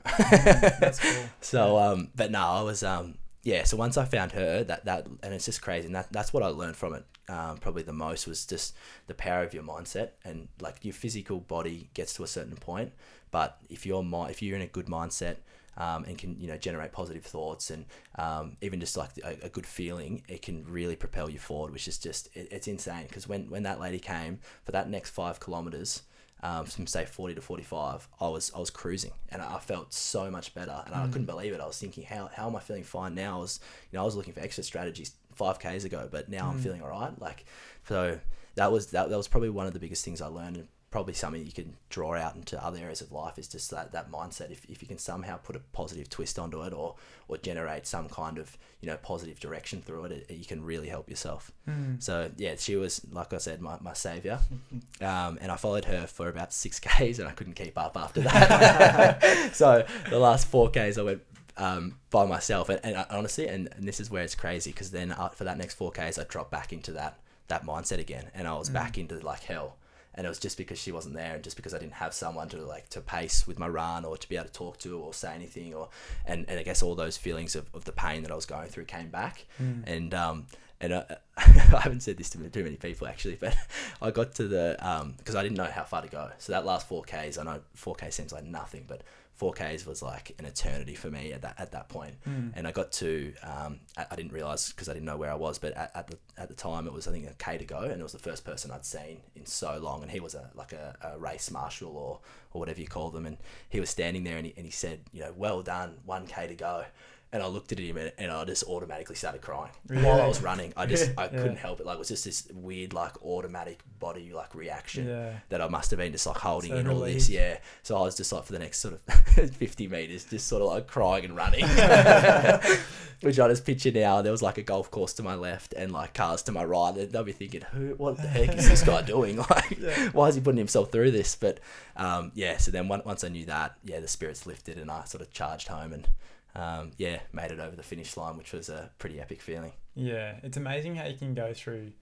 That's 0.81 0.99
cool. 0.99 1.20
So 1.41 1.79
um, 1.79 2.09
but 2.15 2.31
no, 2.31 2.41
I 2.41 2.63
was 2.63 2.83
um, 2.83 3.17
yeah. 3.43 3.65
So 3.65 3.77
once 3.77 3.97
I 3.97 4.05
found 4.05 4.33
her, 4.33 4.65
that 4.65 4.85
that 4.85 5.07
and 5.23 5.35
it's 5.35 5.47
just 5.47 5.63
crazy, 5.63 5.87
and 5.87 5.95
that 5.95 6.13
that's 6.13 6.33
what 6.33 6.43
I 6.43 6.49
learned 6.49 6.77
from 6.77 6.95
it. 6.95 7.05
Um, 7.29 7.59
probably 7.59 7.83
the 7.83 7.93
most 7.93 8.27
was 8.27 8.45
just 8.45 8.75
the 9.07 9.15
power 9.15 9.45
of 9.45 9.55
your 9.55 9.63
mindset 9.63 10.11
and 10.25 10.49
like 10.61 10.85
your 10.85 10.93
physical 10.95 11.39
body 11.39 11.89
gets 11.95 12.13
to 12.15 12.25
a 12.25 12.27
certain 12.27 12.57
point, 12.57 12.93
but 13.31 13.59
if 13.69 13.87
your 13.87 14.03
mind, 14.03 14.33
if 14.33 14.43
you're 14.43 14.57
in 14.57 14.63
a 14.63 14.67
good 14.67 14.87
mindset. 14.87 15.37
Um, 15.77 16.05
and 16.05 16.19
can 16.19 16.39
you 16.39 16.49
know 16.49 16.59
generate 16.59 16.93
positive 16.93 17.25
thoughts 17.25 17.71
and 17.71 17.87
um, 18.19 18.57
even 18.61 18.81
just 18.81 18.97
like 18.99 19.11
a, 19.25 19.47
a 19.47 19.49
good 19.49 19.65
feeling, 19.65 20.23
it 20.29 20.43
can 20.43 20.65
really 20.69 20.97
propel 20.97 21.31
you 21.31 21.39
forward, 21.39 21.73
which 21.73 21.89
is 21.89 21.97
just 21.97 22.29
it, 22.37 22.49
it's 22.51 22.67
insane. 22.67 23.05
Because 23.07 23.29
when 23.29 23.49
when 23.49 23.63
that 23.63 23.81
lady 23.81 24.01
came 24.01 24.41
for 24.65 24.73
that 24.73 24.91
next 24.91 25.11
five 25.11 25.39
kilometers, 25.41 26.03
um, 26.43 26.65
from 26.65 26.87
say 26.87 27.05
40 27.05 27.35
to 27.35 27.41
45 27.41 28.09
i 28.21 28.29
was 28.29 28.51
i 28.55 28.59
was 28.59 28.71
cruising 28.71 29.13
and 29.31 29.43
i 29.43 29.59
felt 29.59 29.93
so 29.93 30.31
much 30.31 30.55
better 30.55 30.83
and 30.87 30.95
i 30.95 30.99
Mm. 31.07 31.13
couldn't 31.13 31.27
believe 31.27 31.53
it 31.53 31.61
i 31.61 31.67
was 31.67 31.79
thinking 31.79 32.05
how, 32.05 32.31
how 32.35 32.47
am 32.49 32.57
i 32.57 32.61
feeling 32.61 32.83
fine 32.85 33.15
now 33.15 33.37
i 33.39 33.41
was 33.41 33.61
you 33.91 33.97
know 33.97 34.03
i 34.03 34.05
was 34.07 34.17
looking 34.17 34.33
for 34.33 34.41
extra 34.41 34.65
strategies 34.65 35.13
5ks 35.39 35.85
ago 35.85 36.09
but 36.11 36.29
now 36.29 36.49
i'm 36.49 36.57
Mm. 36.59 36.63
feeling 36.63 36.83
all 36.83 36.89
right 36.91 37.19
like 37.21 37.45
so 37.89 38.19
that 38.55 38.73
was 38.73 38.89
that, 38.89 39.11
that 39.11 39.17
was 39.17 39.29
probably 39.29 39.51
one 39.51 39.67
of 39.67 39.73
the 39.73 39.79
biggest 39.79 40.05
things 40.05 40.21
i 40.23 40.27
learned 40.27 40.67
probably 40.91 41.15
something 41.15 41.45
you 41.47 41.53
can 41.53 41.75
draw 41.89 42.15
out 42.17 42.35
into 42.35 42.61
other 42.65 42.79
areas 42.79 43.01
of 43.01 43.13
life 43.13 43.39
is 43.39 43.47
just 43.47 43.71
that, 43.71 43.93
that 43.93 44.11
mindset 44.11 44.51
if, 44.51 44.65
if 44.69 44.83
you 44.83 44.89
can 44.89 44.99
somehow 44.99 45.37
put 45.37 45.55
a 45.55 45.61
positive 45.73 46.11
twist 46.11 46.37
onto 46.39 46.63
it 46.63 46.73
or 46.73 46.97
or 47.29 47.37
generate 47.37 47.87
some 47.87 48.09
kind 48.09 48.39
of 48.39 48.59
you 48.81 48.89
know 48.89 48.97
positive 48.97 49.39
direction 49.39 49.81
through 49.83 50.05
it, 50.07 50.27
it 50.29 50.35
you 50.37 50.45
can 50.45 50.65
really 50.65 50.89
help 50.89 51.09
yourself 51.09 51.53
Mm. 51.69 52.03
so 52.03 52.31
yeah, 52.37 52.55
she 52.59 52.75
was 52.75 53.01
like 53.13 53.33
I 53.33 53.39
said, 53.39 53.61
my, 53.61 53.77
my 53.81 53.93
savior, 53.93 54.41
um, 55.01 55.39
and 55.41 55.53
I 55.53 55.57
followed 55.57 55.85
her 55.85 56.07
for 56.09 56.29
about 56.29 56.53
six 56.53 56.81
k's, 56.87 57.19
and 57.21 57.29
I 57.29 57.33
couldn't 57.33 57.55
keep 57.55 57.79
up 57.79 57.97
after 57.97 58.21
that. 58.23 59.51
so 59.55 59.85
the 60.09 60.19
last 60.19 60.47
four 60.49 60.71
k's 60.71 60.99
I 60.99 61.03
went 61.03 61.23
um, 61.57 61.97
by 62.11 62.25
myself, 62.27 62.69
and, 62.69 62.81
and 62.83 62.97
I- 62.97 63.07
honestly, 63.11 63.47
and, 63.47 63.69
and 63.77 63.87
this 63.87 64.01
is 64.01 64.11
where 64.11 64.23
it's 64.25 64.35
crazy 64.35 64.73
because 64.73 64.91
then 64.91 65.13
uh, 65.13 65.29
for 65.29 65.45
that 65.45 65.59
next 65.59 65.75
four 65.75 65.93
k's, 65.93 66.19
I 66.19 66.25
dropped 66.25 66.51
back 66.51 66.73
into 66.73 66.91
that 66.93 67.19
that 67.49 67.65
mindset 67.65 67.99
again, 67.99 68.31
and 68.35 68.49
I 68.49 68.55
was 68.55 68.71
Mm. 68.71 68.75
back 68.75 68.99
into 68.99 69.19
like 69.21 69.45
hell. 69.45 69.77
And 70.15 70.27
it 70.27 70.29
was 70.29 70.39
just 70.41 70.57
because 70.59 70.79
she 70.79 70.91
wasn't 70.93 71.15
there, 71.15 71.35
and 71.37 71.45
just 71.45 71.57
because 71.57 71.73
I 71.73 71.79
didn't 71.79 71.95
have 71.95 72.13
someone 72.13 72.49
to 72.51 72.57
like 72.59 72.89
to 72.91 73.01
pace 73.01 73.47
with 73.47 73.59
my 73.59 73.69
run, 73.69 74.05
or 74.05 74.17
to 74.17 74.29
be 74.29 74.37
able 74.37 74.47
to 74.47 74.53
talk 74.53 74.79
to, 74.81 74.99
or 74.99 75.15
say 75.15 75.33
anything, 75.35 75.73
or 75.73 75.89
and, 76.27 76.45
and 76.49 76.59
I 76.59 76.63
guess 76.65 76.83
all 76.83 76.95
those 76.95 77.17
feelings 77.17 77.55
of, 77.55 77.67
of 77.75 77.85
the 77.85 77.93
pain 77.93 78.23
that 78.23 78.33
I 78.33 78.35
was 78.35 78.47
going 78.47 78.69
through 78.69 78.87
came 78.87 79.09
back 79.09 79.47
Mm. 79.63 79.83
and 79.87 80.15
um, 80.15 80.47
and 80.81 80.95
I, 80.95 81.17
I 81.37 81.81
haven't 81.81 82.01
said 82.01 82.17
this 82.17 82.31
to 82.31 82.39
too 82.51 82.65
many 82.65 82.77
people 82.77 83.07
actually, 83.07 83.37
but 83.37 83.55
I 84.03 84.11
got 84.11 84.35
to 84.37 84.49
the 84.49 84.77
um 84.81 85.15
because 85.17 85.37
I 85.37 85.43
didn't 85.43 85.59
know 85.59 85.65
how 85.65 85.85
far 85.85 86.03
to 86.03 86.09
go. 86.09 86.31
So 86.39 86.53
that 86.53 86.67
last 86.67 86.89
four 86.89 87.03
Ks, 87.05 87.39
I 87.39 87.45
know 87.45 87.61
four 87.75 87.95
K 87.95 88.11
seems 88.11 88.33
like 88.33 88.45
nothing, 88.45 88.85
but 88.89 89.03
four 89.41 89.55
Ks 89.55 89.87
was 89.87 90.03
like 90.03 90.35
an 90.39 90.45
eternity 90.45 90.95
for 90.95 91.11
me 91.11 91.33
at 91.33 91.41
that 91.41 91.55
at 91.59 91.73
that 91.73 91.89
point. 91.89 92.17
Mm. 92.29 92.53
And 92.55 92.69
I 92.69 92.73
got 92.73 92.93
to 92.93 93.33
um, 93.43 93.81
I, 93.97 94.05
I 94.11 94.15
didn't 94.15 94.35
realize 94.35 94.71
because 94.71 94.91
I 94.91 94.93
didn't 94.93 95.07
know 95.07 95.17
where 95.17 95.33
I 95.33 95.35
was, 95.35 95.59
but 95.59 95.73
at, 95.73 95.91
at 95.95 96.07
the 96.09 96.19
at 96.37 96.49
the 96.49 96.55
time 96.55 96.87
it 96.87 96.93
was 96.93 97.09
I 97.09 97.13
think 97.13 97.27
a 97.27 97.33
K 97.33 97.57
to 97.57 97.65
go, 97.65 97.79
and 97.79 97.99
it 97.99 98.03
was 98.03 98.13
the 98.13 98.19
first 98.19 98.45
person 98.45 98.71
I'd 98.71 98.85
seen 98.85 99.23
in 99.35 99.47
so 99.47 99.79
long, 99.79 100.03
and 100.03 100.11
he 100.11 100.21
was 100.21 100.35
a 100.35 100.51
like 100.55 100.75
a, 100.75 100.95
a 101.03 101.19
race 101.19 101.51
marshal 101.51 101.97
or 101.97 102.21
or 102.53 102.59
whatever 102.61 102.83
you 102.83 102.87
call 102.87 103.09
them, 103.09 103.25
and 103.25 103.39
he 103.71 103.81
was 103.81 103.89
standing 103.89 104.25
there 104.25 104.37
and 104.37 104.45
he, 104.45 104.53
and 104.59 104.67
he 104.67 104.73
said, 104.73 105.01
you 105.11 105.21
know, 105.21 105.33
well 105.35 105.63
done, 105.63 105.97
one 106.05 106.27
K 106.27 106.47
to 106.47 106.55
go. 106.55 106.85
And 107.33 107.45
I 107.45 107.47
looked 107.47 107.71
at 107.71 107.79
him 107.79 107.97
and, 107.97 108.11
and 108.19 108.33
I 108.33 108.45
just 108.45 108.65
automatically 108.65 109.15
started 109.15 109.41
crying 109.41 109.71
while 109.89 110.21
I 110.21 110.27
was 110.27 110.43
running. 110.43 110.73
I 110.77 110.87
just 110.87 111.13
I 111.19 111.25
Yeah. 111.27 111.29
couldn't 111.43 111.59
help 111.59 111.79
it. 111.79 111.87
Like 111.87 111.95
it 111.95 111.99
was 112.01 112.09
just 112.09 112.25
this 112.25 112.49
weird 112.53 112.93
like 112.93 113.23
automatic 113.25 113.83
body 114.01 114.33
like 114.33 114.53
reaction 114.55 115.07
Yeah. 115.07 115.35
that 115.49 115.61
I 115.61 115.69
must 115.69 115.91
have 115.93 115.99
been 115.99 116.11
just 116.11 116.27
like 116.27 116.39
holding 116.39 116.73
So 116.73 116.77
in 116.79 116.89
all 116.89 116.99
this. 117.01 117.29
Yeah. 117.31 117.59
So 117.85 117.97
I 117.97 118.01
was 118.01 118.17
just 118.17 118.33
like 118.33 118.43
for 118.45 118.53
the 118.53 118.59
next 118.59 118.79
sort 118.81 118.95
of 119.07 119.51
50 119.55 119.87
meters, 119.87 120.25
just 120.25 120.49
sort 120.49 120.61
of 120.63 120.69
like 120.71 120.89
crying 120.89 121.25
and 121.25 121.37
running. 121.37 121.65
Which 123.23 123.39
I 123.39 123.49
just 123.49 123.67
picture 123.67 123.93
now. 123.93 124.23
There 124.23 124.33
was 124.33 124.41
like 124.43 124.57
a 124.57 124.63
golf 124.63 124.91
course 124.91 125.13
to 125.15 125.23
my 125.23 125.35
left 125.35 125.75
and 125.75 125.93
like 125.93 126.15
cars 126.15 126.43
to 126.45 126.53
my 126.53 126.65
right. 126.65 126.97
And 126.97 127.13
they'll 127.13 127.23
be 127.23 127.33
thinking, 127.33 127.61
who, 127.71 127.95
what 127.99 128.17
the 128.17 128.27
heck 128.27 128.57
is 128.57 128.69
this 128.69 128.83
guy 128.83 129.03
doing? 129.03 129.37
Like, 129.51 129.79
Yeah. 129.79 130.09
why 130.13 130.29
is 130.29 130.35
he 130.37 130.41
putting 130.41 130.59
himself 130.59 130.91
through 130.91 131.11
this? 131.11 131.37
But 131.37 131.61
um, 131.97 132.33
yeah, 132.35 132.57
so 132.57 132.71
then 132.71 132.89
once 132.89 133.23
I 133.23 133.29
knew 133.29 133.45
that, 133.47 133.77
yeah, 133.85 134.01
the 134.01 134.09
spirits 134.09 134.47
lifted 134.47 134.79
and 134.79 134.91
I 134.91 135.05
sort 135.05 135.21
of 135.23 135.31
charged 135.33 135.69
home 135.69 135.93
and 135.93 136.09
um, 136.55 136.91
yeah, 136.97 137.21
made 137.33 137.51
it 137.53 137.61
over 137.61 137.77
the 137.77 137.83
finish 137.83 138.17
line, 138.17 138.37
which 138.37 138.53
was 138.53 138.69
a 138.69 138.91
pretty 138.99 139.21
epic 139.21 139.41
feeling. 139.41 139.73
Yeah, 139.95 140.37
it's 140.43 140.57
amazing 140.57 140.97
how 140.97 141.07
you 141.07 141.17
can 141.17 141.35
go 141.35 141.53
through 141.55 141.93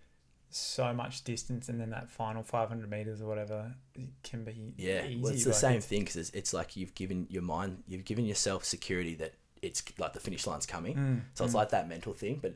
so 0.51 0.95
much 0.95 1.25
distance 1.25 1.69
and 1.69 1.79
then 1.79 1.91
that 1.91 2.09
final 2.11 2.43
500 2.43 2.89
meters 2.91 3.21
or 3.21 3.27
whatever 3.27 3.75
can 4.23 4.45
be 4.45 4.73
Yeah, 4.79 5.05
easy. 5.05 5.21
well, 5.21 5.33
it's 5.33 5.45
the 5.45 5.51
like, 5.51 5.59
same 5.59 5.71
it's- 5.73 5.87
thing 5.87 6.01
because 6.01 6.17
it's, 6.17 6.31
it's 6.31 6.55
like 6.55 6.77
you've 6.77 6.95
given 6.95 7.27
your 7.29 7.43
mind, 7.43 7.83
you've 7.87 8.07
given 8.07 8.25
yourself 8.25 8.65
security 8.65 9.15
that 9.17 9.35
it's 9.61 9.83
like 9.99 10.13
the 10.15 10.21
finish 10.21 10.47
line's 10.47 10.65
coming. 10.67 10.95
Mm, 10.97 11.21
So 11.35 11.45
it's 11.45 11.53
mm. 11.53 11.57
like 11.57 11.71
that 11.71 11.89
mental 11.89 12.15
thing, 12.15 12.39
but 12.41 12.55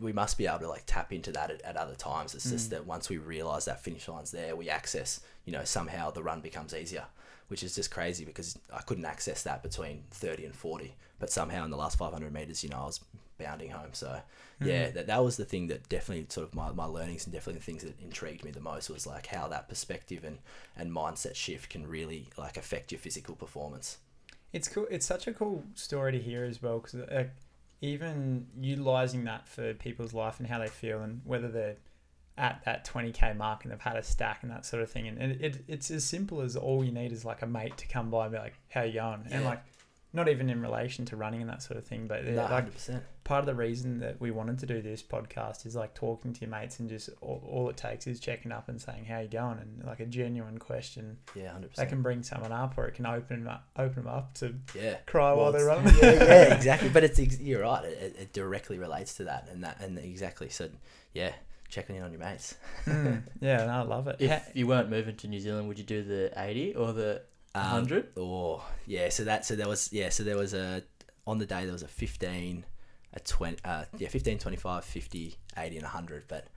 we 0.00 0.12
must 0.12 0.36
be 0.36 0.46
able 0.48 0.58
to 0.58 0.68
like 0.68 0.82
tap 0.84 1.12
into 1.12 1.30
that 1.32 1.50
at, 1.50 1.62
at 1.62 1.76
other 1.76 1.94
times. 1.94 2.34
It's 2.34 2.50
just 2.50 2.66
Mm. 2.66 2.70
that 2.70 2.86
once 2.86 3.08
we 3.08 3.16
realize 3.18 3.64
that 3.66 3.80
finish 3.82 4.06
line's 4.08 4.32
there, 4.32 4.54
we 4.56 4.68
access, 4.68 5.20
you 5.46 5.52
know, 5.52 5.64
somehow 5.64 6.10
the 6.10 6.22
run 6.24 6.40
becomes 6.40 6.74
easier, 6.74 7.04
which 7.50 7.62
is 7.62 7.74
just 7.74 7.90
crazy 7.90 8.24
because 8.24 8.56
I 8.72 8.80
couldn't 8.82 9.04
access 9.04 9.42
that 9.42 9.62
between 9.62 10.04
30 10.12 10.44
and 10.46 10.54
40, 10.54 10.94
but 11.18 11.30
somehow 11.30 11.64
in 11.64 11.70
the 11.70 11.76
last 11.76 11.98
500 11.98 12.32
meters, 12.32 12.62
you 12.62 12.70
know, 12.70 12.78
I 12.78 12.86
was 12.86 13.00
bounding 13.38 13.70
home. 13.70 13.90
So 13.92 14.20
yeah, 14.60 14.88
Mm. 14.88 14.94
that, 14.94 15.06
that 15.08 15.24
was 15.24 15.36
the 15.36 15.44
thing 15.44 15.66
that 15.68 15.88
definitely 15.88 16.26
sort 16.28 16.46
of 16.46 16.54
my, 16.54 16.70
my 16.72 16.84
learnings 16.84 17.24
and 17.24 17.32
definitely 17.32 17.58
the 17.58 17.64
things 17.64 17.82
that 17.82 18.00
intrigued 18.00 18.44
me 18.44 18.50
the 18.50 18.60
most 18.60 18.88
was 18.90 19.06
like 19.06 19.26
how 19.26 19.48
that 19.48 19.68
perspective 19.68 20.22
and, 20.24 20.38
and 20.76 20.92
mindset 20.92 21.34
shift 21.34 21.70
can 21.70 21.86
really 21.86 22.28
like 22.36 22.56
affect 22.56 22.92
your 22.92 22.98
physical 22.98 23.34
performance. 23.34 23.98
It's 24.52 24.68
cool. 24.68 24.86
It's 24.90 25.06
such 25.06 25.26
a 25.26 25.32
cool 25.32 25.64
story 25.74 26.12
to 26.12 26.18
hear 26.18 26.44
as 26.44 26.62
well 26.62 26.78
because 26.78 26.94
like, 27.10 27.30
even 27.80 28.46
utilizing 28.60 29.24
that 29.24 29.48
for 29.48 29.72
people's 29.74 30.12
life 30.12 30.38
and 30.38 30.48
how 30.48 30.58
they 30.58 30.68
feel 30.68 31.00
and 31.00 31.22
whether 31.24 31.48
they're 31.48 31.76
at 32.38 32.62
that 32.64 32.86
20k 32.86 33.36
mark 33.36 33.64
and 33.64 33.72
they've 33.72 33.80
had 33.80 33.96
a 33.96 34.02
stack 34.02 34.38
and 34.42 34.50
that 34.50 34.64
sort 34.64 34.82
of 34.82 34.90
thing 34.90 35.06
and 35.08 35.18
it, 35.20 35.40
it, 35.42 35.64
it's 35.68 35.90
as 35.90 36.04
simple 36.04 36.40
as 36.40 36.56
all 36.56 36.82
you 36.84 36.92
need 36.92 37.12
is 37.12 37.24
like 37.24 37.42
a 37.42 37.46
mate 37.46 37.76
to 37.76 37.86
come 37.88 38.10
by 38.10 38.24
and 38.26 38.32
be 38.32 38.38
like 38.38 38.54
how 38.70 38.82
you 38.82 38.94
going 38.94 39.22
and 39.30 39.44
like 39.44 39.62
not 40.12 40.28
even 40.28 40.50
in 40.50 40.60
relation 40.60 41.04
to 41.04 41.14
running 41.16 41.40
and 41.40 41.48
that 41.48 41.62
sort 41.62 41.76
of 41.76 41.84
thing 41.84 42.06
but 42.08 42.24
No, 42.24 42.32
yeah, 42.32 42.48
like 42.52 42.74
100%. 42.74 43.00
part 43.22 43.40
of 43.40 43.46
the 43.46 43.54
reason 43.54 44.00
that 44.00 44.20
we 44.20 44.32
wanted 44.32 44.58
to 44.60 44.66
do 44.66 44.82
this 44.82 45.02
podcast 45.04 45.66
is 45.66 45.76
like 45.76 45.94
talking 45.94 46.32
to 46.32 46.40
your 46.40 46.50
mates 46.50 46.80
and 46.80 46.88
just 46.88 47.10
all, 47.20 47.40
all 47.48 47.68
it 47.68 47.76
takes 47.76 48.06
is 48.08 48.18
checking 48.18 48.50
up 48.50 48.68
and 48.68 48.80
saying 48.80 49.04
how 49.04 49.20
you 49.20 49.28
going 49.28 49.58
and 49.58 49.84
like 49.86 50.00
a 50.00 50.06
genuine 50.06 50.58
question 50.58 51.16
Yeah, 51.36 51.52
100%. 51.52 51.74
that 51.74 51.88
can 51.90 52.02
bring 52.02 52.24
someone 52.24 52.50
up 52.50 52.76
or 52.76 52.86
it 52.86 52.94
can 52.94 53.06
open 53.06 53.44
them 53.44 53.48
up, 53.54 53.68
open 53.76 54.02
them 54.04 54.12
up 54.12 54.34
to 54.34 54.54
yeah. 54.74 54.96
cry 55.06 55.32
while 55.32 55.52
they're 55.52 55.66
running. 55.66 55.94
yeah, 56.02 56.12
yeah, 56.12 56.54
exactly. 56.56 56.88
But 56.88 57.04
it's 57.04 57.20
you're 57.38 57.62
right. 57.62 57.84
It, 57.84 58.16
it 58.18 58.32
directly 58.32 58.78
relates 58.78 59.14
to 59.18 59.24
that, 59.24 59.48
and 59.52 59.62
that, 59.62 59.80
and 59.80 59.96
exactly. 59.96 60.48
So, 60.48 60.70
yeah, 61.12 61.32
checking 61.70 61.96
in 61.96 62.02
on 62.02 62.10
your 62.12 62.20
mates. 62.20 62.56
Mm, 62.86 63.22
yeah, 63.40 63.64
no, 63.66 63.72
I 63.72 63.82
love 63.82 64.08
it. 64.08 64.16
If 64.18 64.50
you 64.54 64.66
weren't 64.66 64.90
moving 64.90 65.16
to 65.16 65.28
New 65.28 65.40
Zealand, 65.40 65.68
would 65.68 65.78
you 65.78 65.84
do 65.84 66.02
the 66.02 66.32
80 66.36 66.74
or 66.74 66.92
the 66.92 67.22
Um, 67.54 67.62
100? 67.62 68.08
Oh, 68.16 68.62
yeah. 68.86 69.08
So 69.08 69.24
that, 69.24 69.44
so 69.46 69.56
there 69.56 69.68
was, 69.68 69.92
yeah. 69.92 70.08
So 70.10 70.22
there 70.24 70.36
was 70.36 70.52
a 70.54 70.82
on 71.26 71.38
the 71.38 71.46
day 71.46 71.64
there 71.64 71.72
was 71.72 71.82
a 71.82 71.88
15, 71.88 72.64
a 73.14 73.20
20, 73.20 73.56
uh, 73.64 73.84
yeah, 73.98 74.08
15, 74.08 74.38
25, 74.38 74.84
50, 74.84 75.36
80, 75.56 75.76
and 75.76 75.84
100. 75.84 76.24
But 76.28 76.48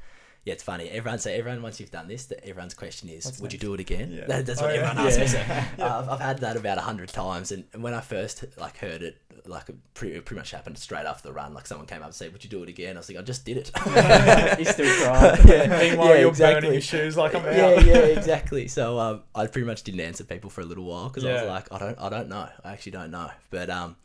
yeah, 0.45 0.53
it's 0.53 0.63
funny. 0.63 0.89
Everyone 0.89 1.19
say 1.19 1.37
everyone 1.39 1.61
once 1.61 1.79
you've 1.79 1.91
done 1.91 2.07
this, 2.07 2.25
that 2.25 2.43
everyone's 2.47 2.73
question 2.73 3.07
is, 3.09 3.25
What's 3.25 3.39
would 3.39 3.53
you 3.53 3.59
do 3.59 3.73
it 3.73 3.79
again? 3.79 4.11
Yeah. 4.11 4.25
That, 4.27 4.45
that's 4.45 4.61
Oh, 4.61 4.65
what 4.65 4.75
yeah. 4.75 4.81
everyone 4.89 5.07
asks 5.07 5.19
me. 5.19 5.27
So, 5.27 5.39
uh, 5.83 5.99
I've, 6.03 6.09
I've 6.09 6.19
had 6.19 6.39
that 6.39 6.57
about 6.57 6.77
a 6.77 6.81
hundred 6.81 7.09
times, 7.09 7.51
and 7.51 7.63
when 7.81 7.93
I 7.93 8.01
first 8.01 8.43
like 8.57 8.77
heard 8.77 9.01
it, 9.03 9.17
like 9.45 9.67
it 9.69 9.75
pretty, 9.93 10.15
it 10.15 10.25
pretty 10.25 10.39
much 10.39 10.51
happened 10.51 10.77
straight 10.77 11.05
after 11.05 11.27
the 11.29 11.33
run. 11.33 11.53
Like 11.53 11.65
someone 11.67 11.87
came 11.87 11.99
up 11.99 12.05
and 12.05 12.13
said, 12.15 12.31
"Would 12.33 12.43
you 12.43 12.49
do 12.49 12.61
it 12.63 12.69
again?" 12.69 12.95
I 12.97 12.99
was 12.99 13.09
like, 13.09 13.17
"I 13.17 13.21
just 13.21 13.45
did 13.45 13.57
it." 13.57 13.71
you 14.59 14.65
still 14.65 14.93
cry. 15.05 15.39
yeah, 15.45 15.67
Meanwhile, 15.79 16.07
yeah, 16.09 16.19
you're 16.19 16.29
exactly. 16.29 16.55
burning 16.61 16.73
your 16.73 16.81
shoes 16.81 17.15
like 17.17 17.35
I'm 17.35 17.45
out. 17.45 17.55
yeah, 17.55 17.79
yeah, 17.79 17.97
exactly. 17.99 18.67
So 18.67 18.99
um, 18.99 19.21
I 19.35 19.47
pretty 19.47 19.65
much 19.67 19.83
didn't 19.83 20.01
answer 20.01 20.23
people 20.25 20.49
for 20.49 20.61
a 20.61 20.65
little 20.65 20.83
while 20.85 21.07
because 21.09 21.25
I 21.25 21.33
was 21.33 21.43
like, 21.43 21.71
I 21.73 21.77
don't, 21.79 21.99
I 21.99 22.09
don't 22.09 22.29
know. 22.29 22.47
I 22.65 22.71
actually 22.73 22.93
don't 22.93 23.11
know. 23.11 23.29
But 23.49 23.69
um, 23.69 23.95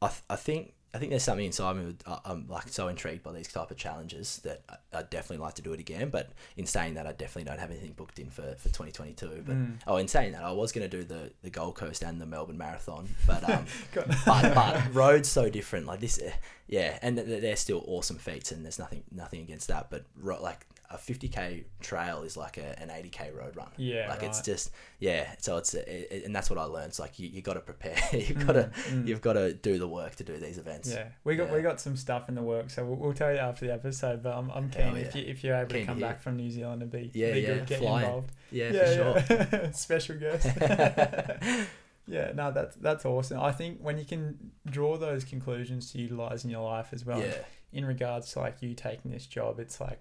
I, 0.00 0.08
th- 0.08 0.22
I 0.30 0.36
think, 0.36 0.74
I 0.94 0.98
think 0.98 1.08
there's 1.08 1.22
something 1.22 1.46
inside 1.46 1.76
me. 1.76 1.86
With, 1.86 2.02
I'm 2.26 2.46
like 2.48 2.68
so 2.68 2.88
intrigued 2.88 3.22
by 3.22 3.32
these 3.32 3.48
type 3.48 3.70
of 3.70 3.78
challenges 3.78 4.40
that 4.44 4.60
I, 4.68 4.98
I'd 4.98 5.08
definitely 5.08 5.42
like 5.42 5.54
to 5.54 5.62
do 5.62 5.72
it 5.72 5.80
again. 5.80 6.10
But 6.10 6.30
in 6.58 6.66
saying 6.66 6.94
that, 6.94 7.06
I 7.06 7.12
definitely 7.12 7.44
don't 7.44 7.58
have 7.60 7.70
anything 7.70 7.92
booked 7.92 8.18
in 8.18 8.28
for, 8.28 8.42
for 8.58 8.68
2022. 8.68 9.42
But 9.46 9.56
Mm. 9.56 9.78
oh, 9.86 9.96
in 9.96 10.06
saying 10.06 10.32
that, 10.32 10.42
I 10.44 10.52
was 10.52 10.70
going 10.70 10.88
to 10.88 10.94
do 10.96 11.02
the 11.04 11.32
the 11.42 11.48
Gold 11.50 11.76
Coast 11.76 12.02
and 12.02 12.20
the 12.20 12.26
Melbourne 12.26 12.58
Marathon, 12.58 13.08
but 13.26 13.48
um, 13.48 13.64
but 13.94 14.54
but 14.54 14.82
roads 14.94 15.28
so 15.30 15.48
different. 15.48 15.86
Like 15.86 16.00
this, 16.00 16.20
eh, 16.22 16.32
yeah, 16.68 16.98
and 17.00 17.16
th- 17.16 17.40
they're 17.40 17.56
still 17.56 17.82
awesome 17.86 18.18
feats, 18.18 18.52
and 18.52 18.62
there's 18.62 18.78
nothing 18.78 19.02
nothing 19.10 19.40
against 19.40 19.68
that. 19.68 19.88
But 19.88 20.04
ro- 20.20 20.42
like 20.42 20.66
a 20.92 20.96
50k 20.98 21.64
trail 21.80 22.22
is 22.22 22.36
like 22.36 22.58
a, 22.58 22.78
an 22.80 22.88
80k 22.88 23.34
road 23.36 23.56
run. 23.56 23.68
Yeah, 23.76 24.08
like 24.08 24.22
it's 24.22 24.40
just 24.42 24.70
yeah. 24.98 25.34
So 25.38 25.56
it's 25.56 25.74
it, 25.74 25.88
it- 25.88 26.24
and 26.24 26.34
that's 26.36 26.50
what 26.50 26.58
I 26.58 26.64
learned. 26.64 26.88
It's 26.88 26.98
like 26.98 27.18
you, 27.18 27.28
you 27.28 27.40
got 27.42 27.54
to 27.54 27.60
prepare. 27.60 27.96
you've 28.12 28.46
got 28.46 28.52
to 28.54 28.70
Mm, 28.72 29.02
mm. 29.04 29.06
you've 29.08 29.20
got 29.22 29.32
to 29.34 29.52
do 29.54 29.78
the 29.78 29.88
work 29.88 30.14
to 30.16 30.24
do 30.24 30.36
these 30.38 30.58
events. 30.58 30.90
Yeah, 30.90 31.08
we 31.24 31.36
got 31.36 31.48
Yeah. 31.48 31.54
we 31.56 31.62
got 31.62 31.80
some 31.80 31.96
stuff 31.96 32.28
in 32.28 32.34
the 32.34 32.42
work, 32.42 32.70
so 32.70 32.84
we'll, 32.84 32.96
we'll 32.96 33.12
tell 33.14 33.32
you 33.32 33.38
after 33.38 33.66
the 33.66 33.72
episode. 33.72 34.22
But 34.22 34.36
I'm, 34.36 34.50
I'm 34.50 34.70
keen 34.70 34.82
Hell 34.86 34.96
if 34.96 35.14
you 35.14 35.24
if 35.26 35.42
you're 35.42 35.56
able 35.56 35.68
Keen 35.70 35.80
to 35.80 35.80
to 35.80 35.86
come 35.86 35.98
hear. 35.98 36.06
back 36.08 36.20
from 36.22 36.36
New 36.36 36.50
Zealand 36.50 36.82
and 36.82 36.90
be 36.90 37.10
Yeah, 37.14 37.32
be 37.32 37.40
yeah, 37.40 37.46
good, 37.54 37.66
get 37.66 37.78
flying. 37.80 38.04
involved. 38.06 38.32
yeah, 38.50 38.70
for 38.72 38.94
sure. 38.94 39.38
yeah. 39.62 39.70
Special 39.72 40.16
guest. 40.16 40.46
yeah, 42.06 42.32
no, 42.34 42.50
that's 42.52 42.76
that's 42.76 43.04
awesome. 43.04 43.38
I 43.40 43.52
think 43.52 43.78
when 43.80 43.98
you 43.98 44.04
can 44.04 44.50
draw 44.66 44.96
those 44.96 45.24
conclusions 45.24 45.92
to 45.92 45.98
utilize 45.98 46.44
in 46.44 46.50
your 46.50 46.64
life 46.64 46.88
as 46.92 47.04
well, 47.06 47.20
yeah, 47.20 47.34
in 47.72 47.84
regards 47.84 48.32
to 48.32 48.40
like 48.40 48.60
you 48.60 48.74
taking 48.74 49.10
this 49.10 49.26
job, 49.26 49.58
it's 49.60 49.80
like 49.80 50.00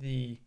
the 0.00 0.38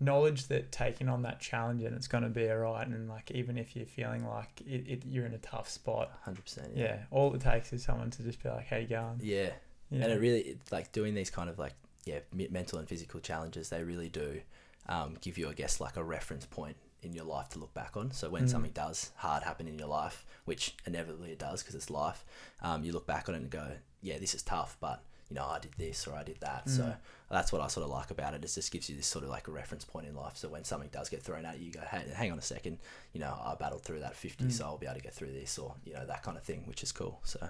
knowledge 0.00 0.46
that 0.46 0.70
taking 0.70 1.08
on 1.08 1.22
that 1.22 1.40
challenge 1.40 1.82
and 1.82 1.94
it's 1.96 2.06
going 2.06 2.22
to 2.22 2.30
be 2.30 2.48
alright, 2.50 2.86
and 2.86 3.08
like 3.08 3.30
even 3.32 3.58
if 3.58 3.74
you're 3.74 3.86
feeling 3.86 4.24
like 4.26 4.60
it, 4.66 4.86
it, 4.88 5.02
you're 5.06 5.26
in 5.26 5.34
a 5.34 5.38
tough 5.38 5.68
spot, 5.68 6.12
hundred 6.22 6.42
percent. 6.44 6.70
yeah. 6.76 6.98
all 7.10 7.34
it 7.34 7.40
takes 7.40 7.72
is 7.72 7.82
someone 7.82 8.10
to 8.10 8.22
just 8.22 8.42
be 8.42 8.48
like, 8.48 8.66
"How 8.68 8.76
you 8.76 8.86
going?" 8.86 9.20
yeah. 9.22 9.50
Yeah, 9.90 10.04
and 10.04 10.12
it 10.12 10.20
really 10.20 10.40
it's 10.40 10.70
like 10.70 10.92
doing 10.92 11.14
these 11.14 11.30
kind 11.30 11.48
of 11.48 11.58
like 11.58 11.72
yeah 12.04 12.18
mental 12.50 12.78
and 12.78 12.86
physical 12.86 13.20
challenges 13.20 13.70
they 13.70 13.82
really 13.82 14.10
do 14.10 14.42
um, 14.86 15.16
give 15.22 15.38
you 15.38 15.48
i 15.48 15.54
guess 15.54 15.80
like 15.80 15.96
a 15.96 16.04
reference 16.04 16.44
point 16.44 16.76
in 17.02 17.14
your 17.14 17.24
life 17.24 17.48
to 17.50 17.58
look 17.58 17.72
back 17.72 17.96
on 17.96 18.10
so 18.12 18.28
when 18.28 18.44
Mm. 18.44 18.50
something 18.50 18.70
does 18.72 19.12
hard 19.16 19.42
happen 19.44 19.66
in 19.66 19.78
your 19.78 19.88
life 19.88 20.26
which 20.44 20.74
inevitably 20.84 21.30
it 21.32 21.38
does 21.38 21.62
because 21.62 21.74
it's 21.74 21.88
life 21.88 22.26
um, 22.60 22.84
you 22.84 22.92
look 22.92 23.06
back 23.06 23.30
on 23.30 23.34
it 23.34 23.38
and 23.38 23.48
go 23.50 23.66
yeah 24.02 24.18
this 24.18 24.34
is 24.34 24.42
tough 24.42 24.76
but 24.78 25.02
you 25.30 25.34
know 25.36 25.44
i 25.44 25.58
did 25.58 25.72
this 25.78 26.06
or 26.06 26.14
i 26.14 26.22
did 26.22 26.38
that 26.40 26.68
so 26.68 26.82
Mm. 26.82 26.96
that's 27.30 27.52
what 27.52 27.60
i 27.60 27.66
sort 27.68 27.84
of 27.84 27.90
like 27.90 28.10
about 28.10 28.32
it 28.34 28.42
it 28.44 28.52
just 28.54 28.70
gives 28.72 28.88
you 28.88 28.96
this 28.96 29.06
sort 29.06 29.24
of 29.24 29.30
like 29.30 29.46
a 29.48 29.50
reference 29.50 29.84
point 29.84 30.06
in 30.06 30.14
life 30.14 30.36
so 30.36 30.48
when 30.48 30.64
something 30.64 30.88
does 30.90 31.08
get 31.10 31.22
thrown 31.22 31.44
at 31.44 31.58
you 31.58 31.66
you 31.66 31.72
go 31.72 31.80
hey 31.90 32.02
hang 32.14 32.32
on 32.32 32.38
a 32.38 32.42
second 32.42 32.78
you 33.12 33.20
know 33.20 33.38
i 33.44 33.54
battled 33.54 33.82
through 33.82 34.00
that 34.00 34.16
50 34.16 34.44
Mm. 34.44 34.52
so 34.52 34.64
i'll 34.64 34.78
be 34.78 34.86
able 34.86 34.96
to 34.96 35.02
get 35.02 35.12
through 35.14 35.32
this 35.32 35.58
or 35.58 35.74
you 35.84 35.92
know 35.92 36.06
that 36.06 36.22
kind 36.22 36.36
of 36.38 36.42
thing 36.42 36.62
which 36.66 36.82
is 36.82 36.92
cool 36.92 37.20
so 37.24 37.48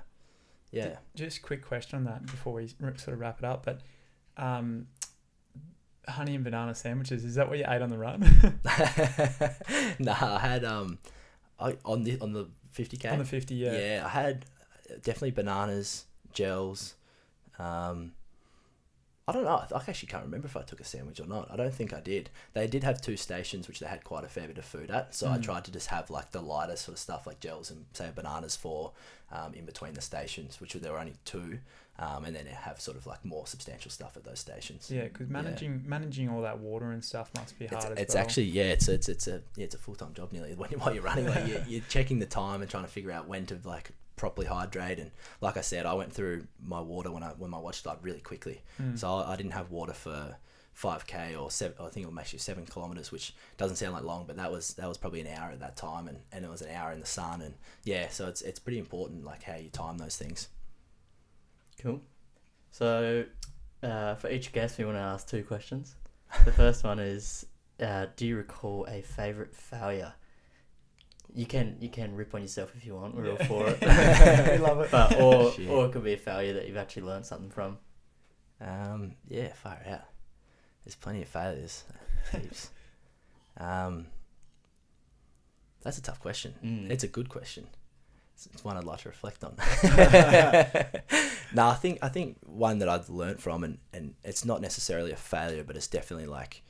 yeah 0.72 0.96
Just 1.14 1.42
quick 1.42 1.64
question 1.64 1.96
on 1.98 2.04
that 2.04 2.26
before 2.26 2.52
we 2.54 2.68
sort 2.68 3.08
of 3.08 3.20
wrap 3.20 3.38
it 3.38 3.44
up, 3.44 3.64
but 3.64 3.80
um, 4.36 4.86
honey 6.08 6.34
and 6.34 6.44
banana 6.44 6.74
sandwiches 6.74 7.24
is 7.24 7.36
that 7.36 7.48
what 7.48 7.58
you 7.58 7.64
ate 7.68 7.80
on 7.82 7.88
the 7.90 7.98
run? 7.98 8.20
nah, 9.98 10.36
I 10.36 10.38
had 10.40 10.64
um, 10.64 10.98
I 11.58 11.76
on 11.84 12.04
the 12.04 12.18
on 12.20 12.32
the 12.32 12.48
fifty 12.70 12.96
k. 12.96 13.08
on 13.08 13.18
the 13.18 13.24
fifty, 13.24 13.54
yeah. 13.54 13.72
yeah, 13.72 14.02
I 14.04 14.08
had 14.08 14.44
definitely 15.02 15.32
bananas, 15.32 16.04
gels. 16.32 16.94
Um, 17.58 18.12
I 19.26 19.32
don't 19.32 19.44
know. 19.44 19.62
I 19.74 19.76
actually 19.86 20.06
can't 20.08 20.24
remember 20.24 20.46
if 20.46 20.56
I 20.56 20.62
took 20.62 20.80
a 20.80 20.84
sandwich 20.84 21.20
or 21.20 21.26
not. 21.26 21.50
I 21.50 21.56
don't 21.56 21.74
think 21.74 21.92
I 21.92 22.00
did. 22.00 22.30
They 22.54 22.66
did 22.66 22.82
have 22.82 23.02
two 23.02 23.18
stations 23.18 23.68
which 23.68 23.78
they 23.78 23.86
had 23.86 24.02
quite 24.02 24.24
a 24.24 24.28
fair 24.28 24.46
bit 24.48 24.56
of 24.56 24.64
food 24.64 24.90
at. 24.90 25.14
So 25.14 25.28
I 25.28 25.36
Mm. 25.36 25.42
tried 25.42 25.64
to 25.66 25.70
just 25.70 25.88
have 25.88 26.08
like 26.08 26.30
the 26.30 26.40
lighter 26.40 26.76
sort 26.76 26.94
of 26.94 26.98
stuff 26.98 27.26
like 27.26 27.38
gels 27.40 27.70
and 27.70 27.84
say 27.92 28.10
bananas 28.14 28.56
for 28.56 28.92
um, 29.30 29.52
in 29.52 29.66
between 29.66 29.92
the 29.92 30.00
stations, 30.00 30.62
which 30.62 30.72
there 30.72 30.92
were 30.92 30.98
only 30.98 31.16
two, 31.26 31.58
um, 31.98 32.24
and 32.24 32.34
then 32.34 32.46
have 32.46 32.80
sort 32.80 32.96
of 32.96 33.06
like 33.06 33.22
more 33.22 33.46
substantial 33.46 33.90
stuff 33.90 34.16
at 34.16 34.24
those 34.24 34.38
stations. 34.38 34.90
Yeah, 34.90 35.04
because 35.04 35.28
managing 35.28 35.82
managing 35.86 36.30
all 36.30 36.40
that 36.40 36.58
water 36.60 36.90
and 36.92 37.04
stuff 37.04 37.30
must 37.34 37.58
be 37.58 37.66
It's, 37.66 37.74
hard. 37.74 37.98
it's 37.98 38.10
as 38.12 38.14
well. 38.14 38.24
actually 38.24 38.44
yeah, 38.44 38.64
it's 38.72 38.88
it's 38.88 39.10
it's 39.10 39.28
a 39.28 39.42
yeah, 39.56 39.64
it's 39.64 39.74
a 39.74 39.78
full 39.78 39.94
time 39.96 40.14
job 40.14 40.32
nearly. 40.32 40.54
When 40.56 40.70
while 40.78 40.94
you're 40.94 41.02
running, 41.02 41.26
like 41.26 41.46
you're, 41.46 41.60
you're 41.68 41.84
checking 41.90 42.18
the 42.18 42.24
time 42.26 42.62
and 42.62 42.70
trying 42.70 42.84
to 42.84 42.90
figure 42.90 43.12
out 43.12 43.28
when 43.28 43.44
to 43.44 43.58
like 43.64 43.90
properly 44.18 44.46
hydrate. 44.46 44.98
And 44.98 45.10
like 45.40 45.56
I 45.56 45.62
said, 45.62 45.86
I 45.86 45.94
went 45.94 46.12
through 46.12 46.46
my 46.62 46.80
water 46.80 47.10
when 47.10 47.22
I 47.22 47.28
when 47.38 47.50
my 47.50 47.58
watch 47.58 47.82
died 47.82 47.98
really 48.02 48.20
quickly. 48.20 48.62
Mm. 48.80 48.98
So 48.98 49.08
I, 49.08 49.32
I 49.32 49.36
didn't 49.36 49.52
have 49.52 49.70
water 49.70 49.94
for 49.94 50.36
5k 50.80 51.40
or 51.40 51.50
seven. 51.50 51.76
I 51.80 51.88
think 51.88 52.06
it 52.06 52.10
was 52.10 52.18
actually 52.18 52.38
seven 52.38 52.64
kilometers, 52.64 53.10
which 53.10 53.34
doesn't 53.56 53.76
sound 53.76 53.94
like 53.94 54.04
long, 54.04 54.24
but 54.26 54.36
that 54.36 54.52
was 54.52 54.74
that 54.74 54.88
was 54.88 54.96
probably 54.96 55.20
an 55.20 55.26
hour 55.26 55.50
at 55.50 55.60
that 55.60 55.76
time, 55.76 56.06
and, 56.06 56.18
and 56.30 56.44
it 56.44 56.50
was 56.50 56.62
an 56.62 56.70
hour 56.70 56.92
in 56.92 57.00
the 57.00 57.06
sun, 57.06 57.40
and 57.40 57.54
yeah, 57.84 58.08
so 58.08 58.28
it's 58.28 58.42
it's 58.42 58.60
pretty 58.60 58.78
important 58.78 59.24
like 59.24 59.42
how 59.42 59.56
you 59.56 59.70
time 59.70 59.98
those 59.98 60.16
things. 60.16 60.48
Cool. 61.80 62.00
So, 62.70 63.24
uh, 63.82 64.14
for 64.16 64.30
each 64.30 64.52
guest, 64.52 64.78
we 64.78 64.84
want 64.84 64.96
to 64.96 65.02
ask 65.02 65.28
two 65.28 65.42
questions. 65.42 65.96
The 66.44 66.52
first 66.62 66.84
one 66.84 66.98
is, 66.98 67.46
uh, 67.80 68.06
do 68.16 68.26
you 68.26 68.36
recall 68.36 68.86
a 68.88 69.02
favorite 69.02 69.54
failure? 69.54 70.12
You 71.34 71.46
can 71.46 71.76
you 71.80 71.88
can 71.88 72.14
rip 72.14 72.34
on 72.34 72.42
yourself 72.42 72.72
if 72.76 72.84
you 72.86 72.94
want. 72.94 73.14
We're 73.14 73.30
all 73.30 73.36
for 73.36 73.68
it. 73.68 73.80
we 73.80 74.58
love 74.58 74.80
it. 74.80 74.90
But 74.90 75.20
or 75.20 75.52
Shit. 75.52 75.68
or 75.68 75.86
it 75.86 75.92
could 75.92 76.04
be 76.04 76.14
a 76.14 76.18
failure 76.18 76.54
that 76.54 76.66
you've 76.66 76.76
actually 76.76 77.02
learned 77.02 77.26
something 77.26 77.50
from. 77.50 77.78
Um, 78.60 79.12
yeah, 79.28 79.52
far 79.52 79.78
out. 79.86 80.04
There's 80.84 80.96
plenty 80.96 81.22
of 81.22 81.28
failures. 81.28 81.84
Heaps. 82.32 82.70
Um, 83.58 84.06
that's 85.82 85.98
a 85.98 86.02
tough 86.02 86.20
question. 86.20 86.54
Mm. 86.64 86.90
It's 86.90 87.04
a 87.04 87.08
good 87.08 87.28
question. 87.28 87.66
It's, 88.34 88.46
it's 88.46 88.64
one 88.64 88.76
I'd 88.76 88.84
like 88.84 89.00
to 89.00 89.08
reflect 89.08 89.44
on. 89.44 89.54
no, 91.54 91.68
I 91.68 91.74
think 91.74 91.98
I 92.02 92.08
think 92.08 92.38
one 92.46 92.78
that 92.78 92.88
I've 92.88 93.10
learned 93.10 93.40
from, 93.40 93.64
and, 93.64 93.78
and 93.92 94.14
it's 94.24 94.44
not 94.44 94.60
necessarily 94.60 95.12
a 95.12 95.16
failure, 95.16 95.64
but 95.64 95.76
it's 95.76 95.88
definitely 95.88 96.26
like 96.26 96.56
it, 96.56 96.62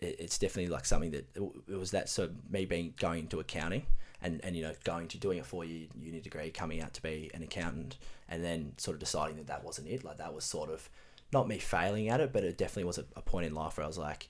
it's 0.00 0.38
definitely 0.38 0.72
like 0.72 0.86
something 0.86 1.10
that 1.10 1.28
it 1.36 1.76
was 1.76 1.90
that 1.90 2.08
so 2.08 2.30
me 2.50 2.64
being 2.64 2.94
going 2.98 3.20
into 3.20 3.38
accounting 3.38 3.86
and 4.22 4.40
and 4.44 4.56
you 4.56 4.62
know 4.62 4.74
going 4.84 5.08
to 5.08 5.18
doing 5.18 5.40
a 5.40 5.44
four 5.44 5.64
year 5.64 5.88
uni 5.98 6.20
degree, 6.20 6.50
coming 6.50 6.80
out 6.80 6.94
to 6.94 7.02
be 7.02 7.30
an 7.34 7.42
accountant, 7.42 7.96
and 8.28 8.44
then 8.44 8.72
sort 8.76 8.94
of 8.94 9.00
deciding 9.00 9.36
that 9.36 9.46
that 9.46 9.64
wasn't 9.64 9.88
it. 9.88 10.04
Like 10.04 10.18
that 10.18 10.34
was 10.34 10.44
sort 10.44 10.70
of 10.70 10.88
not 11.32 11.48
me 11.48 11.58
failing 11.58 12.08
at 12.08 12.20
it, 12.20 12.32
but 12.32 12.44
it 12.44 12.58
definitely 12.58 12.84
was 12.84 12.98
a, 12.98 13.04
a 13.16 13.22
point 13.22 13.46
in 13.46 13.54
life 13.54 13.76
where 13.76 13.84
I 13.84 13.86
was 13.86 13.98
like, 13.98 14.28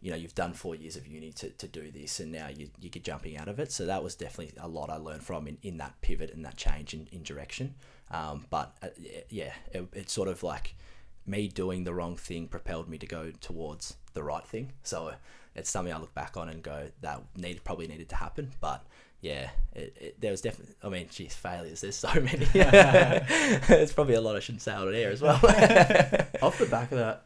you 0.00 0.10
know, 0.10 0.16
you've 0.16 0.34
done 0.34 0.52
four 0.52 0.74
years 0.74 0.96
of 0.96 1.06
uni 1.06 1.32
to, 1.32 1.48
to 1.50 1.66
do 1.66 1.90
this, 1.90 2.20
and 2.20 2.32
now 2.32 2.48
you 2.48 2.70
you 2.80 2.88
get 2.88 3.04
jumping 3.04 3.36
out 3.36 3.48
of 3.48 3.58
it. 3.58 3.72
So 3.72 3.86
that 3.86 4.02
was 4.02 4.14
definitely 4.14 4.54
a 4.60 4.68
lot 4.68 4.90
I 4.90 4.96
learned 4.96 5.22
from 5.22 5.46
in, 5.46 5.58
in 5.62 5.78
that 5.78 6.00
pivot 6.02 6.32
and 6.32 6.44
that 6.44 6.56
change 6.56 6.94
in, 6.94 7.08
in 7.12 7.22
direction. 7.22 7.74
Um, 8.10 8.46
but 8.50 8.76
uh, 8.82 8.88
yeah, 9.30 9.52
it, 9.72 9.88
it's 9.92 10.12
sort 10.12 10.28
of 10.28 10.42
like 10.42 10.74
me 11.26 11.48
doing 11.48 11.84
the 11.84 11.94
wrong 11.94 12.16
thing 12.16 12.48
propelled 12.48 12.88
me 12.88 12.98
to 12.98 13.06
go 13.06 13.30
towards 13.40 13.96
the 14.14 14.22
right 14.22 14.46
thing. 14.46 14.72
So 14.82 15.12
it's 15.54 15.70
something 15.70 15.92
I 15.92 15.98
look 15.98 16.14
back 16.14 16.36
on 16.36 16.48
and 16.48 16.62
go 16.62 16.88
that 17.02 17.22
need 17.36 17.62
probably 17.64 17.86
needed 17.88 18.08
to 18.10 18.16
happen, 18.16 18.50
but. 18.60 18.84
Yeah, 19.24 19.50
it, 19.72 19.96
it, 20.00 20.20
there 20.20 20.32
was 20.32 20.40
definitely. 20.40 20.74
I 20.82 20.88
mean, 20.88 21.06
geez, 21.08 21.32
failures. 21.32 21.80
There's 21.82 21.94
so 21.94 22.12
many. 22.14 22.44
There's 23.68 23.92
probably 23.92 24.14
a 24.14 24.20
lot 24.20 24.34
I 24.34 24.40
shouldn't 24.40 24.62
say 24.62 24.72
out 24.72 24.88
on 24.88 24.94
air 24.96 25.10
as 25.12 25.22
well. 25.22 25.36
Off 26.42 26.58
the 26.58 26.66
back 26.68 26.90
of 26.90 26.98
that, 26.98 27.24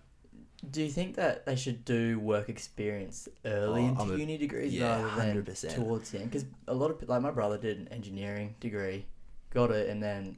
do 0.71 0.83
you 0.83 0.91
think 0.91 1.17
that 1.17 1.47
they 1.47 1.57
should 1.57 1.87
do 1.87 2.19
work 2.19 2.51
experience 2.51 3.29
early 3.47 3.91
Oh, 3.99 4.13
a- 4.13 4.17
uni 4.19 4.37
degrees 4.37 4.75
yeah, 4.75 5.03
rather 5.03 5.33
than 5.33 5.43
100%. 5.45 5.75
towards 5.75 6.11
the 6.11 6.19
end? 6.21 6.31
Because 6.31 6.45
a 6.69 6.75
lot 6.75 6.91
of 6.91 7.09
like 7.09 7.23
my 7.23 7.31
brother 7.31 7.57
did 7.57 7.79
an 7.79 7.89
engineering 7.89 8.57
degree, 8.61 9.07
got 9.55 9.71
it, 9.71 9.89
and 9.89 10.03
then 10.03 10.37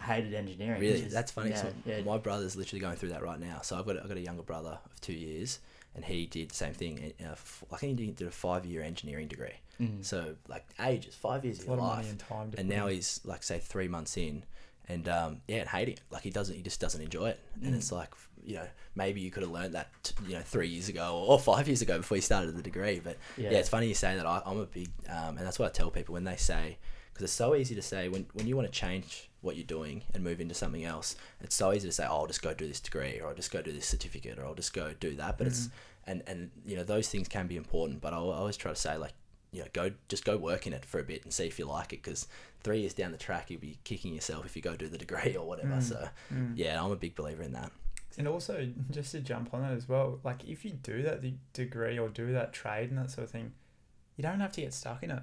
hated 0.00 0.34
engineering. 0.34 0.80
Really, 0.80 1.00
is- 1.02 1.12
that's 1.12 1.32
funny. 1.32 1.50
Yeah, 1.50 1.62
so 1.62 1.72
yeah. 1.84 2.00
my 2.02 2.18
brother's 2.18 2.56
literally 2.56 2.80
going 2.80 2.96
through 2.96 3.10
that 3.10 3.22
right 3.22 3.40
now. 3.40 3.60
So 3.62 3.78
I've 3.78 3.86
got 3.86 3.96
I've 3.98 4.08
got 4.08 4.16
a 4.16 4.20
younger 4.20 4.42
brother 4.42 4.78
of 4.84 5.00
two 5.00 5.12
years, 5.12 5.58
and 5.94 6.04
he 6.04 6.26
did 6.26 6.50
the 6.50 6.54
same 6.54 6.74
thing. 6.74 7.12
Uh, 7.24 7.34
I 7.72 7.76
think 7.76 7.98
he 7.98 8.06
did 8.12 8.26
a 8.26 8.30
five 8.30 8.64
year 8.66 8.82
engineering 8.82 9.28
degree. 9.28 9.54
Mm. 9.80 10.04
So 10.04 10.34
like 10.48 10.66
ages, 10.80 11.14
five 11.14 11.44
years 11.44 11.60
of 11.60 11.68
a 11.68 11.70
lot 11.70 11.76
your 11.76 11.84
of 11.84 11.88
money 11.90 12.02
life, 12.02 12.10
and 12.10 12.18
time. 12.18 12.50
And 12.58 12.68
now 12.68 12.86
he's 12.88 13.20
like 13.24 13.42
say 13.42 13.58
three 13.58 13.88
months 13.88 14.16
in, 14.16 14.44
and 14.88 15.08
um, 15.08 15.40
yeah, 15.48 15.58
and 15.58 15.68
hating 15.68 15.94
it. 15.94 16.00
Like 16.10 16.22
he 16.22 16.30
doesn't, 16.30 16.54
he 16.54 16.62
just 16.62 16.80
doesn't 16.80 17.00
enjoy 17.02 17.28
it. 17.30 17.40
And 17.62 17.74
Mm. 17.74 17.76
it's 17.76 17.92
like 17.92 18.10
you 18.44 18.54
know 18.54 18.66
maybe 18.94 19.20
you 19.20 19.30
could 19.30 19.42
have 19.42 19.52
learned 19.52 19.74
that 19.74 19.90
you 20.26 20.34
know 20.34 20.40
three 20.42 20.68
years 20.68 20.88
ago 20.88 21.24
or 21.26 21.38
five 21.38 21.68
years 21.68 21.82
ago 21.82 21.98
before 21.98 22.16
you 22.16 22.22
started 22.22 22.56
the 22.56 22.62
degree. 22.62 23.00
But 23.02 23.16
yeah, 23.36 23.50
it's 23.50 23.68
funny 23.68 23.86
you 23.88 23.94
say 23.94 24.16
that. 24.16 24.26
I, 24.26 24.42
I'm 24.46 24.58
a 24.60 24.66
big, 24.66 24.88
um, 25.08 25.36
and 25.38 25.40
that's 25.40 25.58
what 25.58 25.66
I 25.68 25.72
tell 25.72 25.90
people 25.90 26.12
when 26.14 26.24
they 26.24 26.36
say, 26.36 26.78
because 27.12 27.24
it's 27.24 27.32
so 27.32 27.54
easy 27.54 27.74
to 27.74 27.82
say 27.82 28.08
when, 28.08 28.26
when 28.32 28.46
you 28.46 28.56
want 28.56 28.66
to 28.66 28.72
change 28.72 29.27
what 29.40 29.56
you're 29.56 29.64
doing 29.64 30.02
and 30.14 30.24
move 30.24 30.40
into 30.40 30.54
something 30.54 30.84
else, 30.84 31.14
it's 31.40 31.54
so 31.54 31.72
easy 31.72 31.88
to 31.88 31.92
say, 31.92 32.04
oh, 32.08 32.18
I'll 32.18 32.26
just 32.26 32.42
go 32.42 32.52
do 32.54 32.66
this 32.66 32.80
degree, 32.80 33.20
or 33.20 33.28
I'll 33.28 33.34
just 33.34 33.52
go 33.52 33.62
do 33.62 33.72
this 33.72 33.86
certificate, 33.86 34.38
or 34.38 34.44
I'll 34.46 34.54
just 34.54 34.72
go 34.72 34.92
do 34.98 35.14
that. 35.16 35.38
But 35.38 35.46
it's, 35.46 35.68
and, 36.06 36.22
and, 36.26 36.50
you 36.66 36.76
know, 36.76 36.82
those 36.84 37.08
things 37.08 37.28
can 37.28 37.46
be 37.46 37.56
important, 37.56 38.00
but 38.00 38.12
I 38.12 38.16
always 38.16 38.56
try 38.56 38.72
to 38.72 38.76
say, 38.76 38.96
like, 38.96 39.12
you 39.52 39.60
know, 39.60 39.68
go, 39.72 39.92
just 40.08 40.24
go 40.24 40.36
work 40.36 40.66
in 40.66 40.72
it 40.72 40.84
for 40.84 40.98
a 41.00 41.04
bit 41.04 41.24
and 41.24 41.32
see 41.32 41.46
if 41.46 41.58
you 41.58 41.66
like 41.66 41.92
it, 41.92 42.02
because 42.02 42.26
three 42.62 42.80
years 42.80 42.92
down 42.94 43.12
the 43.12 43.18
track, 43.18 43.48
you'll 43.50 43.60
be 43.60 43.78
kicking 43.84 44.12
yourself 44.12 44.44
if 44.44 44.56
you 44.56 44.62
go 44.62 44.74
do 44.76 44.88
the 44.88 44.98
degree 44.98 45.36
or 45.36 45.46
whatever. 45.46 45.74
Mm. 45.76 45.82
So, 45.82 46.08
Mm. 46.34 46.52
yeah, 46.56 46.82
I'm 46.82 46.90
a 46.90 46.96
big 46.96 47.14
believer 47.14 47.42
in 47.42 47.52
that. 47.52 47.70
And 48.18 48.26
also, 48.26 48.68
just 48.90 49.12
to 49.12 49.20
jump 49.20 49.54
on 49.54 49.62
that 49.62 49.72
as 49.72 49.88
well, 49.88 50.18
like 50.24 50.42
if 50.48 50.64
you 50.64 50.72
do 50.72 51.02
that 51.02 51.22
degree 51.52 51.98
or 51.98 52.08
do 52.08 52.32
that 52.32 52.52
trade 52.52 52.90
and 52.90 52.98
that 52.98 53.10
sort 53.12 53.24
of 53.26 53.30
thing, 53.30 53.52
you 54.16 54.22
don't 54.22 54.40
have 54.40 54.50
to 54.52 54.60
get 54.62 54.74
stuck 54.74 55.04
in 55.04 55.12
it. 55.12 55.22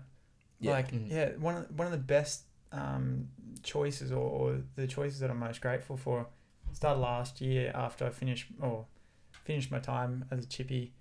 Yeah. 0.61 0.71
Like, 0.71 0.91
Mm. 0.93 1.11
yeah, 1.11 1.31
one 1.31 1.57
of 1.57 1.77
one 1.77 1.85
of 1.87 1.91
the 1.91 1.97
best 1.97 2.43
um, 2.75 3.27
choices 3.63 4.11
or, 4.11 4.29
or 4.29 4.61
the 4.75 4.87
choices 4.87 5.19
that 5.19 5.29
I'm 5.29 5.39
most 5.39 5.61
grateful 5.61 5.97
for 5.97 6.27
started 6.73 6.99
last 6.99 7.41
year 7.41 7.71
after 7.73 8.05
I 8.05 8.09
finished 8.09 8.47
or 8.61 8.85
finished 9.31 9.71
my 9.71 9.79
time 9.79 10.25
as 10.31 10.43
a 10.43 10.47
chippy, 10.47 10.93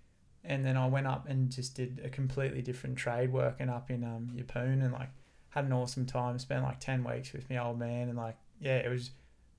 and 0.45 0.65
then 0.65 0.77
I 0.77 0.87
went 0.87 1.07
up 1.07 1.29
and 1.29 1.51
just 1.51 1.75
did 1.75 2.01
a 2.05 2.09
completely 2.09 2.63
different 2.63 2.97
trade, 2.97 3.33
working 3.33 3.69
up 3.69 3.91
in 3.91 4.05
um, 4.05 4.31
Yeppoon, 4.37 4.85
and 4.85 4.93
like 4.93 5.11
had 5.51 5.65
an 5.65 5.73
awesome 5.73 6.07
time. 6.07 6.39
Spent 6.39 6.63
like 6.63 6.81
ten 6.81 7.05
weeks 7.05 7.33
with 7.33 7.49
my 7.51 7.59
old 7.59 7.79
man, 7.79 8.09
and 8.09 8.17
like 8.17 8.37
yeah, 8.61 8.77
it 8.77 8.89
was 8.89 9.11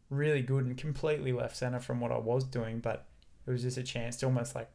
really 0.09 0.41
good 0.41 0.65
and 0.65 0.77
completely 0.77 1.31
left 1.31 1.57
center 1.57 1.79
from 1.79 1.99
what 1.99 2.11
I 2.11 2.17
was 2.17 2.43
doing, 2.43 2.79
but 2.79 3.05
it 3.45 3.51
was 3.51 3.63
just 3.63 3.77
a 3.77 3.83
chance 3.83 4.17
to 4.17 4.25
almost 4.27 4.55
like 4.55 4.71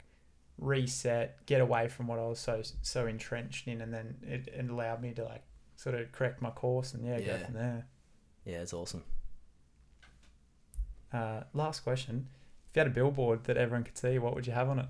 reset, 0.58 1.44
get 1.46 1.60
away 1.60 1.88
from 1.88 2.06
what 2.06 2.18
I 2.18 2.26
was 2.26 2.38
so 2.38 2.62
so 2.82 3.06
entrenched 3.06 3.66
in, 3.66 3.80
and 3.80 3.92
then 3.92 4.16
it, 4.22 4.48
it 4.48 4.68
allowed 4.68 5.02
me 5.02 5.12
to 5.14 5.24
like 5.24 5.42
sort 5.80 5.94
of 5.94 6.12
correct 6.12 6.42
my 6.42 6.50
course 6.50 6.92
and 6.92 7.06
yeah, 7.06 7.18
go 7.20 7.38
from 7.38 7.54
there. 7.54 7.86
Yeah, 8.44 8.58
it's 8.58 8.74
awesome. 8.74 9.02
Uh, 11.12 11.42
last 11.54 11.80
question: 11.80 12.28
If 12.68 12.76
you 12.76 12.80
had 12.80 12.86
a 12.86 12.90
billboard 12.94 13.44
that 13.44 13.56
everyone 13.56 13.84
could 13.84 13.96
see, 13.96 14.18
what 14.18 14.34
would 14.34 14.46
you 14.46 14.52
have 14.52 14.68
on 14.68 14.80
it? 14.80 14.86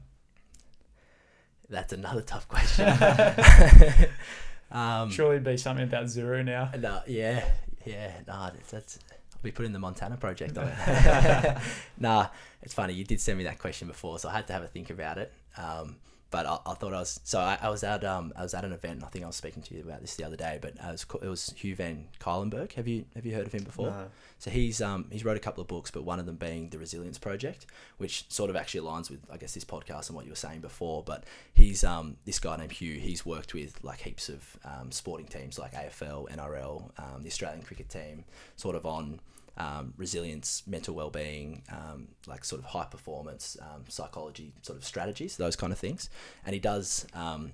That's 1.68 1.92
another 1.92 2.22
tough 2.22 2.48
question. 2.48 2.88
um, 4.72 5.10
Surely 5.10 5.36
it'd 5.36 5.44
be 5.44 5.56
something 5.56 5.84
about 5.84 6.06
Zuru 6.06 6.44
now. 6.44 6.72
No, 6.76 7.02
yeah, 7.06 7.44
yeah, 7.86 8.10
nah, 8.26 8.50
that's, 8.50 8.70
that's 8.72 8.98
I'll 9.32 9.42
be 9.44 9.52
putting 9.52 9.72
the 9.72 9.78
Montana 9.78 10.16
project 10.16 10.58
on 10.58 10.72
it. 10.76 11.58
nah, 11.98 12.26
it's 12.62 12.74
funny. 12.74 12.94
You 12.94 13.04
did 13.04 13.20
send 13.20 13.38
me 13.38 13.44
that 13.44 13.60
question 13.60 13.86
before, 13.86 14.18
so 14.18 14.28
I 14.28 14.32
had 14.32 14.48
to 14.48 14.52
have 14.54 14.64
a 14.64 14.66
think 14.66 14.90
about 14.90 15.18
it. 15.18 15.32
Um, 15.56 15.96
but 16.30 16.46
I, 16.46 16.58
I 16.66 16.74
thought 16.74 16.94
I 16.94 17.00
was 17.00 17.20
so 17.24 17.40
I, 17.40 17.58
I 17.60 17.68
was 17.68 17.82
at 17.82 18.04
um 18.04 18.32
I 18.36 18.42
was 18.42 18.54
at 18.54 18.64
an 18.64 18.72
event. 18.72 19.02
I 19.04 19.08
think 19.08 19.24
I 19.24 19.26
was 19.26 19.36
speaking 19.36 19.62
to 19.64 19.74
you 19.74 19.82
about 19.82 20.00
this 20.00 20.14
the 20.16 20.24
other 20.24 20.36
day. 20.36 20.58
But 20.60 20.74
I 20.82 20.92
was, 20.92 21.04
it 21.22 21.28
was 21.28 21.52
Hugh 21.56 21.74
Van 21.74 22.06
Cuylenburg. 22.18 22.74
Have 22.74 22.86
you 22.86 23.04
have 23.14 23.26
you 23.26 23.34
heard 23.34 23.46
of 23.46 23.52
him 23.52 23.64
before? 23.64 23.90
No. 23.90 24.06
So 24.38 24.50
he's 24.50 24.80
um 24.80 25.06
he's 25.10 25.24
wrote 25.24 25.36
a 25.36 25.40
couple 25.40 25.60
of 25.60 25.68
books, 25.68 25.90
but 25.90 26.04
one 26.04 26.18
of 26.18 26.26
them 26.26 26.36
being 26.36 26.70
the 26.70 26.78
Resilience 26.78 27.18
Project, 27.18 27.66
which 27.98 28.30
sort 28.30 28.50
of 28.50 28.56
actually 28.56 28.80
aligns 28.80 29.10
with 29.10 29.20
I 29.30 29.36
guess 29.36 29.54
this 29.54 29.64
podcast 29.64 30.08
and 30.08 30.16
what 30.16 30.24
you 30.24 30.30
were 30.32 30.36
saying 30.36 30.60
before. 30.60 31.02
But 31.02 31.24
he's 31.52 31.82
um 31.84 32.16
this 32.24 32.38
guy 32.38 32.56
named 32.56 32.72
Hugh. 32.72 32.98
He's 32.98 33.26
worked 33.26 33.52
with 33.54 33.82
like 33.82 34.00
heaps 34.00 34.28
of 34.28 34.56
um, 34.64 34.92
sporting 34.92 35.26
teams 35.26 35.58
like 35.58 35.72
AFL, 35.72 36.30
NRL, 36.30 36.90
um, 36.98 37.22
the 37.22 37.28
Australian 37.28 37.62
cricket 37.62 37.88
team, 37.88 38.24
sort 38.56 38.76
of 38.76 38.86
on 38.86 39.20
um, 39.56 39.94
resilience, 39.96 40.62
mental 40.66 40.94
well-being, 40.94 41.62
um, 41.70 42.08
like 42.26 42.44
sort 42.44 42.60
of 42.60 42.66
high 42.66 42.86
performance 42.90 43.56
um, 43.60 43.84
psychology 43.88 44.52
sort 44.62 44.78
of 44.78 44.84
strategies, 44.84 45.36
those 45.36 45.56
kind 45.56 45.72
of 45.72 45.78
things. 45.78 46.08
And 46.44 46.54
he 46.54 46.60
does 46.60 47.06
um, 47.14 47.52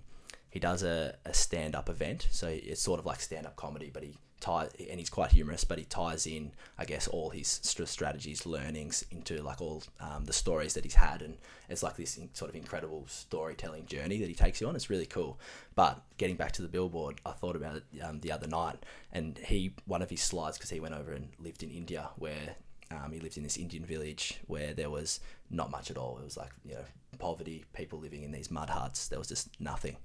he 0.51 0.59
does 0.59 0.83
a, 0.83 1.17
a 1.25 1.35
stand-up 1.35 1.89
event, 1.91 2.29
so 2.31 2.49
it's 2.49 2.81
sort 2.81 2.99
of 2.99 3.07
like 3.07 3.21
stand-up 3.21 3.57
comedy, 3.57 3.91
but 3.93 4.03
he 4.03 4.17
and 4.47 4.99
he's 4.99 5.11
quite 5.11 5.33
humorous, 5.33 5.65
but 5.65 5.79
he 5.79 5.85
ties 5.85 6.27
in, 6.27 6.53
I 6.79 6.85
guess, 6.85 7.09
all 7.09 7.31
his 7.31 7.61
st- 7.63 7.89
strategies, 7.89 8.47
learnings 8.47 9.05
into 9.11 9.43
like 9.43 9.61
all 9.61 9.83
um, 10.01 10.25
the 10.25 10.33
stories 10.33 10.75
that 10.75 10.85
he's 10.85 10.95
had, 10.95 11.23
and 11.23 11.37
it's 11.69 11.83
like 11.83 11.97
this 11.97 12.17
in- 12.17 12.35
sort 12.35 12.49
of 12.51 12.57
incredible 12.57 13.05
storytelling 13.09 13.87
journey 13.87 14.19
that 14.19 14.29
he 14.29 14.35
takes 14.35 14.61
you 14.61 14.69
on. 14.69 14.77
It's 14.77 14.91
really 14.91 15.07
cool. 15.07 15.39
But 15.75 16.01
getting 16.19 16.37
back 16.37 16.53
to 16.53 16.63
the 16.63 16.69
billboard, 16.69 17.21
I 17.27 17.33
thought 17.33 17.57
about 17.57 17.77
it 17.77 17.85
um, 18.03 18.21
the 18.21 18.33
other 18.33 18.47
night, 18.47 18.77
and 19.13 19.39
he 19.39 19.75
one 19.87 20.03
of 20.03 20.11
his 20.11 20.23
slides 20.23 20.57
because 20.59 20.71
he 20.71 20.81
went 20.81 20.95
over 20.95 21.13
and 21.13 21.29
lived 21.39 21.63
in 21.63 21.71
India 21.71 22.11
where 22.17 22.57
um, 22.91 23.13
he 23.13 23.21
lived 23.21 23.37
in 23.37 23.43
this 23.43 23.57
Indian 23.57 23.85
village 23.85 24.41
where 24.47 24.73
there 24.73 24.91
was 24.91 25.21
not 25.51 25.71
much 25.71 25.91
at 25.91 25.97
all. 25.97 26.19
It 26.19 26.25
was 26.25 26.37
like 26.37 26.51
you 26.65 26.75
know 26.75 26.85
poverty, 27.19 27.65
people 27.73 27.99
living 27.99 28.23
in 28.23 28.33
these 28.33 28.51
mud 28.51 28.71
huts. 28.71 29.09
There 29.09 29.19
was 29.19 29.29
just 29.29 29.61
nothing. 29.61 29.97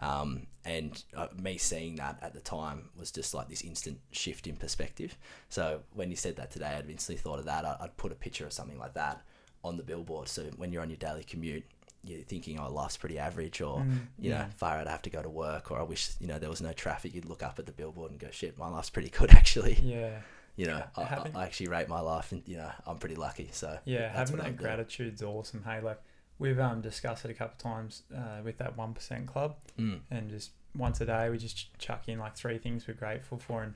Um, 0.00 0.46
and 0.64 1.02
uh, 1.16 1.26
me 1.40 1.56
seeing 1.58 1.96
that 1.96 2.18
at 2.22 2.34
the 2.34 2.40
time 2.40 2.90
was 2.96 3.10
just 3.10 3.34
like 3.34 3.48
this 3.48 3.62
instant 3.62 3.98
shift 4.12 4.46
in 4.46 4.56
perspective. 4.56 5.16
So 5.48 5.80
when 5.94 6.10
you 6.10 6.16
said 6.16 6.36
that 6.36 6.50
today, 6.50 6.74
I'd 6.78 6.88
instantly 6.90 7.20
thought 7.20 7.38
of 7.38 7.46
that. 7.46 7.64
I- 7.64 7.76
I'd 7.80 7.96
put 7.96 8.12
a 8.12 8.14
picture 8.14 8.46
of 8.46 8.52
something 8.52 8.78
like 8.78 8.94
that 8.94 9.22
on 9.64 9.76
the 9.76 9.82
billboard. 9.82 10.28
So 10.28 10.42
when 10.56 10.72
you're 10.72 10.82
on 10.82 10.90
your 10.90 10.98
daily 10.98 11.24
commute, 11.24 11.64
you're 12.04 12.20
thinking, 12.22 12.60
oh, 12.60 12.70
life's 12.72 12.96
pretty 12.96 13.18
average, 13.18 13.60
or 13.60 13.80
Mm, 13.80 13.98
you 14.20 14.30
know, 14.30 14.36
yeah. 14.36 14.48
far 14.56 14.78
out, 14.78 14.86
I 14.86 14.92
have 14.92 15.02
to 15.02 15.10
go 15.10 15.20
to 15.20 15.28
work, 15.28 15.72
or 15.72 15.78
I 15.80 15.82
wish 15.82 16.10
you 16.20 16.28
know 16.28 16.38
there 16.38 16.48
was 16.48 16.60
no 16.62 16.72
traffic. 16.72 17.12
You'd 17.12 17.24
look 17.24 17.42
up 17.42 17.58
at 17.58 17.66
the 17.66 17.72
billboard 17.72 18.12
and 18.12 18.20
go, 18.20 18.28
shit, 18.30 18.56
my 18.56 18.68
life's 18.68 18.88
pretty 18.90 19.08
good 19.10 19.30
actually. 19.34 19.74
Yeah. 19.82 20.20
You 20.54 20.66
know, 20.66 20.82
I, 20.96 21.04
Having- 21.04 21.36
I 21.36 21.44
actually 21.44 21.68
rate 21.68 21.88
my 21.88 22.00
life, 22.00 22.30
and 22.32 22.42
you 22.46 22.56
know, 22.56 22.70
I'm 22.86 22.98
pretty 22.98 23.16
lucky. 23.16 23.48
So 23.52 23.78
Yeah, 23.84 24.12
having 24.12 24.36
that 24.36 24.56
gratitude's 24.56 25.22
awesome. 25.22 25.64
Hey, 25.64 25.80
like 25.80 26.00
we've 26.38 26.58
um 26.58 26.80
discussed 26.80 27.24
it 27.24 27.30
a 27.30 27.34
couple 27.34 27.54
of 27.54 27.58
times 27.58 28.02
uh, 28.16 28.40
with 28.44 28.58
that 28.58 28.76
one 28.76 28.94
percent 28.94 29.26
club, 29.26 29.56
Mm. 29.78 30.00
and 30.10 30.30
just 30.30 30.50
once 30.74 31.00
a 31.00 31.06
day 31.06 31.28
we 31.30 31.38
just 31.38 31.76
chuck 31.78 32.08
in 32.08 32.18
like 32.18 32.36
three 32.36 32.58
things 32.58 32.86
we're 32.86 32.94
grateful 32.94 33.38
for, 33.38 33.62
and 33.62 33.74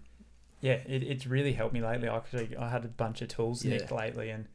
yeah, 0.60 0.74
it, 0.86 1.02
it's 1.02 1.26
really 1.26 1.52
helped 1.54 1.74
me 1.74 1.82
lately. 1.82 2.08
I 2.08 2.16
Actually, 2.16 2.56
I 2.56 2.68
had 2.68 2.84
a 2.84 2.88
bunch 2.88 3.22
of 3.22 3.28
tools 3.28 3.64
Yeah. 3.64 3.78
nicked 3.78 3.90
lately, 3.92 4.30
and 4.30 4.46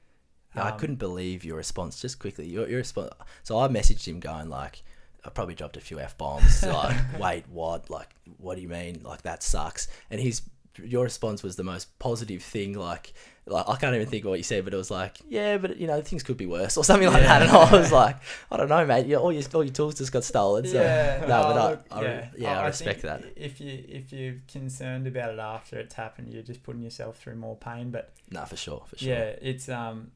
Yeah, 0.56 0.64
I 0.64 0.70
um, 0.72 0.80
couldn't 0.80 0.96
believe 0.98 1.44
your 1.44 1.58
response. 1.58 2.00
Just 2.02 2.20
quickly, 2.20 2.48
your, 2.48 2.68
your 2.70 2.78
response. 2.78 3.12
So 3.44 3.60
I 3.60 3.68
messaged 3.68 4.08
him 4.08 4.20
going 4.22 4.50
like, 4.50 4.84
I 5.26 5.30
probably 5.30 5.56
dropped 5.56 5.76
a 5.76 5.82
few 5.82 6.00
f 6.00 6.18
bombs. 6.18 6.64
like, 6.66 6.96
wait, 7.20 7.44
what? 7.50 7.90
Like, 7.90 8.16
what 8.38 8.56
do 8.56 8.62
you 8.62 8.70
mean? 8.70 9.02
Like 9.04 9.24
that 9.24 9.44
sucks. 9.44 9.90
And 10.10 10.22
his 10.22 10.44
your 10.82 11.04
response 11.04 11.44
was 11.44 11.56
the 11.58 11.64
most 11.64 11.98
positive 12.00 12.42
thing. 12.44 12.74
Like, 12.74 13.12
like 13.50 13.68
I 13.68 13.76
can't 13.78 13.96
even 13.96 14.08
think 14.08 14.26
of 14.26 14.30
what 14.30 14.40
you 14.40 14.44
said, 14.44 14.64
but 14.66 14.74
it 14.74 14.78
was 14.78 14.92
like, 14.92 15.18
yeah, 15.30 15.58
but 15.58 15.78
you 15.78 15.88
know, 15.88 16.02
things 16.02 16.24
could 16.24 16.38
be 16.38 16.46
worse 16.46 16.78
or 16.78 16.84
something 16.84 17.08
like 17.08 17.24
that. 17.24 17.42
And 17.44 17.52
I 17.52 17.72
was 17.72 17.92
like, 17.92 18.18
I 18.52 18.58
don't 18.58 18.70
know, 18.70 18.86
mate. 18.86 19.08
Yeah, 19.08 19.18
all 19.18 19.32
your 19.32 19.44
all 19.54 19.64
your 19.64 19.74
tools 19.74 19.96
just 19.96 20.12
got 20.12 20.24
stolen. 20.24 20.66
So 20.66 20.80
Yeah, 20.82 21.20
no, 21.22 21.28
but 21.28 21.46
oh, 21.46 21.60
I, 21.60 21.70
look, 21.70 21.86
I, 21.92 22.02
yeah, 22.02 22.28
yeah, 22.38 22.60
I, 22.60 22.68
respect 22.68 23.02
think 23.02 23.22
that. 23.22 23.34
If 23.36 23.62
you 23.62 23.84
if 23.88 24.12
you're 24.12 24.36
concerned 24.52 25.08
about 25.08 25.32
it 25.32 25.40
after 25.40 25.80
it's 25.80 25.94
happened, 25.96 26.34
you're 26.34 26.44
just 26.44 26.64
putting 26.64 26.82
yourself 26.82 27.18
through 27.18 27.36
more 27.36 27.56
pain. 27.56 27.90
But 27.92 28.14
No, 28.32 28.44
for 28.46 28.58
sure, 28.58 28.84
for 28.88 28.98
sure. 28.98 29.10
yeah, 29.10 29.36
it's 29.42 29.70
um, 29.70 30.12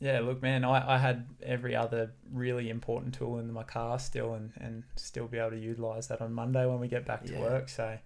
yeah. 0.00 0.20
Look, 0.20 0.42
man, 0.42 0.64
I, 0.64 0.96
I 0.96 0.98
had 0.98 1.26
every 1.42 1.74
other 1.74 2.12
really 2.32 2.68
important 2.68 3.14
tool 3.14 3.38
in 3.38 3.50
my 3.52 3.62
car 3.62 3.98
still, 3.98 4.34
and 4.34 4.52
and 4.60 4.82
still 4.96 5.26
be 5.26 5.38
able 5.38 5.50
to 5.50 5.58
utilize 5.58 6.08
that 6.08 6.20
on 6.20 6.32
Monday 6.32 6.66
when 6.66 6.80
we 6.80 6.88
get 6.88 7.06
back 7.06 7.24
to 7.24 7.32
Yeah. 7.32 7.40
work. 7.40 7.68
So, 7.68 7.96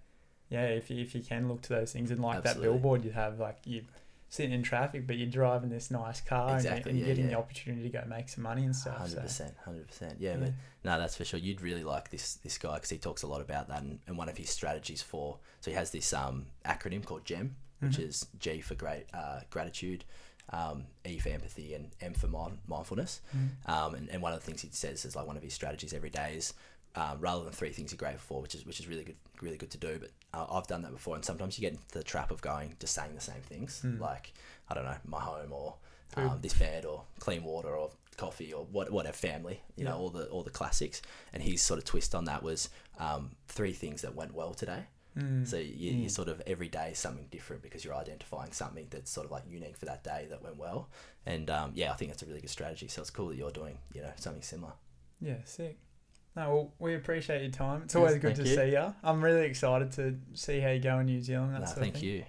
yeah, 0.49 0.65
if 0.67 0.89
you 0.89 1.01
if 1.01 1.13
you 1.15 1.21
can 1.21 1.47
look 1.49 1.61
to 1.63 1.69
those 1.69 1.91
things 1.91 2.11
and 2.11 2.21
like 2.21 2.37
Absolutely. 2.37 2.61
that 2.61 2.71
billboard 2.71 3.03
you 3.05 3.11
have, 3.11 3.39
like 3.39 3.57
you 3.65 3.83
sitting 4.29 4.51
in 4.51 4.61
traffic, 4.63 5.05
but 5.07 5.17
you're 5.17 5.27
driving 5.29 5.69
this 5.69 5.89
nice 5.91 6.21
car 6.21 6.49
and, 6.49 6.57
Exactly, 6.57 6.91
and 6.91 6.99
yeah, 6.99 7.05
getting 7.07 7.25
yeah. 7.25 7.31
the 7.31 7.37
opportunity 7.37 7.83
to 7.83 7.89
go 7.89 8.03
make 8.07 8.29
some 8.29 8.43
money 8.43 8.63
and 8.63 8.75
stuff. 8.75 8.97
Hundred 8.97 9.21
percent, 9.21 9.53
hundred 9.65 9.87
percent. 9.87 10.15
Yeah, 10.19 10.31
yeah. 10.31 10.37
but 10.37 10.51
no, 10.83 10.99
that's 10.99 11.15
for 11.17 11.25
sure. 11.25 11.39
You'd 11.39 11.61
really 11.61 11.83
like 11.83 12.09
this 12.11 12.35
this 12.35 12.57
guy 12.57 12.75
because 12.75 12.89
he 12.91 12.97
talks 12.97 13.23
a 13.23 13.27
lot 13.27 13.41
about 13.41 13.67
that, 13.69 13.81
and, 13.81 13.99
and 14.07 14.17
one 14.17 14.29
of 14.29 14.37
his 14.37 14.49
strategies 14.49 15.01
for 15.01 15.37
so 15.61 15.71
he 15.71 15.75
has 15.75 15.91
this 15.91 16.13
um 16.13 16.45
acronym 16.65 17.03
called 17.03 17.25
GEM, 17.25 17.55
which 17.79 17.97
Mhm. 17.97 18.07
is 18.07 18.25
G 18.39 18.61
for 18.61 18.75
great 18.75 19.05
uh, 19.13 19.41
gratitude, 19.49 20.05
um, 20.51 20.85
E 21.05 21.17
for 21.19 21.29
empathy, 21.29 21.73
and 21.73 21.89
M 22.01 22.13
for 22.13 22.27
mind, 22.27 22.59
mindfulness. 22.67 23.21
Mm. 23.35 23.69
Um, 23.71 23.95
and, 23.95 24.09
and 24.09 24.21
one 24.21 24.33
of 24.33 24.39
the 24.39 24.45
things 24.45 24.61
he 24.61 24.69
says 24.71 25.05
is 25.05 25.15
like 25.15 25.25
one 25.27 25.37
of 25.37 25.43
his 25.43 25.53
strategies 25.53 25.91
every 25.93 26.09
day 26.11 26.35
is 26.37 26.53
um, 26.95 27.19
rather 27.19 27.43
than 27.43 27.53
three 27.53 27.71
things 27.71 27.91
you're 27.91 27.97
grateful 27.97 28.37
for, 28.37 28.41
which 28.41 28.53
is 28.55 28.65
which 28.65 28.79
is 28.79 28.87
really 28.87 29.03
good, 29.03 29.15
really 29.41 29.57
good 29.57 29.71
to 29.71 29.77
do. 29.77 29.97
But 29.99 30.11
uh, 30.33 30.45
I've 30.51 30.67
done 30.67 30.81
that 30.83 30.91
before, 30.91 31.15
and 31.15 31.25
sometimes 31.25 31.57
you 31.57 31.61
get 31.61 31.73
into 31.73 31.87
the 31.97 32.03
trap 32.03 32.31
of 32.31 32.41
going 32.41 32.75
just 32.79 32.93
saying 32.93 33.15
the 33.15 33.21
same 33.21 33.41
things, 33.41 33.81
Mm. 33.83 33.99
like 33.99 34.33
I 34.69 34.73
don't 34.75 34.85
know, 34.85 34.97
my 35.05 35.19
home 35.21 35.51
or 35.51 35.75
um, 36.15 36.39
this 36.41 36.53
bed 36.53 36.85
or 36.85 37.03
clean 37.19 37.43
water 37.43 37.69
or 37.75 37.91
coffee 38.17 38.51
or 38.53 38.65
what, 38.65 38.91
whatever 38.91 39.15
family, 39.15 39.61
you 39.75 39.83
Yeah. 39.85 39.91
know, 39.91 39.97
all 39.97 40.09
the 40.09 40.27
all 40.29 40.43
the 40.43 40.49
classics. 40.49 41.01
And 41.33 41.41
his 41.43 41.61
sort 41.61 41.77
of 41.77 41.85
twist 41.85 42.13
on 42.15 42.25
that 42.25 42.43
was 42.43 42.69
um, 42.99 43.31
three 43.47 43.73
things 43.73 44.01
that 44.01 44.13
went 44.15 44.33
well 44.33 44.53
today. 44.53 44.85
Mm. 45.17 45.47
So 45.47 45.57
you, 45.57 45.91
you 45.91 46.07
Mm. 46.07 46.11
sort 46.11 46.27
of 46.27 46.41
every 46.45 46.67
day 46.67 46.91
is 46.91 46.99
something 46.99 47.27
different 47.31 47.61
because 47.63 47.83
you're 47.83 47.95
identifying 47.95 48.51
something 48.51 48.87
that's 48.91 49.09
sort 49.09 49.25
of 49.25 49.31
like 49.31 49.43
unique 49.49 49.77
for 49.77 49.85
that 49.85 50.03
day 50.03 50.27
that 50.29 50.43
went 50.43 50.57
well. 50.57 50.89
And 51.25 51.49
um, 51.49 51.71
yeah, 51.75 51.91
I 51.91 51.95
think 51.95 52.11
that's 52.11 52.21
a 52.23 52.25
really 52.27 52.41
good 52.41 52.49
strategy. 52.49 52.87
So 52.87 53.01
it's 53.01 53.09
cool 53.09 53.29
that 53.29 53.35
you're 53.35 53.51
doing 53.51 53.77
you 53.93 54.01
know 54.01 54.11
something 54.17 54.43
similar. 54.43 54.73
Yeah, 55.21 55.37
sick. 55.45 55.77
No, 56.39 56.49
well, 56.53 56.73
we 56.79 56.95
appreciate 56.95 57.41
your 57.41 57.51
time. 57.51 57.81
It's 57.83 57.93
Yes, 57.93 57.99
always 57.99 58.17
good 58.17 58.35
to 58.37 58.43
you. 58.43 58.55
see 58.55 58.71
you. 58.71 58.95
I'm 59.03 59.21
really 59.21 59.45
excited 59.45 59.91
to 59.93 60.15
see 60.33 60.61
how 60.61 60.69
you 60.69 60.79
go 60.79 60.99
in 60.99 61.07
New 61.07 61.21
Zealand. 61.21 61.53
That 61.53 61.59
No, 61.61 61.65
thank 61.67 62.01
you. 62.01 62.23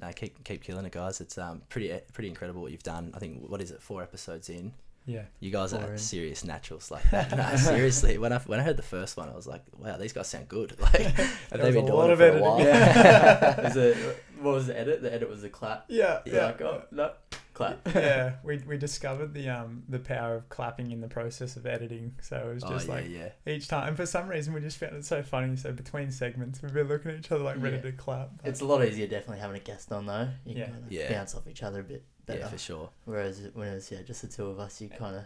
No, 0.00 0.10
keep 0.12 0.42
keep 0.42 0.64
killing 0.64 0.84
it, 0.84 0.90
guys. 0.92 1.20
It's 1.20 1.38
um 1.38 1.62
pretty 1.68 1.96
pretty 2.12 2.28
incredible 2.28 2.62
what 2.62 2.72
you've 2.72 2.82
done. 2.82 3.12
I 3.14 3.20
think 3.20 3.48
what 3.48 3.62
is 3.62 3.70
it, 3.70 3.80
four 3.80 4.02
episodes 4.02 4.48
in. 4.50 4.72
Yeah, 5.06 5.24
You 5.38 5.50
guys 5.50 5.72
are 5.74 5.92
in. 5.92 5.98
serious 5.98 6.44
naturals 6.44 6.90
like 6.90 7.02
that. 7.10 7.30
no, 7.36 7.56
seriously. 7.56 8.16
When 8.18 8.32
I 8.32 8.38
when 8.40 8.58
I 8.58 8.62
heard 8.64 8.76
the 8.78 8.82
first 8.82 9.16
one, 9.16 9.28
I 9.28 9.34
was 9.36 9.46
like, 9.46 9.62
wow, 9.78 9.98
these 9.98 10.12
guys 10.14 10.26
sound 10.28 10.48
good. 10.48 10.76
Like, 10.80 10.92
have 11.02 11.28
they 11.52 11.70
been 11.70 11.84
a 11.84 11.86
doing 11.86 11.92
lot 11.92 12.10
it 12.10 12.12
of 12.14 12.18
for 12.18 12.28
a 12.38 12.40
while? 12.42 12.58
Yeah. 12.58 13.66
Is 13.68 13.76
it, 13.76 13.96
what 14.40 14.54
was 14.54 14.66
the 14.66 14.76
edit? 14.76 15.00
The 15.02 15.12
edit 15.14 15.28
was 15.28 15.44
a 15.44 15.48
clap. 15.50 15.84
yeah, 15.88 16.20
yeah. 16.26 16.46
like, 16.46 16.60
oh, 16.62 16.82
no, 16.90 17.12
clap. 17.54 17.80
yeah, 17.94 18.34
we, 18.42 18.58
we 18.58 18.76
discovered 18.76 19.32
the 19.32 19.48
um 19.48 19.84
the 19.88 19.98
power 19.98 20.34
of 20.36 20.48
clapping 20.50 20.90
in 20.92 21.00
the 21.00 21.08
process 21.08 21.56
of 21.56 21.64
editing. 21.66 22.14
So 22.20 22.36
it 22.50 22.54
was 22.54 22.64
oh 22.64 22.68
just 22.70 22.86
yeah, 22.88 22.94
like 22.94 23.08
yeah. 23.08 23.28
each 23.52 23.68
time, 23.68 23.88
and 23.88 23.96
for 23.96 24.04
some 24.06 24.28
reason 24.28 24.52
we 24.52 24.60
just 24.60 24.76
found 24.76 24.94
it 24.96 25.04
so 25.04 25.22
funny. 25.22 25.56
So 25.56 25.72
between 25.72 26.10
segments, 26.10 26.60
we've 26.62 26.74
been 26.74 26.88
looking 26.88 27.12
at 27.12 27.18
each 27.18 27.32
other 27.32 27.42
like 27.44 27.60
ready 27.62 27.76
Yeah. 27.76 27.82
to 27.82 27.92
clap. 27.92 28.30
but- 28.42 28.48
It's 28.50 28.60
a 28.60 28.64
lot 28.66 28.84
easier 28.84 29.06
definitely 29.06 29.38
having 29.38 29.56
a 29.56 29.60
guest 29.60 29.90
on 29.92 30.04
though. 30.06 30.28
You 30.44 30.56
Yeah. 30.56 30.64
can 30.64 30.72
kind 30.74 30.84
of 30.86 30.92
Yeah. 30.92 31.12
bounce 31.12 31.34
off 31.34 31.46
each 31.48 31.62
other 31.62 31.80
a 31.80 31.84
bit 31.84 32.04
better. 32.26 32.40
Yeah, 32.40 32.48
for 32.48 32.58
sure. 32.58 32.90
Whereas 33.04 33.40
when 33.54 33.68
it's 33.68 33.90
yeah, 33.90 34.02
just 34.02 34.22
the 34.22 34.28
two 34.28 34.46
of 34.46 34.58
us, 34.58 34.80
you 34.80 34.88
kind 34.88 35.16
of 35.16 35.24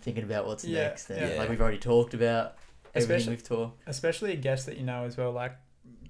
thinking 0.00 0.24
about 0.24 0.46
what's 0.46 0.64
Yeah, 0.64 0.88
next, 0.88 1.10
and 1.10 1.20
yeah. 1.20 1.38
like 1.38 1.48
we've 1.48 1.60
already 1.60 1.78
talked 1.78 2.14
about 2.14 2.56
everything 2.94 3.16
Especially- 3.16 3.30
we've 3.34 3.42
talked. 3.44 3.82
especially 3.86 4.32
a 4.32 4.36
guest 4.36 4.66
that 4.66 4.76
you 4.76 4.84
know 4.84 5.04
as 5.04 5.16
well. 5.16 5.32
Like 5.32 5.56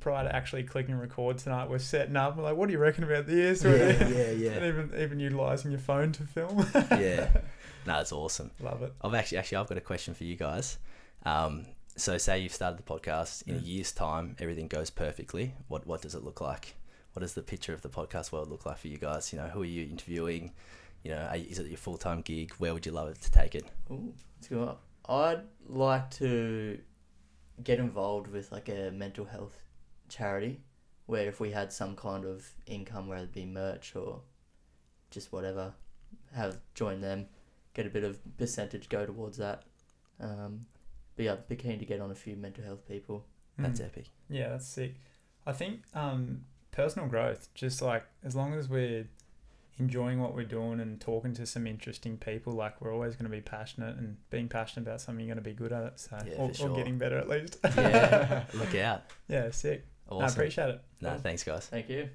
prior 0.05 0.23
to 0.23 0.37
actually 0.37 0.63
clicking 0.63 0.99
record 0.99 1.39
tonight, 1.39 1.71
we're 1.71 1.79
setting 1.79 2.15
up. 2.15 2.37
We're 2.37 2.43
like, 2.45 2.57
what 2.57 2.67
do 2.67 2.75
you 2.75 2.79
reckon 2.79 3.05
about 3.05 3.27
this? 3.27 3.65
Yeah, 3.65 3.71
What 3.71 3.99
do 4.09 4.15
yeah, 4.15 4.31
yeah. 4.33 4.51
And 4.51 4.65
even 4.67 4.93
even 5.01 5.19
utilizing 5.19 5.71
your 5.71 5.81
phone 5.81 6.13
to 6.13 6.23
film. 6.23 6.65
Yeah. 6.75 7.29
No, 7.87 8.01
it's 8.01 8.13
awesome. 8.13 8.51
Love 8.61 8.83
it. 8.83 8.95
I've 9.03 9.13
actually 9.13 9.37
actually 9.37 9.59
I've 9.59 9.67
got 9.67 9.77
a 9.77 9.83
question 9.83 10.15
for 10.15 10.25
you 10.25 10.37
guys. 10.37 10.79
Um, 11.27 11.67
so 11.97 12.17
say 12.17 12.39
you've 12.39 12.55
started 12.55 12.79
the 12.79 12.83
podcast 12.83 13.47
in 13.47 13.57
a 13.57 13.59
year's 13.59 13.93
time, 13.93 14.37
everything 14.39 14.69
goes 14.69 14.89
perfectly. 14.89 15.53
What 15.69 15.87
what 15.87 16.01
does 16.01 16.15
it 16.15 16.25
look 16.25 16.41
like? 16.41 16.77
What 17.13 17.21
does 17.21 17.35
the 17.35 17.43
picture 17.43 17.75
of 17.75 17.83
the 17.83 17.91
podcast 17.91 18.33
world 18.33 18.49
look 18.49 18.65
like 18.65 18.79
for 18.79 18.89
you 18.89 18.97
guys? 18.97 19.35
You 19.35 19.39
know, 19.39 19.49
who 19.49 19.61
are 19.61 19.67
you 19.67 19.83
interviewing? 19.83 20.53
You 21.03 21.11
know, 21.11 21.29
are, 21.31 21.37
is 21.37 21.59
it 21.59 21.67
your 21.67 21.77
full 21.77 21.99
time 21.99 22.23
gig? 22.23 22.55
Where 22.57 22.73
would 22.73 22.87
you 22.87 22.93
love 22.93 23.09
it 23.09 23.21
to 23.21 23.31
take 23.31 23.55
it? 23.55 23.67
Ooh, 23.91 24.15
let's 24.39 24.49
go 24.49 24.63
up. 24.63 24.81
I'd 25.07 25.43
like 25.69 26.11
to 26.13 26.79
get 27.63 27.79
involved 27.81 28.29
with 28.29 28.51
like 28.51 28.71
a 28.71 28.91
mental 28.93 29.27
health 29.27 29.64
charity 30.15 30.61
where 31.07 31.27
if 31.28 31.41
we 31.41 31.51
had 31.51 31.73
some 31.73 31.95
kind 31.97 32.24
of 32.24 32.49
income, 32.66 33.09
whether 33.09 33.24
it 33.24 33.32
be 33.32 33.45
merch 33.45 33.95
or 33.95 34.20
just 35.11 35.32
whatever, 35.32 35.73
have 36.35 36.59
join 36.74 37.01
them, 37.01 37.27
get 37.74 37.86
a 37.86 37.91
bit 37.91 38.05
of 38.05 38.19
percentage 38.39 38.89
go 38.89 39.05
towards 39.05 39.36
that. 39.36 39.65
Um, 40.20 40.66
but 41.16 41.24
yeah, 41.27 41.36
be 41.49 41.57
keen 41.57 41.78
to 41.78 41.85
get 41.85 42.01
on 42.01 42.11
a 42.11 42.15
few 42.15 42.36
mental 42.36 42.65
health 42.65 42.86
people. 42.89 43.27
That's 43.59 43.81
Mm. 43.81 43.85
epic. 43.85 44.07
Yeah, 44.31 44.49
that's 44.51 44.66
sick. 44.66 44.95
I 45.47 45.53
think 45.53 45.82
um, 45.95 46.45
personal 46.73 47.07
growth, 47.09 47.49
just 47.55 47.82
like 47.82 48.05
as 48.24 48.35
long 48.35 48.55
as 48.55 48.69
we're 48.69 49.07
enjoying 49.78 50.20
what 50.20 50.35
we're 50.35 50.45
doing 50.45 50.81
and 50.81 51.01
talking 51.01 51.35
to 51.35 51.45
some 51.47 51.66
interesting 51.66 52.16
people, 52.16 52.53
like 52.55 52.81
we're 52.81 52.93
always 52.95 53.15
going 53.15 53.31
to 53.31 53.36
be 53.36 53.41
passionate 53.43 53.97
and 53.97 54.16
being 54.31 54.49
passionate 54.49 54.89
about 54.89 55.01
something, 55.03 55.24
you're 55.27 55.35
going 55.35 55.45
to 55.45 55.49
be 55.51 55.55
good 55.55 55.73
at 55.73 55.85
it. 55.85 56.01
So, 56.01 56.16
Yeah, 56.27 56.35
or, 56.39 56.49
for 56.49 56.55
sure. 56.55 56.70
or 56.70 56.77
getting 56.77 56.97
better 56.99 57.19
at 57.19 57.28
least. 57.28 57.59
Yeah, 57.77 58.45
look 58.55 58.74
out. 58.77 59.03
yeah, 59.28 59.51
sick. 59.51 59.85
I 60.11 60.27
appreciate 60.27 60.71
it. 60.71 60.81
no, 61.01 61.17
thanks 61.19 61.43
guys. 61.43 61.67
Thank 61.67 61.89
you. 61.89 62.09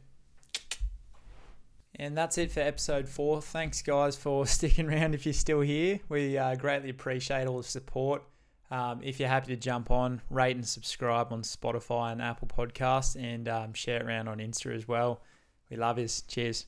And 1.95 2.17
that's 2.17 2.37
it 2.37 2.51
for 2.51 2.61
episode 2.61 3.09
four. 3.09 3.41
Thanks, 3.41 3.81
guys, 3.81 4.15
for 4.15 4.45
sticking 4.47 4.89
around 4.89 5.13
if 5.13 5.25
you're 5.25 5.33
still 5.33 5.59
here. 5.61 5.99
We 6.07 6.37
uh, 6.37 6.55
greatly 6.55 6.89
appreciate 6.89 7.45
all 7.45 7.57
the 7.57 7.63
support. 7.63 8.23
Um, 8.71 9.01
if 9.03 9.19
you're 9.19 9.29
happy 9.29 9.47
to 9.55 9.59
jump 9.59 9.91
on, 9.91 10.21
rate 10.29 10.55
and 10.55 10.65
subscribe 10.65 11.33
on 11.33 11.41
Spotify 11.41 12.11
and 12.11 12.21
Apple 12.21 12.47
Podcasts 12.47 13.21
and 13.21 13.49
um, 13.49 13.73
share 13.73 13.97
it 13.97 14.05
around 14.05 14.27
on 14.27 14.37
Insta 14.37 14.73
as 14.73 14.87
well. 14.87 15.21
We 15.69 15.77
love 15.77 15.99
yous. 15.99 16.21
Cheers. 16.21 16.67